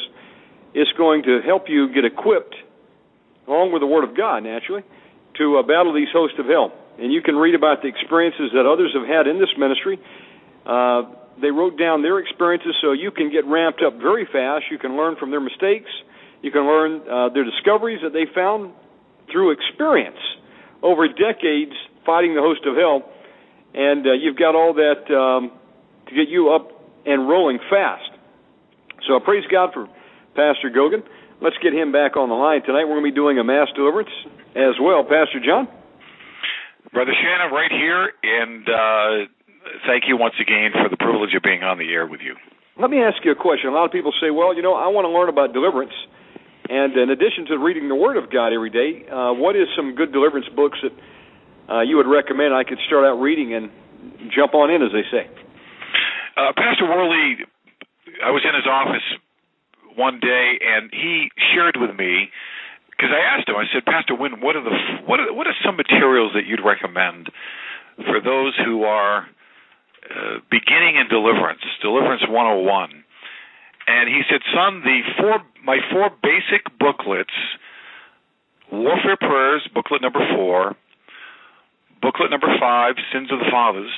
it's 0.75 0.93
going 0.97 1.25
to 1.25 1.41
help 1.45 1.65
you 1.69 1.93
get 1.93 2.05
equipped, 2.05 2.55
along 3.49 3.73
with 3.73 3.83
the 3.83 3.87
Word 3.87 4.09
of 4.09 4.17
God, 4.17 4.45
naturally, 4.45 4.83
to 5.39 5.59
uh, 5.59 5.63
battle 5.63 5.93
these 5.93 6.09
hosts 6.15 6.39
of 6.39 6.47
hell 6.47 6.73
and 6.99 7.13
you 7.13 7.23
can 7.23 7.37
read 7.37 7.55
about 7.55 7.83
the 7.83 7.89
experiences 7.89 8.51
that 8.55 8.67
others 8.67 8.93
have 8.95 9.07
had 9.07 9.27
in 9.27 9.39
this 9.39 9.51
ministry. 9.57 9.99
Uh, 10.67 11.03
they 11.41 11.51
wrote 11.51 11.79
down 11.79 12.03
their 12.03 12.19
experiences 12.19 12.75
so 12.83 12.93
you 12.93 13.11
can 13.11 13.31
get 13.31 13.47
ramped 13.47 13.83
up 13.87 13.99
very 13.99 14.27
fast. 14.27 14.65
You 14.71 14.79
can 14.79 14.97
learn 14.97 15.17
from 15.17 15.31
their 15.31 15.41
mistakes. 15.41 15.91
You 16.43 16.51
can 16.51 16.67
learn 16.67 17.03
uh, 17.09 17.29
their 17.31 17.45
discoveries 17.45 18.01
that 18.03 18.13
they 18.13 18.27
found 18.35 18.73
through 19.31 19.53
experience 19.53 20.19
over 20.83 21.07
decades 21.09 21.73
fighting 22.05 22.35
the 22.35 22.43
host 22.43 22.61
of 22.67 22.75
hell. 22.75 23.09
And 23.75 24.07
uh, 24.07 24.13
you've 24.13 24.37
got 24.37 24.55
all 24.55 24.75
that 24.75 25.07
um, 25.15 25.53
to 26.09 26.15
get 26.15 26.29
you 26.29 26.51
up 26.51 26.71
and 27.07 27.29
rolling 27.29 27.59
fast. 27.71 28.11
So 29.07 29.17
I 29.17 29.21
praise 29.25 29.45
God 29.51 29.71
for 29.73 29.87
Pastor 30.35 30.71
Goguen. 30.75 31.03
Let's 31.41 31.57
get 31.63 31.73
him 31.73 31.93
back 31.93 32.17
on 32.17 32.29
the 32.29 32.35
line 32.35 32.63
tonight. 32.63 32.85
We're 32.85 32.99
going 32.99 33.05
to 33.05 33.11
be 33.11 33.15
doing 33.15 33.39
a 33.39 33.45
mass 33.45 33.69
deliverance 33.77 34.11
as 34.57 34.75
well. 34.81 35.05
Pastor 35.05 35.39
John? 35.45 35.69
Brother 36.93 37.13
Shannon, 37.13 37.53
right 37.53 37.71
here, 37.71 38.13
and 38.23 38.65
uh, 38.69 39.29
thank 39.87 40.05
you 40.09 40.17
once 40.17 40.35
again 40.41 40.73
for 40.73 40.89
the 40.89 40.97
privilege 40.97 41.35
of 41.37 41.43
being 41.43 41.63
on 41.63 41.79
the 41.79 41.93
air 41.93 42.07
with 42.07 42.21
you. 42.25 42.35
Let 42.81 42.91
me 42.91 43.03
ask 43.03 43.21
you 43.25 43.33
a 43.33 43.37
question. 43.37 43.69
A 43.69 43.75
lot 43.75 43.85
of 43.85 43.93
people 43.93 44.13
say, 44.23 44.31
well, 44.31 44.55
you 44.55 44.63
know, 44.63 44.73
I 44.73 44.89
want 44.89 45.05
to 45.05 45.13
learn 45.13 45.29
about 45.29 45.53
deliverance. 45.53 45.93
And 46.69 46.97
in 46.97 47.11
addition 47.11 47.47
to 47.49 47.59
reading 47.59 47.89
the 47.89 47.95
Word 47.95 48.17
of 48.17 48.31
God 48.31 48.53
every 48.53 48.71
day, 48.71 49.05
uh, 49.09 49.33
what 49.35 49.57
is 49.57 49.69
some 49.77 49.97
good 49.97 50.13
deliverance 50.13 50.49
books 50.55 50.79
that 50.81 50.95
uh, 51.69 51.81
you 51.83 51.97
would 51.97 52.09
recommend 52.09 52.55
I 52.55 52.65
could 52.65 52.79
start 52.87 53.05
out 53.05 53.21
reading 53.21 53.53
and 53.53 53.71
jump 54.33 54.55
on 54.55 54.71
in, 54.71 54.81
as 54.81 54.93
they 54.93 55.05
say? 55.11 55.29
Uh, 56.37 56.53
Pastor 56.57 56.89
Worley, 56.89 57.45
I 58.25 58.31
was 58.31 58.45
in 58.49 58.55
his 58.55 58.65
office 58.65 59.05
one 59.97 60.21
day, 60.21 60.57
and 60.63 60.89
he 60.93 61.29
shared 61.53 61.77
with 61.77 61.97
me 61.99 62.31
because 62.99 63.15
I 63.15 63.23
asked 63.23 63.49
him, 63.49 63.55
I 63.55 63.65
said, 63.73 63.87
Pastor 63.87 64.17
Win, 64.19 64.41
what 64.43 64.57
are 64.57 64.65
the 64.65 64.75
what 65.07 65.21
are 65.21 65.33
what 65.33 65.47
are 65.47 65.55
some 65.65 65.77
materials 65.77 66.33
that 66.35 66.47
you'd 66.47 66.65
recommend 66.65 67.31
for 67.97 68.21
those 68.21 68.59
who 68.59 68.83
are 68.83 69.29
uh, 70.11 70.43
beginning 70.51 70.97
in 70.99 71.07
deliverance, 71.09 71.63
deliverance 71.81 72.23
101? 72.27 73.05
And 73.87 74.09
he 74.09 74.21
said, 74.29 74.43
son, 74.53 74.83
the 74.83 75.01
four 75.17 75.39
my 75.65 75.79
four 75.93 76.11
basic 76.23 76.67
booklets, 76.79 77.35
Warfare 78.73 79.17
Prayers, 79.17 79.63
booklet 79.73 80.03
number 80.03 80.27
four, 80.35 80.75
booklet 82.03 82.31
number 82.31 82.51
five, 82.59 82.97
Sins 83.13 83.31
of 83.31 83.39
the 83.39 83.47
Fathers, 83.51 83.95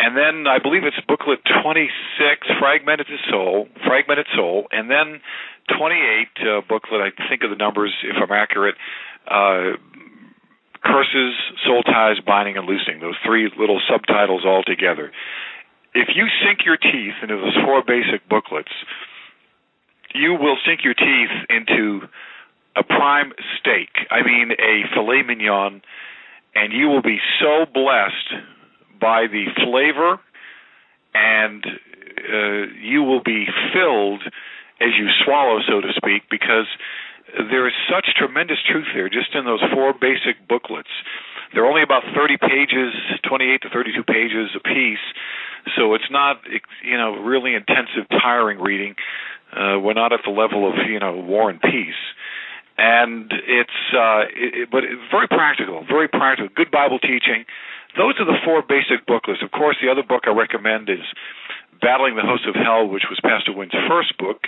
and 0.00 0.16
then 0.16 0.48
I 0.48 0.58
believe 0.58 0.84
it's 0.84 0.96
booklet 1.06 1.40
26, 1.62 1.92
Fragmented 2.58 3.06
Soul, 3.30 3.68
Fragmented 3.84 4.26
Soul, 4.34 4.66
and 4.72 4.90
then 4.90 5.20
28 5.76 5.92
uh, 6.40 6.60
booklet. 6.66 7.00
I 7.04 7.28
think 7.28 7.44
of 7.44 7.50
the 7.50 7.60
numbers 7.60 7.92
if 8.02 8.16
I'm 8.16 8.32
accurate. 8.32 8.76
Uh, 9.28 9.76
curses, 10.82 11.36
soul 11.66 11.82
ties, 11.82 12.16
binding, 12.26 12.56
and 12.56 12.66
loosing. 12.66 13.00
Those 13.00 13.16
three 13.24 13.52
little 13.58 13.80
subtitles 13.92 14.42
all 14.46 14.62
together. 14.64 15.12
If 15.92 16.08
you 16.16 16.26
sink 16.46 16.60
your 16.64 16.78
teeth 16.78 17.20
into 17.20 17.36
those 17.36 17.56
four 17.64 17.82
basic 17.84 18.26
booklets, 18.26 18.72
you 20.14 20.32
will 20.32 20.56
sink 20.64 20.80
your 20.82 20.94
teeth 20.94 21.34
into 21.50 22.08
a 22.74 22.82
prime 22.82 23.32
steak. 23.60 23.90
I 24.10 24.22
mean, 24.24 24.52
a 24.52 24.88
filet 24.94 25.22
mignon, 25.26 25.82
and 26.54 26.72
you 26.72 26.88
will 26.88 27.02
be 27.02 27.18
so 27.38 27.66
blessed 27.66 28.48
by 29.00 29.26
the 29.26 29.46
flavor, 29.64 30.20
and 31.14 31.64
uh, 31.64 32.72
you 32.80 33.02
will 33.02 33.22
be 33.22 33.46
filled 33.72 34.22
as 34.80 34.90
you 34.98 35.08
swallow, 35.24 35.60
so 35.66 35.80
to 35.80 35.92
speak, 35.96 36.22
because 36.30 36.66
there 37.36 37.66
is 37.66 37.74
such 37.88 38.06
tremendous 38.16 38.58
truth 38.68 38.86
there 38.94 39.08
just 39.08 39.34
in 39.34 39.44
those 39.44 39.60
four 39.72 39.92
basic 39.92 40.36
booklets. 40.48 40.90
They're 41.52 41.66
only 41.66 41.82
about 41.82 42.02
30 42.14 42.36
pages, 42.38 42.94
28 43.28 43.62
to 43.62 43.68
32 43.70 44.02
pages 44.04 44.50
a 44.54 44.60
piece, 44.60 45.02
so 45.76 45.94
it's 45.94 46.10
not 46.10 46.40
you 46.84 46.96
know 46.96 47.16
really 47.16 47.54
intensive, 47.54 48.08
tiring 48.10 48.60
reading. 48.60 48.94
Uh, 49.52 49.78
we're 49.80 49.94
not 49.94 50.12
at 50.12 50.20
the 50.24 50.30
level 50.30 50.68
of 50.68 50.74
you 50.88 51.00
know 51.00 51.16
War 51.16 51.50
and 51.50 51.60
Peace 51.60 51.98
and 52.80 53.30
it's 53.46 53.78
uh, 53.92 54.24
it, 54.32 54.70
but 54.70 54.84
it's 54.84 55.02
very 55.10 55.28
practical, 55.28 55.84
very 55.84 56.08
practical, 56.08 56.48
good 56.54 56.70
Bible 56.70 56.98
teaching. 56.98 57.44
Those 57.96 58.14
are 58.18 58.26
the 58.26 58.38
four 58.44 58.62
basic 58.62 59.06
booklets. 59.06 59.42
Of 59.42 59.50
course, 59.50 59.76
the 59.82 59.90
other 59.90 60.02
book 60.02 60.24
I 60.26 60.30
recommend 60.30 60.88
is 60.88 61.02
Battling 61.80 62.16
the 62.16 62.22
Hosts 62.22 62.46
of 62.46 62.54
Hell, 62.54 62.86
which 62.86 63.04
was 63.08 63.18
Pastor 63.22 63.52
Win's 63.52 63.74
first 63.88 64.16
book. 64.18 64.46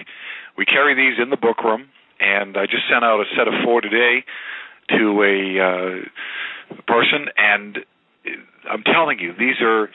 We 0.57 0.65
carry 0.65 0.95
these 0.95 1.19
in 1.21 1.31
the 1.31 1.37
book 1.37 1.65
room, 1.65 1.89
and 2.21 2.57
I 2.57 2.67
just 2.67 2.85
sent 2.91 3.05
out 3.05 3.21
a 3.21 3.25
set 3.37 3.49
of 3.49 3.55
four 3.65 3.81
today 3.81 4.25
to 4.99 5.23
a 5.23 5.37
uh, 5.59 6.77
person, 6.87 7.29
and 7.37 7.79
I'm 8.69 8.83
telling 8.83 9.19
you, 9.19 9.33
these 9.33 9.61
are 9.63 9.91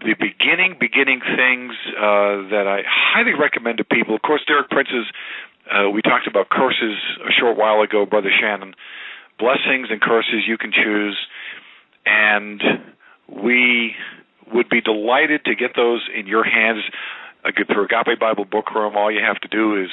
the 0.00 0.14
beginning, 0.14 0.76
beginning 0.78 1.20
things 1.20 1.74
uh, 1.92 2.48
that 2.54 2.66
I 2.66 2.82
highly 2.86 3.34
recommend 3.34 3.78
to 3.78 3.84
people. 3.84 4.14
Of 4.14 4.22
course, 4.22 4.42
Derek 4.46 4.70
Prince's 4.70 5.06
uh, 5.68 5.90
we 5.90 6.02
talked 6.02 6.26
about 6.26 6.48
curses 6.48 6.96
a 7.20 7.32
short 7.32 7.56
while 7.56 7.82
ago, 7.82 8.06
Brother 8.06 8.30
Shannon. 8.32 8.74
Blessings 9.38 9.88
and 9.90 10.00
curses 10.00 10.48
you 10.48 10.56
can 10.58 10.72
choose, 10.72 11.16
and 12.08 12.62
we 13.42 13.94
would 14.52 14.68
be 14.68 14.80
delighted 14.80 15.44
to 15.44 15.54
get 15.54 15.76
those 15.76 16.08
in 16.16 16.26
your 16.26 16.44
hands 16.44 16.82
through 17.66 17.84
Agape 17.84 18.18
Bible 18.18 18.44
Book 18.44 18.74
Room. 18.74 18.96
All 18.96 19.10
you 19.10 19.20
have 19.20 19.40
to 19.40 19.48
do 19.48 19.82
is 19.82 19.90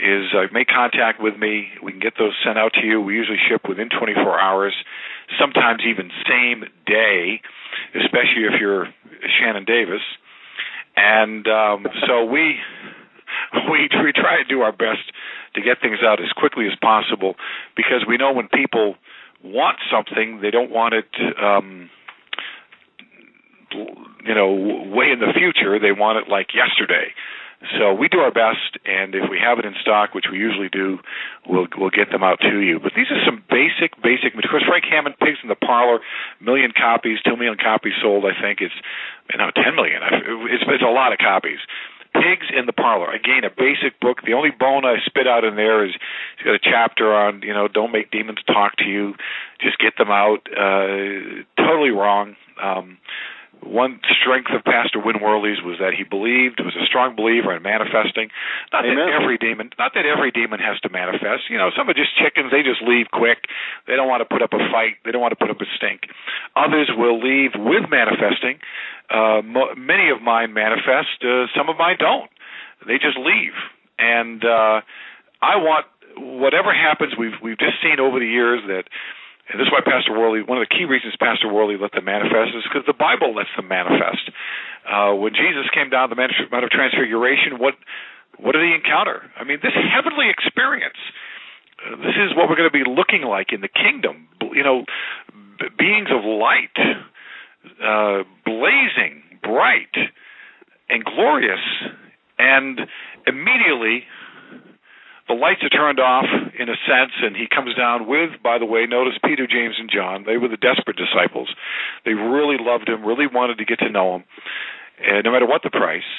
is 0.00 0.32
uh, 0.32 0.46
make 0.52 0.68
contact 0.68 1.20
with 1.20 1.36
me. 1.36 1.68
We 1.82 1.92
can 1.92 2.00
get 2.00 2.14
those 2.18 2.32
sent 2.44 2.56
out 2.56 2.72
to 2.74 2.86
you. 2.86 3.00
We 3.00 3.14
usually 3.14 3.38
ship 3.48 3.68
within 3.68 3.90
24 3.90 4.40
hours, 4.40 4.72
sometimes 5.38 5.82
even 5.86 6.10
same 6.26 6.64
day, 6.86 7.42
especially 7.94 8.48
if 8.48 8.58
you're 8.58 8.88
Shannon 9.38 9.64
Davis. 9.64 10.00
And 10.96 11.46
um, 11.48 11.86
so 12.06 12.24
we 12.24 12.56
we 13.68 13.88
we 14.02 14.12
try 14.12 14.42
to 14.42 14.48
do 14.48 14.62
our 14.62 14.72
best 14.72 15.04
to 15.54 15.60
get 15.60 15.80
things 15.80 15.98
out 16.02 16.20
as 16.20 16.30
quickly 16.32 16.66
as 16.66 16.78
possible 16.80 17.34
because 17.76 18.04
we 18.08 18.16
know 18.16 18.32
when 18.32 18.48
people 18.48 18.94
want 19.42 19.78
something, 19.90 20.40
they 20.40 20.50
don't 20.50 20.70
want 20.70 20.94
it. 20.94 21.08
Um, 21.40 21.90
you 24.24 24.34
know, 24.34 24.52
way 24.90 25.10
in 25.12 25.20
the 25.20 25.32
future. 25.32 25.78
They 25.78 25.92
want 25.92 26.18
it 26.18 26.30
like 26.30 26.48
yesterday. 26.54 27.14
So 27.78 27.92
we 27.92 28.08
do 28.08 28.24
our 28.24 28.32
best, 28.32 28.80
and 28.88 29.14
if 29.14 29.28
we 29.28 29.36
have 29.36 29.58
it 29.58 29.66
in 29.66 29.74
stock, 29.82 30.14
which 30.14 30.24
we 30.32 30.38
usually 30.38 30.70
do, 30.72 30.98
we'll 31.46 31.68
we'll 31.76 31.92
get 31.92 32.10
them 32.10 32.22
out 32.24 32.40
to 32.40 32.58
you. 32.60 32.80
But 32.80 32.92
these 32.96 33.12
are 33.12 33.20
some 33.26 33.44
basic, 33.52 34.00
basic. 34.00 34.32
Course, 34.48 34.64
Frank 34.66 34.84
Hammond, 34.88 35.20
Pigs 35.20 35.38
in 35.42 35.50
the 35.50 35.60
Parlor, 35.60 36.00
million 36.40 36.72
copies, 36.72 37.20
two 37.20 37.36
million 37.36 37.58
copies 37.60 37.92
sold. 38.00 38.24
I 38.24 38.32
think 38.40 38.64
it's, 38.64 38.74
know, 39.36 39.52
ten 39.52 39.76
million. 39.76 40.00
It's 40.48 40.64
it's 40.66 40.82
a 40.82 40.88
lot 40.88 41.12
of 41.12 41.18
copies. 41.18 41.60
Pigs 42.12 42.46
in 42.56 42.66
the 42.66 42.72
Parlor. 42.72 43.12
Again, 43.12 43.44
a 43.44 43.50
basic 43.50 43.98
book. 44.00 44.18
The 44.24 44.34
only 44.34 44.50
bone 44.50 44.84
I 44.84 44.96
spit 45.04 45.26
out 45.26 45.44
in 45.44 45.56
there 45.56 45.84
is 45.84 45.92
it's 46.36 46.44
got 46.44 46.54
a 46.54 46.58
chapter 46.58 47.14
on, 47.14 47.42
you 47.42 47.54
know, 47.54 47.68
don't 47.68 47.92
make 47.92 48.10
demons 48.10 48.40
talk 48.46 48.76
to 48.78 48.84
you. 48.84 49.14
Just 49.60 49.78
get 49.78 49.96
them 49.96 50.10
out. 50.10 50.46
Uh, 50.50 51.42
totally 51.56 51.90
wrong. 51.90 52.36
Um, 52.62 52.98
one 53.62 54.00
strength 54.20 54.50
of 54.50 54.64
Pastor 54.64 54.98
Win 54.98 55.20
Worley's 55.20 55.62
was 55.62 55.78
that 55.78 55.92
he 55.92 56.04
believed, 56.04 56.60
was 56.60 56.76
a 56.76 56.86
strong 56.86 57.14
believer 57.14 57.54
in 57.54 57.62
manifesting. 57.62 58.30
Not 58.72 58.84
Amen. 58.84 58.96
that 58.96 59.08
every 59.12 59.38
demon, 59.38 59.70
not 59.78 59.92
that 59.94 60.06
every 60.06 60.30
demon 60.30 60.60
has 60.60 60.80
to 60.80 60.88
manifest. 60.88 61.48
You 61.48 61.58
know, 61.58 61.70
some 61.76 61.88
are 61.88 61.94
just 61.94 62.16
chickens; 62.16 62.50
they 62.50 62.62
just 62.62 62.82
leave 62.82 63.06
quick. 63.12 63.46
They 63.86 63.96
don't 63.96 64.08
want 64.08 64.20
to 64.20 64.28
put 64.28 64.42
up 64.42 64.52
a 64.52 64.62
fight. 64.72 64.96
They 65.04 65.12
don't 65.12 65.20
want 65.20 65.32
to 65.32 65.40
put 65.40 65.50
up 65.50 65.60
a 65.60 65.68
stink. 65.76 66.08
Others 66.56 66.90
will 66.96 67.20
leave 67.20 67.52
with 67.54 67.88
manifesting. 67.90 68.58
Uh, 69.10 69.42
mo- 69.44 69.74
many 69.76 70.10
of 70.10 70.22
mine 70.22 70.52
manifest. 70.52 71.20
Uh, 71.20 71.46
some 71.56 71.68
of 71.68 71.76
mine 71.76 71.96
don't. 71.98 72.30
They 72.86 72.96
just 72.96 73.18
leave. 73.18 73.54
And 73.98 74.44
uh, 74.44 74.80
I 75.42 75.56
want 75.60 75.86
whatever 76.16 76.72
happens. 76.72 77.12
We've 77.18 77.36
we've 77.42 77.58
just 77.58 77.82
seen 77.82 78.00
over 78.00 78.18
the 78.18 78.26
years 78.26 78.62
that 78.68 78.84
and 79.50 79.58
this 79.58 79.66
is 79.66 79.72
why 79.74 79.82
Pastor 79.82 80.14
Worley, 80.14 80.42
one 80.46 80.62
of 80.62 80.66
the 80.68 80.70
key 80.70 80.86
reasons 80.86 81.18
Pastor 81.18 81.50
Worley 81.50 81.74
let 81.74 81.90
them 81.90 82.06
manifest 82.06 82.54
is 82.54 82.62
because 82.62 82.86
the 82.86 82.94
Bible 82.94 83.34
lets 83.34 83.50
them 83.58 83.66
manifest. 83.66 84.30
Uh, 84.86 85.12
when 85.18 85.34
Jesus 85.34 85.66
came 85.74 85.90
down 85.90 86.08
the 86.08 86.16
Mount 86.16 86.30
of 86.64 86.70
Transfiguration, 86.70 87.58
what 87.58 87.74
what 88.38 88.52
did 88.52 88.62
he 88.62 88.72
encounter? 88.72 89.26
I 89.36 89.44
mean, 89.44 89.58
this 89.62 89.74
heavenly 89.74 90.30
experience. 90.30 90.96
Uh, 91.82 91.96
this 91.98 92.14
is 92.14 92.30
what 92.36 92.48
we're 92.48 92.56
going 92.56 92.70
to 92.70 92.78
be 92.78 92.86
looking 92.86 93.22
like 93.22 93.52
in 93.52 93.60
the 93.60 93.68
kingdom. 93.68 94.28
You 94.54 94.62
know, 94.62 94.84
b- 95.58 95.74
beings 95.76 96.08
of 96.14 96.24
light, 96.24 96.76
uh, 97.82 98.22
blazing, 98.46 99.22
bright, 99.42 99.92
and 100.88 101.04
glorious, 101.04 101.60
and 102.38 102.80
immediately 103.26 104.06
the 105.30 105.38
lights 105.38 105.62
are 105.62 105.70
turned 105.70 106.00
off 106.02 106.26
in 106.58 106.66
a 106.66 106.74
sense, 106.90 107.14
and 107.22 107.38
he 107.38 107.46
comes 107.46 107.78
down 107.78 108.10
with, 108.10 108.42
by 108.42 108.58
the 108.58 108.66
way, 108.66 108.90
notice 108.90 109.14
Peter, 109.22 109.46
James, 109.46 109.78
and 109.78 109.86
John. 109.86 110.26
They 110.26 110.36
were 110.36 110.50
the 110.50 110.58
desperate 110.58 110.98
disciples. 110.98 111.46
They 112.04 112.14
really 112.18 112.58
loved 112.58 112.88
him, 112.88 113.06
really 113.06 113.30
wanted 113.30 113.58
to 113.58 113.64
get 113.64 113.78
to 113.78 113.88
know 113.88 114.16
him, 114.16 114.24
and 114.98 115.22
no 115.22 115.30
matter 115.30 115.46
what 115.46 115.62
the 115.62 115.70
price. 115.70 116.10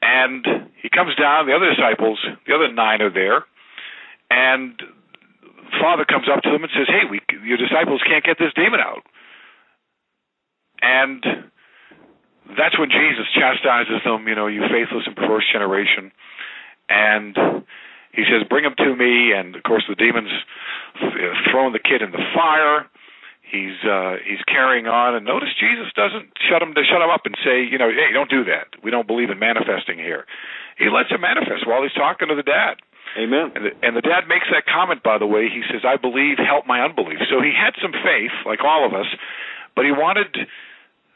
And 0.00 0.72
he 0.80 0.88
comes 0.88 1.12
down. 1.20 1.44
The 1.44 1.52
other 1.52 1.68
disciples, 1.68 2.16
the 2.46 2.54
other 2.54 2.72
nine, 2.72 3.02
are 3.02 3.12
there, 3.12 3.44
and 4.30 4.80
Father 5.76 6.08
comes 6.08 6.32
up 6.32 6.40
to 6.40 6.50
them 6.50 6.64
and 6.64 6.72
says, 6.72 6.88
"Hey, 6.88 7.04
we, 7.04 7.20
your 7.44 7.60
disciples 7.60 8.00
can't 8.08 8.24
get 8.24 8.38
this 8.38 8.56
demon 8.56 8.80
out." 8.80 9.04
And 10.80 11.20
that's 12.56 12.78
when 12.78 12.88
Jesus 12.88 13.28
chastises 13.36 14.00
them. 14.00 14.26
You 14.28 14.34
know, 14.34 14.46
you 14.46 14.62
faithless 14.62 15.04
and 15.04 15.14
perverse 15.14 15.44
generation. 15.52 16.10
And 16.88 17.36
he 18.12 18.24
says, 18.24 18.46
"Bring 18.48 18.64
him 18.64 18.74
to 18.78 18.96
me." 18.96 19.32
And 19.32 19.56
of 19.56 19.62
course, 19.62 19.84
the 19.88 19.94
demons 19.94 20.30
throwing 21.50 21.72
the 21.72 21.82
kid 21.82 22.02
in 22.02 22.10
the 22.10 22.24
fire. 22.34 22.86
He's 23.48 23.80
uh, 23.80 24.20
he's 24.28 24.44
carrying 24.44 24.86
on, 24.86 25.16
and 25.16 25.24
notice 25.24 25.48
Jesus 25.56 25.88
doesn't 25.96 26.36
shut 26.36 26.60
him 26.60 26.74
to 26.74 26.84
shut 26.84 27.00
him 27.00 27.08
up 27.08 27.24
and 27.24 27.34
say, 27.40 27.64
you 27.64 27.78
know, 27.78 27.88
hey, 27.88 28.12
don't 28.12 28.28
do 28.28 28.44
that. 28.44 28.76
We 28.84 28.90
don't 28.90 29.06
believe 29.06 29.30
in 29.30 29.38
manifesting 29.38 29.96
here. 29.96 30.26
He 30.76 30.92
lets 30.92 31.08
him 31.08 31.22
manifest 31.22 31.64
while 31.66 31.80
he's 31.82 31.96
talking 31.96 32.28
to 32.28 32.36
the 32.36 32.44
dad. 32.44 32.76
Amen. 33.16 33.56
And 33.56 33.64
the, 33.64 33.72
and 33.80 33.96
the 33.96 34.04
dad 34.04 34.28
makes 34.28 34.52
that 34.52 34.68
comment, 34.68 35.02
by 35.02 35.16
the 35.16 35.26
way. 35.26 35.48
He 35.48 35.64
says, 35.72 35.80
"I 35.80 35.96
believe, 35.96 36.36
help 36.36 36.66
my 36.66 36.84
unbelief." 36.84 37.24
So 37.32 37.40
he 37.40 37.56
had 37.56 37.72
some 37.80 37.92
faith, 37.92 38.36
like 38.44 38.60
all 38.62 38.84
of 38.84 38.92
us, 38.92 39.08
but 39.74 39.86
he 39.86 39.92
wanted 39.92 40.28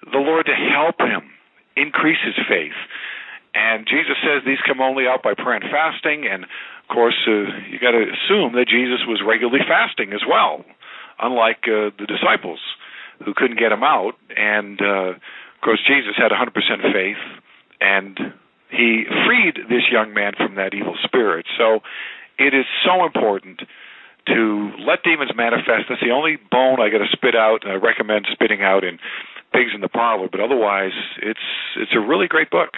the 0.01 0.19
Lord 0.19 0.47
to 0.47 0.57
help 0.57 0.97
him 1.05 1.29
increase 1.77 2.19
his 2.25 2.35
faith. 2.49 2.77
And 3.55 3.87
Jesus 3.87 4.17
says 4.25 4.43
these 4.45 4.61
come 4.67 4.81
only 4.81 5.07
out 5.07 5.23
by 5.23 5.35
prayer 5.35 5.61
and 5.61 5.71
fasting, 5.71 6.25
and 6.27 6.45
of 6.45 6.89
course, 6.89 7.17
uh, 7.29 7.53
you 7.69 7.79
got 7.79 7.93
to 7.93 8.05
assume 8.09 8.55
that 8.57 8.67
Jesus 8.69 9.05
was 9.07 9.21
regularly 9.25 9.61
fasting 9.69 10.13
as 10.13 10.23
well, 10.29 10.65
unlike 11.21 11.69
uh, 11.69 11.93
the 11.99 12.07
disciples 12.09 12.61
who 13.25 13.35
couldn't 13.35 13.59
get 13.59 13.73
him 13.73 13.83
out. 13.83 14.13
And 14.37 14.81
uh, 14.81 15.13
of 15.17 15.61
course, 15.63 15.81
Jesus 15.87 16.17
had 16.17 16.33
100% 16.33 16.53
faith, 16.93 17.21
and 17.81 18.19
he 18.71 19.05
freed 19.27 19.69
this 19.69 19.85
young 19.93 20.15
man 20.15 20.33
from 20.37 20.57
that 20.57 20.73
evil 20.73 20.97
spirit. 21.05 21.47
So 21.59 21.81
it 22.39 22.55
is 22.55 22.65
so 22.85 23.05
important 23.05 23.61
to 24.27 24.73
let 24.87 25.03
demons 25.03 25.33
manifest. 25.37 25.89
That's 25.89 26.01
the 26.01 26.11
only 26.11 26.39
bone 26.51 26.81
I 26.81 26.89
got 26.89 26.99
to 27.05 27.11
spit 27.13 27.35
out, 27.35 27.65
and 27.65 27.73
I 27.73 27.77
recommend 27.77 28.27
spitting 28.33 28.63
out 28.63 28.85
in 28.85 28.99
Pigs 29.53 29.73
in 29.75 29.83
the 29.83 29.89
Parlor. 29.89 30.29
But 30.31 30.41
otherwise, 30.41 30.97
it's 31.21 31.47
it's 31.77 31.93
a 31.95 32.01
really 32.01 32.29
great 32.29 32.51
book. 32.51 32.71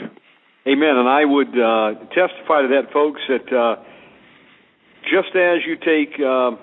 Amen. 0.67 0.97
And 0.97 1.07
I 1.07 1.27
would 1.27 1.53
uh, 1.53 2.09
testify 2.09 2.63
to 2.65 2.69
that, 2.73 2.89
folks, 2.91 3.21
that 3.29 3.53
uh, 3.53 3.85
just 5.05 5.37
as 5.37 5.61
you 5.69 5.77
take 5.77 6.17
uh, 6.17 6.57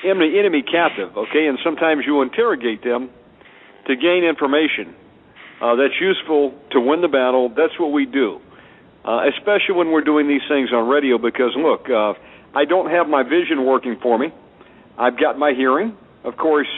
enemy, 0.00 0.62
captive, 0.62 1.12
okay, 1.14 1.44
and 1.46 1.58
sometimes 1.62 2.04
you 2.06 2.22
interrogate 2.22 2.82
them 2.82 3.10
to 3.86 3.96
gain 3.96 4.24
information 4.24 4.96
uh, 5.60 5.76
that's 5.76 6.00
useful 6.00 6.54
to 6.72 6.80
win 6.80 7.02
the 7.02 7.08
battle. 7.08 7.50
That's 7.50 7.78
what 7.78 7.92
we 7.92 8.06
do, 8.06 8.40
uh, 9.04 9.28
especially 9.36 9.76
when 9.76 9.92
we're 9.92 10.04
doing 10.04 10.26
these 10.26 10.44
things 10.48 10.70
on 10.72 10.88
radio. 10.88 11.18
Because 11.18 11.52
look, 11.54 11.84
uh, 11.90 12.14
I 12.56 12.64
don't 12.64 12.90
have 12.90 13.08
my 13.08 13.24
vision 13.24 13.66
working 13.66 13.98
for 14.00 14.16
me. 14.16 14.28
I've 14.96 15.20
got 15.20 15.38
my 15.38 15.52
hearing. 15.52 15.94
Of 16.24 16.38
course, 16.38 16.68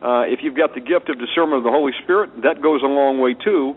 uh, 0.00 0.30
if 0.30 0.40
you've 0.44 0.56
got 0.56 0.74
the 0.74 0.80
gift 0.80 1.10
of 1.10 1.18
discernment 1.18 1.58
of 1.58 1.64
the 1.64 1.74
Holy 1.74 1.92
Spirit, 2.04 2.30
that 2.44 2.62
goes 2.62 2.82
a 2.84 2.86
long 2.86 3.18
way 3.18 3.34
too 3.34 3.74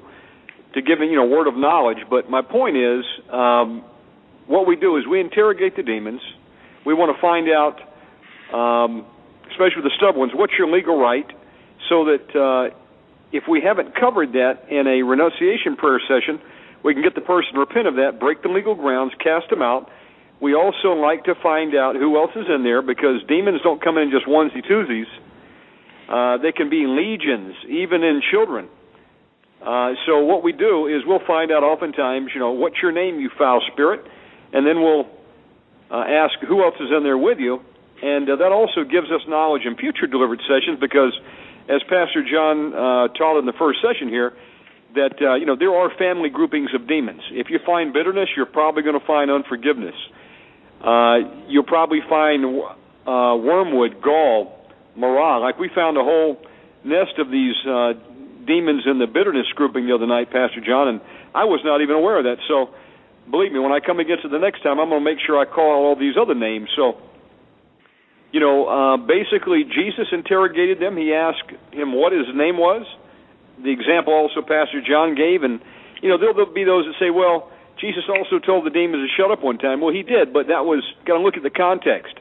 to 0.74 0.82
giving 0.82 1.10
you 1.10 1.16
know 1.16 1.26
word 1.26 1.48
of 1.48 1.56
knowledge. 1.56 2.00
But 2.10 2.30
my 2.30 2.42
point 2.42 2.78
is, 2.78 3.04
um, 3.32 3.84
what 4.48 4.68
we 4.68 4.76
do 4.76 4.98
is 4.98 5.08
we 5.08 5.20
interrogate 5.20 5.76
the 5.76 5.84
demons. 5.84 6.22
We 6.86 6.94
want 6.94 7.16
to 7.16 7.22
find 7.22 7.48
out, 7.50 7.78
um, 8.54 9.06
especially 9.52 9.84
with 9.84 9.92
the 9.92 9.96
stubborn 9.98 10.20
ones, 10.20 10.32
what's 10.34 10.54
your 10.58 10.72
legal 10.72 11.00
right, 11.00 11.28
so 11.90 12.06
that 12.06 12.26
uh, 12.34 12.76
if 13.32 13.44
we 13.50 13.62
haven't 13.62 13.96
covered 13.96 14.34
that 14.34 14.70
in 14.70 14.88
a 14.88 15.04
renunciation 15.04 15.76
prayer 15.76 16.02
session, 16.08 16.42
we 16.84 16.94
can 16.94 17.04
get 17.04 17.16
the 17.16 17.22
person 17.22 17.54
to 17.54 17.60
repent 17.60 17.88
of 17.88 17.96
that, 17.96 18.20
break 18.20 18.42
the 18.42 18.50
legal 18.50 18.76
grounds, 18.76 19.14
cast 19.22 19.50
them 19.50 19.62
out. 19.62 19.90
We 20.42 20.56
also 20.56 20.94
like 20.96 21.26
to 21.26 21.36
find 21.36 21.76
out 21.76 21.96
who 21.96 22.18
else 22.18 22.32
is 22.36 22.46
in 22.48 22.64
there 22.64 22.82
because 22.82 23.22
demons 23.28 23.60
don't 23.62 23.84
come 23.84 23.98
in 23.98 24.10
just 24.10 24.26
onesie 24.26 24.64
twosies. 24.64 25.12
Uh, 26.08 26.42
they 26.42 26.54
can 26.54 26.70
be 26.70 26.88
legions, 26.88 27.54
even 27.68 28.04
in 28.04 28.22
children. 28.32 28.70
Uh, 29.62 29.92
so 30.06 30.20
what 30.20 30.44
we 30.44 30.54
do 30.54 30.88
is 30.88 31.04
we'll 31.06 31.26
find 31.28 31.52
out 31.52 31.64
oftentimes, 31.64 32.32
you 32.34 32.40
know, 32.40 32.52
what's 32.52 32.78
your 32.82 32.92
name, 32.92 33.20
you 33.20 33.30
foul 33.38 33.62
spirit, 33.74 34.06
and 34.54 34.66
then 34.66 34.82
we'll 34.82 35.06
uh, 35.92 36.04
ask 36.08 36.40
who 36.48 36.64
else 36.64 36.76
is 36.80 36.88
in 36.96 37.04
there 37.04 37.18
with 37.18 37.40
you, 37.40 37.60
and 38.02 38.30
uh, 38.30 38.38
that 38.38 38.52
also 38.52 38.84
gives 38.84 39.12
us 39.12 39.22
knowledge 39.28 39.64
in 39.66 39.76
future 39.76 40.08
delivered 40.08 40.40
sessions 40.48 40.80
because, 40.80 41.12
as 41.68 41.82
Pastor 41.84 42.24
John 42.24 42.74
uh, 42.74 43.08
taught 43.10 43.40
in 43.40 43.46
the 43.46 43.58
first 43.60 43.80
session 43.84 44.08
here, 44.08 44.32
that 44.96 45.22
uh, 45.22 45.36
you 45.36 45.46
know 45.46 45.58
there 45.58 45.76
are 45.76 45.92
family 45.98 46.30
groupings 46.30 46.70
of 46.74 46.88
demons. 46.88 47.22
If 47.32 47.50
you 47.50 47.60
find 47.66 47.92
bitterness, 47.92 48.30
you're 48.36 48.46
probably 48.46 48.82
going 48.82 49.00
to 49.00 49.06
find 49.06 49.30
unforgiveness. 49.30 49.96
You'll 51.48 51.68
probably 51.68 52.00
find 52.08 52.64
wormwood, 53.06 54.02
gall, 54.02 54.66
marah. 54.96 55.40
Like 55.40 55.60
we 55.60 55.70
found 55.76 55.98
a 55.98 56.04
whole 56.04 56.42
nest 56.86 57.20
of 57.20 57.30
these 57.30 57.56
demons 58.50 58.90
in 58.90 58.98
the 58.98 59.06
bitterness 59.06 59.46
grouping 59.54 59.86
the 59.86 59.94
other 59.94 60.10
night, 60.10 60.34
Pastor 60.34 60.60
John, 60.66 60.90
and 60.90 61.02
I 61.38 61.46
was 61.46 61.62
not 61.64 61.86
even 61.86 61.94
aware 61.94 62.18
of 62.18 62.26
that. 62.26 62.42
So 62.50 62.74
believe 63.30 63.54
me, 63.54 63.60
when 63.60 63.72
I 63.72 63.80
come 63.80 64.00
against 64.02 64.26
it 64.26 64.32
the 64.32 64.42
next 64.42 64.64
time, 64.64 64.82
I'm 64.82 64.90
going 64.90 65.02
to 65.02 65.06
make 65.06 65.22
sure 65.22 65.38
I 65.38 65.46
call 65.46 65.86
all 65.86 65.96
these 65.96 66.18
other 66.18 66.34
names. 66.34 66.70
So, 66.76 66.98
you 68.34 68.40
know, 68.40 68.66
uh, 68.66 68.98
basically, 68.98 69.64
Jesus 69.70 70.10
interrogated 70.12 70.82
them. 70.82 70.98
He 70.98 71.14
asked 71.14 71.50
him 71.72 71.94
what 71.94 72.12
his 72.12 72.26
name 72.34 72.58
was. 72.58 72.86
The 73.62 73.72
example 73.72 74.14
also 74.14 74.42
Pastor 74.42 74.82
John 74.82 75.16
gave, 75.16 75.44
and 75.44 75.60
you 76.02 76.10
know, 76.10 76.18
there'll, 76.18 76.54
be 76.54 76.64
those 76.64 76.86
that 76.86 76.96
say, 77.00 77.10
well, 77.10 77.52
Jesus 77.80 78.04
also 78.08 78.40
told 78.40 78.66
the 78.66 78.70
demons 78.70 79.08
to 79.08 79.12
shut 79.22 79.32
up 79.32 79.44
one 79.44 79.58
time. 79.58 79.82
Well, 79.82 79.94
he 79.94 80.04
did, 80.04 80.32
but 80.34 80.48
that 80.48 80.64
was 80.64 80.84
got 81.06 81.18
to 81.18 81.22
look 81.22 81.36
at 81.36 81.44
the 81.44 81.50
context. 81.52 82.16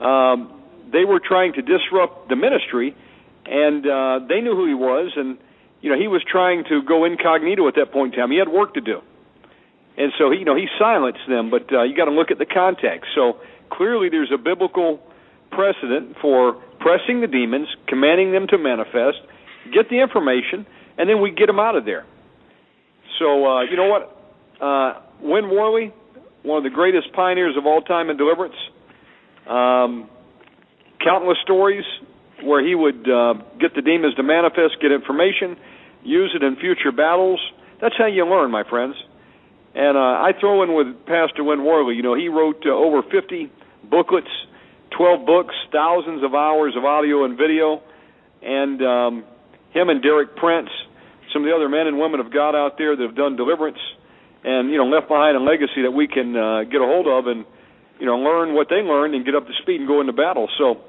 Um, 0.00 0.62
they 0.90 1.04
were 1.04 1.20
trying 1.20 1.52
to 1.54 1.62
disrupt 1.62 2.28
the 2.28 2.36
ministry, 2.36 2.96
and 3.46 3.86
uh, 3.86 4.20
they 4.28 4.40
knew 4.40 4.56
who 4.56 4.66
he 4.66 4.74
was, 4.74 5.12
and 5.16 5.38
you 5.82 5.90
know, 5.90 5.98
he 5.98 6.08
was 6.08 6.22
trying 6.24 6.64
to 6.70 6.80
go 6.82 7.04
incognito 7.04 7.68
at 7.68 7.74
that 7.74 7.92
point 7.92 8.14
in 8.14 8.20
time. 8.20 8.30
He 8.30 8.38
had 8.38 8.48
work 8.48 8.74
to 8.74 8.80
do. 8.80 9.02
and 9.98 10.12
so 10.16 10.30
he, 10.30 10.38
you 10.38 10.44
know 10.44 10.56
he 10.56 10.66
silenced 10.78 11.26
them. 11.28 11.50
But 11.50 11.70
uh, 11.72 11.82
you 11.82 11.94
got 11.94 12.06
to 12.06 12.12
look 12.12 12.30
at 12.30 12.38
the 12.38 12.46
context. 12.46 13.10
So 13.14 13.36
clearly, 13.70 14.08
there's 14.08 14.30
a 14.32 14.38
biblical 14.38 15.00
precedent 15.50 16.16
for 16.22 16.54
pressing 16.80 17.20
the 17.20 17.26
demons, 17.26 17.68
commanding 17.88 18.32
them 18.32 18.46
to 18.48 18.58
manifest, 18.58 19.18
get 19.74 19.90
the 19.90 20.00
information, 20.00 20.64
and 20.96 21.10
then 21.10 21.20
we 21.20 21.30
get 21.30 21.46
them 21.46 21.58
out 21.58 21.76
of 21.76 21.84
there. 21.84 22.06
So 23.18 23.44
uh, 23.44 23.62
you 23.62 23.76
know 23.76 23.88
what, 23.90 24.02
uh, 24.62 25.00
Win 25.20 25.50
Worley, 25.50 25.92
one 26.42 26.58
of 26.58 26.64
the 26.64 26.74
greatest 26.74 27.12
pioneers 27.12 27.56
of 27.58 27.66
all 27.66 27.82
time 27.82 28.08
in 28.08 28.16
deliverance. 28.16 28.56
Um, 29.46 30.08
countless 31.02 31.38
stories 31.42 31.84
where 32.42 32.64
he 32.64 32.74
would 32.74 33.08
uh, 33.08 33.34
get 33.60 33.74
the 33.74 33.82
demons 33.82 34.14
to 34.14 34.22
manifest, 34.22 34.80
get 34.80 34.90
information, 34.90 35.56
use 36.02 36.32
it 36.34 36.42
in 36.42 36.56
future 36.56 36.92
battles. 36.92 37.40
That's 37.80 37.94
how 37.96 38.06
you 38.06 38.24
learn, 38.26 38.50
my 38.50 38.64
friends. 38.68 38.94
And 39.74 39.96
uh, 39.96 40.00
I 40.00 40.32
throw 40.38 40.62
in 40.62 40.74
with 40.74 41.06
Pastor 41.06 41.42
Win 41.44 41.64
Worley. 41.64 41.94
You 41.94 42.02
know, 42.02 42.14
he 42.14 42.28
wrote 42.28 42.62
uh, 42.66 42.70
over 42.70 43.02
50 43.02 43.50
booklets, 43.88 44.28
12 44.96 45.26
books, 45.26 45.54
thousands 45.72 46.22
of 46.22 46.34
hours 46.34 46.74
of 46.76 46.84
audio 46.84 47.24
and 47.24 47.38
video, 47.38 47.80
and 48.42 48.82
um, 48.82 49.24
him 49.72 49.88
and 49.88 50.02
Derek 50.02 50.36
Prince, 50.36 50.68
some 51.32 51.42
of 51.42 51.48
the 51.48 51.56
other 51.56 51.68
men 51.68 51.86
and 51.86 51.98
women 51.98 52.20
of 52.20 52.32
God 52.32 52.54
out 52.54 52.76
there 52.76 52.94
that 52.94 53.02
have 53.02 53.16
done 53.16 53.36
deliverance, 53.36 53.78
and 54.44 54.70
you 54.70 54.76
know, 54.76 54.84
left 54.84 55.08
behind 55.08 55.36
a 55.36 55.40
legacy 55.40 55.82
that 55.82 55.92
we 55.92 56.06
can 56.06 56.36
uh, 56.36 56.64
get 56.64 56.82
a 56.82 56.84
hold 56.84 57.06
of 57.08 57.26
and 57.26 57.46
you 57.98 58.06
know 58.06 58.18
learn 58.18 58.54
what 58.54 58.68
they 58.68 58.82
learned 58.84 59.14
and 59.14 59.24
get 59.24 59.34
up 59.34 59.46
to 59.46 59.52
speed 59.62 59.80
and 59.80 59.88
go 59.88 60.00
into 60.00 60.12
battle. 60.12 60.48
So, 60.58 60.82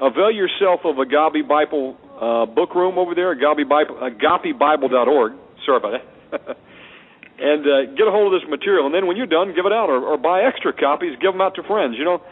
avail 0.00 0.30
yourself 0.30 0.80
of 0.84 0.98
Agape 0.98 1.48
Bible 1.48 1.96
uh, 2.20 2.46
book 2.46 2.74
room 2.74 2.98
over 2.98 3.14
there, 3.14 3.34
Bible, 3.34 3.96
AgapeBible.org. 4.00 5.32
Sorry 5.64 5.76
about 5.76 6.00
that. 6.00 6.56
and 7.38 7.62
uh, 7.66 7.92
get 7.96 8.08
a 8.08 8.10
hold 8.10 8.32
of 8.32 8.40
this 8.40 8.48
material. 8.48 8.86
And 8.86 8.94
then 8.94 9.06
when 9.06 9.16
you're 9.16 9.28
done, 9.28 9.52
give 9.54 9.66
it 9.66 9.72
out 9.72 9.88
or, 9.88 10.00
or 10.00 10.16
buy 10.16 10.42
extra 10.42 10.72
copies. 10.72 11.16
Give 11.20 11.32
them 11.32 11.40
out 11.40 11.54
to 11.56 11.62
friends. 11.62 11.96
You 11.98 12.04
know, 12.04 12.22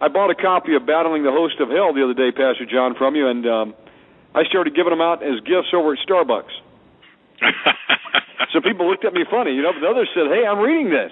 I 0.00 0.08
bought 0.08 0.30
a 0.30 0.34
copy 0.34 0.74
of 0.74 0.86
Battling 0.86 1.22
the 1.22 1.34
Host 1.34 1.58
of 1.60 1.70
Hell 1.70 1.94
the 1.94 2.02
other 2.02 2.14
day, 2.14 2.30
Pastor 2.30 2.66
John, 2.66 2.94
from 2.94 3.14
you, 3.14 3.28
and 3.28 3.46
um, 3.46 3.74
I 4.34 4.44
started 4.44 4.74
giving 4.74 4.90
them 4.90 5.02
out 5.02 5.22
as 5.22 5.38
gifts 5.42 5.74
over 5.74 5.94
at 5.94 5.98
Starbucks. 6.06 6.54
so 8.52 8.60
people 8.60 8.90
looked 8.90 9.04
at 9.04 9.12
me 9.12 9.22
funny, 9.30 9.54
you 9.54 9.62
know. 9.62 9.72
But 9.74 9.82
the 9.82 9.90
others 9.90 10.08
said, 10.14 10.26
"Hey, 10.26 10.46
I'm 10.46 10.58
reading 10.58 10.90
this." 10.90 11.10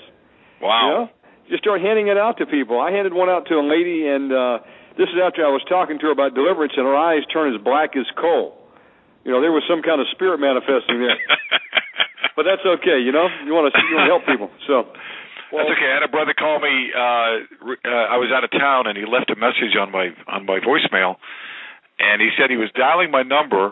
Wow. 0.60 0.82
You 0.82 0.90
know, 0.90 1.10
just 1.50 1.62
start 1.62 1.80
handing 1.80 2.08
it 2.08 2.18
out 2.18 2.38
to 2.38 2.46
people. 2.46 2.80
I 2.80 2.90
handed 2.90 3.14
one 3.14 3.28
out 3.28 3.46
to 3.46 3.54
a 3.54 3.62
lady, 3.62 4.06
and 4.06 4.32
uh, 4.32 4.58
this 4.96 5.08
is 5.12 5.20
after 5.20 5.44
I 5.44 5.52
was 5.52 5.62
talking 5.68 5.98
to 6.00 6.08
her 6.08 6.12
about 6.12 6.34
deliverance, 6.34 6.72
and 6.76 6.84
her 6.84 6.96
eyes 6.96 7.22
turned 7.32 7.54
as 7.54 7.60
black 7.60 7.96
as 7.96 8.08
coal. 8.16 8.56
You 9.24 9.32
know, 9.32 9.40
there 9.40 9.52
was 9.52 9.64
some 9.68 9.82
kind 9.82 10.00
of 10.00 10.06
spirit 10.12 10.40
manifesting 10.40 11.00
there. 11.00 11.18
but 12.36 12.44
that's 12.44 12.64
okay. 12.64 13.00
You 13.00 13.12
know, 13.12 13.28
you 13.44 13.52
want 13.52 13.72
to 13.72 13.74
you 13.76 13.94
want 13.96 14.06
to 14.06 14.12
help 14.12 14.24
people. 14.26 14.50
So. 14.66 14.88
Well, 15.52 15.62
That's 15.62 15.78
okay. 15.78 15.86
I 15.86 16.02
had 16.02 16.02
a 16.02 16.10
brother 16.10 16.34
call 16.34 16.58
me. 16.58 16.90
Uh, 16.90 17.78
uh, 17.86 18.06
I 18.10 18.18
was 18.18 18.34
out 18.34 18.42
of 18.42 18.50
town, 18.50 18.90
and 18.90 18.98
he 18.98 19.06
left 19.06 19.30
a 19.30 19.38
message 19.38 19.78
on 19.78 19.94
my 19.94 20.10
on 20.26 20.44
my 20.44 20.58
voicemail, 20.58 21.22
and 22.02 22.20
he 22.20 22.34
said 22.34 22.50
he 22.50 22.58
was 22.58 22.70
dialing 22.74 23.14
my 23.14 23.22
number. 23.22 23.70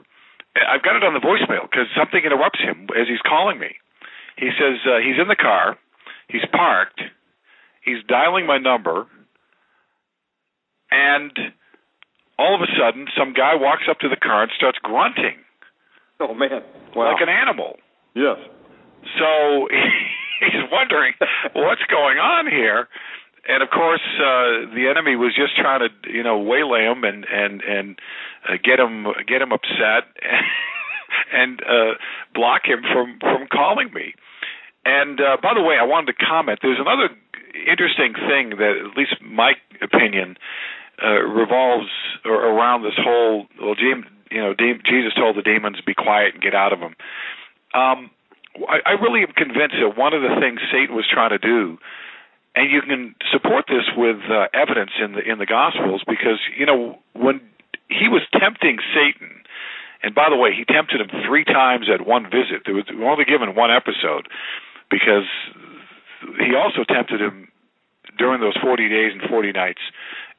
I've 0.55 0.87
got 0.87 0.95
it 0.95 1.03
on 1.03 1.19
the 1.19 1.25
voicemail 1.25 1.67
because 1.67 1.91
something 1.99 2.23
interrupts 2.23 2.63
him 2.63 2.87
as 2.95 3.11
he's 3.11 3.23
calling 3.27 3.59
me. 3.59 3.75
He 4.39 4.51
says 4.55 4.79
uh, 4.87 5.03
he's 5.03 5.19
in 5.19 5.27
the 5.27 5.35
car, 5.35 5.79
he's 6.29 6.47
parked, 6.55 7.03
he's 7.83 8.03
dialing 8.07 8.47
my 8.47 8.59
number, 8.59 9.07
and 10.95 11.33
all 12.39 12.55
of 12.55 12.63
a 12.63 12.71
sudden, 12.79 13.07
some 13.19 13.33
guy 13.33 13.55
walks 13.55 13.85
up 13.91 13.99
to 14.01 14.09
the 14.09 14.17
car 14.17 14.43
and 14.43 14.53
starts 14.57 14.79
grunting. 14.83 15.39
Oh 16.21 16.35
man! 16.35 16.63
Wow. 16.95 17.13
Like 17.13 17.23
an 17.23 17.29
animal. 17.29 17.77
Yes. 18.15 18.39
So 19.19 19.69
he's 20.41 20.65
wondering 20.71 21.15
what's 21.55 21.83
going 21.91 22.19
on 22.19 22.47
here. 22.47 22.89
And 23.47 23.63
of 23.63 23.69
course, 23.69 24.01
uh, 24.17 24.73
the 24.73 24.89
enemy 24.89 25.17
was 25.17 25.35
just 25.37 25.55
trying 25.57 25.81
to, 25.85 26.11
you 26.11 26.23
know, 26.23 26.39
waylay 26.39 26.85
him 26.85 27.05
and 27.05 27.27
and 27.31 27.61
and 27.63 27.99
uh, 28.49 28.57
get 28.63 28.81
him 28.81 29.07
get 29.27 29.43
him 29.43 29.53
upset 29.53 30.09
and 31.33 31.61
uh, 31.61 31.99
block 32.35 32.63
him 32.65 32.83
from 32.83 33.19
from 33.21 33.47
calling 33.53 33.93
me. 33.93 34.15
And 34.85 35.21
uh, 35.21 35.37
by 35.43 35.55
the 35.55 35.63
way, 35.63 35.77
I 35.81 35.85
wanted 35.85 36.13
to 36.13 36.25
comment. 36.25 36.61
There's 36.63 36.81
another 36.81 37.09
interesting 37.55 38.15
thing 38.15 38.59
that, 38.59 38.75
at 38.85 38.97
least 38.97 39.17
my 39.23 39.53
opinion, 39.81 40.37
uh, 41.03 41.23
revolves 41.23 41.91
around 42.25 42.83
this 42.83 42.97
whole. 42.97 43.47
Well, 43.61 43.75
you 43.79 44.05
know, 44.39 44.55
Jesus 44.55 45.15
told 45.15 45.37
the 45.37 45.43
demons, 45.43 45.81
"Be 45.87 45.95
quiet 45.95 46.35
and 46.35 46.43
get 46.43 46.55
out 46.55 46.73
of 46.73 46.81
them." 46.81 46.95
Um, 47.75 48.11
I, 48.69 48.79
I 48.87 48.93
really 49.03 49.23
am 49.23 49.33
convinced 49.35 49.77
that 49.81 49.99
one 49.99 50.15
of 50.15 50.23
the 50.23 50.39
things 50.41 50.61
Satan 50.71 50.95
was 50.95 51.07
trying 51.11 51.31
to 51.31 51.39
do, 51.39 51.79
and 52.55 52.71
you 52.71 52.83
can 52.83 53.15
support 53.33 53.67
this 53.67 53.85
with 53.97 54.23
uh, 54.31 54.47
evidence 54.55 54.93
in 55.03 55.13
the 55.13 55.23
in 55.23 55.39
the 55.39 55.47
Gospels, 55.47 56.03
because 56.07 56.39
you 56.57 56.67
know 56.67 56.99
when 57.13 57.41
he 57.89 58.09
was 58.09 58.23
tempting 58.33 58.79
Satan, 58.95 59.43
and 60.03 60.15
by 60.15 60.31
the 60.31 60.37
way, 60.37 60.55
he 60.55 60.65
tempted 60.65 61.01
him 61.01 61.11
three 61.27 61.45
times 61.45 61.87
at 61.93 62.07
one 62.07 62.25
visit. 62.25 62.63
There 62.65 62.75
was 62.75 62.87
only 62.91 63.25
given 63.25 63.55
one 63.55 63.71
episode, 63.71 64.29
because 64.91 65.27
he 66.39 66.55
also 66.55 66.85
tempted 66.87 67.21
him 67.21 67.49
during 68.19 68.41
those 68.41 68.57
40 68.63 68.89
days 68.89 69.13
and 69.13 69.23
40 69.29 69.53
nights 69.53 69.83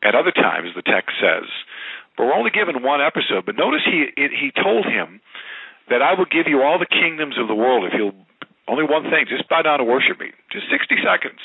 at 0.06 0.14
other 0.14 0.32
times, 0.32 0.70
the 0.76 0.86
text 0.86 1.18
says. 1.18 1.50
But 2.16 2.30
we're 2.30 2.38
only 2.38 2.52
given 2.54 2.86
one 2.86 3.02
episode. 3.02 3.46
But 3.46 3.58
notice 3.58 3.82
he 3.84 4.06
it, 4.16 4.32
he 4.32 4.54
told 4.54 4.86
him 4.86 5.20
that 5.90 6.02
I 6.02 6.14
will 6.14 6.30
give 6.30 6.46
you 6.48 6.62
all 6.62 6.78
the 6.78 6.90
kingdoms 6.90 7.36
of 7.42 7.48
the 7.48 7.58
world 7.58 7.84
if 7.90 7.94
you'll 7.98 8.16
only 8.68 8.86
one 8.86 9.04
thing, 9.10 9.26
just 9.30 9.48
bow 9.50 9.62
down 9.62 9.80
and 9.80 9.90
worship 9.90 10.20
me. 10.20 10.34
Just 10.52 10.66
60 10.72 10.96
seconds. 11.06 11.38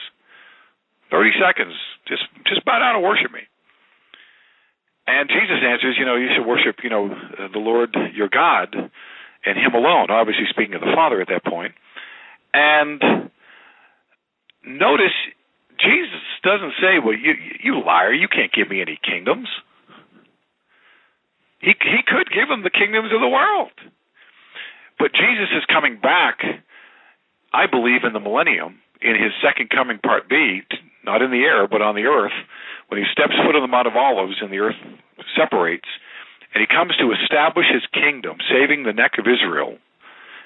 30 1.11 1.31
seconds. 1.37 1.75
Just 2.09 2.23
just 2.47 2.65
bow 2.65 2.79
down 2.79 2.97
and 2.97 3.05
worship 3.05 3.33
me. 3.33 3.45
And 5.07 5.29
Jesus 5.29 5.59
answers, 5.65 5.97
you 5.99 6.07
know, 6.07 6.15
you 6.15 6.29
should 6.37 6.47
worship, 6.47 6.77
you 6.85 6.91
know, 6.91 7.09
the 7.09 7.59
Lord 7.59 7.97
your 8.15 8.29
God 8.29 8.75
and 8.77 9.57
him 9.57 9.75
alone, 9.75 10.11
obviously 10.11 10.45
speaking 10.51 10.75
of 10.75 10.83
the 10.83 10.93
Father 10.95 11.21
at 11.21 11.29
that 11.29 11.45
point. 11.45 11.75
And 12.55 13.31
notice 14.65 15.17
Jesus 15.81 16.23
doesn't 16.43 16.75
say, 16.81 16.99
"Well, 16.99 17.15
you 17.15 17.35
you 17.63 17.83
liar, 17.83 18.13
you 18.13 18.29
can't 18.29 18.53
give 18.53 18.69
me 18.69 18.81
any 18.81 18.99
kingdoms." 19.03 19.49
He 21.61 21.75
he 21.81 22.03
could 22.07 22.31
give 22.31 22.49
them 22.49 22.63
the 22.63 22.71
kingdoms 22.71 23.13
of 23.13 23.21
the 23.21 23.29
world. 23.29 23.73
But 24.99 25.15
Jesus 25.15 25.49
is 25.57 25.65
coming 25.73 25.97
back, 25.97 26.45
I 27.53 27.67
believe, 27.67 28.05
in 28.05 28.13
the 28.13 28.21
millennium, 28.21 28.81
in 29.01 29.17
his 29.17 29.33
second 29.41 29.71
coming, 29.71 29.99
part 29.99 30.29
B, 30.29 30.63
not 31.05 31.23
in 31.23 31.31
the 31.31 31.45
air, 31.45 31.67
but 31.67 31.81
on 31.81 31.95
the 31.95 32.05
earth, 32.05 32.37
when 32.89 33.01
he 33.01 33.07
steps 33.11 33.33
foot 33.45 33.57
on 33.57 33.63
the 33.63 33.69
Mount 33.69 33.87
of 33.87 33.97
Olives 33.97 34.37
and 34.43 34.53
the 34.53 34.59
earth 34.59 34.77
separates, 35.35 35.89
and 36.53 36.61
he 36.61 36.67
comes 36.67 36.97
to 36.99 37.13
establish 37.13 37.67
his 37.73 37.87
kingdom, 37.95 38.37
saving 38.51 38.83
the 38.83 38.93
neck 38.93 39.17
of 39.19 39.27
Israel 39.27 39.79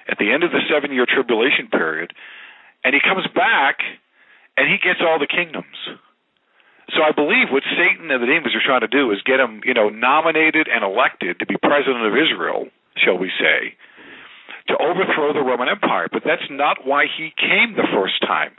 at 0.06 0.19
the 0.19 0.31
end 0.31 0.44
of 0.44 0.52
the 0.52 0.62
seven 0.70 0.93
year 0.93 1.06
tribulation 1.06 1.66
period, 1.66 2.12
and 2.85 2.94
he 2.94 3.01
comes 3.01 3.27
back 3.35 3.81
and 4.57 4.71
he 4.71 4.79
gets 4.79 5.01
all 5.03 5.19
the 5.19 5.31
kingdoms. 5.31 5.77
So 6.93 7.01
I 7.03 7.13
believe 7.17 7.49
what 7.49 7.65
Satan 7.65 8.11
and 8.11 8.21
the 8.23 8.29
demons 8.29 8.55
are 8.55 8.65
trying 8.65 8.85
to 8.85 8.93
do 8.93 9.11
is 9.11 9.19
get 9.25 9.41
him, 9.41 9.63
you 9.65 9.73
know, 9.73 9.89
nominated 9.89 10.69
and 10.69 10.85
elected 10.85 11.41
to 11.41 11.47
be 11.47 11.57
president 11.57 12.05
of 12.05 12.13
Israel, 12.13 12.69
shall 13.01 13.17
we 13.17 13.33
say, 13.41 13.73
to 14.69 14.77
overthrow 14.77 15.33
the 15.33 15.41
Roman 15.41 15.69
Empire. 15.69 16.09
But 16.13 16.23
that's 16.25 16.45
not 16.51 16.85
why 16.85 17.07
he 17.09 17.33
came 17.41 17.73
the 17.75 17.89
first 17.89 18.21
time. 18.21 18.53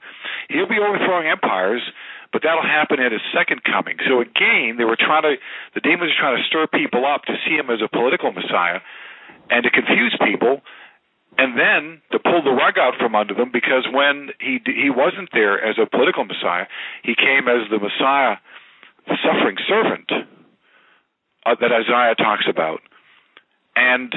He'll 0.49 0.67
be 0.67 0.81
overthrowing 0.81 1.29
empires, 1.29 1.81
but 2.33 2.41
that'll 2.41 2.65
happen 2.65 2.99
at 2.99 3.13
his 3.13 3.21
second 3.29 3.63
coming. 3.63 3.97
So 4.09 4.21
again, 4.21 4.75
they 4.77 4.85
were 4.89 4.97
trying 4.97 5.23
to, 5.23 5.37
the 5.77 5.81
demons 5.81 6.11
are 6.17 6.19
trying 6.19 6.37
to 6.41 6.43
stir 6.49 6.65
people 6.67 7.05
up 7.05 7.29
to 7.29 7.37
see 7.45 7.55
him 7.55 7.69
as 7.69 7.79
a 7.85 7.87
political 7.87 8.33
messiah 8.33 8.81
and 9.53 9.63
to 9.63 9.69
confuse 9.69 10.17
people 10.17 10.65
and 11.37 11.57
then 11.57 12.01
to 12.11 12.19
pull 12.19 12.43
the 12.43 12.51
rug 12.51 12.77
out 12.77 12.93
from 12.99 13.15
under 13.15 13.33
them 13.33 13.49
because 13.51 13.85
when 13.91 14.29
he 14.39 14.59
he 14.65 14.89
wasn't 14.89 15.29
there 15.33 15.63
as 15.63 15.77
a 15.81 15.85
political 15.85 16.25
messiah, 16.25 16.65
he 17.03 17.15
came 17.15 17.47
as 17.47 17.69
the 17.69 17.79
messiah, 17.79 18.37
the 19.07 19.17
suffering 19.23 19.57
servant 19.67 20.11
uh, 21.45 21.55
that 21.59 21.71
Isaiah 21.71 22.15
talks 22.15 22.45
about. 22.49 22.81
And 23.75 24.13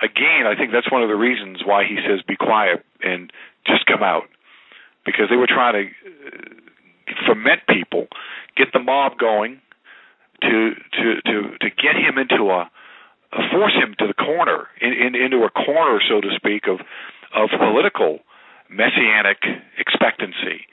again, 0.00 0.46
I 0.46 0.54
think 0.56 0.72
that's 0.72 0.90
one 0.90 1.02
of 1.02 1.08
the 1.08 1.16
reasons 1.16 1.62
why 1.64 1.84
he 1.84 1.96
says, 2.06 2.20
"Be 2.26 2.36
quiet 2.36 2.84
and 3.02 3.32
just 3.66 3.86
come 3.86 4.02
out," 4.02 4.28
because 5.04 5.26
they 5.30 5.36
were 5.36 5.48
trying 5.48 5.74
to 5.74 5.84
uh, 5.86 7.26
ferment 7.26 7.62
people, 7.68 8.06
get 8.56 8.68
the 8.72 8.78
mob 8.78 9.18
going, 9.18 9.60
to 10.42 10.74
to 10.92 11.20
to 11.26 11.58
to 11.58 11.70
get 11.70 11.96
him 11.96 12.18
into 12.18 12.50
a, 12.50 12.60
a 12.60 12.70
force 13.32 13.74
him 13.74 13.94
to 13.98 14.06
the 14.06 14.14
corner, 14.14 14.68
in, 14.80 14.92
in, 14.92 15.14
into 15.14 15.44
a 15.44 15.50
corner, 15.50 16.00
so 16.08 16.20
to 16.20 16.28
speak, 16.36 16.68
of 16.68 16.80
of 17.34 17.48
political 17.48 18.20
messianic 18.68 19.40
expectancy. 19.78 20.68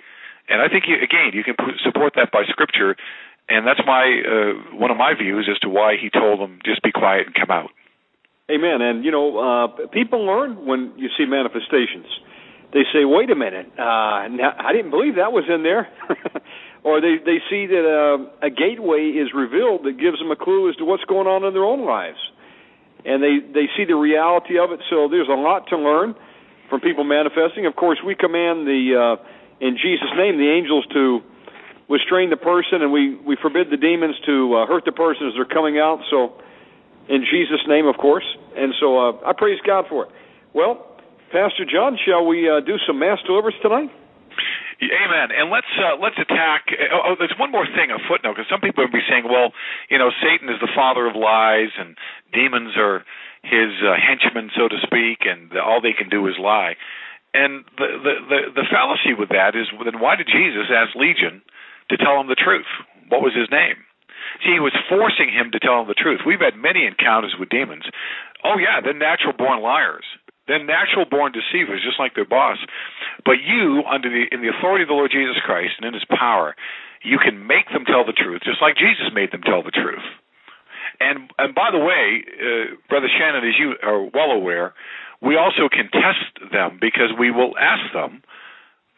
And 0.49 0.61
I 0.61 0.67
think 0.67 0.85
you, 0.87 0.95
again, 0.95 1.31
you 1.33 1.43
can 1.43 1.55
support 1.83 2.13
that 2.15 2.31
by 2.31 2.43
scripture, 2.49 2.95
and 3.47 3.67
that's 3.67 3.79
my 3.85 4.03
uh, 4.03 4.75
one 4.75 4.91
of 4.91 4.97
my 4.97 5.13
views 5.13 5.47
as 5.49 5.59
to 5.59 5.69
why 5.69 5.95
he 6.01 6.09
told 6.09 6.39
them 6.39 6.59
just 6.65 6.81
be 6.81 6.91
quiet 6.91 7.27
and 7.27 7.35
come 7.35 7.51
out. 7.51 7.69
Amen. 8.49 8.81
And 8.81 9.05
you 9.05 9.11
know, 9.11 9.37
uh, 9.37 9.87
people 9.87 10.25
learn 10.25 10.65
when 10.65 10.93
you 10.97 11.09
see 11.17 11.25
manifestations. 11.25 12.07
they 12.73 12.83
say, 12.91 13.05
"Wait 13.05 13.29
a 13.29 13.35
minute, 13.35 13.67
uh, 13.77 14.27
now, 14.27 14.55
I 14.57 14.73
didn't 14.73 14.91
believe 14.91 15.15
that 15.15 15.31
was 15.31 15.45
in 15.47 15.61
there," 15.61 15.87
or 16.83 16.99
they 16.99 17.17
they 17.23 17.39
see 17.49 17.67
that 17.67 17.85
uh, 17.85 18.45
a 18.45 18.49
gateway 18.49 19.09
is 19.09 19.29
revealed 19.33 19.85
that 19.85 19.99
gives 19.99 20.17
them 20.17 20.31
a 20.31 20.35
clue 20.35 20.69
as 20.69 20.75
to 20.77 20.85
what's 20.85 21.05
going 21.05 21.27
on 21.27 21.45
in 21.45 21.53
their 21.53 21.63
own 21.63 21.85
lives, 21.85 22.17
and 23.05 23.23
they 23.23 23.39
they 23.53 23.67
see 23.77 23.85
the 23.85 23.95
reality 23.95 24.59
of 24.59 24.71
it. 24.71 24.79
So 24.89 25.07
there's 25.07 25.29
a 25.29 25.39
lot 25.39 25.67
to 25.69 25.77
learn 25.77 26.15
from 26.69 26.81
people 26.81 27.03
manifesting. 27.03 27.65
Of 27.65 27.75
course, 27.75 27.99
we 28.05 28.15
command 28.15 28.67
the 28.67 29.17
uh, 29.19 29.23
in 29.59 29.77
Jesus' 29.77 30.11
name 30.17 30.37
the 30.37 30.49
angels 30.49 30.85
to 30.93 31.21
restrain 31.89 32.29
the 32.29 32.37
person, 32.37 32.81
and 32.81 32.91
we 32.91 33.15
we 33.15 33.35
forbid 33.41 33.69
the 33.71 33.77
demons 33.77 34.15
to 34.25 34.55
uh, 34.55 34.65
hurt 34.67 34.85
the 34.85 34.91
person 34.91 35.27
as 35.27 35.33
they're 35.35 35.45
coming 35.45 35.79
out. 35.79 36.01
So 36.09 36.33
in 37.09 37.25
Jesus' 37.25 37.65
name, 37.67 37.87
of 37.87 37.97
course. 37.97 38.25
And 38.55 38.73
so 38.79 38.97
uh, 38.97 39.11
I 39.25 39.33
praise 39.33 39.59
God 39.65 39.85
for 39.89 40.05
it. 40.05 40.11
Well, 40.53 40.85
Pastor 41.31 41.65
John, 41.65 41.97
shall 42.05 42.25
we 42.25 42.49
uh, 42.49 42.59
do 42.61 42.77
some 42.87 42.99
mass 42.99 43.19
deliverance 43.25 43.57
tonight? 43.61 43.89
Amen. 44.79 45.35
And 45.35 45.51
let's 45.51 45.67
uh, 45.75 45.99
let's 45.99 46.15
attack. 46.15 46.71
Oh, 46.71 47.11
oh, 47.11 47.15
there's 47.19 47.35
one 47.37 47.51
more 47.51 47.67
thing, 47.67 47.91
a 47.91 47.99
footnote, 48.07 48.39
because 48.39 48.47
some 48.47 48.63
people 48.63 48.83
would 48.87 48.95
be 48.95 49.03
saying, 49.11 49.27
well, 49.27 49.51
you 49.91 49.99
know, 49.99 50.07
Satan 50.23 50.47
is 50.47 50.59
the 50.63 50.71
father 50.71 51.03
of 51.05 51.19
lies, 51.19 51.75
and 51.75 51.99
demons 52.31 52.79
are 52.79 53.03
his 53.43 53.75
uh, 53.83 53.99
henchmen, 53.99 54.51
so 54.55 54.71
to 54.71 54.79
speak, 54.83 55.27
and 55.27 55.51
all 55.59 55.83
they 55.83 55.91
can 55.91 56.07
do 56.07 56.27
is 56.27 56.39
lie. 56.39 56.79
And 57.33 57.67
the, 57.75 57.87
the 57.99 58.13
the 58.31 58.39
the 58.63 58.65
fallacy 58.71 59.13
with 59.13 59.29
that 59.35 59.51
is, 59.53 59.67
then 59.83 59.99
why 59.99 60.15
did 60.15 60.31
Jesus 60.31 60.71
ask 60.71 60.95
Legion 60.95 61.43
to 61.91 61.97
tell 61.97 62.19
him 62.19 62.27
the 62.31 62.39
truth? 62.39 62.69
What 63.11 63.21
was 63.21 63.35
his 63.35 63.51
name? 63.51 63.83
See, 64.43 64.53
he 64.55 64.63
was 64.63 64.75
forcing 64.87 65.27
him 65.27 65.51
to 65.51 65.59
tell 65.59 65.81
him 65.81 65.87
the 65.87 65.97
truth. 65.97 66.21
We've 66.25 66.39
had 66.39 66.55
many 66.55 66.85
encounters 66.87 67.35
with 67.37 67.49
demons. 67.49 67.83
Oh 68.43 68.55
yeah, 68.57 68.79
they're 68.79 68.95
natural 68.95 69.33
born 69.35 69.61
liars. 69.61 70.05
They're 70.49 70.65
natural 70.65 71.05
born 71.05 71.29
deceivers, 71.29 71.85
just 71.85 72.01
like 72.01 72.17
their 72.17 72.25
boss. 72.25 72.57
But 73.21 73.37
you, 73.45 73.85
under 73.85 74.09
the 74.09 74.25
in 74.33 74.41
the 74.41 74.49
authority 74.49 74.81
of 74.81 74.89
the 74.89 74.97
Lord 74.97 75.13
Jesus 75.13 75.37
Christ 75.45 75.77
and 75.77 75.85
in 75.85 75.93
His 75.93 76.09
power, 76.09 76.57
you 77.05 77.21
can 77.21 77.45
make 77.45 77.69
them 77.69 77.85
tell 77.85 78.01
the 78.01 78.17
truth, 78.17 78.41
just 78.41 78.57
like 78.57 78.73
Jesus 78.73 79.13
made 79.13 79.29
them 79.29 79.45
tell 79.45 79.61
the 79.61 79.69
truth. 79.69 80.03
And 80.99 81.29
and 81.37 81.53
by 81.53 81.69
the 81.69 81.77
way, 81.77 82.25
uh, 82.25 82.81
Brother 82.89 83.13
Shannon, 83.13 83.45
as 83.45 83.61
you 83.61 83.77
are 83.85 84.01
well 84.09 84.33
aware, 84.33 84.73
we 85.21 85.37
also 85.37 85.69
can 85.69 85.93
test 85.93 86.51
them 86.51 86.81
because 86.81 87.13
we 87.13 87.29
will 87.29 87.53
ask 87.53 87.93
them. 87.93 88.25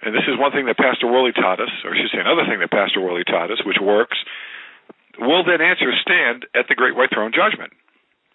And 0.01 0.15
this 0.15 0.25
is 0.25 0.39
one 0.39 0.55
thing 0.55 0.65
that 0.65 0.79
Pastor 0.79 1.05
Worley 1.05 1.35
taught 1.35 1.59
us, 1.59 1.69
or 1.83 1.93
I 1.93 1.99
should 1.99 2.09
say 2.09 2.23
another 2.23 2.47
thing 2.47 2.57
that 2.63 2.71
Pastor 2.71 3.01
Worley 3.03 3.27
taught 3.27 3.51
us, 3.51 3.61
which 3.67 3.77
works. 3.77 4.17
Will 5.19 5.43
that 5.45 5.61
answer 5.61 5.91
stand 6.01 6.47
at 6.55 6.65
the 6.71 6.73
great 6.73 6.95
white 6.95 7.11
throne 7.13 7.35
judgment? 7.35 7.73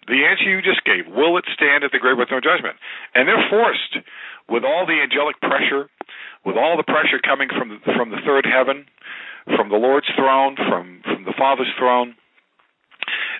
The 0.07 0.23
answer 0.23 0.47
you 0.47 0.63
just 0.63 0.83
gave, 0.87 1.03
will 1.07 1.37
it 1.37 1.45
stand 1.51 1.83
at 1.83 1.91
the 1.91 1.99
great 1.99 2.15
white 2.17 2.31
throne 2.31 2.43
judgment? 2.43 2.79
And 3.13 3.27
they're 3.27 3.47
forced 3.49 3.99
with 4.47 4.63
all 4.63 4.87
the 4.87 5.03
angelic 5.03 5.39
pressure, 5.43 5.91
with 6.45 6.55
all 6.55 6.79
the 6.79 6.87
pressure 6.87 7.19
coming 7.19 7.49
from 7.51 7.69
the, 7.69 7.79
from 7.91 8.09
the 8.09 8.23
third 8.23 8.47
heaven, 8.47 8.87
from 9.55 9.69
the 9.69 9.75
Lord's 9.75 10.07
throne, 10.15 10.55
from 10.55 11.01
from 11.03 11.23
the 11.23 11.35
Father's 11.37 11.71
throne, 11.77 12.15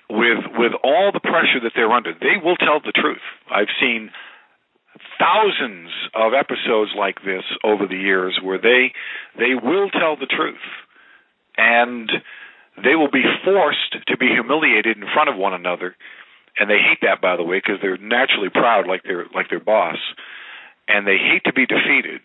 with 0.08 0.44
with 0.56 0.72
all 0.84 1.10
the 1.12 1.20
pressure 1.20 1.60
that 1.64 1.72
they're 1.74 1.92
under, 1.92 2.12
they 2.12 2.36
will 2.42 2.56
tell 2.56 2.80
the 2.80 2.92
truth. 2.92 3.24
I've 3.50 3.72
seen 3.80 4.10
thousands 5.18 5.90
of 6.14 6.32
episodes 6.32 6.92
like 6.96 7.24
this 7.24 7.44
over 7.64 7.86
the 7.86 7.96
years 7.96 8.38
where 8.42 8.58
they 8.58 8.92
they 9.38 9.54
will 9.54 9.90
tell 9.90 10.16
the 10.16 10.26
truth 10.26 10.64
and 11.56 12.10
they 12.82 12.94
will 12.94 13.10
be 13.10 13.24
forced 13.44 13.96
to 14.06 14.16
be 14.16 14.28
humiliated 14.28 14.96
in 14.96 15.04
front 15.12 15.28
of 15.28 15.36
one 15.36 15.54
another 15.54 15.94
and 16.58 16.68
they 16.68 16.78
hate 16.78 16.98
that 17.02 17.20
by 17.20 17.36
the 17.36 17.44
way 17.44 17.58
because 17.58 17.80
they're 17.80 17.98
naturally 17.98 18.50
proud 18.50 18.86
like 18.86 19.02
their 19.04 19.26
like 19.34 19.48
their 19.50 19.60
boss. 19.60 19.98
And 20.88 21.06
they 21.06 21.18
hate 21.18 21.44
to 21.44 21.52
be 21.52 21.66
defeated. 21.66 22.22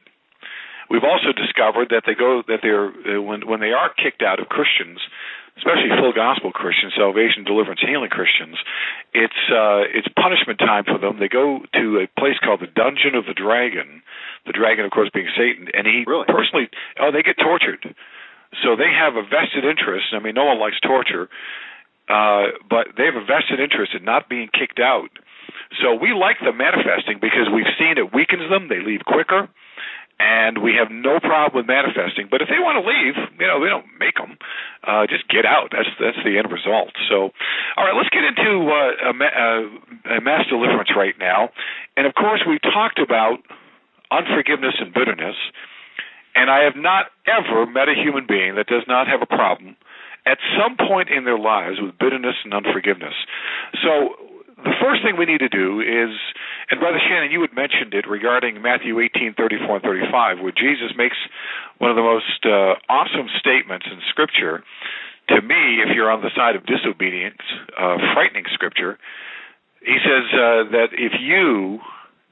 We've 0.89 1.03
also 1.03 1.34
discovered 1.34 1.89
that 1.89 2.03
they 2.05 2.14
go 2.15 2.43
that 2.47 2.60
they're 2.61 2.88
uh, 2.88 3.22
when 3.22 3.47
when 3.47 3.60
they 3.60 3.72
are 3.72 3.91
kicked 3.93 4.22
out 4.22 4.39
of 4.39 4.49
Christians 4.49 4.99
especially 5.57 5.89
full 6.01 6.14
gospel 6.14 6.51
Christians 6.51 6.93
salvation 6.97 7.43
deliverance 7.43 7.81
healing 7.81 8.10
Christians 8.10 8.57
it's 9.14 9.41
uh 9.49 9.85
it's 9.89 10.07
punishment 10.18 10.60
time 10.60 10.84
for 10.84 10.97
them. 10.97 11.19
They 11.19 11.30
go 11.30 11.61
to 11.61 11.85
a 12.01 12.07
place 12.19 12.38
called 12.43 12.61
the 12.61 12.72
dungeon 12.72 13.15
of 13.15 13.26
the 13.26 13.34
dragon 13.34 14.01
the 14.45 14.53
dragon 14.53 14.85
of 14.85 14.91
course 14.91 15.10
being 15.14 15.30
Satan 15.38 15.69
and 15.73 15.88
he 15.88 16.03
really? 16.05 16.26
personally 16.27 16.69
oh 16.99 17.11
they 17.11 17.22
get 17.23 17.38
tortured. 17.38 17.81
So 18.61 18.76
they 18.76 18.91
have 18.93 19.15
a 19.15 19.23
vested 19.23 19.65
interest. 19.65 20.14
I 20.14 20.19
mean 20.19 20.35
no 20.35 20.45
one 20.45 20.60
likes 20.60 20.80
torture 20.81 21.30
uh, 22.10 22.60
but 22.70 22.96
they 22.98 23.06
have 23.06 23.16
a 23.16 23.26
vested 23.26 23.60
interest 23.60 23.94
in 23.96 24.04
not 24.04 24.30
being 24.30 24.50
kicked 24.52 24.80
out. 24.80 25.10
So 25.82 25.96
we 25.96 26.14
like 26.14 26.38
the 26.44 26.54
manifesting 26.54 27.20
because 27.22 27.48
we've 27.54 27.70
seen 27.80 27.98
it 27.98 28.14
weakens 28.14 28.50
them. 28.50 28.68
They 28.68 28.82
leave 28.82 29.02
quicker, 29.06 29.50
and 30.20 30.62
we 30.62 30.76
have 30.78 30.92
no 30.92 31.20
problem 31.20 31.64
with 31.64 31.68
manifesting. 31.68 32.28
But 32.30 32.42
if 32.42 32.50
they 32.50 32.60
want 32.60 32.78
to 32.78 32.86
leave, 32.86 33.16
you 33.40 33.48
know, 33.48 33.60
we 33.60 33.70
don't 33.70 33.88
make 33.98 34.16
them. 34.16 34.38
Uh, 34.84 35.08
just 35.08 35.28
get 35.30 35.46
out. 35.46 35.72
That's 35.72 35.90
that's 35.98 36.20
the 36.22 36.38
end 36.38 36.52
result. 36.52 36.94
So, 37.10 37.34
all 37.78 37.84
right, 37.86 37.96
let's 37.96 38.10
get 38.10 38.24
into 38.24 38.70
uh, 38.70 39.10
a, 39.10 39.14
a, 39.16 40.18
a 40.18 40.22
mass 40.22 40.46
deliverance 40.50 40.92
right 40.96 41.16
now. 41.18 41.50
And 41.98 42.06
of 42.06 42.14
course, 42.14 42.44
we 42.48 42.60
talked 42.60 43.00
about 43.00 43.42
unforgiveness 44.12 44.76
and 44.80 44.94
bitterness. 44.94 45.36
And 46.36 46.50
I 46.50 46.66
have 46.66 46.76
not 46.76 47.14
ever 47.30 47.66
met 47.66 47.90
a 47.90 47.94
human 47.94 48.26
being 48.26 48.56
that 48.56 48.66
does 48.66 48.84
not 48.88 49.08
have 49.08 49.22
a 49.22 49.30
problem 49.30 49.78
at 50.26 50.38
some 50.58 50.78
point 50.78 51.10
in 51.10 51.26
their 51.26 51.40
lives 51.40 51.78
with 51.82 51.98
bitterness 52.00 52.36
and 52.44 52.54
unforgiveness. 52.54 53.16
So 53.84 54.16
the 54.64 54.76
first 54.80 55.04
thing 55.04 55.18
we 55.18 55.26
need 55.26 55.44
to 55.44 55.52
do 55.52 55.82
is, 55.82 56.16
and 56.72 56.80
Brother 56.80 57.00
Shannon, 57.04 57.32
you 57.32 57.41
had 57.41 57.54
mentioned 57.54 57.94
it 57.94 58.08
regarding 58.08 58.62
Matthew 58.62 59.00
18, 59.00 59.36
34 59.36 59.76
and 59.76 59.84
35, 59.84 60.40
where 60.40 60.56
Jesus 60.56 60.95
makes 60.95 61.18
one 61.80 61.91
of 61.91 61.98
the 61.98 62.06
most 62.06 62.40
uh, 62.48 62.80
awesome 62.88 63.28
statements 63.40 63.86
in 63.91 64.00
Scripture. 64.10 64.64
To 65.30 65.41
me, 65.41 65.84
if 65.84 65.95
you're 65.95 66.12
on 66.12 66.22
the 66.22 66.32
side 66.36 66.56
of 66.56 66.66
disobedience, 66.66 67.44
uh, 67.76 67.98
frightening 68.16 68.45
Scripture, 68.54 68.98
he 69.84 69.98
says 70.00 70.26
uh, 70.32 70.72
that 70.72 70.95
if 70.95 71.12
you 71.20 71.80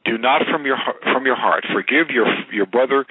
do 0.06 0.18
not 0.18 0.42
from 0.50 0.66
your 0.66 0.78
from 1.04 1.26
your 1.26 1.36
heart 1.36 1.66
forgive 1.72 2.10
your 2.10 2.26
your 2.52 2.66
brother, 2.66 3.06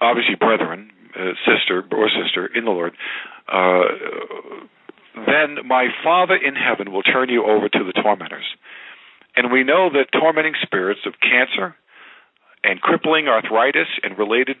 obviously 0.00 0.34
brethren, 0.34 0.90
uh, 1.14 1.32
sister 1.46 1.84
or 1.92 2.08
sister 2.08 2.46
in 2.54 2.64
the 2.64 2.70
Lord, 2.70 2.92
uh, 3.48 3.84
then 5.26 5.66
my 5.66 5.88
Father 6.04 6.36
in 6.36 6.54
heaven 6.54 6.92
will 6.92 7.02
turn 7.02 7.28
you 7.28 7.44
over 7.44 7.68
to 7.68 7.84
the 7.84 7.92
tormentors. 7.92 8.46
And 9.36 9.52
we 9.52 9.64
know 9.64 9.90
that 9.90 10.06
tormenting 10.12 10.54
spirits 10.62 11.00
of 11.06 11.14
cancer 11.20 11.76
and 12.62 12.80
crippling 12.80 13.28
arthritis 13.28 13.88
and 14.02 14.18
related 14.18 14.56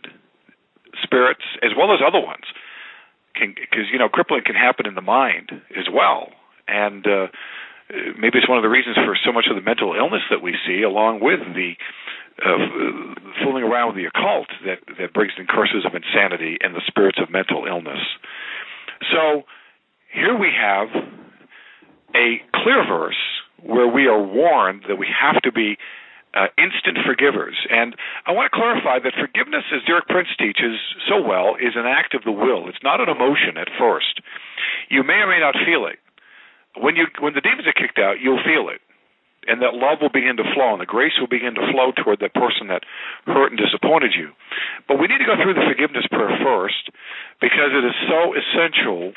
spirits, 1.02 1.42
as 1.62 1.70
well 1.76 1.92
as 1.92 2.00
other 2.06 2.20
ones, 2.24 2.44
because 3.34 3.86
you 3.92 3.98
know 3.98 4.08
crippling 4.08 4.42
can 4.44 4.54
happen 4.54 4.86
in 4.86 4.94
the 4.94 5.02
mind 5.02 5.50
as 5.76 5.86
well, 5.92 6.30
and 6.66 7.06
uh, 7.06 7.26
maybe 8.18 8.38
it's 8.38 8.48
one 8.48 8.58
of 8.58 8.62
the 8.62 8.68
reasons 8.68 8.96
for 8.96 9.16
so 9.24 9.32
much 9.32 9.46
of 9.50 9.56
the 9.56 9.62
mental 9.62 9.94
illness 9.94 10.22
that 10.30 10.42
we 10.42 10.54
see, 10.66 10.82
along 10.82 11.20
with 11.20 11.40
the 11.54 11.74
uh, 12.44 13.29
fooling 13.42 13.64
around 13.64 13.94
with 13.94 13.96
the 13.96 14.06
occult 14.06 14.48
that 14.64 14.78
that 14.98 15.12
brings 15.12 15.32
in 15.38 15.46
curses 15.46 15.84
of 15.84 15.94
insanity 15.94 16.58
and 16.60 16.74
the 16.74 16.82
spirits 16.86 17.18
of 17.20 17.30
mental 17.30 17.66
illness. 17.66 18.00
So 19.12 19.44
here 20.12 20.36
we 20.36 20.50
have 20.54 20.88
a 22.14 22.42
clear 22.54 22.84
verse 22.86 23.20
where 23.62 23.88
we 23.88 24.06
are 24.06 24.20
warned 24.20 24.84
that 24.88 24.96
we 24.96 25.08
have 25.08 25.40
to 25.42 25.52
be 25.52 25.76
uh, 26.34 26.46
instant 26.56 26.98
forgivers. 27.04 27.56
And 27.70 27.94
I 28.26 28.32
want 28.32 28.50
to 28.52 28.56
clarify 28.56 28.98
that 29.02 29.14
forgiveness, 29.18 29.64
as 29.74 29.82
Derek 29.86 30.06
Prince 30.06 30.28
teaches 30.38 30.78
so 31.08 31.20
well, 31.20 31.56
is 31.56 31.74
an 31.74 31.86
act 31.86 32.14
of 32.14 32.22
the 32.24 32.32
will. 32.32 32.68
It's 32.68 32.82
not 32.82 33.00
an 33.00 33.08
emotion 33.08 33.58
at 33.58 33.68
first. 33.78 34.20
You 34.88 35.02
may 35.02 35.26
or 35.26 35.28
may 35.28 35.40
not 35.40 35.54
feel 35.66 35.86
it. 35.86 35.98
When 36.78 36.94
you 36.94 37.06
when 37.18 37.34
the 37.34 37.40
demons 37.40 37.66
are 37.66 37.74
kicked 37.74 37.98
out, 37.98 38.20
you'll 38.22 38.42
feel 38.46 38.70
it 38.70 38.80
and 39.46 39.62
that 39.62 39.74
love 39.74 39.98
will 40.00 40.12
begin 40.12 40.36
to 40.36 40.46
flow 40.52 40.72
and 40.72 40.80
the 40.80 40.88
grace 40.88 41.16
will 41.18 41.30
begin 41.30 41.54
to 41.54 41.64
flow 41.72 41.92
toward 41.96 42.20
that 42.20 42.34
person 42.34 42.68
that 42.68 42.84
hurt 43.24 43.52
and 43.52 43.60
disappointed 43.60 44.12
you. 44.12 44.30
But 44.88 45.00
we 45.00 45.08
need 45.08 45.18
to 45.18 45.28
go 45.28 45.36
through 45.40 45.54
the 45.54 45.64
forgiveness 45.68 46.04
prayer 46.10 46.36
first 46.44 46.90
because 47.40 47.72
it 47.72 47.84
is 47.84 47.96
so 48.08 48.36
essential 48.36 49.12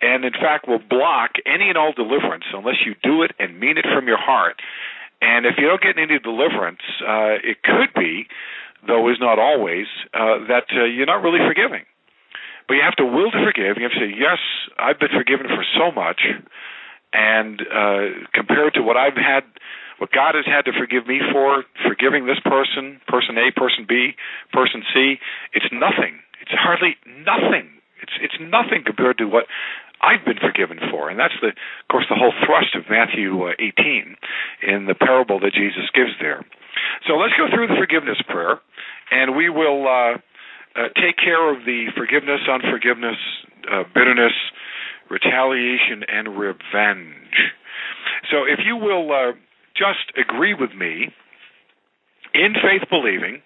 and 0.00 0.24
in 0.24 0.32
fact 0.32 0.68
will 0.68 0.82
block 0.82 1.36
any 1.46 1.68
and 1.68 1.78
all 1.78 1.92
deliverance 1.92 2.44
unless 2.52 2.86
you 2.86 2.94
do 3.02 3.22
it 3.22 3.32
and 3.38 3.58
mean 3.58 3.78
it 3.78 3.86
from 3.90 4.06
your 4.06 4.20
heart. 4.20 4.62
And 5.20 5.46
if 5.46 5.54
you 5.58 5.66
don't 5.66 5.80
get 5.80 5.98
any 5.98 6.18
deliverance, 6.18 6.84
uh, 7.00 7.40
it 7.42 7.62
could 7.62 7.94
be, 7.96 8.26
though 8.86 9.08
is 9.10 9.16
not 9.18 9.38
always, 9.38 9.86
uh, 10.12 10.44
that 10.48 10.68
uh, 10.76 10.84
you're 10.84 11.06
not 11.06 11.22
really 11.22 11.40
forgiving. 11.40 11.84
But 12.68 12.74
you 12.74 12.82
have 12.84 12.96
to 12.96 13.04
will 13.04 13.30
to 13.30 13.40
forgive. 13.44 13.76
You 13.76 13.84
have 13.84 13.92
to 13.92 14.00
say, 14.00 14.12
yes, 14.12 14.38
I've 14.78 14.98
been 14.98 15.12
forgiven 15.12 15.48
for 15.48 15.64
so 15.76 15.92
much 15.92 16.20
and 17.14 17.62
uh, 17.62 18.26
compared 18.34 18.74
to 18.74 18.82
what 18.82 18.96
I've 18.96 19.14
had, 19.14 19.46
what 19.98 20.10
God 20.10 20.34
has 20.34 20.44
had 20.44 20.66
to 20.66 20.74
forgive 20.74 21.06
me 21.06 21.22
for, 21.32 21.62
forgiving 21.86 22.26
this 22.26 22.42
person, 22.42 23.00
person 23.06 23.38
A, 23.38 23.54
person 23.54 23.86
B, 23.88 24.18
person 24.52 24.82
C, 24.92 25.16
it's 25.54 25.70
nothing. 25.70 26.18
It's 26.42 26.50
hardly 26.50 26.98
nothing. 27.06 27.70
It's 28.02 28.12
it's 28.20 28.36
nothing 28.42 28.82
compared 28.84 29.16
to 29.18 29.24
what 29.24 29.46
I've 30.02 30.26
been 30.26 30.42
forgiven 30.42 30.76
for, 30.90 31.08
and 31.08 31.18
that's 31.18 31.38
the, 31.40 31.54
of 31.54 31.88
course, 31.88 32.04
the 32.10 32.18
whole 32.18 32.34
thrust 32.44 32.74
of 32.74 32.90
Matthew 32.90 33.46
uh, 33.46 33.56
18 33.56 34.16
in 34.66 34.84
the 34.84 34.94
parable 34.94 35.40
that 35.40 35.54
Jesus 35.54 35.88
gives 35.94 36.12
there. 36.20 36.44
So 37.06 37.14
let's 37.14 37.32
go 37.38 37.46
through 37.48 37.68
the 37.68 37.78
forgiveness 37.78 38.20
prayer, 38.28 38.60
and 39.10 39.36
we 39.36 39.48
will 39.48 39.86
uh, 39.88 40.18
uh, 40.76 40.90
take 41.00 41.16
care 41.16 41.48
of 41.48 41.64
the 41.64 41.88
forgiveness, 41.96 42.44
unforgiveness, 42.50 43.16
uh, 43.70 43.84
bitterness, 43.94 44.34
retaliation, 45.10 46.04
and 46.08 46.38
revenge. 46.38 47.52
So 48.30 48.44
if 48.44 48.60
you 48.64 48.76
will 48.76 49.12
uh, 49.12 49.32
just 49.76 50.12
agree 50.16 50.54
with 50.54 50.72
me 50.74 51.12
in 52.32 52.54
faith 52.54 52.88
believing, 52.90 53.42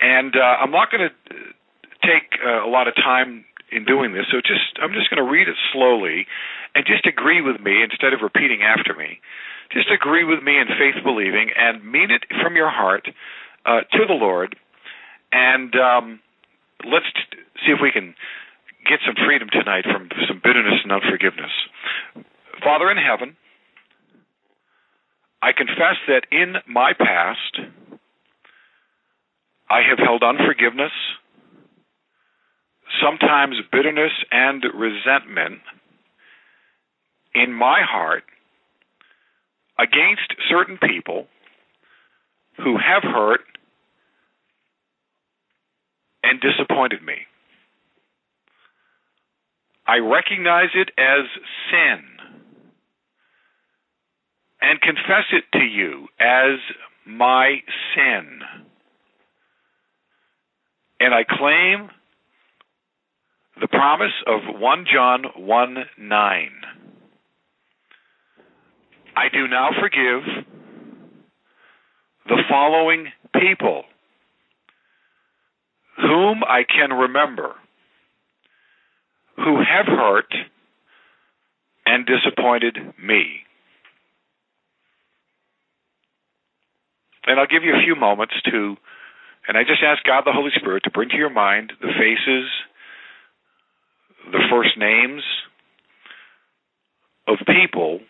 and 0.00 0.34
uh, 0.36 0.62
I'm 0.62 0.70
not 0.70 0.90
going 0.90 1.08
to 1.08 1.14
take 2.02 2.38
uh, 2.44 2.64
a 2.64 2.70
lot 2.70 2.88
of 2.88 2.94
time 2.94 3.44
in 3.70 3.84
doing 3.84 4.12
this, 4.12 4.24
so 4.30 4.38
just 4.38 4.78
I'm 4.80 4.92
just 4.92 5.10
going 5.10 5.22
to 5.22 5.30
read 5.30 5.48
it 5.48 5.56
slowly, 5.72 6.26
and 6.74 6.86
just 6.86 7.06
agree 7.06 7.40
with 7.40 7.60
me 7.60 7.82
instead 7.82 8.12
of 8.12 8.20
repeating 8.22 8.62
after 8.62 8.94
me. 8.94 9.20
Just 9.72 9.90
agree 9.90 10.24
with 10.24 10.42
me 10.42 10.58
in 10.58 10.66
faith 10.68 11.02
believing 11.04 11.50
and 11.56 11.84
mean 11.84 12.10
it 12.10 12.24
from 12.42 12.56
your 12.56 12.70
heart 12.70 13.08
uh, 13.66 13.80
to 13.92 14.06
the 14.06 14.14
Lord, 14.14 14.56
and 15.32 15.74
um, 15.76 16.20
let's 16.84 17.06
t- 17.12 17.38
see 17.66 17.72
if 17.72 17.80
we 17.82 17.92
can 17.92 18.14
get 18.86 19.00
some 19.06 19.14
freedom 19.26 19.48
tonight 19.50 19.84
from 19.84 20.08
some 20.26 20.40
bitterness 20.42 20.80
and 20.82 20.92
unforgiveness. 20.92 21.52
Father 22.62 22.90
in 22.90 22.96
heaven, 22.96 23.36
I 25.40 25.52
confess 25.52 25.96
that 26.08 26.26
in 26.32 26.56
my 26.66 26.92
past 26.92 27.60
I 29.70 29.82
have 29.88 29.98
held 29.98 30.22
unforgiveness, 30.22 30.92
sometimes 33.02 33.56
bitterness 33.70 34.12
and 34.30 34.64
resentment 34.74 35.60
in 37.34 37.52
my 37.52 37.82
heart 37.82 38.24
against 39.78 40.34
certain 40.48 40.78
people 40.78 41.26
who 42.56 42.76
have 42.76 43.02
hurt 43.02 43.40
and 46.24 46.40
disappointed 46.40 47.02
me. 47.02 47.14
I 49.88 50.00
recognize 50.00 50.68
it 50.74 50.90
as 50.98 51.24
sin 51.70 52.04
and 54.60 54.78
confess 54.82 55.24
it 55.32 55.44
to 55.54 55.64
you 55.64 56.08
as 56.20 56.58
my 57.06 57.60
sin. 57.94 58.40
And 61.00 61.14
I 61.14 61.24
claim 61.24 61.88
the 63.58 63.68
promise 63.68 64.12
of 64.26 64.60
1 64.60 64.84
John 64.92 65.24
1 65.34 65.76
9. 65.96 66.50
I 69.16 69.28
do 69.32 69.48
now 69.48 69.70
forgive 69.80 70.44
the 72.26 72.42
following 72.50 73.06
people 73.40 73.84
whom 75.96 76.44
I 76.44 76.64
can 76.64 76.92
remember 76.92 77.54
who 79.44 79.56
have 79.58 79.86
hurt 79.86 80.34
and 81.86 82.06
disappointed 82.06 82.76
me. 83.02 83.24
And 87.26 87.38
I'll 87.38 87.46
give 87.46 87.62
you 87.62 87.74
a 87.74 87.84
few 87.84 87.94
moments 87.94 88.34
to, 88.50 88.76
and 89.46 89.56
I 89.56 89.62
just 89.62 89.82
ask 89.84 90.02
God 90.04 90.22
the 90.24 90.32
Holy 90.32 90.50
Spirit 90.56 90.84
to 90.84 90.90
bring 90.90 91.10
to 91.10 91.16
your 91.16 91.30
mind 91.30 91.72
the 91.80 91.88
faces, 91.88 92.50
the 94.32 94.42
first 94.50 94.76
names 94.76 95.22
of 97.26 97.38
people 97.46 98.00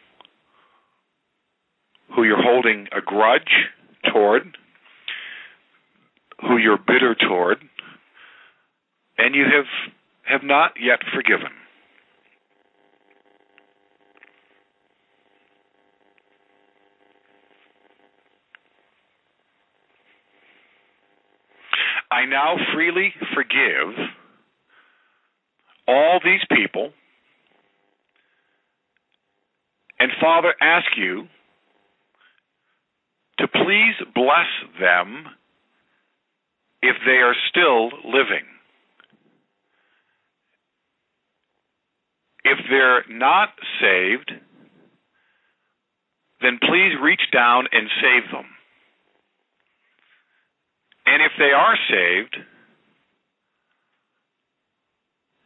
who 2.15 2.23
you're 2.23 2.43
holding 2.43 2.89
a 2.97 3.01
grudge 3.01 3.69
toward, 4.13 4.57
who 6.41 6.57
you're 6.57 6.79
bitter 6.79 7.15
toward, 7.15 7.59
and 9.19 9.35
you 9.35 9.45
have 9.45 9.67
have 10.29 10.43
not 10.43 10.73
yet 10.81 10.99
forgiven. 11.15 11.53
I 22.11 22.25
now 22.25 22.57
freely 22.75 23.15
forgive 23.35 23.95
all 25.87 26.21
these 26.25 26.41
people. 26.51 26.91
And 30.01 30.11
Father, 30.21 30.55
ask 30.61 30.87
you 30.97 31.27
to 33.39 33.49
please 33.49 33.95
bless 34.15 34.49
them 34.81 35.27
if 36.83 36.97
they 37.07 37.19
are 37.19 37.35
still 37.51 37.87
living. 38.05 38.45
If 42.51 42.59
they're 42.71 43.05
not 43.11 43.51
saved, 43.79 44.33
then 46.41 46.59
please 46.63 46.95
reach 47.03 47.21
down 47.31 47.67
and 47.73 47.89
save 48.01 48.31
them. 48.33 48.47
And 51.05 51.23
if 51.23 51.33
they 51.39 51.53
are 51.53 51.77
saved, 51.91 52.37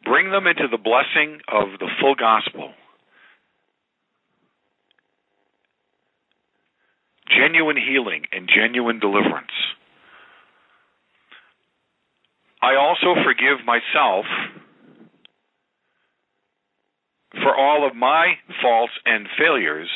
bring 0.05 0.31
them 0.31 0.47
into 0.47 0.69
the 0.71 0.79
blessing 0.79 1.41
of 1.49 1.79
the 1.81 1.89
full 2.01 2.15
gospel. 2.15 2.73
Genuine 7.37 7.79
healing 7.79 8.23
and 8.31 8.49
genuine 8.49 9.01
deliverance. 9.01 9.51
I 12.61 12.77
also 12.77 13.21
forgive 13.25 13.67
myself 13.67 14.27
for 17.35 17.57
all 17.57 17.87
of 17.87 17.97
my 17.97 18.35
faults 18.61 18.93
and 19.07 19.27
failures. 19.39 19.89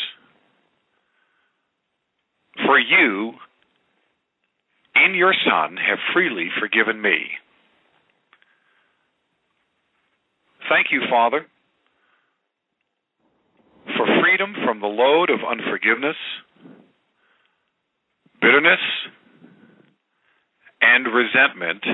For 2.65 2.79
you 2.79 3.35
in 4.95 5.15
your 5.15 5.35
Son 5.45 5.77
have 5.77 5.99
freely 6.15 6.49
forgiven 6.59 7.01
me. 7.01 7.19
Thank 10.69 10.89
you, 10.91 11.03
Father, 11.09 11.47
for 13.97 14.07
freedom 14.21 14.55
from 14.65 14.81
the 14.81 14.87
load 14.87 15.31
of 15.31 15.41
unforgiveness, 15.49 16.17
bitterness, 18.41 18.81
and 20.81 21.07
resentment. 21.07 21.85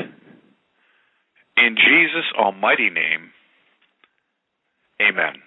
In 1.56 1.76
Jesus' 1.76 2.32
almighty 2.38 2.88
name, 2.88 3.30
amen. 5.00 5.40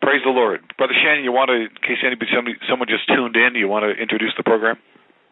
Praise 0.00 0.20
the 0.22 0.30
Lord, 0.30 0.60
brother 0.76 0.92
Shannon. 0.92 1.24
You 1.24 1.32
want 1.32 1.48
to, 1.48 1.64
in 1.64 1.68
case 1.80 2.04
anybody, 2.04 2.30
somebody, 2.34 2.56
someone 2.68 2.88
just 2.88 3.08
tuned 3.08 3.36
in, 3.36 3.54
do 3.54 3.58
you 3.58 3.68
want 3.68 3.84
to 3.88 3.90
introduce 3.90 4.34
the 4.36 4.42
program? 4.42 4.76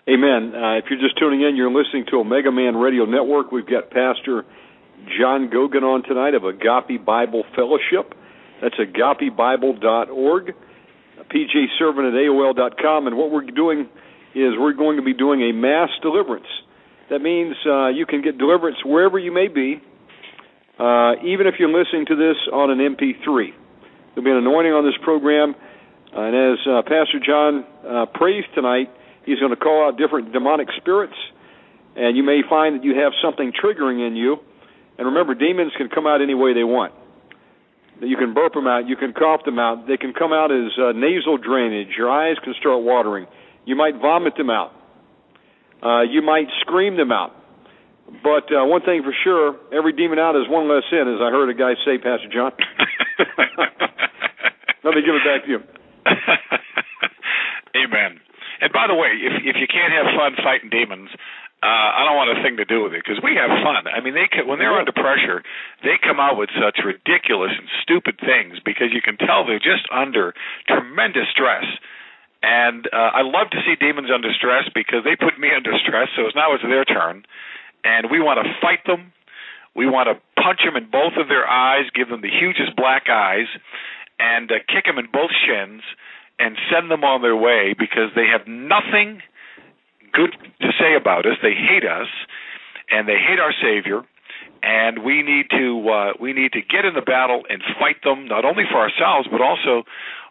Amen. 0.09 0.55
Uh, 0.57 0.79
if 0.79 0.87
you're 0.91 0.99
just 0.99 1.19
tuning 1.19 1.43
in, 1.43 1.55
you're 1.55 1.71
listening 1.71 2.07
to 2.11 2.17
Omega 2.17 2.51
Man 2.51 2.75
Radio 2.75 3.05
Network. 3.05 3.53
We've 3.53 3.67
got 3.67 3.91
Pastor 3.91 4.45
John 5.21 5.49
Goguen 5.49 5.83
on 5.83 6.03
tonight 6.03 6.35
of 6.35 6.45
Agape 6.45 7.05
Bible 7.05 7.45
Fellowship. 7.55 8.15
That's 8.63 8.75
agapebible.org, 8.77 10.55
pjservant 11.29 12.09
at 12.09 12.15
AOL.com. 12.15 13.07
And 13.07 13.17
what 13.17 13.31
we're 13.31 13.51
doing 13.51 13.89
is 14.35 14.55
we're 14.59 14.73
going 14.73 14.97
to 14.97 15.03
be 15.03 15.15
doing 15.15 15.43
a 15.43 15.53
mass 15.53 15.91
deliverance. 16.01 16.47
That 17.13 17.21
means 17.21 17.55
uh, 17.69 17.89
you 17.89 18.07
can 18.07 18.23
get 18.23 18.39
deliverance 18.39 18.79
wherever 18.87 19.19
you 19.19 19.33
may 19.33 19.47
be, 19.47 19.77
uh, 20.81 21.21
even 21.21 21.45
if 21.45 21.61
you're 21.61 21.69
listening 21.69 22.07
to 22.09 22.17
this 22.17 22.41
on 22.51 22.73
an 22.73 22.81
MP3. 22.81 23.53
There'll 24.17 24.25
be 24.25 24.31
an 24.31 24.41
anointing 24.41 24.73
on 24.73 24.81
this 24.81 24.97
program. 25.05 25.53
And 26.09 26.33
as 26.33 26.59
uh, 26.65 26.81
Pastor 26.89 27.21
John 27.21 27.69
uh, 27.85 28.07
prays 28.17 28.45
tonight, 28.55 28.89
he's 29.27 29.39
going 29.41 29.53
to 29.53 29.61
call 29.61 29.87
out 29.87 29.99
different 29.99 30.33
demonic 30.33 30.69
spirits. 30.81 31.13
And 31.97 32.17
you 32.17 32.23
may 32.23 32.41
find 32.49 32.81
that 32.81 32.85
you 32.85 32.97
have 32.97 33.13
something 33.21 33.53
triggering 33.53 34.01
in 34.09 34.17
you. 34.17 34.39
And 34.97 35.05
remember, 35.13 35.35
demons 35.35 35.73
can 35.77 35.91
come 35.91 36.07
out 36.07 36.23
any 36.23 36.33
way 36.33 36.55
they 36.55 36.65
want. 36.65 36.95
You 38.01 38.17
can 38.17 38.33
burp 38.33 38.55
them 38.55 38.67
out. 38.67 38.89
You 38.89 38.97
can 38.97 39.13
cough 39.13 39.45
them 39.45 39.59
out. 39.59 39.87
They 39.87 39.99
can 39.99 40.15
come 40.15 40.33
out 40.33 40.51
as 40.51 40.73
uh, 40.81 40.93
nasal 40.97 41.37
drainage. 41.37 41.93
Your 41.93 42.09
eyes 42.09 42.37
can 42.43 42.55
start 42.59 42.83
watering. 42.83 43.27
You 43.67 43.77
might 43.77 44.01
vomit 44.01 44.33
them 44.39 44.49
out. 44.49 44.73
Uh, 45.83 46.03
you 46.03 46.23
might 46.23 46.47
scream 46.61 46.97
them 46.97 47.11
out. 47.13 47.35
But 48.23 48.53
uh, 48.53 48.65
one 48.65 48.83
thing 48.83 49.03
for 49.03 49.15
sure, 49.25 49.57
every 49.73 49.93
demon 49.93 50.19
out 50.19 50.37
is 50.37 50.49
one 50.49 50.69
less 50.69 50.85
in, 50.93 51.09
as 51.09 51.21
I 51.21 51.31
heard 51.31 51.49
a 51.49 51.55
guy 51.55 51.75
say, 51.85 51.99
Pastor 51.99 52.29
John. 52.29 52.53
Let 54.85 54.95
me 54.95 55.03
give 55.03 55.15
it 55.15 55.25
back 55.25 55.45
to 55.45 55.51
you. 55.51 55.61
Amen. 57.83 58.21
And 58.61 58.71
by 58.73 58.87
the 58.87 58.95
way, 58.95 59.19
if 59.19 59.43
if 59.43 59.57
you 59.59 59.67
can't 59.67 59.91
have 59.91 60.07
fun 60.15 60.37
fighting 60.45 60.71
demons, 60.71 61.11
uh, 61.63 61.67
I 61.95 62.03
don't 62.03 62.19
want 62.19 62.35
a 62.35 62.43
thing 62.43 62.59
to 62.59 62.67
do 62.67 62.83
with 62.83 62.93
it 62.93 63.03
because 63.07 63.23
we 63.23 63.39
have 63.39 63.51
fun. 63.63 63.87
I 63.87 64.03
mean, 64.03 64.15
they 64.19 64.27
can, 64.27 64.51
when 64.51 64.59
they're 64.59 64.75
under 64.75 64.91
pressure, 64.91 65.47
they 65.87 65.95
come 66.03 66.19
out 66.19 66.35
with 66.35 66.51
such 66.59 66.83
ridiculous 66.83 67.55
and 67.55 67.71
stupid 67.83 68.19
things 68.19 68.59
because 68.67 68.91
you 68.91 68.99
can 68.99 69.15
tell 69.15 69.47
they're 69.47 69.63
just 69.63 69.87
under 69.95 70.35
tremendous 70.67 71.31
stress. 71.31 71.63
And 72.43 72.89
uh, 72.93 73.15
I 73.15 73.23
love 73.23 73.51
to 73.51 73.63
see 73.65 73.79
demons 73.79 74.11
under 74.13 74.33
stress 74.35 74.67
because 74.75 75.05
they 75.05 75.15
put 75.15 75.39
me 75.39 75.49
under 75.55 75.73
stress. 75.79 76.09
So 76.17 76.27
now 76.35 76.55
it's 76.55 76.65
their 76.67 76.85
turn, 76.85 77.23
and 77.85 78.11
we 78.11 78.19
want 78.19 78.43
to 78.43 78.51
fight 78.61 78.83
them. 78.87 79.13
We 79.75 79.87
want 79.87 80.11
to 80.11 80.19
punch 80.43 80.61
them 80.67 80.77
in 80.77 80.91
both 80.91 81.15
of 81.17 81.29
their 81.29 81.49
eyes, 81.49 81.87
give 81.95 82.09
them 82.09 82.21
the 82.21 82.31
hugest 82.31 82.77
black 82.77 83.09
eyes, 83.09 83.47
and 84.19 84.51
uh, 84.51 84.59
kick 84.69 84.85
them 84.85 84.99
in 84.99 85.07
both 85.13 85.31
shins, 85.31 85.83
and 86.39 86.59
send 86.67 86.91
them 86.91 87.05
on 87.05 87.23
their 87.23 87.37
way 87.37 87.75
because 87.79 88.11
they 88.15 88.27
have 88.27 88.47
nothing 88.47 89.23
good 90.13 90.35
to 90.61 90.69
say 90.79 90.95
about 90.99 91.25
us. 91.25 91.39
They 91.43 91.55
hate 91.55 91.87
us, 91.87 92.11
and 92.91 93.09
they 93.09 93.17
hate 93.17 93.39
our 93.39 93.55
Savior. 93.63 94.03
And 94.63 95.03
we 95.03 95.23
need 95.23 95.47
to 95.51 95.89
uh, 95.89 96.13
we 96.21 96.33
need 96.33 96.53
to 96.53 96.63
get 96.63 96.85
in 96.85 96.95
the 96.95 97.03
battle 97.03 97.43
and 97.49 97.63
fight 97.81 98.03
them 98.05 98.29
not 98.29 98.45
only 98.45 98.63
for 98.71 98.79
ourselves 98.79 99.27
but 99.31 99.41
also 99.41 99.83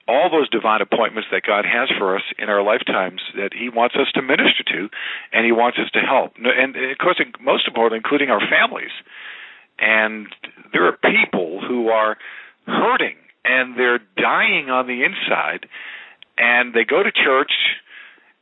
all 0.08 0.30
those 0.30 0.50
divine 0.50 0.82
appointments 0.82 1.30
that 1.32 1.44
God 1.44 1.66
has 1.66 1.90
for 1.98 2.16
us 2.16 2.24
in 2.40 2.50
our 2.50 2.64
lifetimes 2.64 3.22
that 3.36 3.54
He 3.54 3.70
wants 3.70 3.96
us 3.96 4.12
to 4.16 4.22
minister 4.22 4.64
to, 4.74 4.90
and 5.32 5.46
He 5.46 5.52
wants 5.52 5.78
us 5.78 5.90
to 5.92 6.00
help, 6.00 6.34
and 6.38 6.76
of 6.76 6.98
course, 6.98 7.22
most 7.40 7.68
importantly, 7.68 7.98
including 7.98 8.30
our 8.30 8.42
families. 8.42 8.92
And 9.80 10.28
there 10.74 10.86
are 10.86 10.98
people 10.98 11.62
who 11.68 11.90
are 11.90 12.18
hurting 12.68 13.16
and 13.44 13.76
they're 13.78 14.00
dying 14.18 14.70
on 14.70 14.86
the 14.86 15.04
inside, 15.04 15.68
and 16.38 16.74
they 16.74 16.84
go 16.84 17.02
to 17.02 17.12
church 17.12 17.52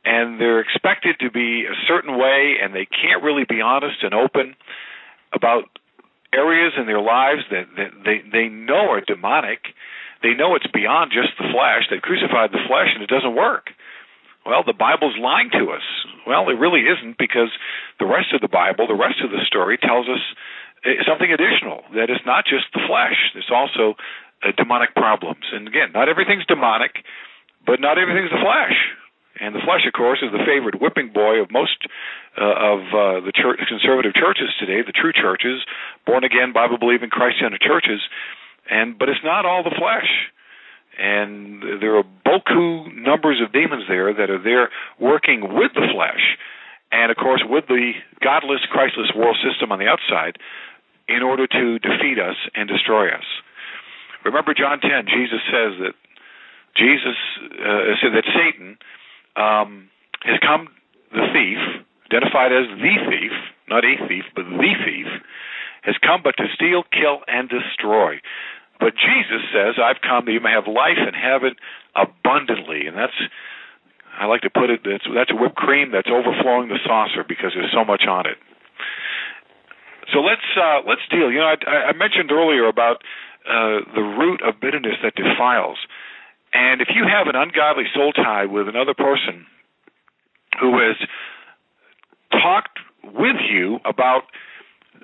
and 0.04 0.40
they're 0.40 0.60
expected 0.60 1.16
to 1.20 1.30
be 1.30 1.64
a 1.64 1.74
certain 1.86 2.18
way 2.18 2.56
and 2.62 2.74
they 2.74 2.86
can't 2.86 3.22
really 3.22 3.44
be 3.48 3.60
honest 3.60 4.02
and 4.02 4.14
open 4.14 4.56
about 5.32 5.64
areas 6.32 6.72
in 6.78 6.86
their 6.86 7.00
lives 7.00 7.42
that, 7.50 7.66
that 7.76 7.90
they 8.04 8.22
they 8.30 8.48
know 8.48 8.90
are 8.90 9.00
demonic 9.00 9.60
they 10.22 10.34
know 10.34 10.54
it's 10.54 10.68
beyond 10.68 11.12
just 11.12 11.36
the 11.38 11.48
flesh. 11.48 11.88
They 11.88 11.98
crucified 11.98 12.52
the 12.52 12.64
flesh 12.66 12.92
and 12.94 13.02
it 13.02 13.10
doesn't 13.10 13.34
work. 13.34 13.70
Well 14.44 14.64
the 14.64 14.76
bible's 14.76 15.16
lying 15.18 15.50
to 15.52 15.72
us. 15.72 15.84
Well 16.26 16.48
it 16.48 16.58
really 16.58 16.88
isn't 16.88 17.18
because 17.18 17.50
the 17.98 18.06
rest 18.06 18.32
of 18.32 18.40
the 18.40 18.48
bible 18.48 18.86
the 18.86 18.98
rest 18.98 19.20
of 19.24 19.30
the 19.30 19.44
story 19.46 19.78
tells 19.78 20.08
us 20.08 20.22
eh, 20.84 21.00
something 21.06 21.32
additional 21.32 21.84
that 21.94 22.10
it's 22.10 22.24
not 22.24 22.44
just 22.44 22.68
the 22.72 22.84
flesh. 22.86 23.32
It's 23.34 23.52
also 23.52 23.96
uh, 24.42 24.52
demonic 24.56 24.94
problems. 24.94 25.44
And 25.52 25.68
again 25.68 25.92
not 25.92 26.08
everything's 26.08 26.46
demonic 26.46 27.04
but 27.66 27.80
not 27.80 27.98
everything's 27.98 28.30
the 28.30 28.40
flesh. 28.40 28.76
And 29.40 29.54
the 29.54 29.64
flesh, 29.64 29.88
of 29.88 29.96
course, 29.96 30.20
is 30.20 30.32
the 30.32 30.44
favorite 30.44 30.80
whipping 30.80 31.12
boy 31.16 31.40
of 31.40 31.50
most 31.50 31.80
uh, 32.36 32.44
of 32.44 32.80
uh, 32.92 33.24
the 33.24 33.32
church, 33.32 33.60
conservative 33.68 34.12
churches 34.12 34.52
today, 34.60 34.84
the 34.84 34.92
true 34.92 35.16
churches, 35.16 35.64
born 36.04 36.24
again, 36.24 36.52
Bible 36.52 36.76
believing, 36.76 37.08
Christ 37.08 37.40
centered 37.40 37.64
churches. 37.64 38.04
And 38.68 38.98
but 38.98 39.08
it's 39.08 39.24
not 39.24 39.46
all 39.46 39.62
the 39.62 39.74
flesh. 39.78 40.08
And 40.98 41.62
there 41.80 41.96
are 41.96 42.04
boku 42.26 42.94
numbers 42.94 43.40
of 43.40 43.52
demons 43.52 43.84
there 43.88 44.12
that 44.12 44.28
are 44.28 44.42
there 44.42 44.70
working 44.98 45.54
with 45.54 45.72
the 45.74 45.86
flesh, 45.94 46.36
and 46.92 47.10
of 47.10 47.16
course 47.16 47.42
with 47.48 47.66
the 47.68 47.92
godless, 48.20 48.60
Christless 48.70 49.10
world 49.16 49.38
system 49.40 49.72
on 49.72 49.78
the 49.78 49.86
outside, 49.86 50.36
in 51.08 51.22
order 51.22 51.46
to 51.46 51.78
defeat 51.78 52.18
us 52.18 52.36
and 52.54 52.68
destroy 52.68 53.08
us. 53.08 53.24
Remember 54.24 54.52
John 54.52 54.80
10. 54.80 55.06
Jesus 55.06 55.40
says 55.48 55.72
that 55.80 55.94
Jesus 56.76 57.16
uh, 57.58 57.96
said 58.02 58.12
that 58.12 58.26
Satan 58.36 58.76
um, 59.36 59.88
has 60.22 60.38
come, 60.44 60.68
the 61.12 61.26
thief, 61.32 61.58
identified 62.06 62.52
as 62.52 62.68
the 62.78 62.94
thief, 63.08 63.32
not 63.68 63.84
a 63.84 63.96
thief, 64.06 64.24
but 64.34 64.44
the 64.44 64.74
thief, 64.84 65.06
has 65.82 65.96
come 66.04 66.20
but 66.22 66.36
to 66.36 66.46
steal, 66.54 66.82
kill, 66.92 67.20
and 67.26 67.48
destroy. 67.48 68.20
But 68.78 68.94
Jesus 68.96 69.44
says, 69.52 69.76
I've 69.76 70.00
come 70.00 70.24
that 70.24 70.32
you 70.32 70.40
may 70.40 70.52
have 70.52 70.66
life 70.66 70.98
and 70.98 71.14
have 71.14 71.44
it 71.44 71.56
abundantly. 71.94 72.86
And 72.86 72.96
that's, 72.96 73.16
I 74.18 74.26
like 74.26 74.42
to 74.42 74.50
put 74.50 74.70
it, 74.70 74.80
that's, 74.84 75.04
that's 75.14 75.32
whipped 75.32 75.56
cream 75.56 75.92
that's 75.92 76.08
overflowing 76.08 76.68
the 76.68 76.78
saucer 76.84 77.24
because 77.26 77.52
there's 77.54 77.72
so 77.72 77.84
much 77.84 78.04
on 78.08 78.26
it. 78.26 78.36
So 80.12 80.20
let's 80.20 80.42
uh, 80.56 80.80
let's 80.86 81.02
deal. 81.10 81.30
You 81.30 81.38
know, 81.38 81.54
I, 81.66 81.90
I 81.90 81.92
mentioned 81.92 82.32
earlier 82.32 82.66
about 82.66 82.96
uh, 83.46 83.86
the 83.94 84.02
root 84.02 84.42
of 84.42 84.60
bitterness 84.60 84.96
that 85.02 85.14
defiles. 85.14 85.78
And 86.52 86.80
if 86.80 86.88
you 86.94 87.04
have 87.06 87.28
an 87.28 87.36
ungodly 87.36 87.84
soul 87.94 88.12
tie 88.12 88.46
with 88.46 88.68
another 88.68 88.94
person 88.94 89.46
who 90.58 90.78
has 90.80 90.96
talked 92.32 92.78
with 93.04 93.36
you 93.48 93.78
about 93.84 94.24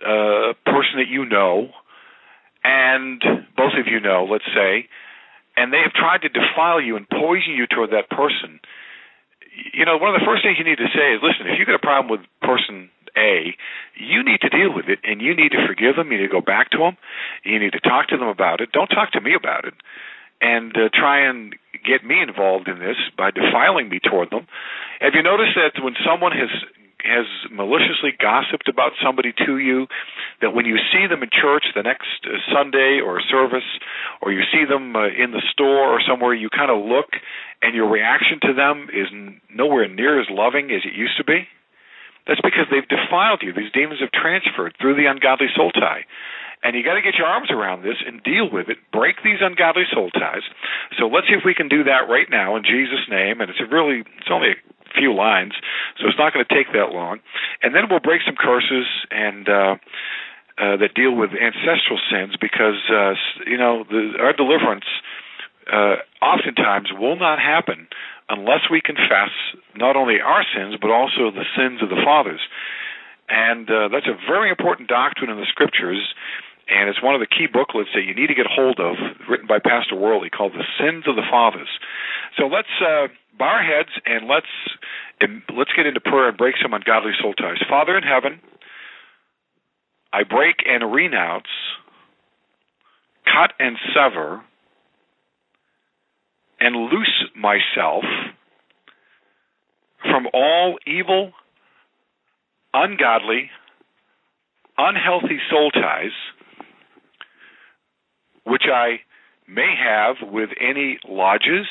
a 0.02 0.54
person 0.64 0.98
that 0.98 1.08
you 1.08 1.24
know, 1.24 1.70
and 2.64 3.22
both 3.56 3.72
of 3.78 3.86
you 3.86 4.00
know, 4.00 4.26
let's 4.30 4.48
say, 4.54 4.88
and 5.56 5.72
they 5.72 5.80
have 5.80 5.92
tried 5.92 6.22
to 6.22 6.28
defile 6.28 6.80
you 6.80 6.96
and 6.96 7.08
poison 7.08 7.54
you 7.56 7.66
toward 7.66 7.90
that 7.90 8.10
person, 8.10 8.60
you 9.72 9.84
know, 9.84 9.96
one 9.96 10.14
of 10.14 10.20
the 10.20 10.26
first 10.26 10.44
things 10.44 10.58
you 10.58 10.64
need 10.64 10.78
to 10.78 10.92
say 10.92 11.16
is, 11.16 11.20
listen, 11.22 11.48
if 11.48 11.58
you've 11.58 11.66
got 11.66 11.76
a 11.76 11.82
problem 11.82 12.10
with 12.12 12.20
person 12.42 12.90
A, 13.16 13.56
you 13.96 14.22
need 14.22 14.40
to 14.42 14.50
deal 14.52 14.74
with 14.74 14.88
it, 14.88 15.00
and 15.04 15.22
you 15.22 15.34
need 15.34 15.52
to 15.52 15.64
forgive 15.66 15.96
them. 15.96 16.12
You 16.12 16.18
need 16.18 16.28
to 16.28 16.32
go 16.32 16.44
back 16.44 16.70
to 16.76 16.78
them. 16.78 16.96
You 17.44 17.58
need 17.58 17.72
to 17.72 17.80
talk 17.80 18.08
to 18.08 18.16
them 18.16 18.28
about 18.28 18.60
it. 18.60 18.72
Don't 18.72 18.88
talk 18.88 19.12
to 19.12 19.20
me 19.20 19.32
about 19.32 19.64
it 19.64 19.74
and 20.40 20.76
uh, 20.76 20.88
try 20.92 21.28
and 21.28 21.54
get 21.84 22.04
me 22.04 22.20
involved 22.20 22.68
in 22.68 22.78
this 22.78 22.96
by 23.16 23.30
defiling 23.30 23.88
me 23.88 24.00
toward 24.00 24.30
them. 24.30 24.46
Have 25.00 25.14
you 25.14 25.22
noticed 25.22 25.56
that 25.56 25.82
when 25.82 25.94
someone 26.04 26.32
has 26.32 26.50
has 27.06 27.26
maliciously 27.50 28.10
gossiped 28.18 28.68
about 28.68 28.92
somebody 29.02 29.32
to 29.46 29.58
you, 29.58 29.86
that 30.42 30.54
when 30.54 30.66
you 30.66 30.76
see 30.92 31.06
them 31.06 31.22
in 31.22 31.30
church 31.30 31.64
the 31.74 31.82
next 31.82 32.26
uh, 32.26 32.36
Sunday 32.52 33.00
or 33.00 33.22
service, 33.22 33.66
or 34.20 34.32
you 34.32 34.42
see 34.52 34.64
them 34.68 34.94
uh, 34.94 35.06
in 35.06 35.30
the 35.30 35.42
store 35.52 35.86
or 35.94 36.00
somewhere, 36.02 36.34
you 36.34 36.50
kind 36.50 36.70
of 36.70 36.84
look, 36.84 37.14
and 37.62 37.74
your 37.74 37.88
reaction 37.88 38.40
to 38.42 38.52
them 38.52 38.88
is 38.92 39.06
nowhere 39.54 39.88
near 39.88 40.20
as 40.20 40.26
loving 40.28 40.70
as 40.70 40.82
it 40.84 40.92
used 40.92 41.16
to 41.16 41.24
be? 41.24 41.46
That's 42.26 42.42
because 42.42 42.66
they've 42.70 42.86
defiled 42.86 43.42
you. 43.42 43.54
These 43.54 43.72
demons 43.72 44.00
have 44.00 44.10
transferred 44.10 44.74
through 44.80 44.96
the 44.96 45.06
ungodly 45.06 45.46
soul 45.54 45.70
tie. 45.70 46.04
And 46.62 46.74
you 46.74 46.82
got 46.82 46.94
to 46.98 47.02
get 47.02 47.14
your 47.14 47.30
arms 47.30 47.50
around 47.50 47.82
this 47.82 48.02
and 48.04 48.22
deal 48.24 48.50
with 48.50 48.68
it. 48.68 48.78
Break 48.90 49.22
these 49.22 49.38
ungodly 49.40 49.84
soul 49.92 50.10
ties. 50.10 50.42
So 50.98 51.06
let's 51.06 51.28
see 51.28 51.38
if 51.38 51.46
we 51.46 51.54
can 51.54 51.68
do 51.68 51.84
that 51.84 52.10
right 52.10 52.26
now 52.28 52.56
in 52.56 52.64
Jesus' 52.64 53.06
name. 53.08 53.40
And 53.40 53.50
it's 53.50 53.60
really, 53.70 54.02
it's 54.18 54.32
only 54.32 54.58
a 54.58 54.58
few 54.94 55.14
lines, 55.14 55.52
so 55.98 56.06
it's 56.06 56.18
not 56.18 56.32
going 56.32 56.44
to 56.44 56.54
take 56.54 56.72
that 56.72 56.92
long. 56.92 57.20
And 57.62 57.74
then 57.74 57.84
we'll 57.90 58.00
break 58.00 58.22
some 58.24 58.36
curses 58.36 58.86
and. 59.10 59.48
uh 59.48 59.76
uh, 60.58 60.76
that 60.78 60.94
deal 60.94 61.14
with 61.14 61.30
ancestral 61.36 62.00
sins 62.10 62.34
because 62.40 62.80
uh, 62.88 63.12
you 63.46 63.58
know 63.58 63.84
the, 63.90 64.16
our 64.18 64.32
deliverance 64.32 64.88
uh, 65.70 65.96
oftentimes 66.22 66.88
will 66.98 67.16
not 67.16 67.38
happen 67.38 67.86
unless 68.30 68.64
we 68.70 68.80
confess 68.80 69.28
not 69.76 69.96
only 69.96 70.16
our 70.18 70.44
sins 70.56 70.74
but 70.80 70.90
also 70.90 71.30
the 71.30 71.44
sins 71.56 71.82
of 71.82 71.90
the 71.90 72.00
fathers. 72.02 72.40
And 73.28 73.68
uh, 73.68 73.88
that's 73.92 74.06
a 74.06 74.16
very 74.26 74.48
important 74.48 74.88
doctrine 74.88 75.28
in 75.28 75.36
the 75.36 75.44
scriptures 75.44 76.14
and 76.68 76.88
it's 76.90 77.02
one 77.02 77.14
of 77.14 77.20
the 77.20 77.30
key 77.30 77.46
booklets 77.46 77.90
that 77.94 78.02
you 78.02 78.14
need 78.14 78.26
to 78.26 78.34
get 78.34 78.46
hold 78.46 78.80
of, 78.80 78.96
written 79.28 79.46
by 79.46 79.58
Pastor 79.62 79.94
Worley, 79.94 80.30
called 80.30 80.52
"The 80.52 80.66
Sins 80.78 81.06
of 81.06 81.14
the 81.14 81.22
Fathers." 81.22 81.70
So 82.36 82.46
let's 82.46 82.74
uh, 82.82 83.06
our 83.40 83.62
heads 83.62 83.90
and 84.04 84.28
let's 84.28 84.46
and 85.20 85.42
let's 85.56 85.70
get 85.76 85.86
into 85.86 86.00
prayer 86.00 86.28
and 86.28 86.36
break 86.36 86.54
some 86.62 86.74
ungodly 86.74 87.12
soul 87.20 87.34
ties. 87.34 87.58
Father 87.68 87.96
in 87.96 88.04
heaven, 88.04 88.40
I 90.12 90.22
break 90.24 90.56
and 90.66 90.92
renounce, 90.92 91.46
cut 93.24 93.52
and 93.58 93.76
sever, 93.94 94.42
and 96.60 96.76
loose 96.76 97.24
myself 97.34 98.04
from 100.02 100.26
all 100.32 100.78
evil, 100.86 101.32
ungodly, 102.74 103.50
unhealthy 104.78 105.38
soul 105.50 105.70
ties 105.70 106.12
which 108.46 108.62
I 108.72 109.00
may 109.48 109.74
have 109.76 110.16
with 110.22 110.50
any 110.60 110.98
lodges, 111.06 111.66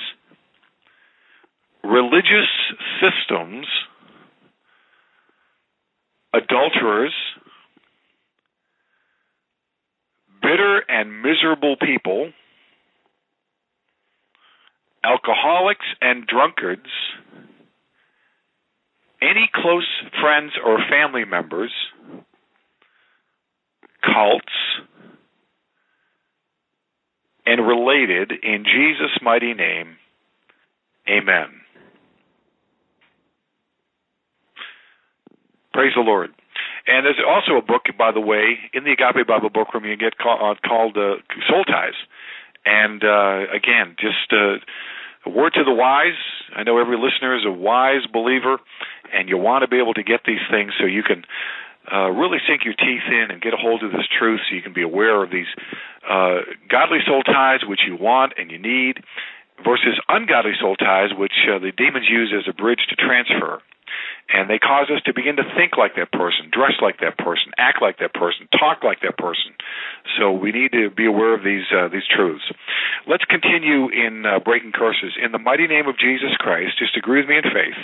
religious 1.86 2.50
systems, 3.00 3.68
adulterers, 6.34 7.14
bitter 10.42 10.84
and 10.90 11.22
miserable 11.22 11.76
people, 11.80 12.32
alcoholics 15.04 15.86
and 16.02 16.26
drunkards, 16.28 16.90
any 19.22 19.50
close 19.54 19.88
friends 20.22 20.52
or 20.64 20.80
family 20.90 21.26
members, 21.26 21.72
cults, 24.04 24.54
and 27.46 27.66
related 27.66 28.32
in 28.44 28.66
Jesus' 28.66 29.18
mighty 29.22 29.54
name. 29.54 29.98
Amen. 31.08 31.65
Praise 35.76 35.92
the 35.94 36.08
Lord. 36.08 36.32
And 36.88 37.06
there's 37.06 37.20
also 37.20 37.60
a 37.60 37.62
book, 37.62 37.84
by 38.00 38.14
the 38.14 38.22
way, 38.24 38.56
in 38.72 38.86
the 38.86 38.96
Agape 38.96 39.28
Bible 39.28 39.50
book 39.50 39.74
room 39.74 39.84
you 39.84 39.98
get 39.98 40.18
call, 40.18 40.40
uh, 40.40 40.56
called 40.66 40.96
uh, 40.96 41.20
Soul 41.52 41.66
Ties. 41.66 42.00
And 42.64 43.04
uh, 43.04 43.52
again, 43.52 44.00
just 44.00 44.32
uh, 44.32 44.64
a 45.28 45.30
word 45.30 45.52
to 45.60 45.66
the 45.66 45.76
wise. 45.76 46.16
I 46.56 46.64
know 46.64 46.80
every 46.80 46.96
listener 46.96 47.36
is 47.36 47.44
a 47.46 47.52
wise 47.52 48.08
believer, 48.08 48.58
and 49.12 49.28
you 49.28 49.38
want 49.38 49.64
to 49.64 49.68
be 49.68 49.76
able 49.76 49.94
to 49.96 50.04
get 50.04 50.22
these 50.26 50.40
things 50.50 50.72
so 50.80 50.86
you 50.86 51.04
can 51.04 51.26
uh, 51.92 52.08
really 52.08 52.40
sink 52.48 52.64
your 52.64 52.74
teeth 52.74 53.04
in 53.12 53.28
and 53.30 53.42
get 53.42 53.54
a 53.54 53.60
hold 53.60 53.84
of 53.84 53.92
this 53.92 54.08
truth 54.08 54.40
so 54.48 54.56
you 54.56 54.62
can 54.62 54.74
be 54.74 54.82
aware 54.82 55.22
of 55.22 55.30
these 55.30 55.52
uh, 56.10 56.40
godly 56.72 57.00
soul 57.06 57.22
ties 57.22 57.68
which 57.68 57.82
you 57.86 57.98
want 58.00 58.32
and 58.38 58.50
you 58.50 58.58
need 58.58 59.04
versus 59.64 60.00
ungodly 60.08 60.54
soul 60.60 60.76
ties 60.78 61.10
which 61.14 61.36
uh, 61.52 61.60
the 61.60 61.72
demons 61.76 62.08
use 62.10 62.34
as 62.34 62.48
a 62.50 62.54
bridge 62.54 62.88
to 62.90 62.96
transfer 62.96 63.62
and 64.34 64.50
they 64.50 64.60
cause 64.60 64.90
us 64.90 65.02
to 65.06 65.14
begin 65.14 65.36
to 65.38 65.44
think 65.56 65.78
like 65.78 65.96
that 65.96 66.12
person, 66.12 66.50
dress 66.52 66.74
like 66.82 67.00
that 67.00 67.18
person, 67.18 67.52
act 67.58 67.82
like 67.82 68.00
that 68.00 68.14
person, 68.14 68.48
talk 68.58 68.84
like 68.84 69.02
that 69.02 69.18
person. 69.18 69.54
So 70.18 70.32
we 70.32 70.52
need 70.52 70.72
to 70.72 70.90
be 70.90 71.06
aware 71.06 71.34
of 71.34 71.44
these 71.44 71.66
uh, 71.72 71.88
these 71.90 72.08
truths. 72.10 72.46
Let's 73.08 73.26
continue 73.26 73.90
in 73.90 74.26
uh, 74.26 74.40
breaking 74.40 74.74
curses 74.74 75.14
in 75.22 75.32
the 75.32 75.40
mighty 75.40 75.68
name 75.68 75.88
of 75.88 75.98
Jesus 75.98 76.34
Christ. 76.40 76.78
Just 76.80 76.98
agree 76.98 77.22
with 77.22 77.30
me 77.30 77.38
in 77.38 77.44
faith. 77.44 77.82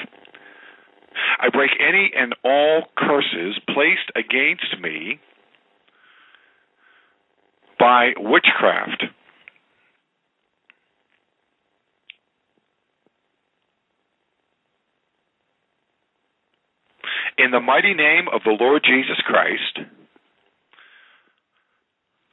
I 1.39 1.49
break 1.49 1.71
any 1.79 2.11
and 2.15 2.35
all 2.43 2.83
curses 2.97 3.59
placed 3.67 4.09
against 4.15 4.79
me 4.81 5.19
by 7.79 8.13
witchcraft. 8.17 9.03
In 17.37 17.51
the 17.51 17.59
mighty 17.59 17.93
name 17.93 18.27
of 18.33 18.41
the 18.43 18.57
Lord 18.59 18.83
Jesus 18.83 19.17
Christ, 19.25 19.79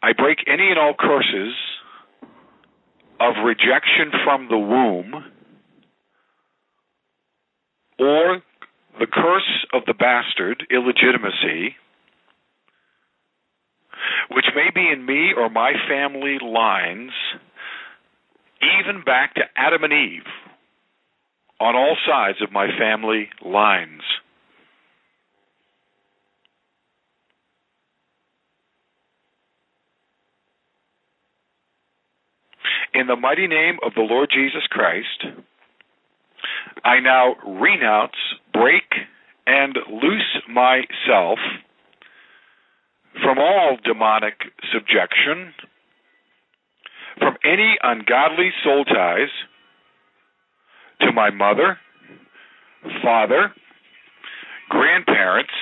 I 0.03 0.13
break 0.13 0.39
any 0.47 0.69
and 0.69 0.79
all 0.79 0.95
curses 0.99 1.55
of 3.21 3.45
rejection 3.45 4.13
from 4.25 4.49
the 4.49 4.59
womb 4.59 5.25
or 7.99 8.43
the 8.99 9.07
curse 9.07 9.67
of 9.73 9.83
the 9.87 9.95
bastard, 9.95 10.67
illegitimacy, 10.71 11.77
which 14.31 14.47
may 14.55 14.71
be 14.75 14.89
in 14.93 15.05
me 15.05 15.33
or 15.37 15.49
my 15.49 15.73
family 15.89 16.39
lines, 16.43 17.13
even 18.63 19.03
back 19.05 19.35
to 19.35 19.43
Adam 19.57 19.85
and 19.85 19.93
Eve, 19.93 20.27
on 21.61 21.75
all 21.75 21.97
sides 22.07 22.39
of 22.43 22.53
my 22.53 22.69
family 22.79 23.29
lines. 23.45 24.03
In 32.99 33.07
the 33.07 33.15
mighty 33.15 33.47
name 33.47 33.79
of 33.87 33.95
the 33.95 34.01
Lord 34.01 34.29
Jesus 34.29 34.67
Christ, 34.71 35.25
I 36.85 36.99
now 36.99 37.37
renounce, 37.47 38.17
break, 38.53 38.91
and 39.47 39.79
loose 39.89 40.43
myself 40.49 41.39
from 43.23 43.39
all 43.39 43.79
demonic 43.85 44.35
subjection, 44.73 45.55
from 47.19 47.37
any 47.45 47.77
ungodly 47.85 48.51
soul 48.65 48.85
ties 48.85 49.31
to 51.03 51.13
my 51.13 51.31
mother, 51.31 51.79
father, 53.01 53.53
grandparents, 54.71 55.55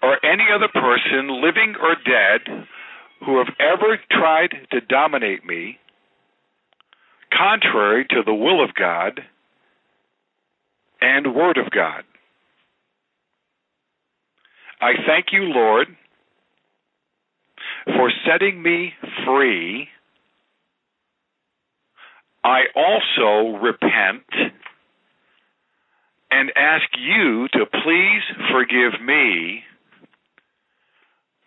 or 0.00 0.24
any 0.24 0.44
other 0.54 0.68
person, 0.72 1.42
living 1.42 1.74
or 1.82 1.96
dead, 1.96 2.68
who 3.26 3.38
have 3.38 3.52
ever 3.58 3.98
tried 4.12 4.50
to 4.70 4.80
dominate 4.80 5.44
me 5.44 5.80
contrary 7.32 8.06
to 8.10 8.22
the 8.24 8.34
will 8.34 8.62
of 8.62 8.74
God 8.74 9.20
and 11.00 11.34
Word 11.34 11.58
of 11.58 11.70
God. 11.70 12.04
I 14.80 14.92
thank 15.06 15.26
you, 15.32 15.42
Lord, 15.42 15.88
for 17.84 18.10
setting 18.26 18.62
me 18.62 18.92
free. 19.26 19.88
I 22.42 22.62
also 22.74 23.58
repent 23.58 24.24
and 26.30 26.50
ask 26.56 26.86
you 26.98 27.48
to 27.52 27.66
please 27.66 28.22
forgive 28.50 29.00
me 29.04 29.64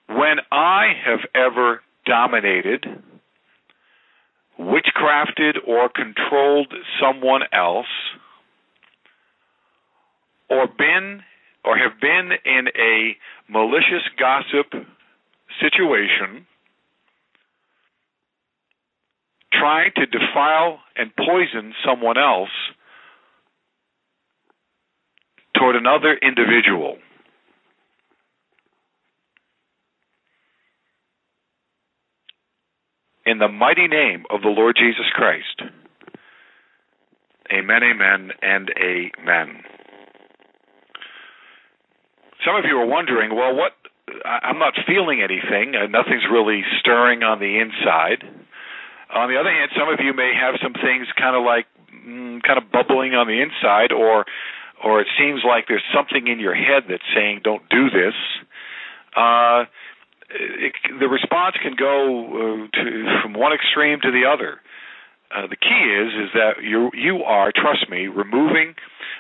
when 0.08 0.38
I 0.52 0.94
have 1.06 1.22
ever 1.34 1.82
dominated, 2.06 2.86
witchcrafted, 4.64 5.68
or 5.68 5.90
controlled 5.90 6.74
someone 7.02 7.42
else 7.52 7.88
or 10.50 10.68
been 10.68 11.22
or 11.66 11.78
have 11.78 12.00
been 12.02 12.32
in 12.46 12.68
a 12.78 13.16
malicious 13.50 14.04
gossip 14.20 14.74
situation 15.62 16.46
trying 19.52 19.92
to 19.96 20.06
defile 20.06 20.80
and 20.96 21.12
poison 21.16 21.74
someone 21.86 22.18
else 22.18 22.50
toward 25.58 25.76
another 25.76 26.18
individual. 26.22 26.98
In 33.26 33.40
the 33.40 33.48
mighty 33.48 33.88
name 33.88 34.26
of 34.30 34.42
the 34.42 34.50
Lord 34.50 34.76
Jesus 34.78 35.06
Christ. 35.14 35.62
Amen, 37.52 37.84
amen, 37.84 38.32
and 38.42 38.72
amen 38.78 39.64
some 42.46 42.56
of 42.56 42.66
you 42.66 42.78
are 42.78 42.86
wondering, 42.86 43.36
well, 43.36 43.56
what? 43.56 43.72
I'm 44.26 44.60
not 44.60 44.74
feeling 44.86 45.24
anything. 45.24 45.76
Uh, 45.76 45.88
nothing's 45.88 46.28
really 46.30 46.62
stirring 46.80 47.24
on 47.24 47.40
the 47.40 47.60
inside. 47.60 48.24
On 49.16 49.30
the 49.32 49.40
other 49.40 49.50
hand, 49.50 49.72
some 49.78 49.88
of 49.88 50.00
you 50.04 50.14
may 50.14 50.34
have 50.36 50.60
some 50.62 50.74
things 50.74 51.08
kind 51.18 51.36
of 51.36 51.44
like 51.44 51.66
mm, 51.90 52.44
kind 52.44 52.60
of 52.60 52.70
bubbling 52.72 53.16
on 53.16 53.28
the 53.28 53.40
inside, 53.42 53.92
or 53.92 54.26
or 54.84 55.00
it 55.00 55.08
seems 55.18 55.42
like 55.48 55.66
there's 55.68 55.86
something 55.96 56.28
in 56.28 56.40
your 56.40 56.54
head 56.54 56.84
that's 56.90 57.08
saying, 57.16 57.42
"Don't 57.44 57.64
do 57.70 57.90
this." 57.90 58.14
Uh, 59.16 59.66
it, 60.30 60.74
the 61.00 61.08
response 61.08 61.56
can 61.62 61.76
go 61.78 62.68
uh, 62.68 62.68
to, 62.78 63.20
from 63.22 63.34
one 63.34 63.54
extreme 63.54 64.00
to 64.02 64.12
the 64.12 64.24
other. 64.28 64.60
Uh, 65.34 65.48
the 65.48 65.56
key 65.56 65.84
is 65.90 66.14
is 66.14 66.30
that 66.34 66.64
you 66.64 66.92
you 66.94 67.24
are, 67.24 67.52
trust 67.52 67.90
me, 67.90 68.08
removing 68.08 68.76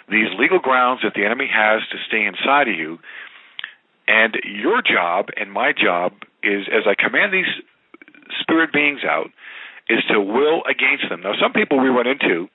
these 0.10 0.30
legal 0.38 0.60
grounds 0.60 1.02
that 1.04 1.14
the 1.16 1.26
enemy 1.26 1.50
has 1.52 1.82
to 1.92 1.98
stay 2.08 2.26
inside 2.26 2.68
of 2.68 2.76
you. 2.76 3.00
And 4.08 4.36
your 4.44 4.82
job 4.82 5.30
and 5.38 5.52
my 5.52 5.72
job 5.72 6.12
is, 6.44 6.68
as 6.68 6.84
I 6.86 6.94
command 6.94 7.34
these 7.34 7.50
spirit 8.42 8.74
beings 8.74 9.00
out, 9.08 9.32
is 9.90 10.04
to 10.10 10.20
will 10.20 10.64
against 10.70 11.10
them. 11.10 11.22
Now, 11.22 11.34
some 11.42 11.54
people 11.54 11.80
we 11.80 11.88
run 11.88 12.08
into, 12.08 12.48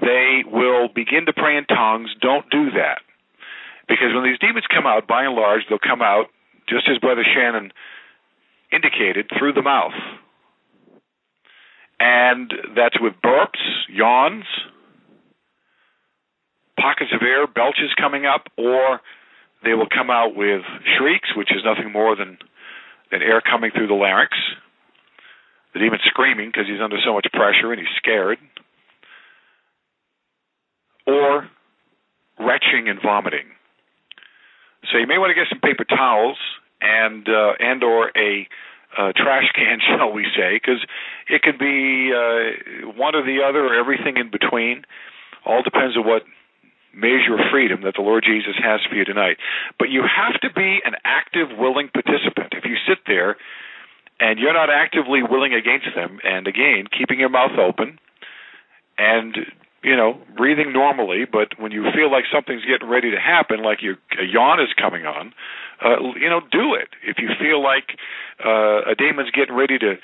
they 0.00 0.44
will 0.46 0.88
begin 0.88 1.26
to 1.26 1.32
pray 1.32 1.56
in 1.56 1.64
tongues. 1.64 2.10
Don't 2.20 2.48
do 2.50 2.70
that. 2.72 3.00
Because 3.88 4.14
when 4.14 4.24
these 4.24 4.38
demons 4.38 4.64
come 4.72 4.86
out, 4.86 5.08
by 5.08 5.24
and 5.24 5.34
large, 5.34 5.62
they'll 5.68 5.78
come 5.78 6.02
out, 6.02 6.26
just 6.70 6.88
as 6.88 6.98
Brother 6.98 7.24
Shannon 7.24 7.72
indicated, 8.72 9.28
through 9.36 9.52
the 9.52 9.62
mouth. 9.62 9.98
And 11.98 12.52
that's 12.76 12.98
with 13.00 13.14
burps, 13.22 13.60
yawns, 13.88 14.44
pockets 16.78 17.10
of 17.12 17.20
air, 17.22 17.46
belches 17.46 17.92
coming 18.00 18.24
up, 18.24 18.46
or 18.56 19.00
they 19.64 19.74
will 19.74 19.88
come 19.88 20.08
out 20.08 20.34
with 20.34 20.62
shrieks, 20.96 21.28
which 21.36 21.50
is 21.50 21.62
nothing 21.64 21.92
more 21.92 22.16
than, 22.16 22.38
than 23.10 23.20
air 23.20 23.42
coming 23.42 23.70
through 23.74 23.88
the 23.88 23.94
larynx. 23.94 24.32
The 25.74 25.80
demon's 25.80 26.02
screaming 26.06 26.48
because 26.48 26.66
he's 26.66 26.80
under 26.82 26.96
so 27.04 27.12
much 27.12 27.26
pressure 27.32 27.72
and 27.72 27.78
he's 27.78 27.96
scared. 27.96 28.38
Or 31.06 31.48
retching 32.38 32.88
and 32.88 32.98
vomiting. 33.02 33.46
So 34.90 34.96
you 34.96 35.06
may 35.06 35.18
want 35.18 35.30
to 35.30 35.34
get 35.34 35.46
some 35.50 35.60
paper 35.60 35.84
towels 35.84 36.38
and 36.80 37.28
uh, 37.28 37.52
and 37.58 37.82
or 37.82 38.10
a 38.16 38.48
uh, 38.96 39.12
trash 39.14 39.50
can, 39.54 39.78
shall 39.80 40.12
we 40.12 40.26
say, 40.36 40.56
because 40.56 40.84
it 41.28 41.42
could 41.42 41.58
be 41.58 42.12
uh, 42.12 42.90
one 42.96 43.14
or 43.14 43.24
the 43.24 43.42
other 43.46 43.66
or 43.66 43.74
everything 43.74 44.16
in 44.16 44.30
between. 44.30 44.84
All 45.44 45.62
depends 45.62 45.96
on 45.96 46.06
what 46.06 46.22
measure 46.92 47.34
of 47.34 47.40
freedom 47.50 47.82
that 47.82 47.94
the 47.94 48.02
Lord 48.02 48.24
Jesus 48.26 48.54
has 48.62 48.80
for 48.88 48.94
you 48.96 49.04
tonight. 49.04 49.38
But 49.78 49.90
you 49.90 50.02
have 50.02 50.40
to 50.40 50.52
be 50.52 50.80
an 50.84 50.94
active, 51.04 51.48
willing 51.56 51.88
participant. 51.88 52.52
If 52.52 52.64
you 52.64 52.76
sit 52.86 52.98
there 53.06 53.36
and 54.18 54.38
you're 54.38 54.52
not 54.52 54.70
actively 54.70 55.22
willing 55.22 55.54
against 55.54 55.86
them, 55.94 56.18
and 56.24 56.46
again, 56.46 56.86
keeping 56.90 57.20
your 57.20 57.30
mouth 57.30 57.56
open 57.58 57.98
and 58.98 59.36
you 59.82 59.96
know, 59.96 60.18
breathing 60.36 60.72
normally, 60.72 61.24
but 61.24 61.58
when 61.58 61.72
you 61.72 61.84
feel 61.94 62.10
like 62.10 62.24
something's 62.32 62.64
getting 62.64 62.88
ready 62.88 63.10
to 63.10 63.20
happen, 63.20 63.62
like 63.62 63.82
you, 63.82 63.96
a 64.20 64.24
yawn 64.24 64.60
is 64.60 64.68
coming 64.76 65.06
on, 65.06 65.32
uh, 65.84 66.12
you 66.20 66.28
know, 66.28 66.40
do 66.52 66.74
it. 66.74 66.88
If 67.02 67.16
you 67.18 67.30
feel 67.40 67.62
like 67.62 67.96
uh, 68.44 68.92
a 68.92 68.94
demon's 68.94 69.30
getting 69.30 69.54
ready 69.54 69.78
to 69.78 69.96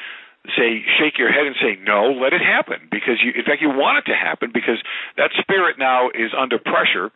say, 0.56 0.84
shake 0.98 1.18
your 1.18 1.30
head 1.30 1.46
and 1.46 1.56
say 1.60 1.76
no, 1.84 2.12
let 2.12 2.32
it 2.32 2.40
happen 2.40 2.88
because 2.90 3.20
you, 3.22 3.32
in 3.36 3.44
fact, 3.44 3.60
you 3.60 3.68
want 3.68 3.98
it 3.98 4.10
to 4.10 4.16
happen 4.16 4.50
because 4.54 4.80
that 5.16 5.30
spirit 5.36 5.76
now 5.78 6.08
is 6.08 6.32
under 6.36 6.58
pressure 6.58 7.10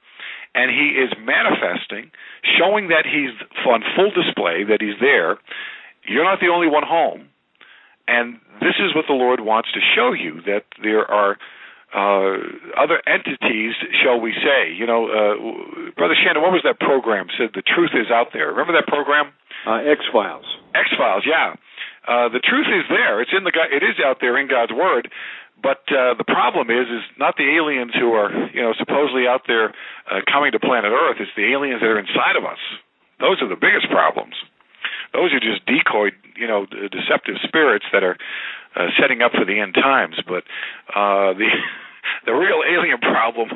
and 0.54 0.70
he 0.70 0.98
is 0.98 1.12
manifesting, 1.16 2.10
showing 2.58 2.88
that 2.88 3.06
he's 3.06 3.32
on 3.64 3.82
full 3.96 4.10
display, 4.10 4.64
that 4.64 4.82
he's 4.82 4.98
there. 5.00 5.38
You're 6.04 6.24
not 6.24 6.40
the 6.40 6.48
only 6.48 6.66
one 6.66 6.82
home. 6.84 7.28
And 8.08 8.40
this 8.60 8.74
is 8.80 8.94
what 8.94 9.06
the 9.06 9.14
Lord 9.14 9.40
wants 9.40 9.70
to 9.72 9.80
show 9.94 10.12
you 10.12 10.42
that 10.46 10.64
there 10.82 11.08
are 11.08 11.38
uh, 11.94 12.38
other 12.78 13.02
entities, 13.06 13.74
shall 14.02 14.20
we 14.20 14.32
say. 14.32 14.72
You 14.72 14.86
know, 14.86 15.08
uh, 15.10 15.90
Brother 15.96 16.14
Shannon, 16.14 16.42
what 16.42 16.52
was 16.52 16.62
that 16.64 16.78
program? 16.78 17.26
Said 17.36 17.50
the 17.54 17.62
truth 17.62 17.90
is 17.94 18.10
out 18.10 18.28
there. 18.32 18.48
Remember 18.48 18.72
that 18.74 18.86
program? 18.86 19.32
Uh, 19.66 19.82
X 19.84 20.06
Files. 20.12 20.46
X 20.74 20.88
Files, 20.96 21.24
yeah. 21.26 21.54
Uh, 22.06 22.28
the 22.28 22.40
truth 22.40 22.66
is 22.70 22.86
there. 22.88 23.20
It's 23.20 23.32
in 23.36 23.44
the. 23.44 23.52
It 23.70 23.82
is 23.82 23.98
out 24.04 24.18
there 24.20 24.38
in 24.38 24.48
God's 24.48 24.72
Word. 24.72 25.10
But 25.62 25.84
uh, 25.92 26.16
the 26.16 26.24
problem 26.24 26.70
is, 26.72 26.88
is 26.88 27.04
not 27.18 27.36
the 27.36 27.44
aliens 27.44 27.92
who 27.92 28.16
are, 28.16 28.32
you 28.48 28.62
know, 28.62 28.72
supposedly 28.78 29.28
out 29.28 29.44
there 29.46 29.74
uh, 30.08 30.24
coming 30.24 30.52
to 30.52 30.58
planet 30.58 30.88
Earth. 30.88 31.20
It's 31.20 31.30
the 31.36 31.52
aliens 31.52 31.84
that 31.84 31.90
are 31.92 32.00
inside 32.00 32.36
of 32.40 32.48
us. 32.48 32.56
Those 33.20 33.42
are 33.42 33.48
the 33.48 33.60
biggest 33.60 33.92
problems. 33.92 34.32
Those 35.12 35.34
are 35.36 35.40
just 35.40 35.66
decoy, 35.66 36.16
you 36.36 36.48
know, 36.48 36.64
deceptive 36.64 37.36
spirits 37.44 37.84
that 37.92 38.02
are 38.02 38.16
uh, 38.76 38.88
setting 39.00 39.22
up 39.22 39.32
for 39.32 39.44
the 39.44 39.58
end 39.60 39.74
times. 39.74 40.16
But 40.26 40.44
uh, 40.94 41.34
the 41.34 41.48
the 42.26 42.32
real 42.32 42.62
alien 42.64 42.98
problem 42.98 43.50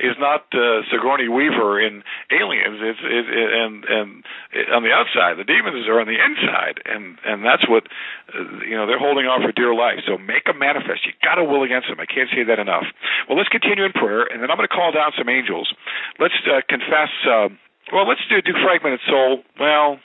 is 0.00 0.14
not 0.18 0.46
uh, 0.54 0.82
Sigourney 0.90 1.28
Weaver 1.28 1.80
in 1.80 2.02
Aliens. 2.30 2.78
It's 2.80 3.02
it, 3.02 3.26
it, 3.26 3.50
and 3.52 3.84
and 3.84 4.08
it, 4.52 4.66
on 4.70 4.82
the 4.82 4.92
outside, 4.94 5.38
the 5.38 5.46
demons 5.46 5.86
are 5.88 6.00
on 6.00 6.06
the 6.06 6.18
inside, 6.18 6.82
and 6.86 7.18
and 7.24 7.44
that's 7.44 7.66
what 7.68 7.86
uh, 8.34 8.64
you 8.64 8.76
know 8.76 8.86
they're 8.86 9.00
holding 9.00 9.26
on 9.26 9.42
for 9.42 9.52
dear 9.52 9.74
life. 9.74 10.02
So 10.06 10.18
make 10.18 10.44
them 10.44 10.58
manifest. 10.58 11.06
You 11.06 11.12
got 11.22 11.36
to 11.36 11.44
will 11.44 11.62
against 11.62 11.88
them. 11.88 11.98
I 12.00 12.06
can't 12.06 12.30
say 12.30 12.44
that 12.46 12.58
enough. 12.58 12.86
Well, 13.28 13.36
let's 13.36 13.50
continue 13.50 13.84
in 13.84 13.92
prayer, 13.92 14.26
and 14.26 14.42
then 14.42 14.50
I'm 14.50 14.56
going 14.56 14.68
to 14.68 14.74
call 14.74 14.92
down 14.92 15.12
some 15.18 15.28
angels. 15.28 15.72
Let's 16.18 16.38
uh, 16.46 16.62
confess. 16.68 17.10
Uh, 17.26 17.50
well, 17.92 18.06
let's 18.06 18.22
do 18.28 18.40
do 18.42 18.54
fragmented 18.62 19.00
soul. 19.08 19.42
Well, 19.58 19.98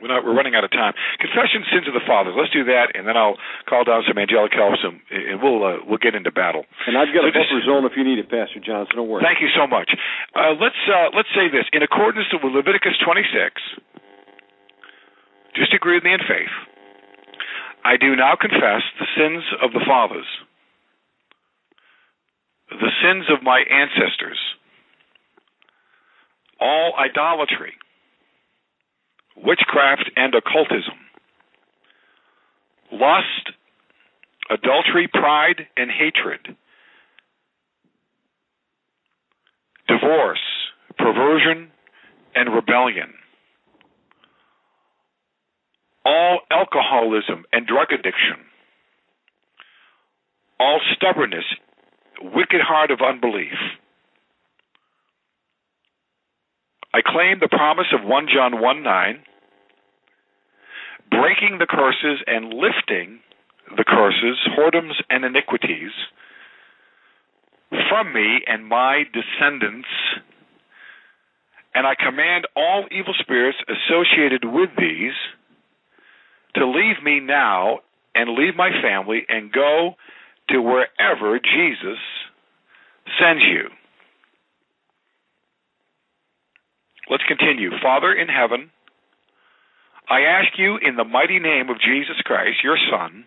we're 0.00 0.12
not. 0.12 0.24
We're 0.28 0.36
running 0.36 0.52
out 0.52 0.64
of 0.64 0.70
time. 0.70 0.92
Confession, 1.16 1.64
sins 1.72 1.88
of 1.88 1.96
the 1.96 2.04
fathers. 2.04 2.36
Let's 2.36 2.52
do 2.52 2.68
that, 2.68 2.92
and 2.92 3.08
then 3.08 3.16
I'll 3.16 3.40
call 3.64 3.84
down 3.84 4.04
some 4.04 4.20
angelic 4.20 4.52
helps, 4.52 4.84
and, 4.84 5.00
and 5.08 5.40
we'll 5.40 5.64
uh, 5.64 5.80
we'll 5.88 6.02
get 6.02 6.12
into 6.12 6.28
battle. 6.28 6.68
And 6.84 7.00
I've 7.00 7.08
got 7.16 7.24
so 7.24 7.32
a 7.32 7.32
buffer 7.32 7.60
zone 7.64 7.88
if 7.88 7.96
you 7.96 8.04
need 8.04 8.20
it, 8.20 8.28
Pastor 8.28 8.60
Johnson. 8.60 9.00
Don't 9.00 9.08
worry. 9.08 9.24
Thank 9.24 9.40
you 9.40 9.48
so 9.56 9.64
much. 9.64 9.88
Uh, 10.36 10.52
let's 10.60 10.76
uh, 10.84 11.16
let's 11.16 11.32
say 11.32 11.48
this 11.48 11.64
in 11.72 11.80
accordance 11.80 12.28
with 12.28 12.44
Leviticus 12.44 13.00
26. 13.00 13.24
Just 15.56 15.72
agree 15.72 15.96
with 15.96 16.04
me 16.04 16.12
in 16.12 16.20
faith. 16.28 16.52
I 17.80 17.96
do 17.96 18.12
now 18.12 18.36
confess 18.36 18.84
the 19.00 19.08
sins 19.16 19.44
of 19.64 19.72
the 19.72 19.80
fathers, 19.86 20.28
the 22.68 22.92
sins 23.00 23.32
of 23.32 23.40
my 23.40 23.64
ancestors, 23.64 24.36
all 26.60 26.92
idolatry 27.00 27.80
witchcraft 29.36 30.10
and 30.16 30.34
occultism, 30.34 30.94
lust, 32.92 33.50
adultery, 34.50 35.08
pride, 35.12 35.66
and 35.76 35.90
hatred, 35.90 36.56
divorce, 39.88 40.40
perversion, 40.98 41.70
and 42.34 42.54
rebellion, 42.54 43.14
all 46.04 46.40
alcoholism 46.50 47.44
and 47.52 47.66
drug 47.66 47.88
addiction, 47.92 48.36
all 50.58 50.80
stubbornness, 50.94 51.44
wicked 52.22 52.60
heart 52.60 52.90
of 52.90 53.00
unbelief. 53.00 53.58
I 56.96 57.02
claim 57.02 57.40
the 57.40 57.48
promise 57.48 57.92
of 57.92 58.08
1 58.08 58.26
John 58.34 58.58
1 58.58 58.82
9, 58.82 59.22
breaking 61.10 61.58
the 61.58 61.66
curses 61.68 62.24
and 62.26 62.54
lifting 62.54 63.20
the 63.76 63.84
curses, 63.84 64.38
whoredoms, 64.56 64.94
and 65.10 65.22
iniquities 65.22 65.90
from 67.90 68.14
me 68.14 68.40
and 68.46 68.66
my 68.66 69.02
descendants. 69.12 69.88
And 71.74 71.86
I 71.86 71.96
command 72.02 72.46
all 72.56 72.86
evil 72.90 73.12
spirits 73.20 73.58
associated 73.68 74.46
with 74.46 74.70
these 74.78 75.12
to 76.54 76.66
leave 76.66 77.04
me 77.04 77.20
now 77.20 77.80
and 78.14 78.38
leave 78.38 78.56
my 78.56 78.70
family 78.80 79.26
and 79.28 79.52
go 79.52 79.96
to 80.48 80.62
wherever 80.62 81.38
Jesus 81.40 81.98
sends 83.20 83.42
you. 83.42 83.68
Let's 87.10 87.22
continue. 87.24 87.70
Father 87.82 88.12
in 88.12 88.28
heaven, 88.28 88.70
I 90.08 90.20
ask 90.20 90.58
you 90.58 90.76
in 90.76 90.96
the 90.96 91.04
mighty 91.04 91.38
name 91.38 91.68
of 91.68 91.80
Jesus 91.80 92.16
Christ, 92.24 92.62
your 92.62 92.78
Son, 92.90 93.24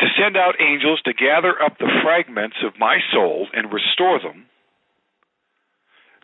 to 0.00 0.06
send 0.18 0.36
out 0.36 0.60
angels 0.60 1.00
to 1.04 1.12
gather 1.12 1.54
up 1.62 1.78
the 1.78 1.90
fragments 2.02 2.56
of 2.64 2.78
my 2.78 2.98
soul 3.12 3.46
and 3.52 3.72
restore 3.72 4.18
them 4.20 4.46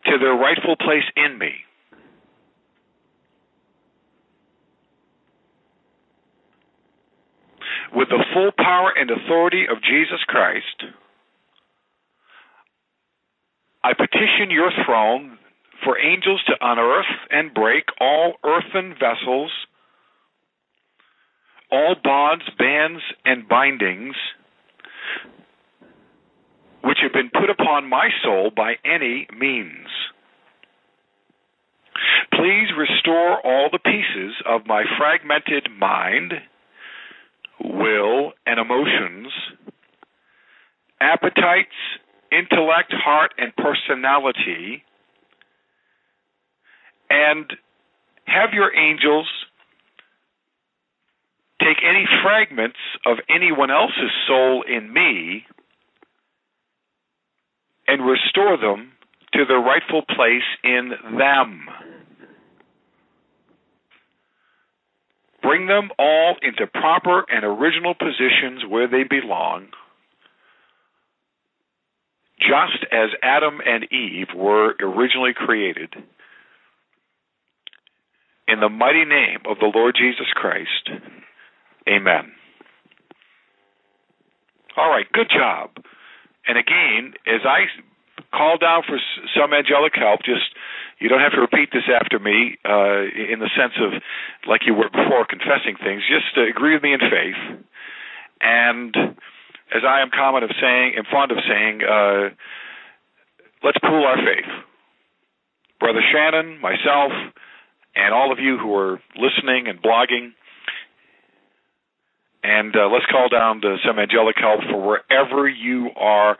to 0.05 0.17
their 0.17 0.33
rightful 0.33 0.75
place 0.75 1.07
in 1.15 1.37
me. 1.37 1.51
With 7.93 8.09
the 8.09 8.23
full 8.33 8.51
power 8.57 8.91
and 8.97 9.09
authority 9.09 9.65
of 9.69 9.81
Jesus 9.81 10.19
Christ, 10.27 10.83
I 13.83 13.93
petition 13.93 14.49
your 14.49 14.71
throne 14.85 15.37
for 15.83 15.99
angels 15.99 16.41
to 16.47 16.53
unearth 16.61 17.05
and 17.29 17.53
break 17.53 17.85
all 17.99 18.33
earthen 18.43 18.93
vessels, 18.93 19.51
all 21.71 21.95
bonds, 22.03 22.43
bands, 22.57 23.01
and 23.25 23.47
bindings 23.47 24.15
which 26.83 26.99
have 27.01 27.11
been 27.11 27.29
put 27.29 27.49
upon 27.49 27.89
my 27.89 28.09
soul 28.23 28.49
by 28.55 28.75
any 28.85 29.27
means. 29.37 29.87
Please 32.31 32.69
restore 32.77 33.45
all 33.45 33.69
the 33.71 33.79
pieces 33.79 34.35
of 34.47 34.67
my 34.67 34.83
fragmented 34.97 35.67
mind, 35.77 36.33
will, 37.59 38.31
and 38.45 38.59
emotions, 38.59 39.33
appetites, 41.01 41.75
intellect, 42.31 42.93
heart, 42.93 43.33
and 43.37 43.51
personality 43.55 44.83
and 47.09 47.45
have 48.25 48.53
your 48.53 48.75
angels 48.75 49.27
take 51.61 51.77
any 51.83 52.05
fragments 52.23 52.77
of 53.05 53.17
anyone 53.29 53.71
else's 53.71 54.11
soul 54.27 54.63
in 54.63 54.91
me 54.91 55.45
and 57.87 58.05
restore 58.05 58.57
them 58.57 58.91
to 59.33 59.45
their 59.45 59.59
rightful 59.59 60.03
place 60.03 60.47
in 60.63 60.91
them. 61.17 61.67
Bring 65.41 65.67
them 65.67 65.89
all 65.97 66.35
into 66.41 66.67
proper 66.67 67.25
and 67.29 67.45
original 67.45 67.93
positions 67.93 68.63
where 68.67 68.87
they 68.87 69.03
belong, 69.03 69.67
just 72.39 72.85
as 72.91 73.09
Adam 73.23 73.61
and 73.65 73.91
Eve 73.91 74.27
were 74.35 74.75
originally 74.79 75.33
created 75.33 75.95
in 78.47 78.59
the 78.59 78.69
mighty 78.69 79.05
name 79.05 79.39
of 79.45 79.59
the 79.59 79.71
Lord 79.73 79.95
Jesus 79.97 80.27
Christ. 80.33 80.89
Amen. 81.87 82.31
All 84.75 84.89
right, 84.89 85.05
good 85.11 85.29
job. 85.29 85.71
And 86.47 86.57
again, 86.57 87.13
as 87.25 87.41
I 87.43 87.65
call 88.31 88.57
down 88.57 88.83
for 88.87 88.97
some 89.35 89.53
angelic 89.53 89.93
help, 89.95 90.21
just 90.23 90.53
you 90.99 91.09
don't 91.09 91.19
have 91.19 91.33
to 91.33 91.41
repeat 91.41 91.69
this 91.73 91.89
after 91.89 92.19
me 92.19 92.57
uh, 92.65 93.05
in 93.09 93.39
the 93.39 93.49
sense 93.57 93.73
of 93.81 94.01
like 94.47 94.61
you 94.65 94.73
were 94.73 94.89
before 94.89 95.25
confessing 95.25 95.75
things. 95.83 96.03
Just 96.07 96.37
uh, 96.37 96.47
agree 96.47 96.73
with 96.73 96.83
me 96.83 96.93
in 96.93 96.99
faith. 96.99 97.41
And 98.41 98.95
as 99.73 99.83
I 99.87 100.01
am 100.01 100.09
common 100.09 100.43
of 100.43 100.51
saying, 100.61 100.95
fond 101.11 101.31
of 101.31 101.37
saying, 101.47 101.81
uh, 101.83 102.29
let's 103.63 103.77
pool 103.79 104.05
our 104.05 104.17
faith. 104.17 104.49
Brother 105.79 106.01
Shannon, 106.01 106.59
myself, 106.59 107.11
and 107.97 108.13
all 108.13 108.31
of 108.31 108.39
you 108.39 108.57
who 108.57 108.73
are 108.75 109.01
listening 109.17 109.67
and 109.67 109.81
blogging 109.81 110.31
And 112.43 112.75
uh, 112.75 112.87
let's 112.87 113.05
call 113.11 113.27
down 113.29 113.61
to 113.61 113.77
some 113.85 113.99
angelic 113.99 114.37
help 114.39 114.61
for 114.69 114.79
wherever 114.79 115.49
you 115.49 115.89
are 115.97 116.37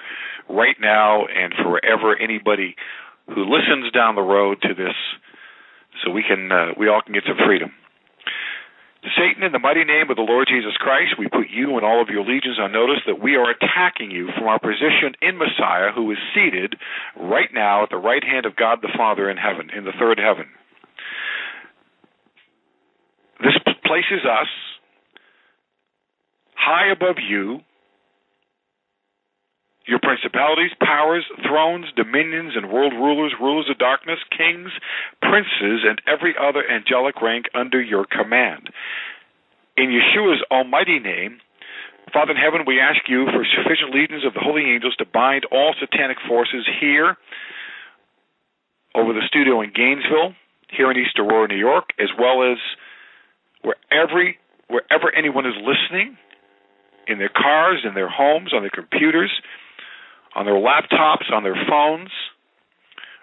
right 0.47 0.77
now 0.79 1.25
and 1.25 1.53
for 1.57 1.71
wherever 1.71 2.15
anybody 2.15 2.75
who 3.27 3.43
listens 3.43 3.91
down 3.91 4.15
the 4.15 4.21
road 4.21 4.61
to 4.61 4.73
this 4.73 4.95
so 6.03 6.11
we 6.11 6.23
can 6.23 6.51
uh, 6.51 6.67
we 6.77 6.88
all 6.88 7.01
can 7.01 7.13
get 7.13 7.23
some 7.27 7.38
freedom. 7.45 7.71
Satan, 9.17 9.43
in 9.43 9.51
the 9.51 9.59
mighty 9.59 9.84
name 9.85 10.09
of 10.09 10.17
the 10.17 10.21
Lord 10.27 10.47
Jesus 10.49 10.75
Christ, 10.79 11.15
we 11.17 11.27
put 11.27 11.47
you 11.49 11.75
and 11.77 11.85
all 11.85 12.01
of 12.01 12.09
your 12.09 12.25
legions 12.25 12.59
on 12.59 12.71
notice 12.71 12.99
that 13.07 13.21
we 13.21 13.35
are 13.35 13.49
attacking 13.51 14.11
you 14.11 14.29
from 14.38 14.47
our 14.47 14.59
position 14.59 15.15
in 15.21 15.38
Messiah, 15.38 15.91
who 15.95 16.11
is 16.11 16.17
seated 16.35 16.75
right 17.15 17.47
now 17.53 17.84
at 17.84 17.89
the 17.89 17.97
right 17.97 18.23
hand 18.23 18.45
of 18.45 18.55
God 18.55 18.79
the 18.81 18.91
Father 18.97 19.29
in 19.29 19.38
heaven, 19.38 19.69
in 19.75 19.85
the 19.85 19.95
third 19.97 20.19
heaven. 20.19 20.47
This 23.39 23.57
places 23.85 24.26
us 24.26 24.47
high 26.55 26.91
above 26.91 27.18
you, 27.22 27.61
your 29.85 29.99
principalities, 29.99 30.72
powers, 30.81 31.23
thrones, 31.47 31.85
dominions, 31.95 32.53
and 32.55 32.69
world 32.69 32.93
rulers, 32.93 33.34
rulers 33.39 33.69
of 33.69 33.77
darkness, 33.77 34.19
kings, 34.35 34.72
princes, 35.22 35.88
and 35.88 36.01
every 36.05 36.35
other 36.38 36.64
angelic 36.69 37.22
rank 37.22 37.45
under 37.55 37.81
your 37.81 38.05
command. 38.05 38.69
In 39.77 39.88
Yeshua's 39.88 40.43
almighty 40.51 40.99
name, 40.99 41.39
Father 42.11 42.31
in 42.31 42.38
heaven, 42.38 42.64
we 42.65 42.80
ask 42.80 42.99
you 43.07 43.26
for 43.31 43.45
sufficient 43.45 43.93
legions 43.93 44.26
of 44.26 44.34
the 44.34 44.39
holy 44.39 44.64
angels 44.64 44.95
to 44.97 45.05
bind 45.05 45.45
all 45.51 45.76
satanic 45.80 46.18
forces 46.27 46.68
here 46.80 47.15
over 48.95 49.14
the 49.14 49.22
studio 49.27 49.61
in 49.61 49.72
Gainesville, 49.73 50.34
here 50.69 50.89
in 50.91 50.97
East 50.97 51.19
Aurora, 51.19 51.47
New 51.47 51.59
York, 51.59 51.91
as 51.99 52.09
well 52.18 52.43
as 52.43 52.57
wherever 53.68 54.34
wherever 54.69 55.14
anyone 55.15 55.45
is 55.45 55.56
listening, 55.60 56.18
in 57.07 57.19
their 57.19 57.31
cars, 57.31 57.84
in 57.88 57.94
their 57.94 58.10
homes, 58.10 58.53
on 58.53 58.61
their 58.61 58.73
computers, 58.73 59.31
on 60.35 60.45
their 60.45 60.60
laptops, 60.60 61.31
on 61.31 61.44
their 61.44 61.56
phones, 61.68 62.10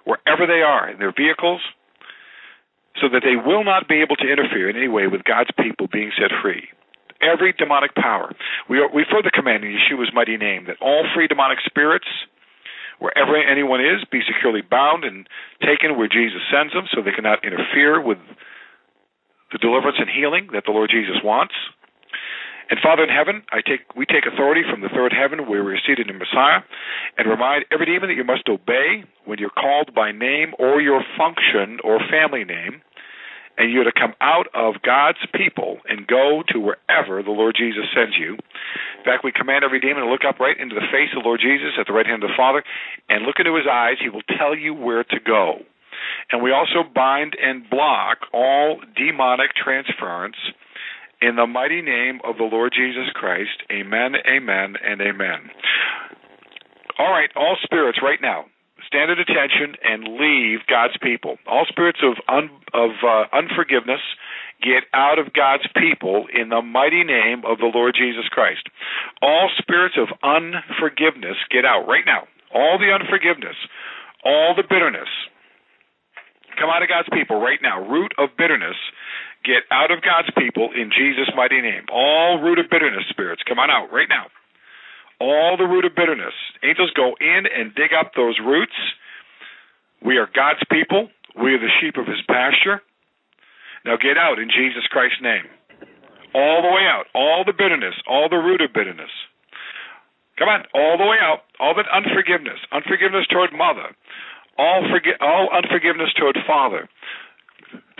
wherever 0.05 0.47
they 0.47 0.63
are, 0.65 0.89
in 0.89 0.99
their 0.99 1.13
vehicles, 1.13 1.61
so 3.01 3.09
that 3.13 3.23
they 3.23 3.37
will 3.37 3.65
not 3.65 3.89
be 3.89 4.01
able 4.01 4.17
to 4.17 4.25
interfere 4.25 4.71
in 4.71 4.77
any 4.77 4.89
way 4.89 5.07
with 5.07 5.25
God's 5.25 5.51
people 5.61 5.87
being 5.93 6.13
set 6.17 6.31
free. 6.43 6.69
Every 7.21 7.53
demonic 7.53 7.95
power. 7.95 8.33
We, 8.69 8.79
are, 8.79 8.89
we 8.93 9.05
further 9.11 9.31
command 9.33 9.65
in 9.65 9.73
Yeshua's 9.73 10.13
mighty 10.15 10.37
name 10.37 10.65
that 10.67 10.77
all 10.81 11.05
free 11.15 11.27
demonic 11.27 11.59
spirits, 11.65 12.09
wherever 12.99 13.37
anyone 13.37 13.81
is, 13.81 14.05
be 14.11 14.21
securely 14.25 14.63
bound 14.63 15.05
and 15.05 15.29
taken 15.61 15.97
where 15.97 16.09
Jesus 16.09 16.41
sends 16.53 16.73
them 16.73 16.85
so 16.93 17.03
they 17.03 17.13
cannot 17.13 17.45
interfere 17.45 18.01
with 18.01 18.19
the 19.53 19.59
deliverance 19.59 19.99
and 19.99 20.09
healing 20.09 20.49
that 20.53 20.65
the 20.67 20.73
Lord 20.73 20.91
Jesus 20.91 21.17
wants. 21.23 21.55
And 22.71 22.81
Father 22.81 23.05
in 23.05 23.11
heaven, 23.11 23.43
I 23.53 23.61
take 23.61 23.95
we 23.95 24.07
take 24.07 24.25
authority 24.25 24.63
from 24.69 24.81
the 24.81 24.89
third 24.89 25.13
heaven 25.13 25.47
where 25.49 25.63
we 25.63 25.73
are 25.73 25.85
seated 25.87 26.09
in 26.09 26.17
Messiah, 26.17 26.65
and 27.19 27.29
remind 27.29 27.67
every 27.71 27.87
demon 27.87 28.09
that 28.09 28.17
you 28.17 28.25
must 28.25 28.49
obey 28.49 29.05
when 29.25 29.39
you're 29.39 29.51
called 29.53 29.95
by 29.95 30.13
name 30.13 30.55
or 30.59 30.81
your 30.81 31.05
function 31.19 31.79
or 31.85 32.01
family 32.09 32.45
name, 32.45 32.81
and 33.59 33.71
you're 33.71 33.85
to 33.85 33.93
come 33.93 34.15
out 34.21 34.49
of 34.55 34.81
God's 34.81 35.21
people 35.35 35.79
and 35.89 36.07
go 36.07 36.43
to 36.49 36.59
wherever 36.59 37.23
the 37.23 37.37
Lord 37.37 37.55
Jesus 37.57 37.85
sends 37.95 38.17
you. 38.17 38.35
In 38.35 39.05
fact, 39.05 39.25
we 39.25 39.33
command 39.33 39.63
every 39.63 39.81
demon 39.81 40.03
to 40.03 40.11
look 40.11 40.25
up 40.27 40.41
right 40.41 40.59
into 40.59 40.75
the 40.75 40.89
face 40.91 41.13
of 41.15 41.23
the 41.23 41.29
Lord 41.29 41.41
Jesus 41.41 41.77
at 41.79 41.87
the 41.87 41.93
right 41.93 42.07
hand 42.07 42.25
of 42.25 42.31
the 42.31 42.37
Father 42.37 42.65
and 43.11 43.27
look 43.27 43.37
into 43.39 43.55
his 43.55 43.69
eyes. 43.71 44.01
He 44.01 44.09
will 44.09 44.25
tell 44.39 44.57
you 44.57 44.73
where 44.73 45.05
to 45.05 45.21
go. 45.21 45.61
And 46.31 46.43
we 46.43 46.53
also 46.53 46.89
bind 46.95 47.37
and 47.41 47.69
block 47.69 48.19
all 48.33 48.81
demonic 48.97 49.51
transference 49.55 50.37
in 51.21 51.37
the 51.37 51.47
mighty 51.47 51.81
name 51.81 52.21
of 52.25 52.37
the 52.37 52.45
Lord 52.45 52.73
Jesus 52.77 53.09
Christ, 53.15 53.63
amen, 53.73 54.15
amen, 54.29 54.75
and 54.83 55.01
amen. 55.01 55.51
All 56.99 57.11
right, 57.11 57.31
all 57.35 57.57
spirits 57.63 57.99
right 58.03 58.21
now, 58.21 58.45
stand 58.87 59.11
at 59.11 59.19
attention 59.19 59.75
and 59.83 60.21
leave 60.21 60.61
God's 60.69 60.97
people. 61.03 61.37
All 61.47 61.65
spirits 61.69 62.01
of 62.03 62.21
un, 62.29 62.51
of 62.73 62.91
uh, 63.03 63.25
unforgiveness, 63.33 64.01
get 64.63 64.85
out 64.93 65.19
of 65.19 65.33
God's 65.33 65.67
people 65.77 66.27
in 66.33 66.49
the 66.51 66.63
mighty 66.63 67.05
name 67.05 67.43
of 67.47 67.59
the 67.59 67.71
Lord 67.73 67.95
Jesus 67.99 68.29
Christ. 68.31 68.69
All 69.23 69.51
spirits 69.59 69.97
of 69.99 70.09
unforgiveness, 70.23 71.37
get 71.51 71.65
out 71.65 71.89
right 71.89 72.05
now. 72.07 72.29
All 72.55 72.79
the 72.79 72.93
unforgiveness, 72.93 73.57
all 74.25 74.55
the 74.55 74.63
bitterness, 74.63 75.09
come 76.59 76.71
out 76.71 76.83
of 76.83 76.89
God's 76.89 77.09
people 77.13 77.41
right 77.41 77.59
now. 77.63 77.83
Root 77.85 78.13
of 78.19 78.31
bitterness, 78.37 78.77
Get 79.45 79.69
out 79.71 79.93
of 79.93 80.01
God's 80.01 80.33
people 80.41 80.73
in 80.73 80.89
Jesus' 80.89 81.29
mighty 81.37 81.61
name. 81.61 81.85
All 81.93 82.41
root 82.41 82.59
of 82.59 82.73
bitterness 82.73 83.05
spirits, 83.11 83.43
come 83.47 83.61
on 83.61 83.71
out 83.71 83.93
right 83.93 84.09
now. 84.09 84.33
All 85.21 85.57
the 85.57 85.69
root 85.69 85.85
of 85.85 85.95
bitterness. 85.95 86.33
Angels 86.65 86.91
go 86.97 87.13
in 87.21 87.45
and 87.45 87.75
dig 87.77 87.93
up 87.93 88.17
those 88.17 88.41
roots. 88.41 88.75
We 90.01 90.17
are 90.17 90.29
God's 90.35 90.65
people. 90.73 91.09
We 91.37 91.53
are 91.53 91.61
the 91.61 91.71
sheep 91.81 91.97
of 92.01 92.09
his 92.09 92.25
pasture. 92.27 92.81
Now 93.85 94.01
get 94.01 94.17
out 94.17 94.41
in 94.41 94.49
Jesus 94.49 94.89
Christ's 94.89 95.21
name. 95.21 95.45
All 96.35 96.65
the 96.65 96.73
way 96.73 96.89
out. 96.89 97.05
All 97.15 97.45
the 97.45 97.53
bitterness. 97.53 97.95
All 98.09 98.29
the 98.33 98.41
root 98.41 98.65
of 98.65 98.73
bitterness. 98.73 99.13
Come 100.39 100.49
on, 100.49 100.65
all 100.75 100.99
the 100.99 101.07
way 101.07 101.19
out. 101.21 101.47
All 101.61 101.77
that 101.77 101.87
unforgiveness. 101.93 102.59
Unforgiveness 102.73 103.27
toward 103.31 103.53
mother. 103.53 103.95
All, 104.59 104.83
forgi- 104.89 105.21
all 105.21 105.49
unforgiveness 105.53 106.13
toward 106.15 106.39
father 106.47 106.89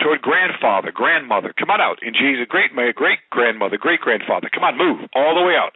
toward 0.01 0.21
grandfather, 0.21 0.91
grandmother. 0.91 1.53
Come 1.57 1.69
on 1.69 1.81
out 1.81 1.97
in 2.03 2.13
Jesus. 2.13 2.45
Great, 2.47 2.71
great 2.95 3.19
grandmother, 3.29 3.77
great 3.77 4.01
grandfather. 4.01 4.49
Come 4.53 4.63
on, 4.63 4.77
move 4.77 5.09
all 5.15 5.35
the 5.35 5.41
way 5.41 5.55
out. 5.55 5.73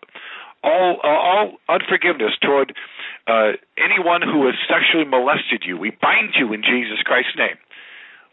All, 0.61 0.99
all 1.03 1.57
unforgiveness 1.69 2.35
toward 2.43 2.75
uh, 3.27 3.55
anyone 3.79 4.21
who 4.21 4.45
has 4.45 4.55
sexually 4.67 5.05
molested 5.05 5.63
you. 5.65 5.77
We 5.77 5.95
bind 6.01 6.35
you 6.37 6.51
in 6.51 6.61
Jesus 6.61 6.99
Christ's 7.03 7.37
name. 7.37 7.55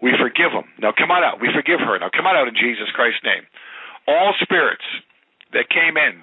We 0.02 0.12
forgive 0.18 0.50
them. 0.52 0.66
Now 0.82 0.92
come 0.92 1.10
on 1.10 1.22
out. 1.22 1.40
We 1.40 1.48
forgive 1.54 1.80
her. 1.80 1.98
Now 1.98 2.10
come 2.10 2.26
on 2.26 2.36
out 2.36 2.48
in 2.48 2.54
Jesus 2.58 2.90
Christ's 2.92 3.22
name. 3.24 3.46
All 4.08 4.34
spirits 4.42 4.84
that 5.52 5.70
came 5.70 5.96
in, 5.96 6.20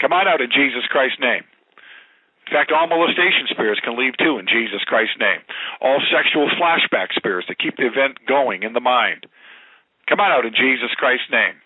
come 0.00 0.12
on 0.12 0.26
out 0.26 0.42
in 0.42 0.50
Jesus 0.50 0.84
Christ's 0.90 1.22
name. 1.22 1.46
In 2.46 2.54
fact, 2.54 2.70
all 2.70 2.86
molestation 2.86 3.50
spirits 3.50 3.82
can 3.82 3.98
leave 3.98 4.14
too 4.22 4.38
in 4.38 4.46
Jesus 4.46 4.86
Christ's 4.86 5.18
name. 5.18 5.42
All 5.82 5.98
sexual 6.14 6.46
flashback 6.54 7.10
spirits 7.10 7.50
that 7.50 7.58
keep 7.58 7.74
the 7.76 7.90
event 7.90 8.22
going 8.22 8.62
in 8.62 8.72
the 8.72 8.80
mind. 8.80 9.26
Come 10.06 10.22
on 10.22 10.30
out 10.30 10.46
in 10.46 10.54
Jesus 10.54 10.94
Christ's 10.94 11.26
name. 11.30 11.58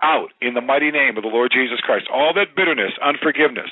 Out 0.00 0.32
in 0.40 0.54
the 0.56 0.64
mighty 0.64 0.90
name 0.90 1.20
of 1.20 1.22
the 1.22 1.28
Lord 1.28 1.52
Jesus 1.52 1.84
Christ. 1.84 2.08
All 2.08 2.32
that 2.32 2.56
bitterness, 2.56 2.96
unforgiveness. 3.04 3.68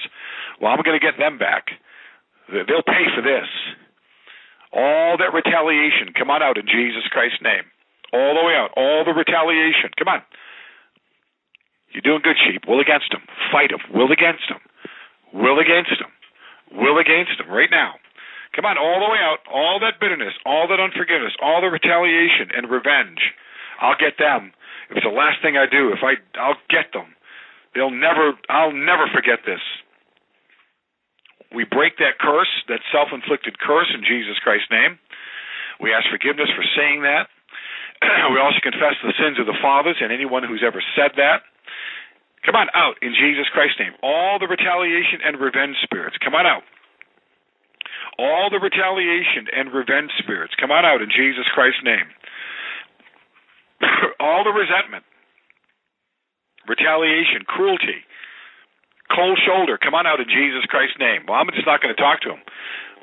Well, 0.60 0.70
I'm 0.70 0.84
going 0.84 1.00
to 1.00 1.02
get 1.02 1.16
them 1.16 1.40
back. 1.40 1.80
They'll 2.52 2.84
pay 2.84 3.08
for 3.16 3.24
this. 3.24 3.48
All 4.70 5.16
that 5.16 5.32
retaliation, 5.32 6.12
come 6.12 6.30
on 6.30 6.44
out 6.44 6.60
in 6.60 6.68
Jesus 6.68 7.08
Christ's 7.10 7.40
name. 7.40 7.64
All 8.12 8.36
the 8.36 8.44
way 8.44 8.52
out. 8.52 8.70
All 8.76 9.02
the 9.02 9.16
retaliation. 9.16 9.96
Come 9.96 10.12
on. 10.12 10.22
You're 11.90 12.04
doing 12.04 12.20
good, 12.22 12.36
sheep. 12.36 12.68
Will 12.68 12.84
against 12.84 13.10
them. 13.10 13.24
Fight 13.50 13.72
them. 13.72 13.80
Will 13.96 14.12
against 14.12 14.44
them. 14.46 14.60
Will 15.32 15.58
against 15.58 15.96
them 15.98 16.12
will 16.70 16.98
against 16.98 17.38
them 17.38 17.50
right 17.50 17.70
now. 17.70 17.98
Come 18.54 18.66
on, 18.66 18.78
all 18.78 18.98
the 18.98 19.10
way 19.10 19.22
out, 19.22 19.46
all 19.46 19.78
that 19.78 20.02
bitterness, 20.02 20.34
all 20.44 20.66
that 20.66 20.82
unforgiveness, 20.82 21.34
all 21.38 21.62
the 21.62 21.70
retaliation 21.70 22.50
and 22.50 22.66
revenge. 22.66 23.22
I'll 23.78 23.98
get 23.98 24.18
them. 24.18 24.50
If 24.90 24.98
it's 24.98 25.06
the 25.06 25.14
last 25.14 25.38
thing 25.38 25.54
I 25.54 25.70
do, 25.70 25.94
if 25.94 26.02
I 26.02 26.18
I'll 26.34 26.58
get 26.66 26.90
them. 26.92 27.14
They'll 27.74 27.94
never 27.94 28.34
I'll 28.50 28.74
never 28.74 29.06
forget 29.14 29.46
this. 29.46 29.62
We 31.54 31.62
break 31.62 31.98
that 31.98 32.18
curse, 32.18 32.50
that 32.70 32.82
self-inflicted 32.94 33.58
curse 33.58 33.90
in 33.94 34.06
Jesus 34.06 34.38
Christ's 34.42 34.70
name. 34.70 34.98
We 35.82 35.94
ask 35.94 36.06
forgiveness 36.10 36.50
for 36.54 36.62
saying 36.76 37.02
that. 37.02 37.26
we 38.30 38.38
also 38.38 38.62
confess 38.62 38.98
the 39.02 39.14
sins 39.18 39.38
of 39.38 39.46
the 39.46 39.58
fathers 39.62 39.98
and 39.98 40.12
anyone 40.12 40.42
who's 40.42 40.62
ever 40.66 40.82
said 40.94 41.14
that. 41.16 41.42
Come 42.44 42.56
on 42.56 42.68
out 42.72 42.96
in 43.02 43.12
Jesus 43.12 43.48
Christ's 43.52 43.78
name. 43.78 43.92
All 44.02 44.38
the 44.40 44.48
retaliation 44.48 45.20
and 45.24 45.36
revenge 45.36 45.76
spirits, 45.84 46.16
come 46.24 46.34
on 46.34 46.46
out. 46.46 46.64
All 48.18 48.48
the 48.48 48.60
retaliation 48.60 49.48
and 49.52 49.72
revenge 49.72 50.10
spirits, 50.18 50.54
come 50.56 50.72
on 50.72 50.84
out 50.84 51.04
in 51.04 51.12
Jesus 51.12 51.44
Christ's 51.52 51.84
name. 51.84 52.08
All 54.20 54.44
the 54.44 54.52
resentment, 54.52 55.04
retaliation, 56.68 57.48
cruelty, 57.48 58.04
cold 59.08 59.40
shoulder, 59.40 59.78
come 59.80 59.96
on 59.96 60.06
out 60.06 60.20
in 60.20 60.28
Jesus 60.28 60.68
Christ's 60.68 61.00
name. 61.00 61.24
Well, 61.28 61.40
I'm 61.40 61.48
just 61.52 61.64
not 61.64 61.80
going 61.80 61.94
to 61.94 62.00
talk 62.00 62.20
to 62.28 62.36
them. 62.36 62.44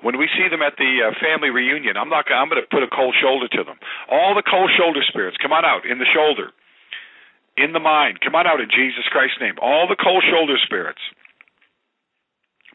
When 0.06 0.22
we 0.22 0.30
see 0.38 0.46
them 0.50 0.62
at 0.62 0.78
the 0.78 1.10
uh, 1.10 1.18
family 1.18 1.50
reunion, 1.50 1.98
I'm 1.98 2.10
not. 2.10 2.30
I'm 2.30 2.50
going 2.50 2.62
to 2.62 2.70
put 2.70 2.86
a 2.86 2.90
cold 2.90 3.18
shoulder 3.18 3.50
to 3.58 3.64
them. 3.66 3.82
All 4.10 4.38
the 4.38 4.46
cold 4.46 4.70
shoulder 4.78 5.02
spirits, 5.02 5.42
come 5.42 5.54
on 5.54 5.66
out 5.66 5.90
in 5.90 5.98
the 5.98 6.06
shoulder 6.06 6.54
in 7.58 7.74
the 7.74 7.80
mind. 7.80 8.20
Come 8.22 8.36
on 8.36 8.48
out 8.48 8.62
in 8.62 8.70
Jesus 8.70 9.06
Christ's 9.12 9.42
name. 9.42 9.56
All 9.62 9.88
the 9.88 9.98
cold 10.02 10.24
shoulder 10.30 10.56
spirits. 10.64 11.02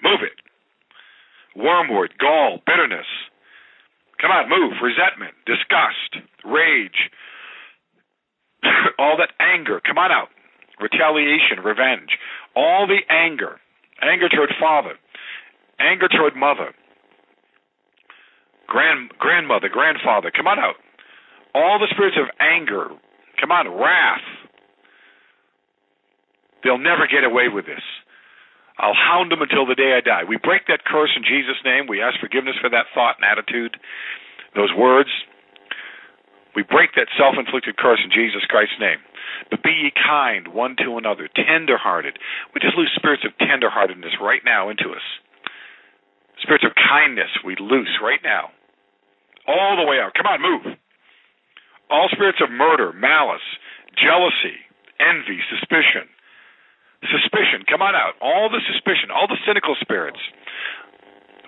Move 0.02 0.20
it. 0.22 0.36
Wormwood, 1.56 2.18
gall, 2.18 2.60
bitterness. 2.66 3.06
Come 4.20 4.30
on, 4.30 4.48
move. 4.48 4.74
Resentment, 4.82 5.34
disgust, 5.46 6.22
rage, 6.44 7.10
all 8.98 9.16
that 9.18 9.32
anger. 9.40 9.80
Come 9.84 9.98
on 9.98 10.10
out. 10.12 10.28
retaliation, 10.80 11.60
revenge, 11.64 12.18
all 12.56 12.86
the 12.86 13.00
anger, 13.12 13.60
anger 14.02 14.28
toward 14.28 14.50
father, 14.60 14.94
anger 15.78 16.08
toward 16.08 16.34
mother, 16.36 16.74
grand 18.66 19.10
grandmother, 19.18 19.68
grandfather, 19.68 20.30
come 20.34 20.46
on 20.46 20.58
out. 20.58 20.76
All 21.54 21.78
the 21.78 21.88
spirits 21.90 22.16
of 22.18 22.28
anger, 22.40 22.88
come 23.40 23.52
on, 23.52 23.68
wrath. 23.68 24.24
They'll 26.62 26.78
never 26.78 27.06
get 27.06 27.24
away 27.24 27.48
with 27.48 27.66
this. 27.66 27.82
I'll 28.78 28.96
hound 28.96 29.30
them 29.30 29.42
until 29.42 29.66
the 29.66 29.76
day 29.76 29.94
I 29.94 30.00
die. 30.00 30.24
We 30.24 30.38
break 30.38 30.66
that 30.66 30.84
curse 30.84 31.12
in 31.14 31.22
Jesus' 31.22 31.60
name. 31.64 31.86
We 31.86 32.00
ask 32.00 32.18
forgiveness 32.18 32.56
for 32.60 32.70
that 32.70 32.90
thought 32.94 33.20
and 33.20 33.26
attitude, 33.28 33.76
those 34.54 34.72
words. 34.72 35.10
We 36.56 36.62
break 36.62 36.94
that 36.96 37.08
self 37.16 37.36
inflicted 37.38 37.76
curse 37.76 38.00
in 38.04 38.10
Jesus 38.12 38.44
Christ's 38.48 38.80
name. 38.80 39.00
But 39.50 39.62
be 39.62 39.72
ye 39.72 39.92
kind 39.92 40.48
one 40.48 40.76
to 40.84 40.96
another, 40.96 41.28
tender 41.28 41.76
hearted. 41.76 42.18
We 42.54 42.60
just 42.60 42.76
lose 42.76 42.92
spirits 42.96 43.24
of 43.24 43.36
tender 43.38 43.70
heartedness 43.70 44.20
right 44.20 44.42
now 44.44 44.68
into 44.68 44.92
us. 44.92 45.04
Spirits 46.40 46.64
of 46.64 46.74
kindness 46.74 47.30
we 47.44 47.56
loose 47.56 48.00
right 48.02 48.20
now. 48.24 48.50
All 49.46 49.76
the 49.76 49.88
way 49.88 49.98
out. 50.00 50.14
Come 50.14 50.26
on, 50.26 50.42
move. 50.42 50.76
All 51.90 52.08
spirits 52.12 52.40
of 52.42 52.50
murder, 52.50 52.92
malice, 52.92 53.44
jealousy, 53.96 54.56
envy, 55.00 55.40
suspicion. 55.50 56.08
Suspicion, 57.10 57.66
come 57.68 57.82
on 57.82 57.94
out. 57.94 58.14
All 58.20 58.48
the 58.48 58.62
suspicion, 58.66 59.10
all 59.10 59.26
the 59.26 59.38
cynical 59.46 59.74
spirits. 59.80 60.20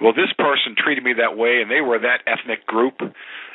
Well, 0.03 0.13
this 0.13 0.33
person 0.35 0.75
treated 0.75 1.05
me 1.05 1.15
that 1.15 1.39
way, 1.39 1.63
and 1.63 1.71
they 1.71 1.81
were 1.81 1.99
that 1.99 2.27
ethnic 2.27 2.67
group 2.67 2.99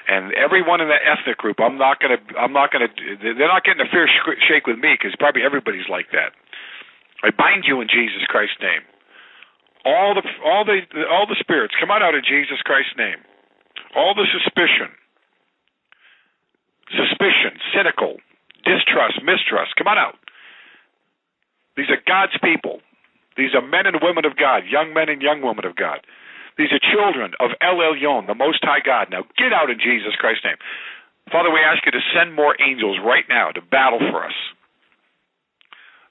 and 0.09 0.33
everyone 0.33 0.81
in 0.81 0.89
that 0.89 1.05
ethnic 1.05 1.37
group, 1.37 1.61
I'm 1.61 1.77
not 1.77 2.01
gonna, 2.01 2.17
I'm 2.33 2.51
not 2.51 2.73
gonna, 2.73 2.89
they're 3.21 3.45
not 3.45 3.61
getting 3.63 3.85
a 3.85 3.89
fair 3.93 4.09
shake 4.49 4.65
with 4.65 4.81
me 4.81 4.97
because 4.97 5.13
probably 5.21 5.45
everybody's 5.45 5.85
like 5.85 6.09
that. 6.17 6.33
I 7.21 7.29
bind 7.29 7.69
you 7.69 7.77
in 7.79 7.87
Jesus 7.87 8.25
Christ's 8.25 8.57
name. 8.57 8.81
All 9.85 10.17
the, 10.17 10.25
all 10.41 10.65
the, 10.65 10.81
all 11.13 11.29
the 11.29 11.37
spirits 11.37 11.77
come 11.79 11.93
on 11.93 12.01
out 12.01 12.17
in 12.17 12.25
Jesus 12.25 12.57
Christ's 12.65 12.97
name. 12.97 13.21
All 13.95 14.17
the 14.17 14.25
suspicion, 14.33 14.89
suspicion, 16.89 17.61
cynical, 17.69 18.17
distrust, 18.65 19.21
mistrust, 19.21 19.77
come 19.77 19.87
on 19.87 19.97
out. 19.97 20.17
These 21.79 21.95
are 21.95 22.03
God's 22.03 22.35
people. 22.43 22.83
These 23.39 23.55
are 23.55 23.63
men 23.63 23.87
and 23.87 24.03
women 24.03 24.27
of 24.27 24.35
God, 24.35 24.67
young 24.67 24.91
men 24.91 25.07
and 25.07 25.23
young 25.23 25.39
women 25.39 25.63
of 25.63 25.79
God. 25.79 26.03
These 26.59 26.75
are 26.75 26.91
children 26.91 27.31
of 27.39 27.55
El 27.63 27.79
Elyon, 27.79 28.27
the 28.27 28.35
Most 28.35 28.59
High 28.67 28.83
God. 28.83 29.07
Now 29.07 29.23
get 29.39 29.55
out 29.55 29.71
in 29.71 29.79
Jesus 29.79 30.11
Christ's 30.19 30.43
name. 30.43 30.59
Father, 31.31 31.47
we 31.47 31.63
ask 31.63 31.79
you 31.87 31.95
to 31.95 32.03
send 32.11 32.35
more 32.35 32.51
angels 32.59 32.99
right 32.99 33.23
now 33.31 33.55
to 33.55 33.63
battle 33.63 34.03
for 34.11 34.27
us. 34.27 34.35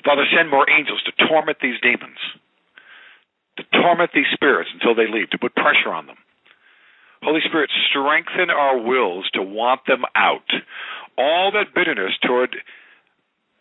Father, 0.09 0.25
send 0.33 0.49
more 0.49 0.65
angels 0.71 1.05
to 1.05 1.13
torment 1.29 1.59
these 1.61 1.77
demons, 1.85 2.17
to 3.61 3.65
torment 3.77 4.17
these 4.17 4.33
spirits 4.33 4.71
until 4.73 4.97
they 4.97 5.05
leave, 5.05 5.29
to 5.37 5.39
put 5.39 5.53
pressure 5.53 5.93
on 5.93 6.07
them. 6.07 6.17
Holy 7.21 7.45
Spirit, 7.45 7.69
strengthen 7.93 8.49
our 8.49 8.81
wills 8.81 9.29
to 9.35 9.43
want 9.43 9.85
them 9.85 10.09
out. 10.17 10.49
All 11.19 11.53
that 11.53 11.75
bitterness 11.75 12.17
toward 12.25 12.57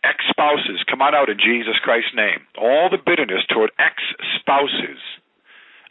ex 0.04 0.24
spouses, 0.30 0.84
come 0.88 1.02
on 1.02 1.14
out 1.14 1.28
in 1.28 1.38
Jesus 1.38 1.76
Christ's 1.82 2.14
name. 2.14 2.40
All 2.60 2.88
the 2.90 2.98
bitterness 2.98 3.44
toward 3.48 3.70
ex 3.78 3.94
spouses 4.40 4.98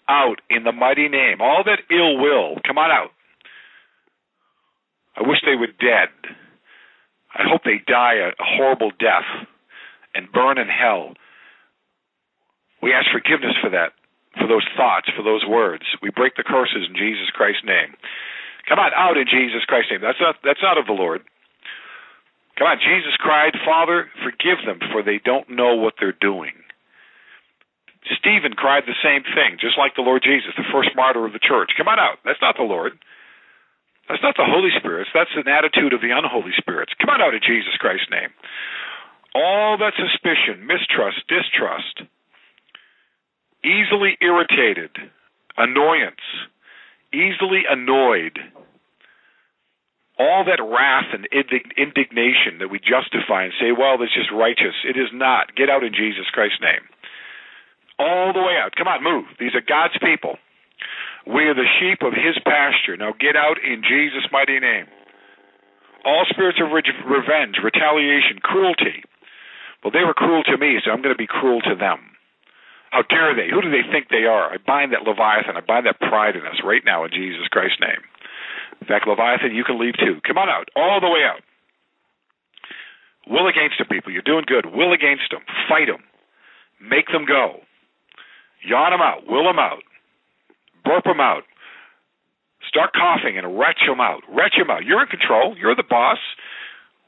out 0.09 0.39
in 0.49 0.63
the 0.63 0.71
mighty 0.71 1.07
name. 1.09 1.41
All 1.41 1.63
that 1.65 1.83
ill 1.91 2.17
will, 2.17 2.57
come 2.65 2.77
on 2.77 2.91
out. 2.91 3.11
I 5.17 5.27
wish 5.27 5.39
they 5.45 5.55
were 5.55 5.67
dead. 5.67 6.09
I 7.33 7.43
hope 7.49 7.61
they 7.63 7.81
die 7.85 8.15
a 8.15 8.31
horrible 8.39 8.91
death 8.91 9.27
and 10.15 10.31
burn 10.31 10.57
in 10.57 10.67
hell. 10.67 11.13
We 12.81 12.93
ask 12.93 13.07
forgiveness 13.11 13.57
for 13.61 13.69
that, 13.71 13.93
for 14.37 14.47
those 14.47 14.65
thoughts, 14.77 15.09
for 15.15 15.23
those 15.23 15.45
words. 15.45 15.83
We 16.01 16.09
break 16.09 16.35
the 16.35 16.45
curses 16.45 16.87
in 16.87 16.95
Jesus 16.95 17.29
Christ's 17.33 17.65
name. 17.65 17.97
Come 18.69 18.79
on, 18.79 18.91
out 18.95 19.17
in 19.17 19.25
Jesus 19.25 19.65
Christ's 19.65 19.91
name. 19.91 20.01
That's 20.01 20.21
not 20.21 20.35
that's 20.43 20.61
not 20.61 20.77
of 20.77 20.85
the 20.85 20.93
Lord. 20.93 21.21
Come 22.57 22.67
on, 22.67 22.81
Jesus 22.81 23.13
cried, 23.21 23.53
Father, 23.63 24.09
forgive 24.25 24.65
them, 24.65 24.79
for 24.91 25.03
they 25.03 25.21
don't 25.23 25.49
know 25.49 25.75
what 25.75 25.93
they're 25.99 26.17
doing. 26.17 26.53
Stephen 28.17 28.53
cried 28.53 28.83
the 28.87 28.97
same 29.03 29.23
thing, 29.23 29.59
just 29.59 29.77
like 29.77 29.95
the 29.95 30.01
Lord 30.01 30.23
Jesus, 30.23 30.55
the 30.57 30.67
first 30.71 30.89
martyr 30.95 31.25
of 31.25 31.33
the 31.33 31.43
church. 31.43 31.71
Come 31.77 31.87
on 31.87 31.99
out. 31.99 32.17
That's 32.25 32.41
not 32.41 32.55
the 32.57 32.63
Lord. 32.63 32.97
That's 34.07 34.23
not 34.23 34.35
the 34.39 34.47
Holy 34.47 34.71
Spirit. 34.79 35.07
That's 35.13 35.35
an 35.35 35.51
attitude 35.51 35.93
of 35.93 36.01
the 36.01 36.15
unholy 36.15 36.55
spirits. 36.57 36.93
Come 36.99 37.09
on 37.11 37.21
out 37.21 37.35
in 37.35 37.43
Jesus 37.43 37.75
Christ's 37.77 38.09
name. 38.09 38.31
All 39.35 39.77
that 39.77 39.93
suspicion, 39.99 40.65
mistrust, 40.65 41.27
distrust, 41.27 42.07
easily 43.63 44.17
irritated, 44.21 44.95
annoyance, 45.57 46.23
easily 47.13 47.67
annoyed, 47.69 48.39
all 50.19 50.45
that 50.45 50.61
wrath 50.61 51.13
and 51.13 51.27
indignation 51.29 52.59
that 52.59 52.69
we 52.73 52.79
justify 52.79 53.45
and 53.45 53.53
say, 53.61 53.71
well, 53.71 53.97
that's 53.97 54.13
just 54.13 54.33
righteous. 54.33 54.73
It 54.83 54.97
is 54.97 55.13
not. 55.13 55.55
Get 55.55 55.69
out 55.69 55.83
in 55.83 55.93
Jesus 55.93 56.25
Christ's 56.33 56.61
name 56.61 56.89
all 57.99 58.33
the 58.33 58.41
way 58.41 58.57
out. 58.57 58.75
Come 58.77 58.87
on, 58.87 59.03
move. 59.03 59.25
These 59.39 59.55
are 59.55 59.65
God's 59.65 59.97
people. 60.01 60.37
We 61.25 61.49
are 61.49 61.57
the 61.57 61.67
sheep 61.81 62.05
of 62.05 62.13
his 62.13 62.37
pasture. 62.45 62.95
Now 62.95 63.13
get 63.17 63.35
out 63.35 63.57
in 63.59 63.83
Jesus' 63.83 64.29
mighty 64.31 64.59
name. 64.59 64.85
All 66.05 66.23
spirits 66.29 66.61
of 66.61 66.71
re- 66.71 66.87
revenge, 67.03 67.57
retaliation, 67.61 68.39
cruelty. 68.39 69.03
Well, 69.83 69.91
they 69.91 70.05
were 70.05 70.13
cruel 70.13 70.43
to 70.43 70.57
me, 70.57 70.79
so 70.83 70.91
I'm 70.91 71.01
going 71.01 71.13
to 71.13 71.19
be 71.19 71.27
cruel 71.27 71.59
to 71.61 71.75
them. 71.75 71.99
How 72.91 73.03
dare 73.03 73.35
they? 73.35 73.51
Who 73.51 73.61
do 73.61 73.69
they 73.69 73.83
think 73.91 74.07
they 74.07 74.23
are? 74.23 74.47
I 74.47 74.57
bind 74.63 74.93
that 74.93 75.03
Leviathan. 75.03 75.57
I 75.57 75.61
bind 75.65 75.85
that 75.85 75.99
pride 75.99 76.37
in 76.37 76.47
us 76.47 76.63
right 76.63 76.81
now 76.85 77.03
in 77.03 77.11
Jesus 77.11 77.51
Christ's 77.51 77.81
name. 77.81 77.99
In 78.87 78.89
fact, 78.89 79.07
Leviathan, 79.07 79.51
you 79.51 79.67
can 79.67 79.79
leave 79.79 79.99
too. 79.99 80.23
Come 80.23 80.37
on 80.37 80.47
out, 80.47 80.69
all 80.75 81.03
the 81.03 81.11
way 81.11 81.27
out. 81.27 81.43
Will 83.27 83.47
against 83.47 83.77
them, 83.77 83.91
people. 83.91 84.13
You're 84.15 84.23
doing 84.23 84.45
good. 84.47 84.65
Will 84.71 84.93
against 84.93 85.27
them. 85.31 85.43
Fight 85.67 85.91
them. 85.91 85.99
Make 86.79 87.11
them 87.11 87.25
go. 87.27 87.67
Yawn 88.65 88.91
them 88.91 89.01
out, 89.01 89.27
will 89.27 89.45
them 89.45 89.59
out, 89.59 89.83
burp 90.83 91.03
them 91.03 91.21
out, 91.21 91.43
start 92.67 92.91
coughing 92.93 93.37
and 93.37 93.57
retch 93.57 93.79
them 93.85 94.01
out. 94.01 94.23
Retch 94.27 94.55
them 94.57 94.69
out. 94.69 94.83
You're 94.83 95.01
in 95.01 95.07
control. 95.07 95.55
You're 95.57 95.75
the 95.75 95.87
boss. 95.87 96.17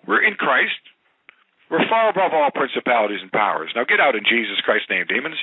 We're 0.07 0.23
in 0.23 0.35
Christ. 0.35 0.79
We're 1.69 1.87
far 1.87 2.09
above 2.09 2.33
all 2.33 2.49
principalities 2.49 3.21
and 3.21 3.31
powers. 3.31 3.71
Now 3.75 3.83
get 3.83 3.99
out 3.99 4.15
in 4.15 4.23
Jesus 4.23 4.57
Christ's 4.63 4.89
name, 4.89 5.05
demons. 5.07 5.37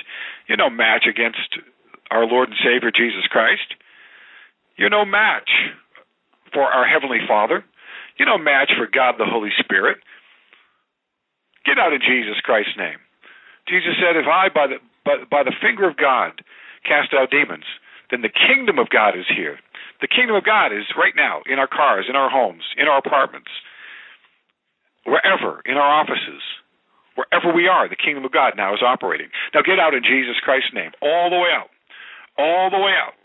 You're 0.47 0.57
no 0.57 0.69
match 0.69 1.05
against 1.07 1.59
our 2.11 2.25
Lord 2.25 2.49
and 2.49 2.57
Savior 2.63 2.91
Jesus 2.91 3.27
Christ. 3.29 3.75
You're 4.75 4.89
no 4.89 5.05
match 5.05 5.49
for 6.53 6.63
our 6.63 6.85
Heavenly 6.87 7.19
Father. 7.27 7.63
You're 8.17 8.29
no 8.29 8.37
match 8.37 8.71
for 8.77 8.87
God 8.87 9.15
the 9.17 9.29
Holy 9.29 9.51
Spirit. 9.59 9.97
Get 11.65 11.77
out 11.77 11.93
in 11.93 12.01
Jesus 12.01 12.39
Christ's 12.41 12.77
name. 12.77 12.97
Jesus 13.67 13.99
said, 13.99 14.15
If 14.15 14.25
I, 14.25 14.49
by 14.49 14.67
the 14.67 14.77
by, 15.05 15.23
by 15.29 15.43
the 15.43 15.55
finger 15.61 15.87
of 15.87 15.97
God 15.97 16.41
cast 16.83 17.13
out 17.13 17.31
demons, 17.31 17.67
then 18.11 18.21
the 18.21 18.31
kingdom 18.31 18.79
of 18.79 18.89
God 18.89 19.17
is 19.17 19.27
here. 19.27 19.59
The 20.01 20.07
kingdom 20.07 20.35
of 20.35 20.43
God 20.43 20.71
is 20.71 20.85
right 20.97 21.15
now 21.15 21.41
in 21.45 21.59
our 21.59 21.67
cars, 21.67 22.05
in 22.07 22.15
our 22.15 22.29
homes, 22.29 22.63
in 22.77 22.87
our 22.87 22.99
apartments, 22.99 23.49
wherever, 25.05 25.61
in 25.65 25.75
our 25.75 25.91
offices, 26.01 26.43
wherever 27.15 27.51
we 27.51 27.67
are, 27.67 27.89
the 27.89 27.97
kingdom 27.97 28.23
of 28.23 28.31
God 28.31 28.53
now 28.55 28.73
is 28.73 28.83
operating. 28.83 29.27
Now 29.53 29.61
get 29.63 29.79
out 29.79 29.95
in 29.95 30.03
Jesus 30.03 30.37
Christ's 30.43 30.73
name, 30.73 30.91
all 31.01 31.29
the 31.29 31.39
way 31.39 31.49
out, 31.51 31.71
all 32.37 32.69
the 32.69 32.77
way 32.77 32.93
out, 32.93 33.17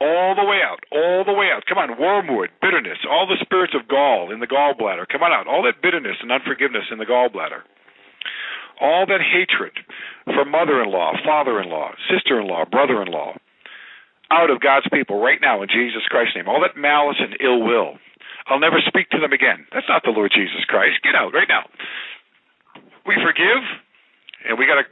all 0.00 0.34
the 0.34 0.44
way 0.44 0.60
out, 0.60 0.82
all 0.92 1.24
the 1.24 1.32
way 1.32 1.50
out. 1.54 1.64
Come 1.68 1.78
on, 1.78 1.98
wormwood, 1.98 2.50
bitterness, 2.60 2.98
all 3.08 3.26
the 3.26 3.38
spirits 3.40 3.74
of 3.74 3.88
gall 3.88 4.32
in 4.32 4.40
the 4.40 4.46
gallbladder. 4.46 5.06
Come 5.08 5.22
on 5.22 5.32
out, 5.32 5.46
all 5.46 5.62
that 5.64 5.82
bitterness 5.82 6.16
and 6.20 6.32
unforgiveness 6.32 6.90
in 6.90 6.98
the 6.98 7.06
gallbladder 7.06 7.62
all 8.80 9.06
that 9.06 9.20
hatred 9.22 9.70
for 10.24 10.44
mother 10.44 10.82
in 10.82 10.90
law, 10.90 11.12
father 11.24 11.60
in 11.60 11.68
law, 11.68 11.92
sister 12.10 12.40
in 12.40 12.48
law, 12.48 12.64
brother 12.64 13.02
in 13.02 13.08
law 13.08 13.34
out 14.30 14.50
of 14.50 14.60
God's 14.60 14.86
people 14.92 15.20
right 15.20 15.38
now 15.40 15.62
in 15.62 15.68
Jesus 15.68 16.02
Christ's 16.08 16.36
name. 16.36 16.48
All 16.48 16.60
that 16.62 16.80
malice 16.80 17.20
and 17.20 17.36
ill 17.40 17.62
will. 17.62 17.98
I'll 18.46 18.60
never 18.60 18.80
speak 18.86 19.10
to 19.10 19.20
them 19.20 19.32
again. 19.32 19.66
That's 19.72 19.88
not 19.88 20.02
the 20.04 20.10
Lord 20.10 20.32
Jesus 20.34 20.64
Christ. 20.66 21.02
Get 21.02 21.14
out 21.14 21.32
right 21.32 21.48
now. 21.48 21.68
We 23.06 23.14
forgive, 23.20 23.62
and 24.48 24.58
we 24.58 24.66
got 24.66 24.80
to 24.80 24.86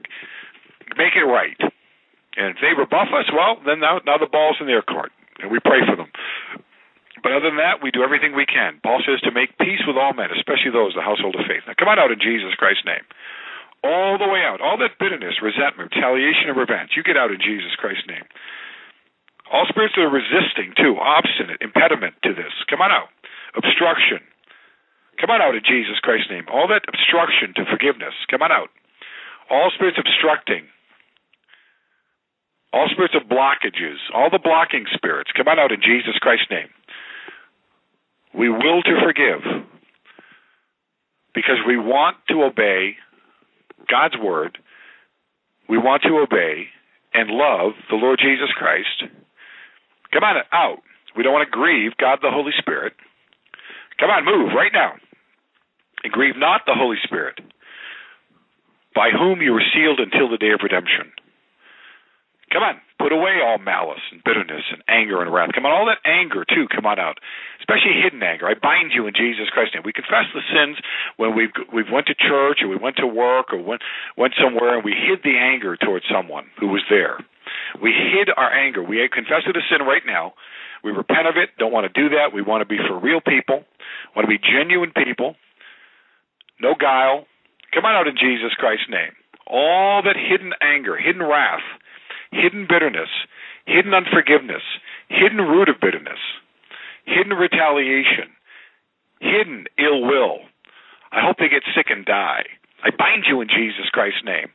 make 0.96 1.16
it 1.16 1.24
right. 1.24 1.56
And 2.36 2.56
if 2.56 2.58
they 2.60 2.72
rebuff 2.72 3.12
us, 3.12 3.28
well, 3.32 3.60
then 3.64 3.80
now, 3.80 4.00
now 4.04 4.16
the 4.16 4.30
ball's 4.30 4.56
in 4.60 4.66
their 4.66 4.82
court, 4.82 5.12
and 5.40 5.52
we 5.52 5.60
pray 5.60 5.84
for 5.84 5.96
them. 5.96 6.08
But 7.22 7.36
other 7.36 7.52
than 7.52 7.62
that, 7.62 7.84
we 7.84 7.92
do 7.92 8.02
everything 8.02 8.34
we 8.34 8.48
can. 8.48 8.80
Paul 8.82 9.04
says 9.04 9.20
to 9.22 9.30
make 9.30 9.54
peace 9.60 9.84
with 9.86 10.00
all 10.00 10.16
men, 10.16 10.32
especially 10.34 10.74
those 10.74 10.96
the 10.96 11.04
household 11.04 11.36
of 11.38 11.46
faith. 11.46 11.62
Now, 11.68 11.78
come 11.78 11.92
on 11.92 12.00
out 12.00 12.10
in 12.10 12.18
Jesus 12.18 12.56
Christ's 12.56 12.88
name 12.88 13.04
all 13.82 14.14
the 14.14 14.30
way 14.30 14.46
out. 14.46 14.62
All 14.62 14.78
that 14.78 14.94
bitterness, 14.98 15.42
resentment, 15.42 15.90
retaliation, 15.90 16.46
and 16.46 16.58
revenge, 16.58 16.94
you 16.94 17.02
get 17.02 17.18
out 17.18 17.34
in 17.34 17.42
Jesus 17.42 17.74
Christ's 17.74 18.06
name. 18.06 18.22
All 19.50 19.66
spirits 19.66 19.98
that 19.98 20.06
are 20.06 20.10
resisting, 20.10 20.70
too, 20.78 20.96
obstinate, 21.02 21.58
impediment 21.58 22.14
to 22.22 22.30
this, 22.30 22.54
come 22.70 22.80
on 22.80 22.94
out. 22.94 23.10
Obstruction, 23.58 24.22
Come 25.20 25.30
on 25.30 25.42
out 25.42 25.54
in 25.54 25.62
Jesus 25.62 26.00
Christ's 26.00 26.30
name. 26.34 26.50
All 26.50 26.66
that 26.68 26.82
obstruction 26.88 27.52
to 27.54 27.68
forgiveness, 27.68 28.10
come 28.30 28.42
on 28.42 28.50
out. 28.50 28.74
All 29.50 29.70
spirits 29.74 29.98
obstructing. 30.00 30.66
All 32.72 32.88
spirits 32.90 33.14
of 33.14 33.28
blockages, 33.28 33.98
all 34.14 34.30
the 34.30 34.38
blocking 34.42 34.86
spirits, 34.94 35.30
come 35.36 35.48
on 35.48 35.58
out 35.58 35.72
in 35.72 35.80
Jesus 35.82 36.16
Christ's 36.20 36.50
name. 36.50 36.68
We 38.34 38.48
will 38.48 38.82
to 38.82 39.00
forgive 39.04 39.42
because 41.34 41.58
we 41.66 41.76
want 41.76 42.16
to 42.28 42.42
obey 42.44 42.96
God's 43.90 44.16
word. 44.16 44.58
We 45.68 45.76
want 45.76 46.02
to 46.02 46.18
obey 46.18 46.68
and 47.14 47.30
love 47.30 47.72
the 47.90 47.96
Lord 47.96 48.18
Jesus 48.22 48.48
Christ. 48.56 49.04
Come 50.12 50.24
on 50.24 50.42
out. 50.52 50.78
We 51.16 51.22
don't 51.22 51.32
want 51.32 51.46
to 51.46 51.50
grieve 51.50 51.92
God 51.98 52.20
the 52.22 52.30
Holy 52.30 52.52
Spirit. 52.58 52.94
Come 54.00 54.10
on, 54.10 54.24
move 54.24 54.52
right 54.56 54.72
now. 54.72 54.92
And 56.04 56.12
grieve 56.12 56.36
not 56.36 56.62
the 56.66 56.74
Holy 56.74 56.96
Spirit, 57.04 57.38
by 58.94 59.10
whom 59.10 59.40
you 59.40 59.52
were 59.52 59.62
sealed 59.74 60.00
until 60.00 60.28
the 60.28 60.38
day 60.38 60.50
of 60.50 60.60
redemption. 60.62 61.12
Come 62.52 62.62
on, 62.62 62.76
put 63.00 63.16
away 63.16 63.40
all 63.40 63.56
malice 63.56 64.04
and 64.12 64.20
bitterness 64.22 64.68
and 64.68 64.84
anger 64.84 65.24
and 65.24 65.32
wrath. 65.32 65.56
Come 65.56 65.64
on, 65.64 65.72
all 65.72 65.88
that 65.88 66.04
anger 66.04 66.44
too, 66.44 66.68
come 66.68 66.84
on 66.84 67.00
out, 67.00 67.16
especially 67.64 67.96
hidden 67.96 68.22
anger. 68.22 68.44
I 68.44 68.52
bind 68.52 68.92
you 68.92 69.08
in 69.08 69.16
Jesus 69.16 69.48
Christ's 69.48 69.74
name. 69.74 69.88
We 69.88 69.96
confess 69.96 70.28
the 70.36 70.44
sins 70.52 70.76
when 71.16 71.32
we've 71.32 71.52
we've 71.72 71.88
went 71.88 72.12
to 72.12 72.14
church 72.14 72.60
or 72.60 72.68
we 72.68 72.76
went 72.76 73.00
to 73.00 73.08
work 73.08 73.56
or 73.56 73.58
went 73.58 73.80
went 74.20 74.36
somewhere 74.36 74.76
and 74.76 74.84
we 74.84 74.92
hid 74.92 75.24
the 75.24 75.40
anger 75.40 75.80
towards 75.80 76.04
someone 76.12 76.52
who 76.60 76.68
was 76.68 76.84
there. 76.92 77.16
We 77.80 77.96
hid 77.96 78.28
our 78.28 78.52
anger. 78.52 78.84
We 78.84 79.00
confess 79.08 79.48
it 79.48 79.56
a 79.56 79.64
sin 79.72 79.86
right 79.88 80.04
now. 80.04 80.36
We 80.84 80.92
repent 80.92 81.26
of 81.26 81.40
it. 81.40 81.56
Don't 81.58 81.72
want 81.72 81.88
to 81.88 81.94
do 81.96 82.14
that. 82.20 82.34
We 82.34 82.42
want 82.42 82.60
to 82.60 82.68
be 82.68 82.76
for 82.76 83.00
real 83.00 83.24
people. 83.24 83.64
Want 84.14 84.28
to 84.28 84.32
be 84.32 84.38
genuine 84.38 84.92
people. 84.92 85.36
No 86.60 86.74
guile. 86.78 87.24
Come 87.72 87.86
on 87.88 87.96
out 87.96 88.08
in 88.08 88.20
Jesus 88.20 88.52
Christ's 88.58 88.90
name. 88.90 89.16
All 89.46 90.02
that 90.04 90.16
hidden 90.16 90.52
anger, 90.60 90.96
hidden 90.96 91.22
wrath 91.22 91.64
hidden 92.32 92.66
bitterness, 92.68 93.12
hidden 93.66 93.94
unforgiveness, 93.94 94.64
hidden 95.08 95.38
root 95.38 95.68
of 95.68 95.80
bitterness, 95.80 96.18
hidden 97.04 97.36
retaliation, 97.36 98.32
hidden 99.20 99.66
ill 99.78 100.02
will. 100.02 100.40
I 101.12 101.20
hope 101.20 101.36
they 101.38 101.52
get 101.52 101.62
sick 101.76 101.92
and 101.92 102.04
die. 102.04 102.48
I 102.82 102.90
bind 102.90 103.28
you 103.28 103.40
in 103.44 103.48
Jesus 103.48 103.92
Christ's 103.92 104.24
name. 104.24 104.48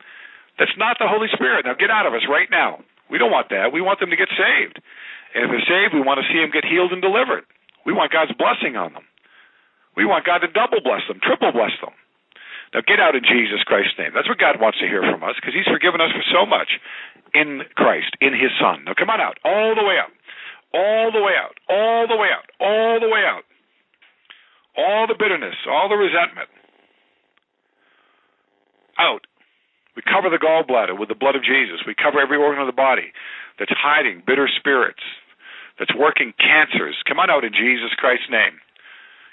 That's 0.59 0.75
not 0.75 0.97
the 0.99 1.07
Holy 1.07 1.29
Spirit. 1.31 1.63
Now 1.63 1.77
get 1.77 1.93
out 1.93 2.09
of 2.09 2.17
us 2.17 2.25
right 2.27 2.49
now. 2.49 2.81
We 3.09 3.21
don't 3.21 3.31
want 3.31 3.53
that. 3.53 3.71
We 3.71 3.79
want 3.79 4.01
them 4.01 4.09
to 4.09 4.19
get 4.19 4.27
saved. 4.33 4.81
And 5.31 5.45
if 5.45 5.49
they're 5.53 5.69
saved, 5.69 5.93
we 5.93 6.01
want 6.01 6.19
to 6.19 6.27
see 6.27 6.41
them 6.41 6.51
get 6.51 6.65
healed 6.65 6.91
and 6.91 6.99
delivered. 6.99 7.45
We 7.85 7.93
want 7.93 8.11
God's 8.11 8.33
blessing 8.35 8.75
on 8.75 8.91
them. 8.91 9.05
We 9.95 10.03
want 10.03 10.25
God 10.25 10.43
to 10.43 10.49
double 10.51 10.81
bless 10.83 11.05
them, 11.07 11.21
triple 11.23 11.53
bless 11.53 11.73
them. 11.79 11.93
Now 12.73 12.83
get 12.83 12.99
out 12.99 13.15
in 13.15 13.23
Jesus 13.23 13.63
Christ's 13.63 13.95
name. 13.97 14.11
That's 14.11 14.27
what 14.27 14.37
God 14.37 14.59
wants 14.59 14.77
to 14.83 14.87
hear 14.89 15.01
from 15.01 15.23
us 15.23 15.39
because 15.39 15.55
He's 15.55 15.69
forgiven 15.69 16.03
us 16.03 16.11
for 16.11 16.25
so 16.27 16.45
much 16.45 16.77
in 17.37 17.61
Christ, 17.75 18.17
in 18.19 18.33
His 18.33 18.49
Son. 18.59 18.83
Now 18.85 18.93
come 18.97 19.09
on 19.09 19.21
out, 19.21 19.37
all 19.45 19.75
the 19.77 19.85
way 19.85 19.97
out, 20.01 20.13
all 20.73 21.11
the 21.11 21.21
way 21.21 21.33
out, 21.37 21.55
all 21.69 22.07
the 22.07 22.17
way 22.17 22.29
out, 22.33 22.49
all 22.59 22.99
the 22.99 23.09
way 23.09 23.21
out. 23.21 23.43
All 24.77 25.07
the 25.07 25.17
bitterness, 25.17 25.55
all 25.67 25.89
the 25.89 25.97
resentment. 25.97 26.49
Out. 28.99 29.25
We 29.95 30.03
cover 30.05 30.29
the 30.29 30.37
gallbladder 30.37 30.93
with 30.93 31.09
the 31.09 31.17
blood 31.17 31.35
of 31.35 31.41
Jesus. 31.41 31.81
We 31.85 31.95
cover 31.97 32.21
every 32.21 32.37
organ 32.37 32.61
of 32.61 32.69
the 32.69 32.77
body 32.77 33.09
that's 33.57 33.73
hiding 33.73 34.21
bitter 34.25 34.47
spirits, 34.47 35.01
that's 35.79 35.93
working 35.97 36.33
cancers. 36.37 36.93
Come 37.09 37.17
on 37.17 37.31
out 37.31 37.43
in 37.43 37.53
Jesus 37.53 37.89
Christ's 37.97 38.29
name. 38.29 38.61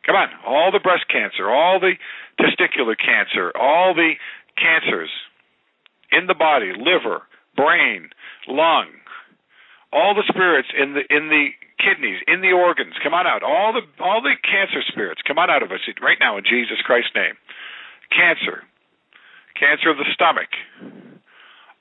Come 0.06 0.16
on, 0.16 0.28
all 0.47 0.72
the 0.72 0.81
breast 0.81 1.05
cancer, 1.12 1.51
all 1.51 1.81
the 1.81 1.97
testicular 2.40 2.97
cancer, 2.97 3.52
all 3.56 3.93
the 3.93 4.16
cancers 4.56 5.10
in 6.12 6.26
the 6.26 6.35
body, 6.35 6.72
liver, 6.72 7.22
brain, 7.56 8.10
lung, 8.48 8.89
all 9.93 10.14
the 10.14 10.26
spirits 10.26 10.68
in 10.74 10.94
the 10.94 11.06
in 11.09 11.31
the 11.31 11.55
kidneys, 11.78 12.18
in 12.26 12.43
the 12.43 12.51
organs, 12.51 12.94
come 13.02 13.14
on 13.14 13.26
out. 13.26 13.43
All 13.43 13.72
the 13.72 13.86
all 14.02 14.20
the 14.20 14.35
cancer 14.43 14.82
spirits, 14.90 15.22
come 15.22 15.39
on 15.39 15.51
out 15.51 15.62
of 15.62 15.70
us 15.70 15.81
right 16.02 16.18
now 16.18 16.36
in 16.36 16.44
Jesus 16.44 16.82
Christ's 16.82 17.14
name. 17.14 17.39
Cancer, 18.10 18.66
cancer 19.55 19.90
of 19.90 19.98
the 19.98 20.10
stomach, 20.12 20.51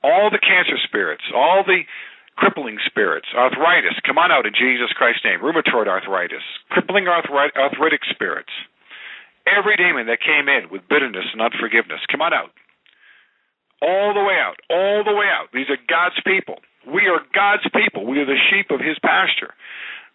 all 0.02 0.30
the 0.30 0.38
cancer 0.38 0.78
spirits, 0.86 1.26
all 1.34 1.66
the 1.66 1.82
crippling 2.36 2.78
spirits, 2.86 3.26
arthritis, 3.34 3.98
come 4.06 4.18
on 4.18 4.30
out 4.30 4.46
in 4.46 4.54
Jesus 4.54 4.90
Christ's 4.94 5.22
name. 5.24 5.38
Rheumatoid 5.42 5.86
arthritis, 5.86 6.42
crippling 6.70 7.06
arthrit- 7.06 7.54
arthritic 7.54 8.02
spirits. 8.10 8.50
Every 9.46 9.76
demon 9.76 10.06
that 10.06 10.24
came 10.24 10.48
in 10.48 10.70
with 10.70 10.88
bitterness 10.88 11.26
and 11.32 11.42
unforgiveness, 11.42 12.00
come 12.10 12.22
on 12.22 12.32
out 12.32 12.50
all 13.84 14.14
the 14.16 14.24
way 14.24 14.40
out, 14.40 14.56
all 14.72 15.04
the 15.04 15.12
way 15.12 15.28
out. 15.28 15.52
These 15.52 15.68
are 15.68 15.78
God's 15.88 16.16
people. 16.24 16.56
We 16.88 17.06
are 17.06 17.20
God's 17.36 17.68
people. 17.68 18.06
We 18.06 18.18
are 18.18 18.26
the 18.26 18.40
sheep 18.50 18.70
of 18.70 18.80
His 18.80 18.96
pasture. 19.04 19.52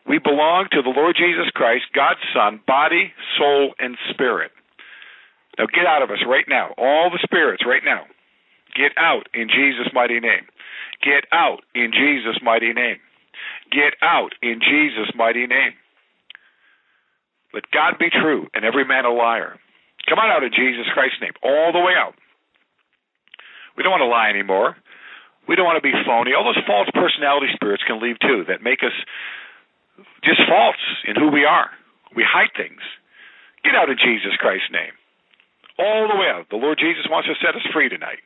We 0.07 0.17
belong 0.17 0.67
to 0.71 0.81
the 0.81 0.89
Lord 0.89 1.15
Jesus 1.15 1.49
Christ, 1.53 1.85
God's 1.93 2.25
Son, 2.33 2.59
body, 2.65 3.13
soul, 3.37 3.73
and 3.77 3.97
spirit. 4.09 4.51
Now 5.57 5.67
get 5.67 5.85
out 5.85 6.01
of 6.01 6.09
us 6.09 6.25
right 6.25 6.45
now. 6.47 6.73
All 6.77 7.09
the 7.11 7.21
spirits 7.21 7.63
right 7.65 7.83
now. 7.85 8.05
Get 8.75 8.93
out 8.97 9.27
in 9.33 9.49
Jesus' 9.49 9.91
mighty 9.93 10.19
name. 10.19 10.45
Get 11.03 11.25
out 11.31 11.61
in 11.75 11.91
Jesus' 11.91 12.41
mighty 12.41 12.73
name. 12.73 12.97
Get 13.71 13.93
out 14.01 14.33
in 14.41 14.61
Jesus' 14.61 15.13
mighty 15.15 15.47
name. 15.47 15.73
Let 17.53 17.69
God 17.71 17.97
be 17.99 18.09
true 18.09 18.47
and 18.53 18.63
every 18.63 18.85
man 18.85 19.05
a 19.05 19.13
liar. 19.13 19.57
Come 20.07 20.19
on 20.19 20.29
out 20.29 20.43
in 20.43 20.51
Jesus 20.51 20.85
Christ's 20.93 21.21
name. 21.21 21.33
All 21.43 21.71
the 21.71 21.79
way 21.79 21.93
out. 21.97 22.13
We 23.79 23.87
don't 23.87 23.95
want 23.95 24.03
to 24.03 24.11
lie 24.11 24.27
anymore. 24.27 24.75
We 25.47 25.55
don't 25.55 25.63
want 25.63 25.79
to 25.79 25.87
be 25.87 25.95
phony. 26.03 26.35
All 26.35 26.43
those 26.43 26.59
false 26.67 26.91
personality 26.91 27.47
spirits 27.55 27.79
can 27.87 28.03
leave 28.03 28.19
too 28.19 28.43
that 28.51 28.59
make 28.59 28.83
us 28.83 28.91
just 30.19 30.43
false 30.51 30.83
in 31.07 31.15
who 31.15 31.31
we 31.31 31.47
are. 31.47 31.71
We 32.11 32.27
hide 32.27 32.51
things. 32.59 32.83
Get 33.63 33.79
out 33.79 33.87
in 33.87 33.95
Jesus 33.95 34.35
Christ's 34.35 34.67
name. 34.67 34.91
All 35.79 36.11
the 36.11 36.19
way 36.19 36.27
out. 36.27 36.51
The 36.51 36.59
Lord 36.59 36.75
Jesus 36.75 37.07
wants 37.07 37.31
to 37.31 37.39
set 37.39 37.55
us 37.55 37.63
free 37.71 37.87
tonight. 37.87 38.19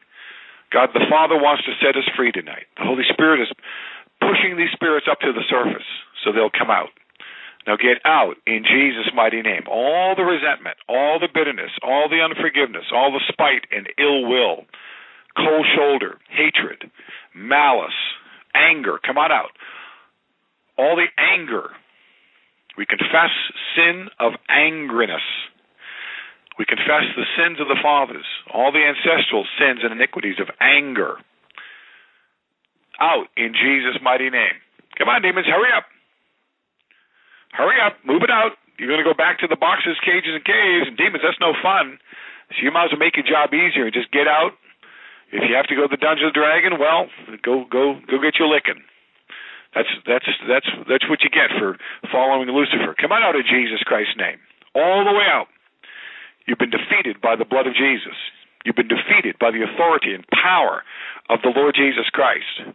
God 0.74 0.90
the 0.90 1.06
Father 1.06 1.38
wants 1.38 1.62
to 1.70 1.78
set 1.78 1.94
us 1.94 2.10
free 2.18 2.34
tonight. 2.34 2.66
The 2.82 2.90
Holy 2.90 3.06
Spirit 3.06 3.46
is 3.46 3.54
pushing 4.26 4.58
these 4.58 4.74
spirits 4.74 5.06
up 5.06 5.22
to 5.22 5.38
the 5.38 5.46
surface 5.46 5.86
so 6.26 6.34
they'll 6.34 6.50
come 6.50 6.74
out. 6.74 6.90
Now 7.70 7.78
get 7.78 8.02
out 8.10 8.42
in 8.50 8.66
Jesus' 8.66 9.14
mighty 9.14 9.46
name. 9.46 9.70
All 9.70 10.18
the 10.18 10.26
resentment, 10.26 10.82
all 10.90 11.22
the 11.22 11.30
bitterness, 11.30 11.78
all 11.86 12.10
the 12.10 12.26
unforgiveness, 12.26 12.90
all 12.90 13.14
the 13.14 13.22
spite 13.30 13.70
and 13.70 13.86
ill 14.02 14.26
will 14.26 14.66
cold 15.38 15.66
shoulder, 15.76 16.18
hatred, 16.30 16.90
malice, 17.36 17.98
anger. 18.56 19.00
Come 19.06 19.18
on 19.18 19.32
out. 19.32 19.52
All 20.78 20.96
the 20.96 21.10
anger. 21.18 21.70
We 22.78 22.86
confess 22.86 23.30
sin 23.76 24.10
of 24.20 24.34
angriness. 24.50 25.26
We 26.58 26.66
confess 26.66 27.10
the 27.18 27.26
sins 27.38 27.58
of 27.60 27.68
the 27.68 27.78
fathers, 27.82 28.26
all 28.54 28.72
the 28.72 28.86
ancestral 28.86 29.46
sins 29.58 29.82
and 29.82 29.94
iniquities 29.94 30.38
of 30.38 30.50
anger. 30.62 31.18
Out 33.02 33.26
in 33.38 33.54
Jesus' 33.58 33.98
mighty 34.02 34.30
name. 34.30 34.62
Come 34.98 35.10
on, 35.10 35.22
demons, 35.22 35.50
hurry 35.50 35.74
up. 35.74 35.86
Hurry 37.54 37.78
up, 37.82 37.98
move 38.06 38.22
it 38.22 38.30
out. 38.30 38.54
You're 38.78 38.90
going 38.90 39.02
to 39.02 39.06
go 39.06 39.18
back 39.18 39.40
to 39.42 39.48
the 39.50 39.58
boxes, 39.58 39.98
cages, 40.02 40.34
and 40.34 40.46
caves, 40.46 40.90
and 40.90 40.98
demons, 40.98 41.22
that's 41.26 41.42
no 41.42 41.54
fun. 41.62 41.98
So 42.54 42.62
you 42.62 42.70
might 42.70 42.90
as 42.90 42.92
well 42.94 43.02
make 43.02 43.18
your 43.18 43.26
job 43.26 43.54
easier 43.54 43.90
and 43.90 43.94
just 43.94 44.14
get 44.14 44.30
out 44.30 44.54
if 45.34 45.42
you 45.50 45.58
have 45.58 45.66
to 45.66 45.76
go 45.76 45.90
to 45.90 45.92
the 45.92 45.98
Dungeon 45.98 46.30
of 46.30 46.34
the 46.34 46.40
Dragon, 46.40 46.78
well, 46.78 47.10
go 47.42 47.66
go 47.66 47.98
go 48.06 48.22
get 48.22 48.38
your 48.38 48.54
licking. 48.54 48.86
That's 49.74 49.90
that's 50.06 50.30
that's 50.46 50.70
that's 50.86 51.10
what 51.10 51.26
you 51.26 51.34
get 51.34 51.50
for 51.58 51.82
following 52.14 52.46
Lucifer. 52.54 52.94
Come 52.94 53.12
on 53.12 53.26
out 53.26 53.34
of 53.34 53.42
Jesus 53.50 53.82
Christ's 53.82 54.14
name, 54.14 54.38
all 54.78 55.02
the 55.02 55.12
way 55.12 55.26
out. 55.26 55.50
You've 56.46 56.62
been 56.62 56.70
defeated 56.70 57.18
by 57.18 57.36
the 57.36 57.50
blood 57.50 57.66
of 57.66 57.74
Jesus. 57.74 58.14
You've 58.64 58.78
been 58.78 58.92
defeated 58.92 59.42
by 59.42 59.50
the 59.50 59.66
authority 59.66 60.14
and 60.14 60.24
power 60.30 60.84
of 61.30 61.42
the 61.42 61.50
Lord 61.50 61.74
Jesus 61.74 62.08
Christ. 62.14 62.70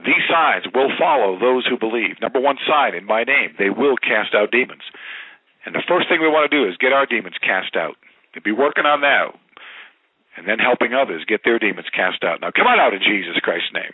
These 0.00 0.24
signs 0.28 0.64
will 0.72 0.90
follow 0.98 1.38
those 1.38 1.66
who 1.66 1.78
believe. 1.78 2.20
Number 2.20 2.40
one 2.40 2.56
sign 2.68 2.94
in 2.94 3.04
my 3.04 3.24
name, 3.24 3.54
they 3.58 3.70
will 3.70 3.96
cast 3.96 4.34
out 4.34 4.50
demons. 4.50 4.84
And 5.64 5.74
the 5.74 5.84
first 5.86 6.08
thing 6.08 6.20
we 6.20 6.28
want 6.28 6.50
to 6.50 6.56
do 6.56 6.68
is 6.68 6.76
get 6.76 6.92
our 6.92 7.06
demons 7.06 7.36
cast 7.40 7.76
out. 7.76 7.96
we 8.34 8.40
be 8.40 8.52
working 8.52 8.86
on 8.86 9.00
that 9.00 9.34
and 10.36 10.46
then 10.46 10.58
helping 10.58 10.92
others 10.92 11.24
get 11.26 11.40
their 11.44 11.58
demons 11.58 11.88
cast 11.94 12.22
out. 12.24 12.40
Now, 12.40 12.50
come 12.50 12.66
on 12.66 12.78
out 12.78 12.94
in 12.94 13.00
Jesus 13.00 13.40
Christ's 13.42 13.72
name. 13.72 13.92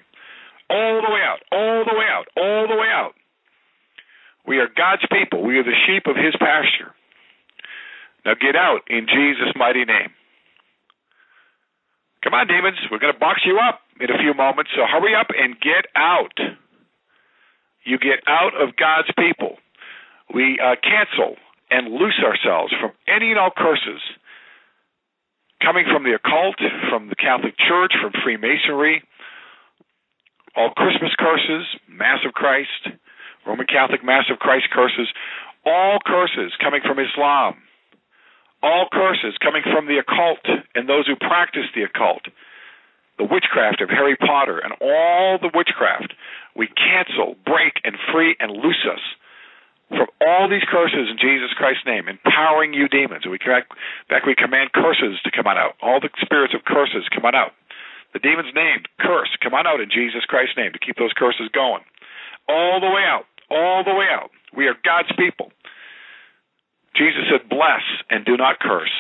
All 0.70 1.02
the 1.02 1.12
way 1.12 1.23
out, 1.23 1.40
all 1.52 1.85
the 1.85 1.97
way 1.97 2.06
out, 2.10 2.27
all 2.36 2.66
the 2.69 2.77
way 2.77 2.89
out. 2.89 3.14
We 4.47 4.59
are 4.59 4.66
God's 4.66 5.06
people. 5.10 5.43
We 5.43 5.59
are 5.59 5.64
the 5.64 5.78
sheep 5.86 6.06
of 6.06 6.16
His 6.16 6.35
pasture. 6.39 6.90
Now 8.24 8.35
get 8.35 8.56
out 8.56 8.82
in 8.89 9.06
Jesus' 9.06 9.55
mighty 9.56 9.85
name. 9.85 10.10
Come 12.23 12.35
on, 12.35 12.47
demons. 12.47 12.78
We're 12.90 13.02
going 13.02 13.12
to 13.12 13.19
box 13.19 13.43
you 13.44 13.59
up 13.59 13.81
in 14.01 14.10
a 14.10 14.19
few 14.19 14.35
moments, 14.35 14.70
so 14.74 14.82
hurry 14.86 15.14
up 15.14 15.28
and 15.36 15.59
get 15.60 15.86
out. 15.97 16.39
You 17.85 17.98
get 17.98 18.23
out 18.27 18.55
of 18.55 18.77
God's 18.77 19.10
people. 19.19 19.59
We 20.32 20.59
uh, 20.62 20.77
cancel 20.82 21.36
and 21.70 21.93
loose 21.93 22.23
ourselves 22.23 22.73
from 22.81 22.93
any 23.09 23.31
and 23.31 23.39
all 23.39 23.51
curses 23.51 24.01
coming 25.63 25.87
from 25.87 26.03
the 26.03 26.19
occult, 26.19 26.59
from 26.91 27.09
the 27.09 27.17
Catholic 27.17 27.55
Church, 27.57 27.95
from 28.03 28.13
Freemasonry, 28.23 29.03
all 30.57 30.71
Christmas 30.77 31.15
curses, 31.19 31.65
Mass 31.89 32.21
of 32.27 32.35
Christ, 32.35 32.91
Roman 33.47 33.67
Catholic 33.67 34.05
Mass 34.05 34.25
of 34.31 34.39
Christ 34.39 34.67
curses, 34.75 35.09
all 35.65 35.99
curses 36.05 36.53
coming 36.61 36.83
from 36.85 36.99
Islam, 36.99 37.63
all 38.63 38.89
curses 38.93 39.39
coming 39.43 39.63
from 39.63 39.87
the 39.87 39.99
occult 39.99 40.43
and 40.75 40.89
those 40.89 41.07
who 41.07 41.17
practice 41.17 41.71
the 41.75 41.83
occult, 41.83 42.27
the 43.19 43.25
witchcraft 43.25 43.81
of 43.81 43.89
Harry 43.89 44.17
Potter, 44.17 44.59
and 44.59 44.75
all 44.83 45.39
the 45.41 45.51
witchcraft, 45.55 46.15
we 46.57 46.69
cancel, 46.69 47.37
break, 47.47 47.79
and 47.85 47.97
free 48.13 48.37
and 48.41 48.53
loose 48.53 48.85
us 48.91 49.03
from 49.97 50.09
all 50.24 50.48
these 50.48 50.64
curses 50.69 51.10
in 51.10 51.19
Jesus 51.20 51.52
Christ's 51.56 51.85
name, 51.86 52.09
empowering 52.09 52.73
you 52.73 52.89
demons. 52.89 53.27
We 53.28 53.39
back, 53.39 54.24
we 54.27 54.35
command 54.35 54.73
curses 54.73 55.20
to 55.24 55.31
come 55.31 55.47
on 55.47 55.59
out. 55.59 55.77
All 55.82 56.01
the 56.01 56.10
spirits 56.20 56.55
of 56.55 56.64
curses 56.64 57.09
come 57.12 57.24
on 57.24 57.35
out. 57.35 57.52
The 58.12 58.20
demon's 58.20 58.55
named 58.55 58.89
curse, 59.01 59.31
come 59.43 59.55
on 59.55 59.66
out 59.66 59.81
in 59.81 59.89
Jesus 59.89 60.24
Christ's 60.28 60.56
name 60.56 60.73
to 60.73 60.78
keep 60.78 60.97
those 60.97 61.12
curses 61.16 61.48
going. 61.52 61.82
All 62.48 62.81
the 62.81 62.90
way 62.90 63.05
out. 63.05 63.24
All 63.51 63.85
the 63.85 63.94
way 63.94 64.06
out. 64.10 64.31
We 64.56 64.66
are 64.66 64.77
God's 64.85 65.12
people. 65.16 65.52
Jesus 66.97 67.24
said, 67.31 67.48
bless 67.48 67.82
and 68.10 68.24
do 68.24 68.36
not 68.36 68.60
curse. 68.60 68.93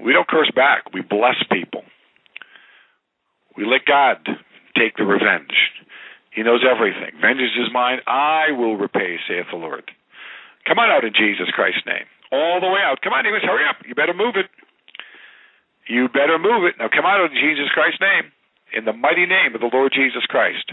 We 0.00 0.12
don't 0.12 0.28
curse 0.28 0.50
back. 0.54 0.92
We 0.92 1.00
bless 1.00 1.36
people. 1.50 1.84
We 3.56 3.64
let 3.64 3.84
God 3.86 4.28
take 4.76 4.96
the 4.96 5.04
revenge. 5.04 5.52
He 6.32 6.42
knows 6.42 6.64
everything. 6.64 7.12
Vengeance 7.20 7.52
is 7.56 7.72
mine. 7.72 7.98
I 8.06 8.52
will 8.52 8.76
repay, 8.76 9.16
saith 9.26 9.46
the 9.50 9.58
Lord. 9.58 9.90
Come 10.66 10.78
on 10.78 10.90
out 10.90 11.04
in 11.04 11.12
Jesus 11.12 11.48
Christ's 11.52 11.84
name. 11.86 12.06
All 12.32 12.60
the 12.60 12.68
way 12.68 12.80
out. 12.84 13.00
Come 13.02 13.12
on, 13.12 13.24
demons, 13.24 13.42
hurry 13.42 13.64
up. 13.68 13.76
You 13.86 13.94
better 13.94 14.14
move 14.14 14.36
it. 14.36 14.46
You 15.88 16.08
better 16.08 16.38
move 16.38 16.64
it. 16.64 16.76
Now 16.78 16.88
come 16.88 17.04
out 17.04 17.20
in 17.26 17.32
Jesus 17.34 17.68
Christ's 17.74 18.00
name. 18.00 18.30
In 18.72 18.84
the 18.84 18.92
mighty 18.92 19.26
name 19.26 19.52
of 19.54 19.60
the 19.60 19.70
Lord 19.72 19.90
Jesus 19.90 20.22
Christ. 20.30 20.70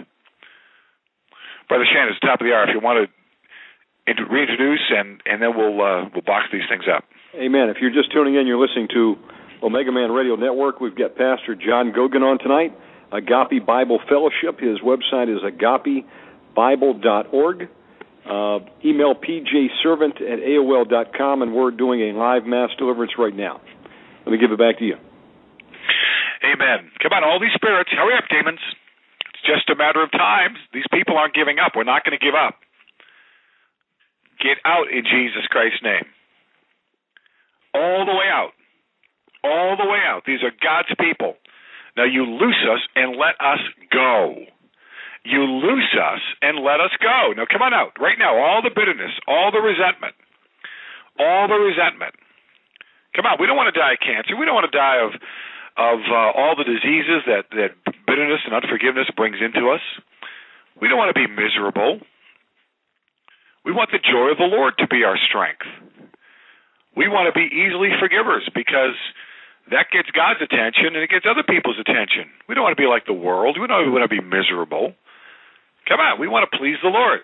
Brother 1.68 1.86
Shannon, 1.90 2.14
it's 2.14 2.22
the 2.22 2.28
top 2.28 2.40
of 2.40 2.46
the 2.46 2.54
hour. 2.54 2.70
If 2.70 2.76
you 2.78 2.80
want 2.80 3.10
to 3.10 4.24
reintroduce, 4.30 4.86
and 4.94 5.20
and 5.26 5.42
then 5.42 5.58
we'll 5.58 5.82
uh, 5.82 6.06
we'll 6.14 6.22
box 6.22 6.46
these 6.54 6.70
things 6.70 6.86
up. 6.86 7.04
Amen. 7.36 7.70
If 7.70 7.78
you're 7.82 7.92
just 7.92 8.14
tuning 8.14 8.36
in, 8.36 8.48
you're 8.48 8.62
listening 8.62 8.88
to 8.94 9.18
Omega 9.64 9.92
Man 9.92 10.12
Radio 10.12 10.36
Network. 10.36 10.80
We've 10.80 10.96
got 10.96 11.18
Pastor 11.18 11.56
John 11.56 11.92
Goguen 11.92 12.22
on 12.22 12.38
tonight. 12.40 12.72
Agape 13.12 13.66
Bible 13.66 14.00
Fellowship. 14.08 14.60
His 14.60 14.80
website 14.80 15.28
is 15.34 15.42
agapebible.org. 15.44 17.70
Uh, 18.28 18.60
email 18.84 19.16
pjservant 19.16 20.20
at 20.20 20.40
aol.com, 20.44 21.42
and 21.42 21.54
we're 21.54 21.72
doing 21.72 22.02
a 22.02 22.12
live 22.12 22.46
mass 22.46 22.70
deliverance 22.78 23.14
right 23.18 23.36
now. 23.36 23.62
Let 24.26 24.32
me 24.34 24.38
give 24.38 24.52
it 24.52 24.60
back 24.60 24.80
to 24.80 24.86
you. 24.86 24.96
Amen. 26.44 26.92
Come 27.02 27.14
on, 27.14 27.24
all 27.24 27.40
these 27.40 27.56
spirits, 27.56 27.90
hurry 27.92 28.18
up, 28.18 28.26
demons. 28.30 28.60
It's 29.32 29.44
just 29.48 29.70
a 29.70 29.76
matter 29.76 30.04
of 30.04 30.12
time. 30.12 30.56
These 30.74 30.88
people 30.92 31.18
aren't 31.18 31.34
giving 31.34 31.58
up. 31.58 31.72
We're 31.76 31.88
not 31.88 32.04
going 32.04 32.18
to 32.18 32.24
give 32.24 32.36
up. 32.36 32.60
Get 34.40 34.58
out 34.66 34.92
in 34.92 35.04
Jesus 35.04 35.48
Christ's 35.50 35.82
name. 35.82 36.06
All 37.74 38.06
the 38.06 38.12
way 38.12 38.28
out. 38.30 38.52
All 39.44 39.78
the 39.78 39.86
way 39.88 40.00
out. 40.06 40.24
These 40.26 40.44
are 40.44 40.52
God's 40.52 40.94
people. 41.00 41.36
Now 41.96 42.06
you 42.06 42.26
loose 42.26 42.62
us 42.70 42.82
and 42.96 43.16
let 43.16 43.40
us 43.40 43.60
go. 43.92 44.36
You 45.28 45.44
loose 45.44 45.92
us 45.92 46.24
and 46.40 46.64
let 46.64 46.80
us 46.80 46.96
go. 47.04 47.36
Now 47.36 47.44
come 47.44 47.60
on 47.60 47.76
out. 47.76 48.00
Right 48.00 48.16
now, 48.16 48.40
all 48.40 48.64
the 48.64 48.72
bitterness, 48.72 49.12
all 49.28 49.52
the 49.52 49.60
resentment, 49.60 50.16
all 51.20 51.52
the 51.52 51.60
resentment. 51.60 52.16
Come 53.12 53.28
on, 53.28 53.36
we 53.36 53.44
don't 53.44 53.60
want 53.60 53.68
to 53.68 53.76
die 53.76 53.94
of 53.94 54.00
cancer. 54.00 54.40
We 54.40 54.48
don't 54.48 54.56
want 54.56 54.72
to 54.72 54.78
die 54.78 55.04
of 55.04 55.12
of 55.78 56.00
uh, 56.08 56.32
all 56.32 56.56
the 56.56 56.64
diseases 56.64 57.28
that 57.28 57.52
that 57.52 57.76
bitterness 58.08 58.40
and 58.48 58.56
unforgiveness 58.56 59.12
brings 59.20 59.44
into 59.44 59.68
us. 59.68 59.84
We 60.80 60.88
don't 60.88 60.98
want 60.98 61.12
to 61.12 61.20
be 61.20 61.28
miserable. 61.28 62.00
We 63.68 63.76
want 63.76 63.92
the 63.92 64.00
joy 64.00 64.32
of 64.32 64.40
the 64.40 64.48
Lord 64.48 64.80
to 64.80 64.88
be 64.88 65.04
our 65.04 65.20
strength. 65.28 65.68
We 66.96 67.12
want 67.12 67.28
to 67.28 67.36
be 67.36 67.52
easily 67.52 67.92
forgivers 68.00 68.48
because 68.56 68.96
that 69.70 69.92
gets 69.92 70.08
God's 70.16 70.40
attention 70.40 70.96
and 70.96 71.04
it 71.04 71.12
gets 71.12 71.28
other 71.28 71.44
people's 71.44 71.76
attention. 71.76 72.32
We 72.48 72.56
don't 72.56 72.64
want 72.64 72.78
to 72.78 72.82
be 72.82 72.88
like 72.88 73.06
the 73.06 73.18
world. 73.18 73.60
We 73.60 73.68
don't 73.68 73.92
want 73.92 74.08
to 74.08 74.14
be 74.14 74.24
miserable. 74.24 74.96
Come 75.88 76.00
on, 76.00 76.20
we 76.20 76.28
want 76.28 76.50
to 76.50 76.58
please 76.58 76.76
the 76.84 76.90
Lord. 76.90 77.22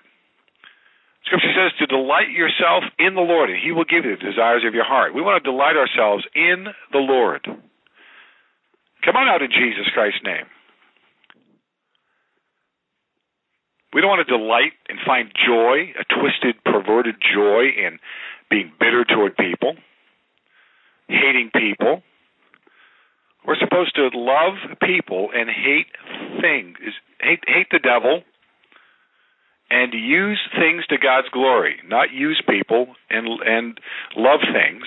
Scripture 1.26 1.52
says 1.56 1.72
to 1.80 1.86
delight 1.88 2.32
yourself 2.32 2.84
in 3.00 3.16
the 3.16 3.22
Lord, 3.22 3.50
and 3.50 3.60
He 3.60 3.72
will 3.72 3.86
give 3.86 4.06
you 4.06 4.16
the 4.16 4.24
desires 4.24 4.64
of 4.68 4.74
your 4.74 4.84
heart. 4.84 5.14
We 5.14 5.22
want 5.22 5.44
to 5.44 5.50
delight 5.50 5.76
ourselves 5.76 6.24
in 6.36 6.68
the 6.92 7.00
Lord. 7.00 7.44
Come 9.04 9.16
on 9.16 9.28
out 9.28 9.42
in 9.42 9.52
Jesus 9.52 9.88
Christ's 9.94 10.24
name. 10.24 10.46
We 13.94 14.02
don't 14.02 14.10
want 14.10 14.26
to 14.28 14.38
delight 14.38 14.74
and 14.90 14.98
find 15.06 15.32
joy, 15.46 15.94
a 16.00 16.04
twisted, 16.20 16.64
perverted 16.64 17.16
joy 17.22 17.70
in 17.78 18.00
being 18.50 18.72
bitter 18.80 19.06
toward 19.06 19.38
people, 19.38 19.76
hating 21.08 21.52
people. 21.54 22.02
We're 23.46 23.60
supposed 23.60 23.96
to 23.96 24.10
love 24.14 24.56
people 24.82 25.30
and 25.36 25.50
hate 25.50 25.88
things, 26.42 26.78
hate 27.20 27.44
hate 27.46 27.68
the 27.72 27.80
devil, 27.80 28.24
and 29.74 29.92
use 29.94 30.40
things 30.54 30.86
to 30.94 31.02
God's 31.02 31.30
glory, 31.34 31.82
not 31.90 32.14
use 32.14 32.38
people 32.48 32.94
and 33.10 33.26
and 33.42 33.82
love 34.16 34.46
things. 34.54 34.86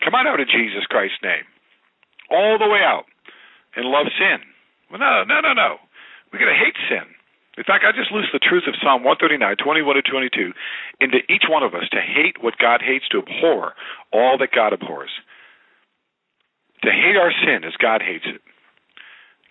Come 0.00 0.14
on 0.14 0.26
out 0.26 0.40
in 0.40 0.48
Jesus 0.48 0.88
Christ's 0.88 1.20
name, 1.22 1.44
all 2.32 2.56
the 2.56 2.72
way 2.72 2.80
out, 2.80 3.04
and 3.76 3.84
love 3.84 4.08
sin. 4.16 4.40
Well, 4.88 4.98
no, 4.98 5.24
no, 5.28 5.44
no, 5.44 5.52
no. 5.52 5.76
We're 6.32 6.40
going 6.40 6.56
to 6.56 6.64
hate 6.64 6.78
sin. 6.88 7.04
In 7.58 7.64
fact, 7.64 7.84
I 7.84 7.92
just 7.92 8.10
loosed 8.10 8.32
the 8.32 8.40
truth 8.40 8.64
of 8.66 8.80
Psalm 8.80 9.04
139, 9.04 9.60
21 9.60 9.94
to 9.96 10.02
22, 10.02 10.52
into 11.04 11.18
each 11.28 11.44
one 11.50 11.62
of 11.62 11.74
us 11.74 11.84
to 11.92 12.00
hate 12.00 12.40
what 12.40 12.56
God 12.56 12.80
hates, 12.80 13.04
to 13.12 13.20
abhor 13.20 13.74
all 14.12 14.38
that 14.38 14.56
God 14.56 14.72
abhors. 14.72 15.10
To 16.84 16.90
hate 16.90 17.20
our 17.20 17.34
sin 17.44 17.68
as 17.68 17.76
God 17.76 18.00
hates 18.00 18.24
it. 18.24 18.40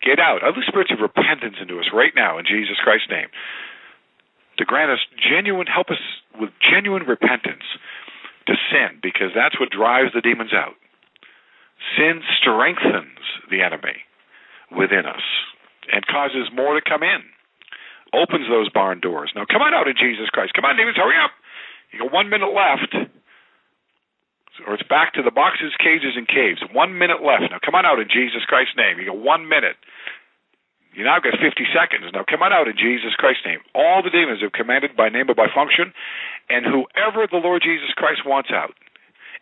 Get 0.02 0.18
out. 0.18 0.42
Other 0.42 0.64
spirits 0.66 0.90
of 0.92 1.00
repentance 1.00 1.56
into 1.60 1.78
us 1.78 1.92
right 1.92 2.12
now 2.16 2.38
in 2.38 2.44
Jesus 2.46 2.76
Christ's 2.82 3.10
name. 3.10 3.28
To 4.58 4.64
grant 4.64 4.90
us 4.90 5.00
genuine, 5.16 5.66
help 5.66 5.90
us 5.90 6.00
with 6.38 6.50
genuine 6.60 7.04
repentance 7.04 7.64
to 8.46 8.54
sin, 8.72 9.00
because 9.02 9.32
that's 9.34 9.60
what 9.60 9.70
drives 9.70 10.12
the 10.14 10.20
demons 10.20 10.52
out. 10.52 10.74
Sin 11.96 12.20
strengthens 12.40 13.20
the 13.50 13.62
enemy 13.62 14.04
within 14.72 15.04
us 15.06 15.24
and 15.92 16.06
causes 16.06 16.48
more 16.52 16.74
to 16.74 16.82
come 16.84 17.02
in. 17.02 17.24
Opens 18.12 18.48
those 18.48 18.68
barn 18.70 19.00
doors. 19.00 19.32
Now 19.36 19.44
come 19.44 19.62
on 19.62 19.74
out 19.74 19.88
in 19.88 19.94
Jesus 19.96 20.28
Christ. 20.32 20.52
Come 20.54 20.64
on, 20.64 20.76
demons, 20.76 20.96
hurry 20.96 21.16
up. 21.16 21.30
You 21.92 22.00
got 22.00 22.12
one 22.12 22.28
minute 22.28 22.52
left 22.52 22.94
or 24.66 24.74
it's 24.74 24.86
back 24.86 25.14
to 25.14 25.22
the 25.22 25.30
boxes, 25.30 25.72
cages, 25.78 26.14
and 26.16 26.28
caves. 26.28 26.60
One 26.72 26.98
minute 26.98 27.22
left. 27.22 27.50
Now 27.50 27.58
come 27.64 27.74
on 27.74 27.86
out 27.86 28.00
in 28.00 28.08
Jesus 28.08 28.44
Christ's 28.46 28.76
name. 28.76 28.98
You 28.98 29.12
got 29.12 29.20
one 29.20 29.48
minute. 29.48 29.76
You 30.94 31.04
now 31.04 31.22
got 31.22 31.38
50 31.38 31.46
seconds. 31.70 32.10
Now 32.12 32.24
come 32.28 32.42
on 32.42 32.52
out 32.52 32.66
in 32.66 32.74
Jesus 32.74 33.14
Christ's 33.14 33.46
name. 33.46 33.60
All 33.74 34.02
the 34.02 34.10
demons 34.10 34.42
are 34.42 34.50
commanded 34.50 34.96
by 34.96 35.08
name 35.08 35.30
or 35.30 35.38
by 35.38 35.46
function, 35.54 35.94
and 36.50 36.66
whoever 36.66 37.30
the 37.30 37.38
Lord 37.38 37.62
Jesus 37.62 37.94
Christ 37.94 38.26
wants 38.26 38.50
out. 38.50 38.74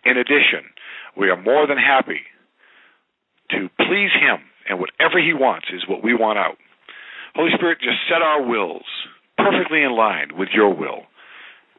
In 0.05 0.17
addition, 0.17 0.69
we 1.17 1.31
are 1.31 1.41
more 1.41 1.67
than 1.67 1.79
happy 1.79 2.21
to 3.51 3.69
please 3.81 4.13
Him, 4.13 4.45
and 4.69 4.79
whatever 4.79 5.17
He 5.19 5.33
wants 5.33 5.69
is 5.73 5.89
what 5.89 6.05
we 6.05 6.13
want 6.15 6.39
out. 6.39 6.61
Holy 7.35 7.51
Spirit, 7.57 7.79
just 7.81 8.05
set 8.09 8.21
our 8.21 8.43
wills 8.45 8.85
perfectly 9.39 9.83
in 9.83 9.97
line 9.97 10.37
with 10.37 10.51
your 10.53 10.75
will 10.75 11.09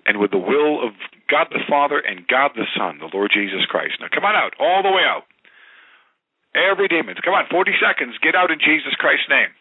and 0.06 0.20
with 0.20 0.32
the 0.32 0.38
will 0.38 0.82
of 0.82 0.94
God 1.30 1.48
the 1.54 1.64
Father 1.70 2.02
and 2.02 2.28
God 2.28 2.52
the 2.58 2.68
Son, 2.76 2.98
the 2.98 3.14
Lord 3.14 3.32
Jesus 3.34 3.64
Christ. 3.70 4.02
Now 4.02 4.10
come 4.12 4.26
on 4.26 4.36
out, 4.36 4.58
all 4.60 4.82
the 4.82 4.92
way 4.92 5.06
out. 5.06 5.30
Every 6.58 6.90
demon. 6.90 7.16
Come 7.22 7.38
on, 7.38 7.46
40 7.46 7.72
seconds. 7.78 8.18
Get 8.26 8.34
out 8.34 8.50
in 8.50 8.58
Jesus 8.58 8.98
Christ's 8.98 9.30
name. 9.30 9.54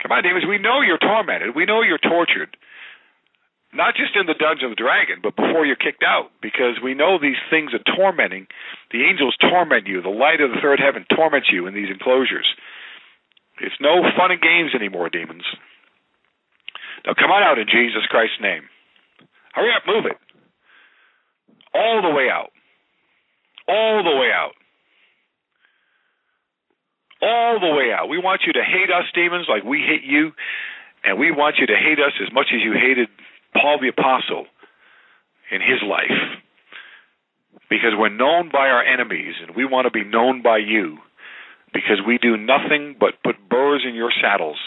Come 0.00 0.12
on, 0.12 0.24
demons. 0.24 0.48
We 0.48 0.56
know 0.56 0.80
you're 0.80 0.98
tormented. 0.98 1.54
We 1.54 1.68
know 1.68 1.82
you're 1.82 2.00
tortured. 2.00 2.56
Not 3.72 3.92
just 4.00 4.16
in 4.16 4.24
the 4.24 4.38
dungeon 4.38 4.72
of 4.72 4.72
the 4.72 4.80
dragon, 4.80 5.20
but 5.20 5.36
before 5.36 5.68
you're 5.68 5.76
kicked 5.76 6.00
out, 6.00 6.32
because 6.40 6.80
we 6.80 6.96
know 6.96 7.20
these 7.20 7.40
things 7.52 7.76
are 7.76 7.84
tormenting. 7.84 8.48
The 8.90 9.04
angels 9.04 9.36
torment 9.36 9.86
you. 9.86 10.00
The 10.00 10.08
light 10.08 10.40
of 10.40 10.48
the 10.48 10.62
third 10.62 10.80
heaven 10.80 11.04
torments 11.12 11.52
you 11.52 11.66
in 11.68 11.74
these 11.74 11.92
enclosures. 11.92 12.48
It's 13.60 13.76
no 13.80 14.00
fun 14.16 14.32
and 14.32 14.40
games 14.40 14.72
anymore, 14.74 15.10
demons. 15.10 15.44
Now 17.04 17.12
come 17.12 17.30
on 17.30 17.42
out 17.42 17.58
in 17.58 17.68
Jesus 17.68 18.08
Christ's 18.08 18.40
name. 18.40 18.64
Hurry 19.52 19.72
up, 19.76 19.84
move 19.86 20.06
it. 20.06 20.16
All 21.74 22.02
the 22.02 22.10
way 22.10 22.28
out. 22.30 22.50
All 23.68 24.02
the 24.02 24.16
way 24.16 24.30
out. 24.32 24.52
All 27.20 27.60
the 27.60 27.74
way 27.74 27.92
out. 27.92 28.08
We 28.08 28.18
want 28.18 28.42
you 28.46 28.52
to 28.54 28.62
hate 28.62 28.90
us, 28.90 29.04
demons, 29.14 29.46
like 29.48 29.64
we 29.64 29.80
hate 29.80 30.04
you, 30.04 30.32
and 31.04 31.18
we 31.18 31.30
want 31.30 31.56
you 31.58 31.66
to 31.66 31.76
hate 31.76 31.98
us 31.98 32.12
as 32.22 32.32
much 32.32 32.46
as 32.54 32.60
you 32.62 32.72
hated 32.72 33.08
Paul 33.54 33.78
the 33.80 33.88
Apostle 33.88 34.46
in 35.50 35.60
his 35.60 35.82
life 35.82 36.40
because 37.70 37.92
we're 37.96 38.08
known 38.08 38.50
by 38.52 38.68
our 38.68 38.82
enemies 38.82 39.34
and 39.40 39.56
we 39.56 39.64
want 39.64 39.86
to 39.86 39.90
be 39.90 40.04
known 40.04 40.42
by 40.42 40.58
you 40.58 40.98
because 41.72 42.00
we 42.06 42.18
do 42.18 42.36
nothing 42.36 42.96
but 42.98 43.22
put 43.24 43.36
burrs 43.48 43.84
in 43.86 43.94
your 43.94 44.12
saddles. 44.22 44.58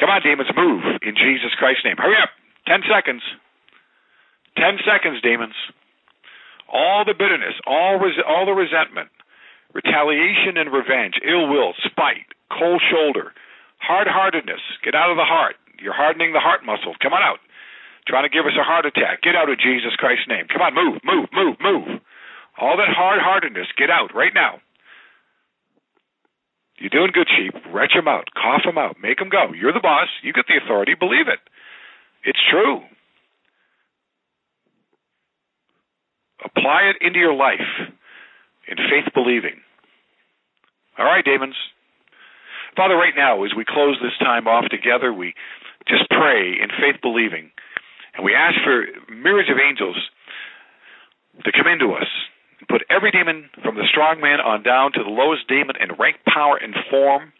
Come 0.00 0.08
on, 0.08 0.22
demons, 0.22 0.48
move 0.56 0.82
in 1.02 1.14
Jesus 1.14 1.52
Christ's 1.58 1.84
name. 1.84 1.96
Hurry 1.98 2.16
up. 2.22 2.30
Ten 2.66 2.80
seconds. 2.88 3.22
Ten 4.56 4.78
seconds, 4.84 5.20
demons. 5.22 5.54
All 6.72 7.04
the 7.04 7.14
bitterness, 7.14 7.54
all 7.66 8.00
res- 8.00 8.24
all 8.26 8.46
the 8.46 8.56
resentment, 8.56 9.12
retaliation 9.76 10.56
and 10.56 10.72
revenge, 10.72 11.20
ill 11.20 11.48
will, 11.48 11.74
spite, 11.84 12.32
cold 12.48 12.80
shoulder, 12.90 13.32
hard 13.78 14.08
heartedness. 14.08 14.60
Get 14.82 14.94
out 14.94 15.10
of 15.10 15.16
the 15.20 15.28
heart. 15.28 15.56
You're 15.78 15.92
hardening 15.92 16.32
the 16.32 16.40
heart 16.40 16.64
muscle. 16.64 16.94
Come 17.02 17.12
on 17.12 17.22
out. 17.22 17.38
Trying 18.08 18.24
to 18.24 18.32
give 18.34 18.46
us 18.46 18.56
a 18.58 18.64
heart 18.64 18.86
attack. 18.86 19.22
Get 19.22 19.36
out 19.36 19.50
of 19.50 19.60
Jesus 19.60 19.94
Christ's 19.96 20.26
name. 20.28 20.46
Come 20.48 20.62
on, 20.62 20.74
move, 20.74 20.98
move, 21.04 21.28
move, 21.32 21.56
move. 21.60 22.00
All 22.58 22.76
that 22.76 22.88
hard 22.90 23.20
heartedness, 23.20 23.68
get 23.76 23.90
out 23.90 24.14
right 24.14 24.32
now. 24.34 24.60
You're 26.78 26.90
doing 26.90 27.12
good, 27.14 27.28
sheep. 27.30 27.54
Retch 27.72 27.92
them 27.94 28.08
out. 28.08 28.28
Cough 28.34 28.62
them 28.64 28.78
out. 28.78 28.96
Make 29.00 29.18
them 29.18 29.28
go. 29.28 29.52
You're 29.54 29.72
the 29.72 29.80
boss. 29.80 30.08
You 30.22 30.32
get 30.32 30.46
the 30.48 30.58
authority. 30.58 30.94
Believe 30.98 31.28
it. 31.28 31.38
It's 32.24 32.40
true. 32.50 32.82
Apply 36.44 36.90
it 36.90 36.96
into 37.04 37.18
your 37.18 37.34
life 37.34 37.60
in 38.68 38.76
faith 38.76 39.12
believing. 39.14 39.60
All 40.98 41.04
right, 41.04 41.24
demons. 41.24 41.56
Father, 42.76 42.96
right 42.96 43.14
now, 43.16 43.44
as 43.44 43.52
we 43.56 43.64
close 43.64 43.98
this 44.02 44.16
time 44.18 44.46
off 44.48 44.64
together, 44.70 45.12
we 45.12 45.34
just 45.88 46.08
pray 46.08 46.56
in 46.60 46.68
faith 46.80 47.00
believing. 47.02 47.50
And 48.14 48.24
we 48.24 48.34
ask 48.34 48.56
for 48.64 48.86
myriads 49.12 49.50
of 49.50 49.56
angels 49.58 49.96
to 51.44 51.52
come 51.52 51.66
into 51.66 51.92
us 51.94 52.08
and 52.60 52.68
put 52.68 52.82
every 52.90 53.10
demon 53.10 53.48
from 53.62 53.76
the 53.76 53.88
strong 53.88 54.20
man 54.20 54.40
on 54.40 54.62
down 54.62 54.92
to 54.92 55.02
the 55.02 55.10
lowest 55.10 55.48
demon 55.48 55.76
in 55.80 55.96
rank, 55.98 56.16
power, 56.28 56.56
and 56.56 56.74
form 56.90 57.32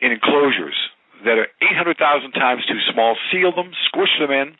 in 0.00 0.12
enclosures 0.12 0.76
that 1.24 1.38
are 1.40 1.48
800,000 1.62 2.32
times 2.32 2.64
too 2.68 2.80
small. 2.92 3.16
Seal 3.32 3.54
them, 3.54 3.72
squish 3.88 4.12
them 4.20 4.30
in, 4.30 4.56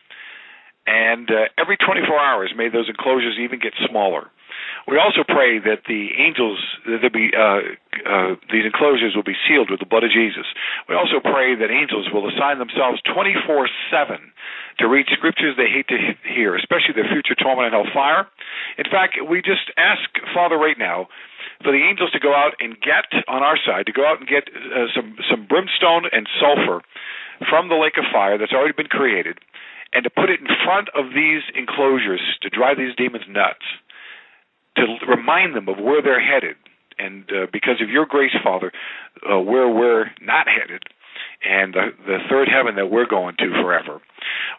and 0.87 1.31
uh, 1.31 1.51
every 1.59 1.77
24 1.77 2.19
hours, 2.19 2.53
may 2.57 2.69
those 2.69 2.89
enclosures 2.89 3.39
even 3.39 3.59
get 3.59 3.73
smaller. 3.89 4.31
We 4.87 4.99
also 5.03 5.27
pray 5.27 5.59
that 5.59 5.83
the 5.91 6.15
angels, 6.15 6.63
that 6.87 7.11
be 7.11 7.35
uh, 7.35 7.75
uh, 8.07 8.39
these 8.55 8.63
enclosures 8.63 9.19
will 9.19 9.27
be 9.27 9.35
sealed 9.43 9.67
with 9.71 9.83
the 9.83 9.87
blood 9.87 10.07
of 10.07 10.15
Jesus. 10.15 10.47
We 10.89 10.95
also 10.95 11.19
pray 11.19 11.59
that 11.59 11.75
angels 11.75 12.07
will 12.15 12.31
assign 12.31 12.63
themselves 12.63 13.03
24/7 13.03 13.67
to 14.79 14.85
read 14.87 15.07
scriptures 15.11 15.59
they 15.59 15.67
hate 15.67 15.89
to 15.89 15.99
hear, 16.23 16.55
especially 16.55 16.95
their 16.95 17.11
future 17.11 17.35
torment 17.35 17.75
and 17.75 17.75
hellfire. 17.75 18.31
In 18.79 18.87
fact, 18.87 19.19
we 19.19 19.43
just 19.43 19.75
ask 19.77 20.07
Father 20.33 20.57
right 20.57 20.79
now 20.79 21.09
for 21.63 21.73
the 21.73 21.83
angels 21.83 22.13
to 22.13 22.21
go 22.21 22.35
out 22.35 22.55
and 22.61 22.79
get 22.81 23.11
on 23.27 23.43
our 23.43 23.59
side 23.59 23.87
to 23.87 23.93
go 23.93 24.07
out 24.07 24.21
and 24.21 24.29
get 24.29 24.47
uh, 24.55 24.87
some 24.95 25.19
some 25.27 25.47
brimstone 25.51 26.07
and 26.13 26.29
sulfur 26.39 26.83
from 27.51 27.69
the 27.69 27.77
lake 27.77 27.99
of 27.99 28.05
fire 28.13 28.39
that's 28.39 28.53
already 28.53 28.73
been 28.73 28.89
created 28.89 29.39
and 29.93 30.05
to 30.05 30.11
put 30.11 30.31
it 30.31 30.41
in 30.41 30.49
front 30.65 30.89
of 30.95 31.15
these 31.15 31.43
enclosures 31.55 32.21
to 32.43 32.51
drive 32.51 32.77
these 32.77 32.95
demons 32.97 33.25
nuts 33.29 33.65
to 34.77 34.85
remind 35.09 35.57
them 35.57 35.69
of 35.69 35.79
where 35.79 36.03
they're 36.03 36.21
headed. 36.21 36.57
And 36.99 37.25
uh, 37.31 37.47
because 37.53 37.81
of 37.83 37.91
your 37.91 38.07
grace, 38.07 38.35
Father, 38.43 38.73
uh, 39.29 39.41
where 39.41 39.69
we're 39.69 40.11
not 40.21 40.47
headed, 40.49 40.83
and 41.45 41.75
the, 41.75 41.93
the 42.07 42.19
third 42.29 42.49
heaven 42.49 42.77
that 42.77 42.91
we're 42.91 43.07
going 43.07 43.37
to 43.39 43.49
forever. 43.63 44.01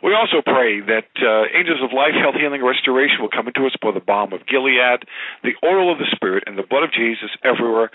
We 0.04 0.14
also 0.14 0.42
pray 0.46 0.80
that 0.82 1.10
uh, 1.18 1.50
angels 1.58 1.82
of 1.82 1.94
life, 1.94 2.14
health, 2.14 2.36
healing, 2.38 2.64
restoration 2.64 3.22
will 3.22 3.34
come 3.34 3.48
into 3.48 3.66
us 3.66 3.74
by 3.82 3.92
the 3.92 4.00
balm 4.00 4.34
of 4.34 4.46
Gilead, 4.46 5.06
the 5.44 5.58
oil 5.66 5.92
of 5.92 5.98
the 5.98 6.10
Spirit, 6.14 6.44
and 6.46 6.58
the 6.58 6.64
blood 6.64 6.84
of 6.84 6.94
Jesus 6.94 7.34
everywhere 7.44 7.90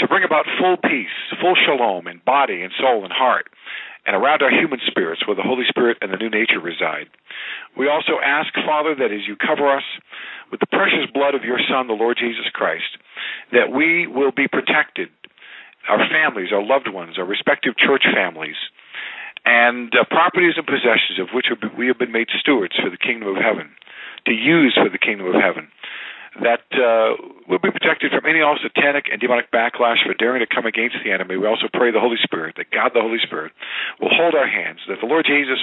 to 0.00 0.08
bring 0.08 0.24
about 0.24 0.46
full 0.58 0.76
peace, 0.76 1.12
full 1.40 1.54
shalom 1.54 2.08
in 2.08 2.20
body 2.24 2.62
and 2.62 2.72
soul 2.80 3.04
and 3.04 3.12
heart, 3.12 3.48
and 4.06 4.16
around 4.16 4.42
our 4.42 4.50
human 4.50 4.80
spirits 4.86 5.26
where 5.26 5.36
the 5.36 5.46
Holy 5.46 5.64
Spirit 5.68 5.98
and 6.00 6.12
the 6.12 6.16
new 6.16 6.30
nature 6.30 6.58
reside. 6.58 7.06
We 7.76 7.88
also 7.88 8.18
ask, 8.22 8.52
Father, 8.66 8.94
that 8.96 9.12
as 9.12 9.26
you 9.26 9.36
cover 9.36 9.70
us 9.70 9.84
with 10.50 10.60
the 10.60 10.66
precious 10.66 11.06
blood 11.14 11.34
of 11.34 11.44
your 11.44 11.58
Son, 11.70 11.86
the 11.86 11.94
Lord 11.94 12.18
Jesus 12.18 12.46
Christ, 12.52 12.98
that 13.52 13.70
we 13.70 14.06
will 14.06 14.32
be 14.32 14.48
protected, 14.48 15.08
our 15.88 16.02
families, 16.10 16.50
our 16.52 16.64
loved 16.64 16.88
ones, 16.88 17.18
our 17.18 17.24
respective 17.24 17.76
church 17.76 18.04
families, 18.14 18.58
and 19.44 19.92
uh, 19.94 20.04
properties 20.10 20.54
and 20.56 20.66
possessions 20.66 21.18
of 21.18 21.34
which 21.34 21.46
we 21.76 21.86
have 21.88 21.98
been 21.98 22.12
made 22.12 22.28
stewards 22.38 22.74
for 22.78 22.90
the 22.90 22.98
kingdom 22.98 23.28
of 23.28 23.42
heaven, 23.42 23.70
to 24.26 24.32
use 24.32 24.74
for 24.74 24.88
the 24.88 24.98
kingdom 24.98 25.26
of 25.26 25.34
heaven. 25.34 25.66
That 26.40 26.64
uh, 26.72 27.20
we'll 27.46 27.60
be 27.60 27.70
protected 27.70 28.10
from 28.10 28.24
any 28.24 28.40
all 28.40 28.56
satanic 28.56 29.04
and 29.12 29.20
demonic 29.20 29.52
backlash 29.52 30.00
for 30.00 30.14
daring 30.14 30.40
to 30.40 30.48
come 30.48 30.64
against 30.64 30.96
the 31.04 31.12
enemy. 31.12 31.36
We 31.36 31.46
also 31.46 31.68
pray 31.68 31.92
the 31.92 32.00
Holy 32.00 32.16
Spirit, 32.22 32.56
that 32.56 32.70
God 32.72 32.92
the 32.94 33.02
Holy 33.02 33.18
Spirit 33.22 33.52
will 34.00 34.08
hold 34.10 34.34
our 34.34 34.48
hands, 34.48 34.80
that 34.88 34.96
the 35.00 35.06
Lord 35.06 35.26
Jesus 35.28 35.60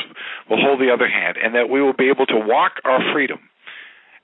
will 0.47 0.61
hold 0.61 0.79
the 0.79 0.93
other 0.93 1.09
hand, 1.09 1.37
and 1.41 1.55
that 1.55 1.69
we 1.69 1.81
will 1.81 1.97
be 1.97 2.09
able 2.09 2.27
to 2.27 2.37
walk 2.37 2.73
our 2.85 3.01
freedom. 3.11 3.39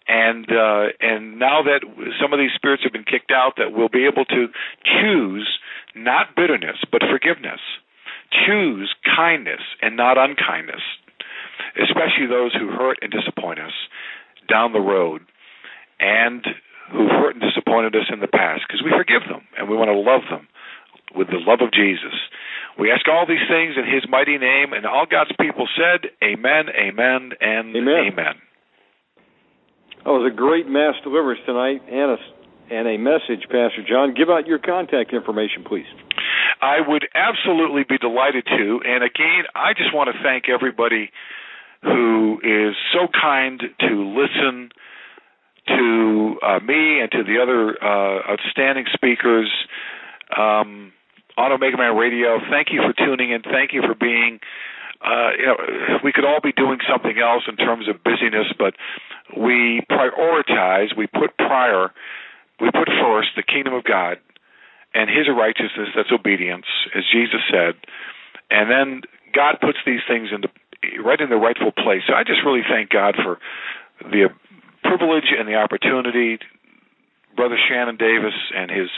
And 0.07 0.45
uh, 0.51 0.93
and 1.01 1.39
now 1.39 1.63
that 1.63 1.81
some 2.21 2.31
of 2.31 2.37
these 2.37 2.53
spirits 2.53 2.83
have 2.83 2.93
been 2.93 3.09
kicked 3.09 3.31
out, 3.31 3.57
that 3.57 3.73
we'll 3.73 3.89
be 3.89 4.05
able 4.05 4.25
to 4.25 4.47
choose 4.85 5.49
not 5.95 6.35
bitterness 6.35 6.77
but 6.91 7.01
forgiveness, 7.09 7.59
choose 8.45 8.93
kindness 9.01 9.61
and 9.81 9.97
not 9.97 10.19
unkindness, 10.19 10.81
especially 11.81 12.27
those 12.29 12.53
who 12.53 12.69
hurt 12.69 12.99
and 13.01 13.11
disappoint 13.11 13.57
us 13.59 13.73
down 14.47 14.73
the 14.73 14.79
road, 14.79 15.21
and 15.99 16.45
who've 16.91 17.09
hurt 17.09 17.35
and 17.35 17.41
disappointed 17.41 17.95
us 17.95 18.07
in 18.11 18.19
the 18.19 18.27
past, 18.27 18.61
because 18.67 18.83
we 18.83 18.91
forgive 18.91 19.27
them 19.27 19.41
and 19.57 19.69
we 19.69 19.75
want 19.75 19.89
to 19.89 19.97
love 19.97 20.21
them 20.29 20.47
with 21.15 21.27
the 21.27 21.41
love 21.41 21.61
of 21.61 21.71
Jesus. 21.71 22.13
We 22.77 22.91
ask 22.91 23.07
all 23.07 23.25
these 23.25 23.47
things 23.47 23.75
in 23.77 23.85
His 23.87 24.03
mighty 24.09 24.37
name, 24.37 24.73
and 24.73 24.85
all 24.85 25.05
God's 25.09 25.31
people 25.39 25.67
said, 25.75 26.11
Amen, 26.23 26.67
Amen, 26.69 27.31
and 27.39 27.75
Amen. 27.75 28.11
amen. 28.11 28.35
That 30.03 30.11
was 30.11 30.29
a 30.31 30.35
great 30.35 30.67
mass 30.67 30.93
deliverance 31.03 31.41
tonight 31.47 31.81
and 31.89 32.11
a, 32.13 32.17
and 32.69 32.87
a 32.87 32.97
message, 32.97 33.47
Pastor 33.49 33.81
John. 33.87 34.13
Give 34.13 34.29
out 34.29 34.45
your 34.45 34.59
contact 34.59 35.13
information, 35.13 35.63
please. 35.65 35.87
I 36.61 36.77
would 36.85 37.07
absolutely 37.15 37.83
be 37.87 37.97
delighted 37.97 38.45
to. 38.45 38.79
And 38.85 39.03
again, 39.03 39.49
I 39.55 39.73
just 39.73 39.93
want 39.93 40.13
to 40.13 40.21
thank 40.21 40.45
everybody 40.47 41.09
who 41.81 42.39
is 42.43 42.75
so 42.93 43.07
kind 43.09 43.61
to 43.79 43.93
listen 44.13 44.69
to 45.67 46.37
uh, 46.41 46.59
me 46.59 46.99
and 47.01 47.11
to 47.11 47.23
the 47.23 47.41
other 47.41 47.75
uh, 47.83 48.31
outstanding 48.31 48.85
speakers 48.93 49.49
um, 50.35 50.91
Omega 51.37 51.77
Man 51.77 51.95
Radio. 51.95 52.39
Thank 52.49 52.69
you 52.71 52.81
for 52.81 52.93
tuning 52.93 53.31
in. 53.31 53.41
Thank 53.41 53.73
you 53.73 53.81
for 53.81 53.95
being 53.95 54.39
uh, 55.05 55.29
you 55.37 55.45
know, 55.45 55.57
we 56.03 56.11
could 56.11 56.25
all 56.25 56.39
be 56.41 56.51
doing 56.51 56.79
something 56.89 57.19
else 57.19 57.43
in 57.47 57.55
terms 57.57 57.87
of 57.87 58.03
busyness, 58.03 58.47
but 58.57 58.73
we 59.37 59.81
prioritize, 59.91 60.95
we 60.97 61.05
put 61.07 61.37
prior, 61.37 61.91
we 62.59 62.71
put 62.71 62.87
first 62.87 63.29
the 63.35 63.43
kingdom 63.43 63.73
of 63.73 63.83
God 63.83 64.17
and 64.93 65.09
His 65.09 65.27
righteousness. 65.27 65.89
That's 65.95 66.11
obedience, 66.11 66.65
as 66.95 67.03
Jesus 67.11 67.41
said, 67.51 67.75
and 68.49 68.71
then 68.71 69.01
God 69.33 69.57
puts 69.61 69.77
these 69.85 70.01
things 70.07 70.29
into 70.33 70.49
right 71.03 71.19
in 71.19 71.29
the 71.29 71.37
rightful 71.37 71.71
place. 71.71 72.01
So 72.07 72.13
I 72.13 72.23
just 72.23 72.39
really 72.45 72.63
thank 72.67 72.89
God 72.89 73.15
for 73.15 73.37
the 74.01 74.29
privilege 74.87 75.33
and 75.37 75.47
the 75.47 75.55
opportunity, 75.55 76.39
Brother 77.35 77.57
Shannon 77.69 77.97
Davis 77.97 78.33
and 78.55 78.71
his 78.71 78.89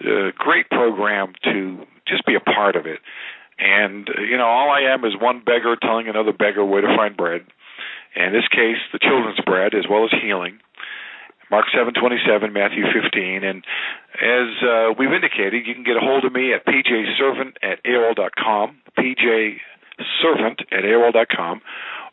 uh, 0.00 0.32
great 0.36 0.68
program 0.70 1.32
to 1.44 1.86
just 2.08 2.24
be 2.26 2.34
a 2.34 2.40
part 2.40 2.76
of 2.76 2.86
it. 2.86 3.00
And, 3.58 4.08
uh, 4.08 4.22
you 4.22 4.36
know, 4.36 4.46
all 4.46 4.70
I 4.70 4.92
am 4.92 5.04
is 5.04 5.12
one 5.20 5.42
beggar 5.44 5.76
telling 5.76 6.08
another 6.08 6.32
beggar 6.32 6.64
where 6.64 6.80
to 6.80 6.96
find 6.96 7.16
bread. 7.16 7.42
In 8.16 8.32
this 8.32 8.48
case, 8.48 8.80
the 8.92 8.98
children's 8.98 9.40
bread 9.46 9.74
as 9.74 9.84
well 9.88 10.04
as 10.04 10.10
healing. 10.20 10.58
Mark 11.50 11.66
7:27, 11.74 12.52
Matthew 12.52 12.84
15, 12.92 13.42
and 13.42 13.64
as 14.14 14.48
uh, 14.62 14.94
we've 14.96 15.12
indicated, 15.12 15.66
you 15.66 15.74
can 15.74 15.82
get 15.82 15.96
a 15.96 16.00
hold 16.00 16.24
of 16.24 16.32
me 16.32 16.54
at 16.54 16.64
pjservant 16.64 17.56
at 17.62 17.82
aol.com, 17.82 18.78
pjservant 18.96 20.60
at 20.70 20.84
aol.com, 20.84 21.60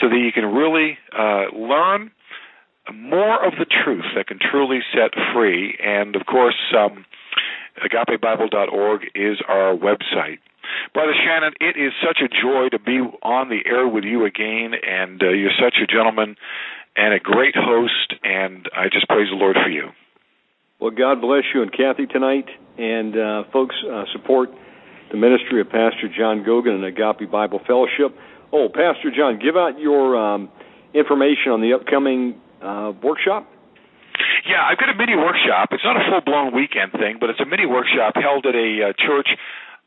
so 0.00 0.08
that 0.08 0.16
you 0.16 0.32
can 0.32 0.46
really 0.46 0.96
uh, 1.12 1.54
learn 1.54 2.10
more 2.94 3.44
of 3.44 3.52
the 3.58 3.66
truth 3.66 4.06
that 4.16 4.28
can 4.28 4.38
truly 4.38 4.80
set 4.94 5.12
free. 5.34 5.76
And 5.84 6.16
of 6.16 6.24
course, 6.24 6.56
um, 6.74 7.04
agapebible.org 7.84 9.02
is 9.14 9.36
our 9.46 9.76
website. 9.76 10.38
Brother 10.94 11.12
Shannon, 11.14 11.52
it 11.60 11.76
is 11.76 11.92
such 12.04 12.20
a 12.22 12.28
joy 12.28 12.68
to 12.70 12.78
be 12.78 13.00
on 13.22 13.48
the 13.48 13.60
air 13.66 13.86
with 13.88 14.04
you 14.04 14.24
again, 14.24 14.72
and 14.86 15.22
uh, 15.22 15.28
you're 15.30 15.56
such 15.58 15.76
a 15.82 15.86
gentleman 15.86 16.36
and 16.98 17.14
a 17.14 17.20
great 17.20 17.54
host, 17.54 18.14
and 18.24 18.68
I 18.74 18.88
just 18.90 19.06
praise 19.08 19.28
the 19.30 19.36
Lord 19.36 19.56
for 19.62 19.70
you. 19.70 19.90
Well, 20.80 20.90
God 20.90 21.20
bless 21.20 21.44
you 21.54 21.62
and 21.62 21.70
Kathy 21.70 22.06
tonight, 22.06 22.46
and 22.76 23.16
uh, 23.16 23.44
folks, 23.52 23.76
uh, 23.86 24.04
support 24.12 24.50
the 25.10 25.16
ministry 25.16 25.60
of 25.60 25.70
Pastor 25.70 26.10
John 26.10 26.42
Goguen 26.42 26.74
and 26.74 26.84
Agape 26.84 27.30
Bible 27.30 27.60
Fellowship. 27.66 28.18
Oh, 28.52 28.68
Pastor 28.68 29.14
John, 29.14 29.38
give 29.38 29.56
out 29.56 29.78
your 29.78 30.18
um, 30.18 30.50
information 30.92 31.52
on 31.52 31.62
the 31.62 31.74
upcoming 31.74 32.34
uh, 32.60 32.92
workshop. 33.02 33.46
Yeah, 34.48 34.66
I've 34.66 34.78
got 34.78 34.90
a 34.90 34.98
mini 34.98 35.14
workshop. 35.14 35.70
It's 35.70 35.84
not 35.84 35.96
a 35.96 36.02
full 36.10 36.20
blown 36.26 36.54
weekend 36.54 36.92
thing, 36.92 37.18
but 37.20 37.30
it's 37.30 37.40
a 37.40 37.46
mini 37.46 37.66
workshop 37.66 38.14
held 38.16 38.46
at 38.46 38.54
a 38.54 38.90
uh, 38.90 38.92
church 38.98 39.28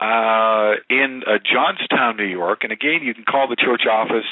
uh, 0.02 0.82
in 0.90 1.22
uh, 1.28 1.38
Johnstown, 1.46 2.18
New 2.18 2.26
York. 2.26 2.64
And 2.64 2.72
again, 2.74 3.02
you 3.04 3.14
can 3.14 3.24
call 3.24 3.48
the 3.48 3.56
church 3.56 3.84
office 3.90 4.26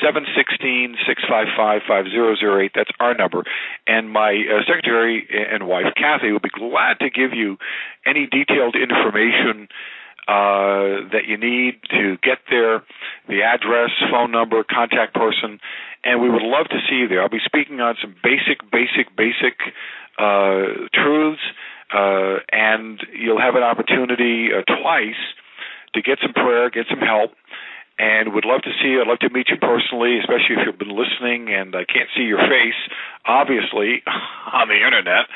seven 0.00 0.24
sixteen 0.36 0.94
six 1.06 1.22
five 1.28 1.48
five 1.56 1.82
five 1.86 2.06
zero 2.06 2.36
zero 2.36 2.62
eight. 2.62 2.70
That's 2.74 2.90
our 3.00 3.14
number. 3.14 3.42
And 3.86 4.08
my 4.08 4.30
uh, 4.30 4.62
secretary 4.66 5.26
and 5.28 5.66
wife, 5.66 5.86
Kathy, 5.96 6.30
will 6.30 6.38
be 6.38 6.54
glad 6.54 7.00
to 7.00 7.10
give 7.10 7.34
you 7.34 7.58
any 8.06 8.26
detailed 8.26 8.76
information 8.76 9.68
uh, 10.28 11.10
that 11.10 11.26
you 11.26 11.36
need 11.36 11.80
to 11.90 12.16
get 12.22 12.38
there, 12.50 12.82
the 13.28 13.42
address, 13.42 13.90
phone 14.10 14.30
number, 14.30 14.64
contact 14.64 15.14
person, 15.14 15.60
and 16.04 16.20
we 16.20 16.30
would 16.30 16.42
love 16.42 16.68
to 16.68 16.78
see 16.88 16.96
you 16.96 17.08
there. 17.08 17.22
I'll 17.22 17.28
be 17.28 17.42
speaking 17.44 17.80
on 17.80 17.96
some 18.00 18.14
basic, 18.22 18.58
basic, 18.70 19.14
basic 19.16 19.54
uh, 20.18 20.86
truths 20.94 21.42
uh, 21.92 22.36
and 22.52 23.00
you'll 23.12 23.40
have 23.40 23.54
an 23.54 23.62
opportunity 23.62 24.48
uh, 24.52 24.62
twice 24.80 25.14
to 25.94 26.02
get 26.02 26.18
some 26.20 26.32
prayer, 26.32 26.70
get 26.70 26.86
some 26.90 27.00
help, 27.00 27.32
and 27.98 28.34
would 28.34 28.44
love 28.44 28.62
to 28.62 28.72
see 28.82 28.92
you. 28.92 29.00
I'd 29.00 29.08
love 29.08 29.20
to 29.20 29.30
meet 29.30 29.48
you 29.48 29.56
personally, 29.56 30.20
especially 30.20 30.60
if 30.60 30.68
you've 30.68 30.78
been 30.78 30.92
listening 30.92 31.48
and 31.48 31.74
I 31.74 31.88
can't 31.88 32.08
see 32.16 32.28
your 32.28 32.44
face, 32.44 32.76
obviously, 33.24 34.04
on 34.52 34.68
the 34.68 34.76
internet. 34.76 35.32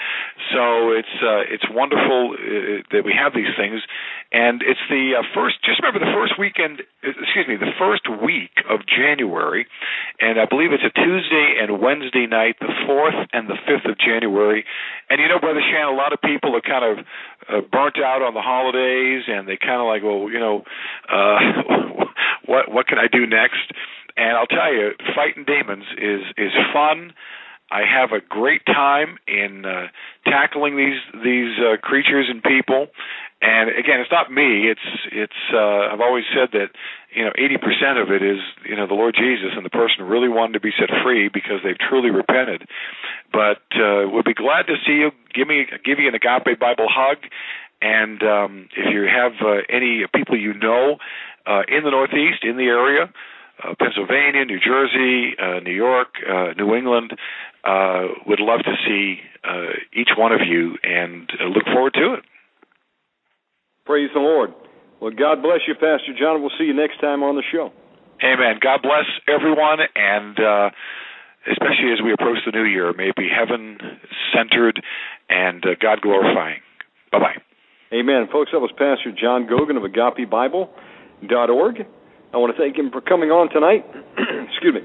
So 0.53 0.93
it's 0.93 1.17
uh, 1.25 1.49
it's 1.49 1.65
wonderful 1.71 2.37
uh, 2.37 2.85
that 2.93 3.05
we 3.05 3.17
have 3.17 3.33
these 3.33 3.53
things, 3.57 3.81
and 4.33 4.61
it's 4.61 4.83
the 4.91 5.17
uh, 5.17 5.25
first. 5.33 5.63
Just 5.65 5.81
remember 5.81 6.05
the 6.05 6.13
first 6.13 6.37
weekend. 6.39 6.83
Excuse 7.01 7.49
me, 7.49 7.57
the 7.57 7.73
first 7.81 8.05
week 8.21 8.53
of 8.69 8.85
January, 8.85 9.65
and 10.21 10.37
I 10.37 10.45
believe 10.45 10.73
it's 10.77 10.85
a 10.85 10.93
Tuesday 10.93 11.57
and 11.63 11.81
Wednesday 11.81 12.27
night, 12.27 12.61
the 12.61 12.73
fourth 12.85 13.17
and 13.33 13.49
the 13.49 13.57
fifth 13.65 13.89
of 13.89 13.97
January. 13.97 14.65
And 15.09 15.21
you 15.21 15.29
know, 15.29 15.41
Brother 15.41 15.65
Shan, 15.65 15.89
a 15.89 15.97
lot 15.97 16.13
of 16.13 16.21
people 16.21 16.55
are 16.57 16.61
kind 16.61 16.85
of 16.85 17.07
uh, 17.49 17.61
burnt 17.61 17.99
out 17.99 18.23
on 18.23 18.35
the 18.35 18.43
holidays, 18.43 19.25
and 19.29 19.49
they 19.49 19.57
kind 19.57 19.81
of 19.81 19.87
like, 19.87 20.03
well, 20.03 20.31
you 20.31 20.39
know, 20.39 20.65
uh, 21.09 21.39
what 22.47 22.71
what 22.71 22.87
can 22.87 22.99
I 22.99 23.09
do 23.11 23.27
next? 23.27 23.73
And 24.17 24.37
I'll 24.37 24.47
tell 24.47 24.73
you, 24.73 24.93
fighting 25.15 25.45
demons 25.45 25.85
is 25.97 26.23
is 26.37 26.53
fun. 26.73 27.13
I 27.71 27.83
have 27.87 28.11
a 28.11 28.21
great 28.21 28.67
time 28.67 29.19
in 29.29 29.65
uh, 29.65 29.89
tackling 30.27 30.77
these 30.77 31.01
these 31.23 31.57
uh, 31.59 31.77
creatures 31.81 32.27
and 32.29 32.43
people. 32.43 32.89
And 33.43 33.71
again, 33.71 34.01
it's 34.01 34.11
not 34.11 34.31
me. 34.31 34.69
It's 34.69 34.89
it's. 35.13 35.41
Uh, 35.53 35.93
I've 35.93 36.01
always 36.01 36.25
said 36.35 36.51
that 36.53 36.71
you 37.15 37.25
know, 37.25 37.33
80% 37.33 38.03
of 38.03 38.11
it 38.11 38.23
is 38.23 38.39
you 38.65 38.77
know 38.77 38.87
the 38.87 38.95
Lord 38.95 39.15
Jesus 39.15 39.51
and 39.57 39.65
the 39.65 39.71
person 39.71 40.05
really 40.05 40.29
wanted 40.29 40.55
to 40.55 40.61
be 40.61 40.71
set 40.79 40.91
free 41.03 41.29
because 41.29 41.61
they've 41.65 41.79
truly 41.79 42.11
repented. 42.11 42.69
But 43.33 43.63
uh, 43.75 44.07
we'll 44.11 44.23
be 44.23 44.35
glad 44.35 44.67
to 44.67 44.77
see 44.87 45.03
you. 45.03 45.11
Give 45.35 45.49
me 45.49 45.67
give 45.85 45.99
you 45.99 46.09
an 46.09 46.15
Agape 46.15 46.59
Bible 46.59 46.89
hug. 46.89 47.19
And 47.83 48.23
um, 48.23 48.69
if 48.77 48.93
you 48.93 49.09
have 49.09 49.33
uh, 49.41 49.63
any 49.71 50.05
people 50.15 50.39
you 50.39 50.53
know 50.55 50.99
uh, 51.47 51.63
in 51.67 51.83
the 51.83 51.91
Northeast, 51.91 52.45
in 52.45 52.57
the 52.57 52.65
area, 52.65 53.11
uh, 53.65 53.75
Pennsylvania, 53.79 54.45
New 54.45 54.61
Jersey, 54.61 55.35
uh, 55.39 55.61
New 55.61 55.75
York, 55.75 56.09
uh, 56.29 56.53
New 56.57 56.75
England, 56.75 57.13
uh, 57.65 58.09
would 58.27 58.41
love 58.41 58.61
to 58.61 58.75
see 58.87 59.21
uh, 59.45 59.73
each 59.93 60.11
one 60.17 60.33
of 60.33 60.41
you 60.47 60.77
and 60.83 61.31
uh, 61.41 61.45
look 61.45 61.65
forward 61.65 61.95
to 61.95 62.15
it. 62.15 62.25
Praise 63.85 64.11
the 64.15 64.21
Lord. 64.21 64.55
Well, 65.01 65.13
God 65.13 65.43
bless 65.43 65.61
you, 65.67 65.75
Pastor 65.75 66.13
John. 66.19 66.41
We'll 66.41 66.53
see 66.59 66.65
you 66.65 66.75
next 66.75 67.01
time 67.01 67.23
on 67.23 67.37
the 67.37 67.43
show. 67.51 67.73
Amen. 68.23 68.61
God 68.61 68.83
bless 68.83 69.09
everyone, 69.27 69.81
and 69.97 70.39
uh, 70.39 70.71
especially 71.49 71.93
as 71.93 72.05
we 72.05 72.13
approach 72.13 72.39
the 72.45 72.53
new 72.53 72.65
year, 72.65 72.93
may 72.93 73.09
it 73.09 73.17
be 73.17 73.29
heaven 73.33 73.79
centered 74.35 74.83
and 75.31 75.65
uh, 75.65 75.71
God 75.81 76.03
glorifying. 76.03 76.61
Bye 77.11 77.19
bye. 77.19 77.37
Amen. 77.97 78.29
Folks, 78.31 78.51
that 78.53 78.61
was 78.61 78.71
Pastor 78.73 79.11
John 79.11 79.49
Goguen 79.49 79.77
of 79.77 79.83
AgapeBible.org. 79.91 81.87
I 82.33 82.37
want 82.37 82.55
to 82.55 82.63
thank 82.63 82.77
him 82.77 82.91
for 82.93 83.01
coming 83.01 83.31
on 83.31 83.49
tonight. 83.51 83.85
Excuse 84.53 84.75
me. 84.75 84.83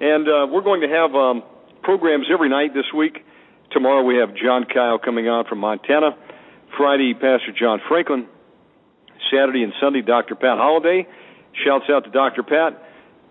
And 0.00 0.28
uh, 0.28 0.46
we're 0.48 0.62
going 0.62 0.80
to 0.80 0.88
have 0.88 1.12
um, 1.14 1.42
programs 1.82 2.26
every 2.32 2.48
night 2.48 2.72
this 2.72 2.86
week. 2.96 3.18
Tomorrow 3.72 4.04
we 4.04 4.16
have 4.16 4.30
John 4.36 4.64
Kyle 4.64 4.98
coming 4.98 5.28
on 5.28 5.44
from 5.44 5.58
Montana. 5.58 6.16
Friday, 6.78 7.12
Pastor 7.14 7.52
John 7.58 7.80
Franklin. 7.88 8.28
Saturday 9.32 9.62
and 9.62 9.72
Sunday, 9.80 10.02
Dr. 10.02 10.34
Pat 10.34 10.58
Holliday. 10.58 11.06
Shouts 11.64 11.84
out 11.90 12.04
to 12.04 12.10
Dr. 12.10 12.42
Pat. 12.42 12.82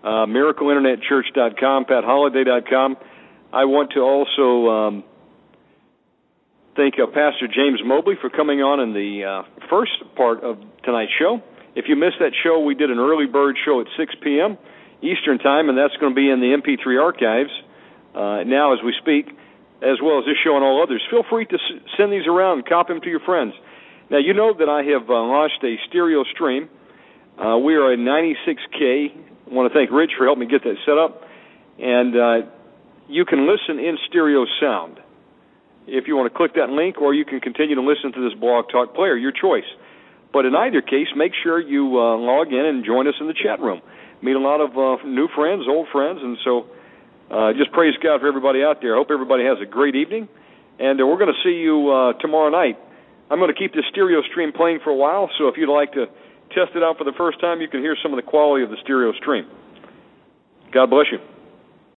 Uh, 0.02 0.26
MiracleInternetChurch.com, 0.26 1.84
PatHolliday.com. 1.86 2.96
I 3.52 3.64
want 3.64 3.92
to 3.92 4.00
also 4.00 4.70
um, 4.70 5.04
thank 6.76 6.94
uh, 6.98 7.06
Pastor 7.06 7.48
James 7.48 7.80
Mobley 7.84 8.14
for 8.20 8.30
coming 8.30 8.60
on 8.60 8.80
in 8.80 8.92
the 8.92 9.24
uh, 9.24 9.66
first 9.68 9.92
part 10.14 10.44
of 10.44 10.58
tonight's 10.84 11.12
show. 11.18 11.42
If 11.74 11.86
you 11.88 11.96
missed 11.96 12.16
that 12.20 12.32
show, 12.42 12.60
we 12.60 12.74
did 12.74 12.90
an 12.90 12.98
early 12.98 13.26
bird 13.26 13.56
show 13.64 13.80
at 13.80 13.86
6 13.96 14.14
p.m. 14.22 14.58
Eastern 15.02 15.38
Time, 15.38 15.68
and 15.68 15.76
that's 15.76 15.96
going 16.00 16.12
to 16.12 16.16
be 16.16 16.30
in 16.30 16.40
the 16.40 16.56
MP3 16.56 17.02
archives 17.02 17.50
uh, 18.14 18.44
now 18.44 18.72
as 18.72 18.78
we 18.84 18.94
speak, 19.00 19.28
as 19.82 20.00
well 20.02 20.18
as 20.18 20.24
this 20.24 20.36
show 20.42 20.56
and 20.56 20.64
all 20.64 20.82
others. 20.82 21.02
Feel 21.10 21.24
free 21.28 21.44
to 21.46 21.54
s- 21.54 21.82
send 21.96 22.12
these 22.12 22.26
around 22.26 22.66
copy 22.66 22.94
them 22.94 23.02
to 23.02 23.10
your 23.10 23.20
friends. 23.20 23.52
Now, 24.08 24.18
you 24.18 24.34
know 24.34 24.54
that 24.54 24.68
I 24.68 24.86
have 24.94 25.10
uh, 25.10 25.14
launched 25.14 25.64
a 25.64 25.74
stereo 25.88 26.22
stream. 26.32 26.68
Uh, 27.36 27.58
we 27.58 27.74
are 27.74 27.92
at 27.92 27.98
96K. 27.98 29.10
I 29.50 29.54
want 29.54 29.72
to 29.72 29.76
thank 29.76 29.90
Rich 29.90 30.12
for 30.16 30.26
helping 30.26 30.46
me 30.46 30.50
get 30.50 30.62
that 30.62 30.76
set 30.86 30.96
up. 30.96 31.22
And 31.78 32.14
uh, 32.14 32.48
you 33.08 33.24
can 33.24 33.50
listen 33.50 33.82
in 33.82 33.98
stereo 34.08 34.46
sound 34.60 34.98
if 35.88 36.06
you 36.06 36.16
want 36.16 36.32
to 36.32 36.36
click 36.36 36.54
that 36.54 36.70
link, 36.70 36.98
or 37.00 37.14
you 37.14 37.24
can 37.24 37.40
continue 37.40 37.74
to 37.74 37.82
listen 37.82 38.12
to 38.12 38.28
this 38.28 38.38
Blog 38.38 38.66
Talk 38.70 38.94
player, 38.94 39.16
your 39.16 39.32
choice. 39.32 39.66
But 40.32 40.44
in 40.44 40.54
either 40.54 40.82
case, 40.82 41.06
make 41.16 41.32
sure 41.42 41.60
you 41.60 41.98
uh, 41.98 42.16
log 42.16 42.48
in 42.48 42.64
and 42.64 42.84
join 42.84 43.06
us 43.06 43.14
in 43.20 43.26
the 43.26 43.34
chat 43.34 43.60
room. 43.60 43.80
Meet 44.22 44.34
a 44.34 44.40
lot 44.40 44.60
of 44.60 44.70
uh, 44.74 45.02
new 45.06 45.28
friends, 45.34 45.64
old 45.68 45.86
friends, 45.92 46.20
and 46.22 46.38
so 46.44 46.66
uh, 47.30 47.52
just 47.54 47.70
praise 47.72 47.94
God 48.02 48.20
for 48.20 48.26
everybody 48.26 48.62
out 48.62 48.80
there. 48.82 48.94
I 48.94 48.98
hope 48.98 49.10
everybody 49.10 49.44
has 49.44 49.58
a 49.62 49.66
great 49.66 49.94
evening, 49.94 50.28
and 50.78 51.00
uh, 51.00 51.06
we're 51.06 51.18
going 51.18 51.32
to 51.32 51.42
see 51.42 51.58
you 51.58 51.90
uh, 51.90 52.12
tomorrow 52.18 52.50
night. 52.50 52.78
I'm 53.30 53.38
going 53.38 53.52
to 53.52 53.58
keep 53.58 53.72
the 53.72 53.82
stereo 53.90 54.22
stream 54.30 54.52
playing 54.52 54.80
for 54.84 54.90
a 54.90 54.96
while, 54.96 55.30
so 55.38 55.48
if 55.48 55.56
you'd 55.56 55.72
like 55.72 55.92
to 55.92 56.06
test 56.54 56.76
it 56.76 56.82
out 56.82 56.96
for 56.98 57.04
the 57.04 57.14
first 57.16 57.40
time, 57.40 57.60
you 57.60 57.68
can 57.68 57.80
hear 57.80 57.96
some 58.02 58.12
of 58.12 58.16
the 58.16 58.28
quality 58.28 58.62
of 58.62 58.70
the 58.70 58.76
stereo 58.82 59.12
stream. 59.12 59.46
God 60.72 60.90
bless 60.90 61.06
you. 61.10 61.18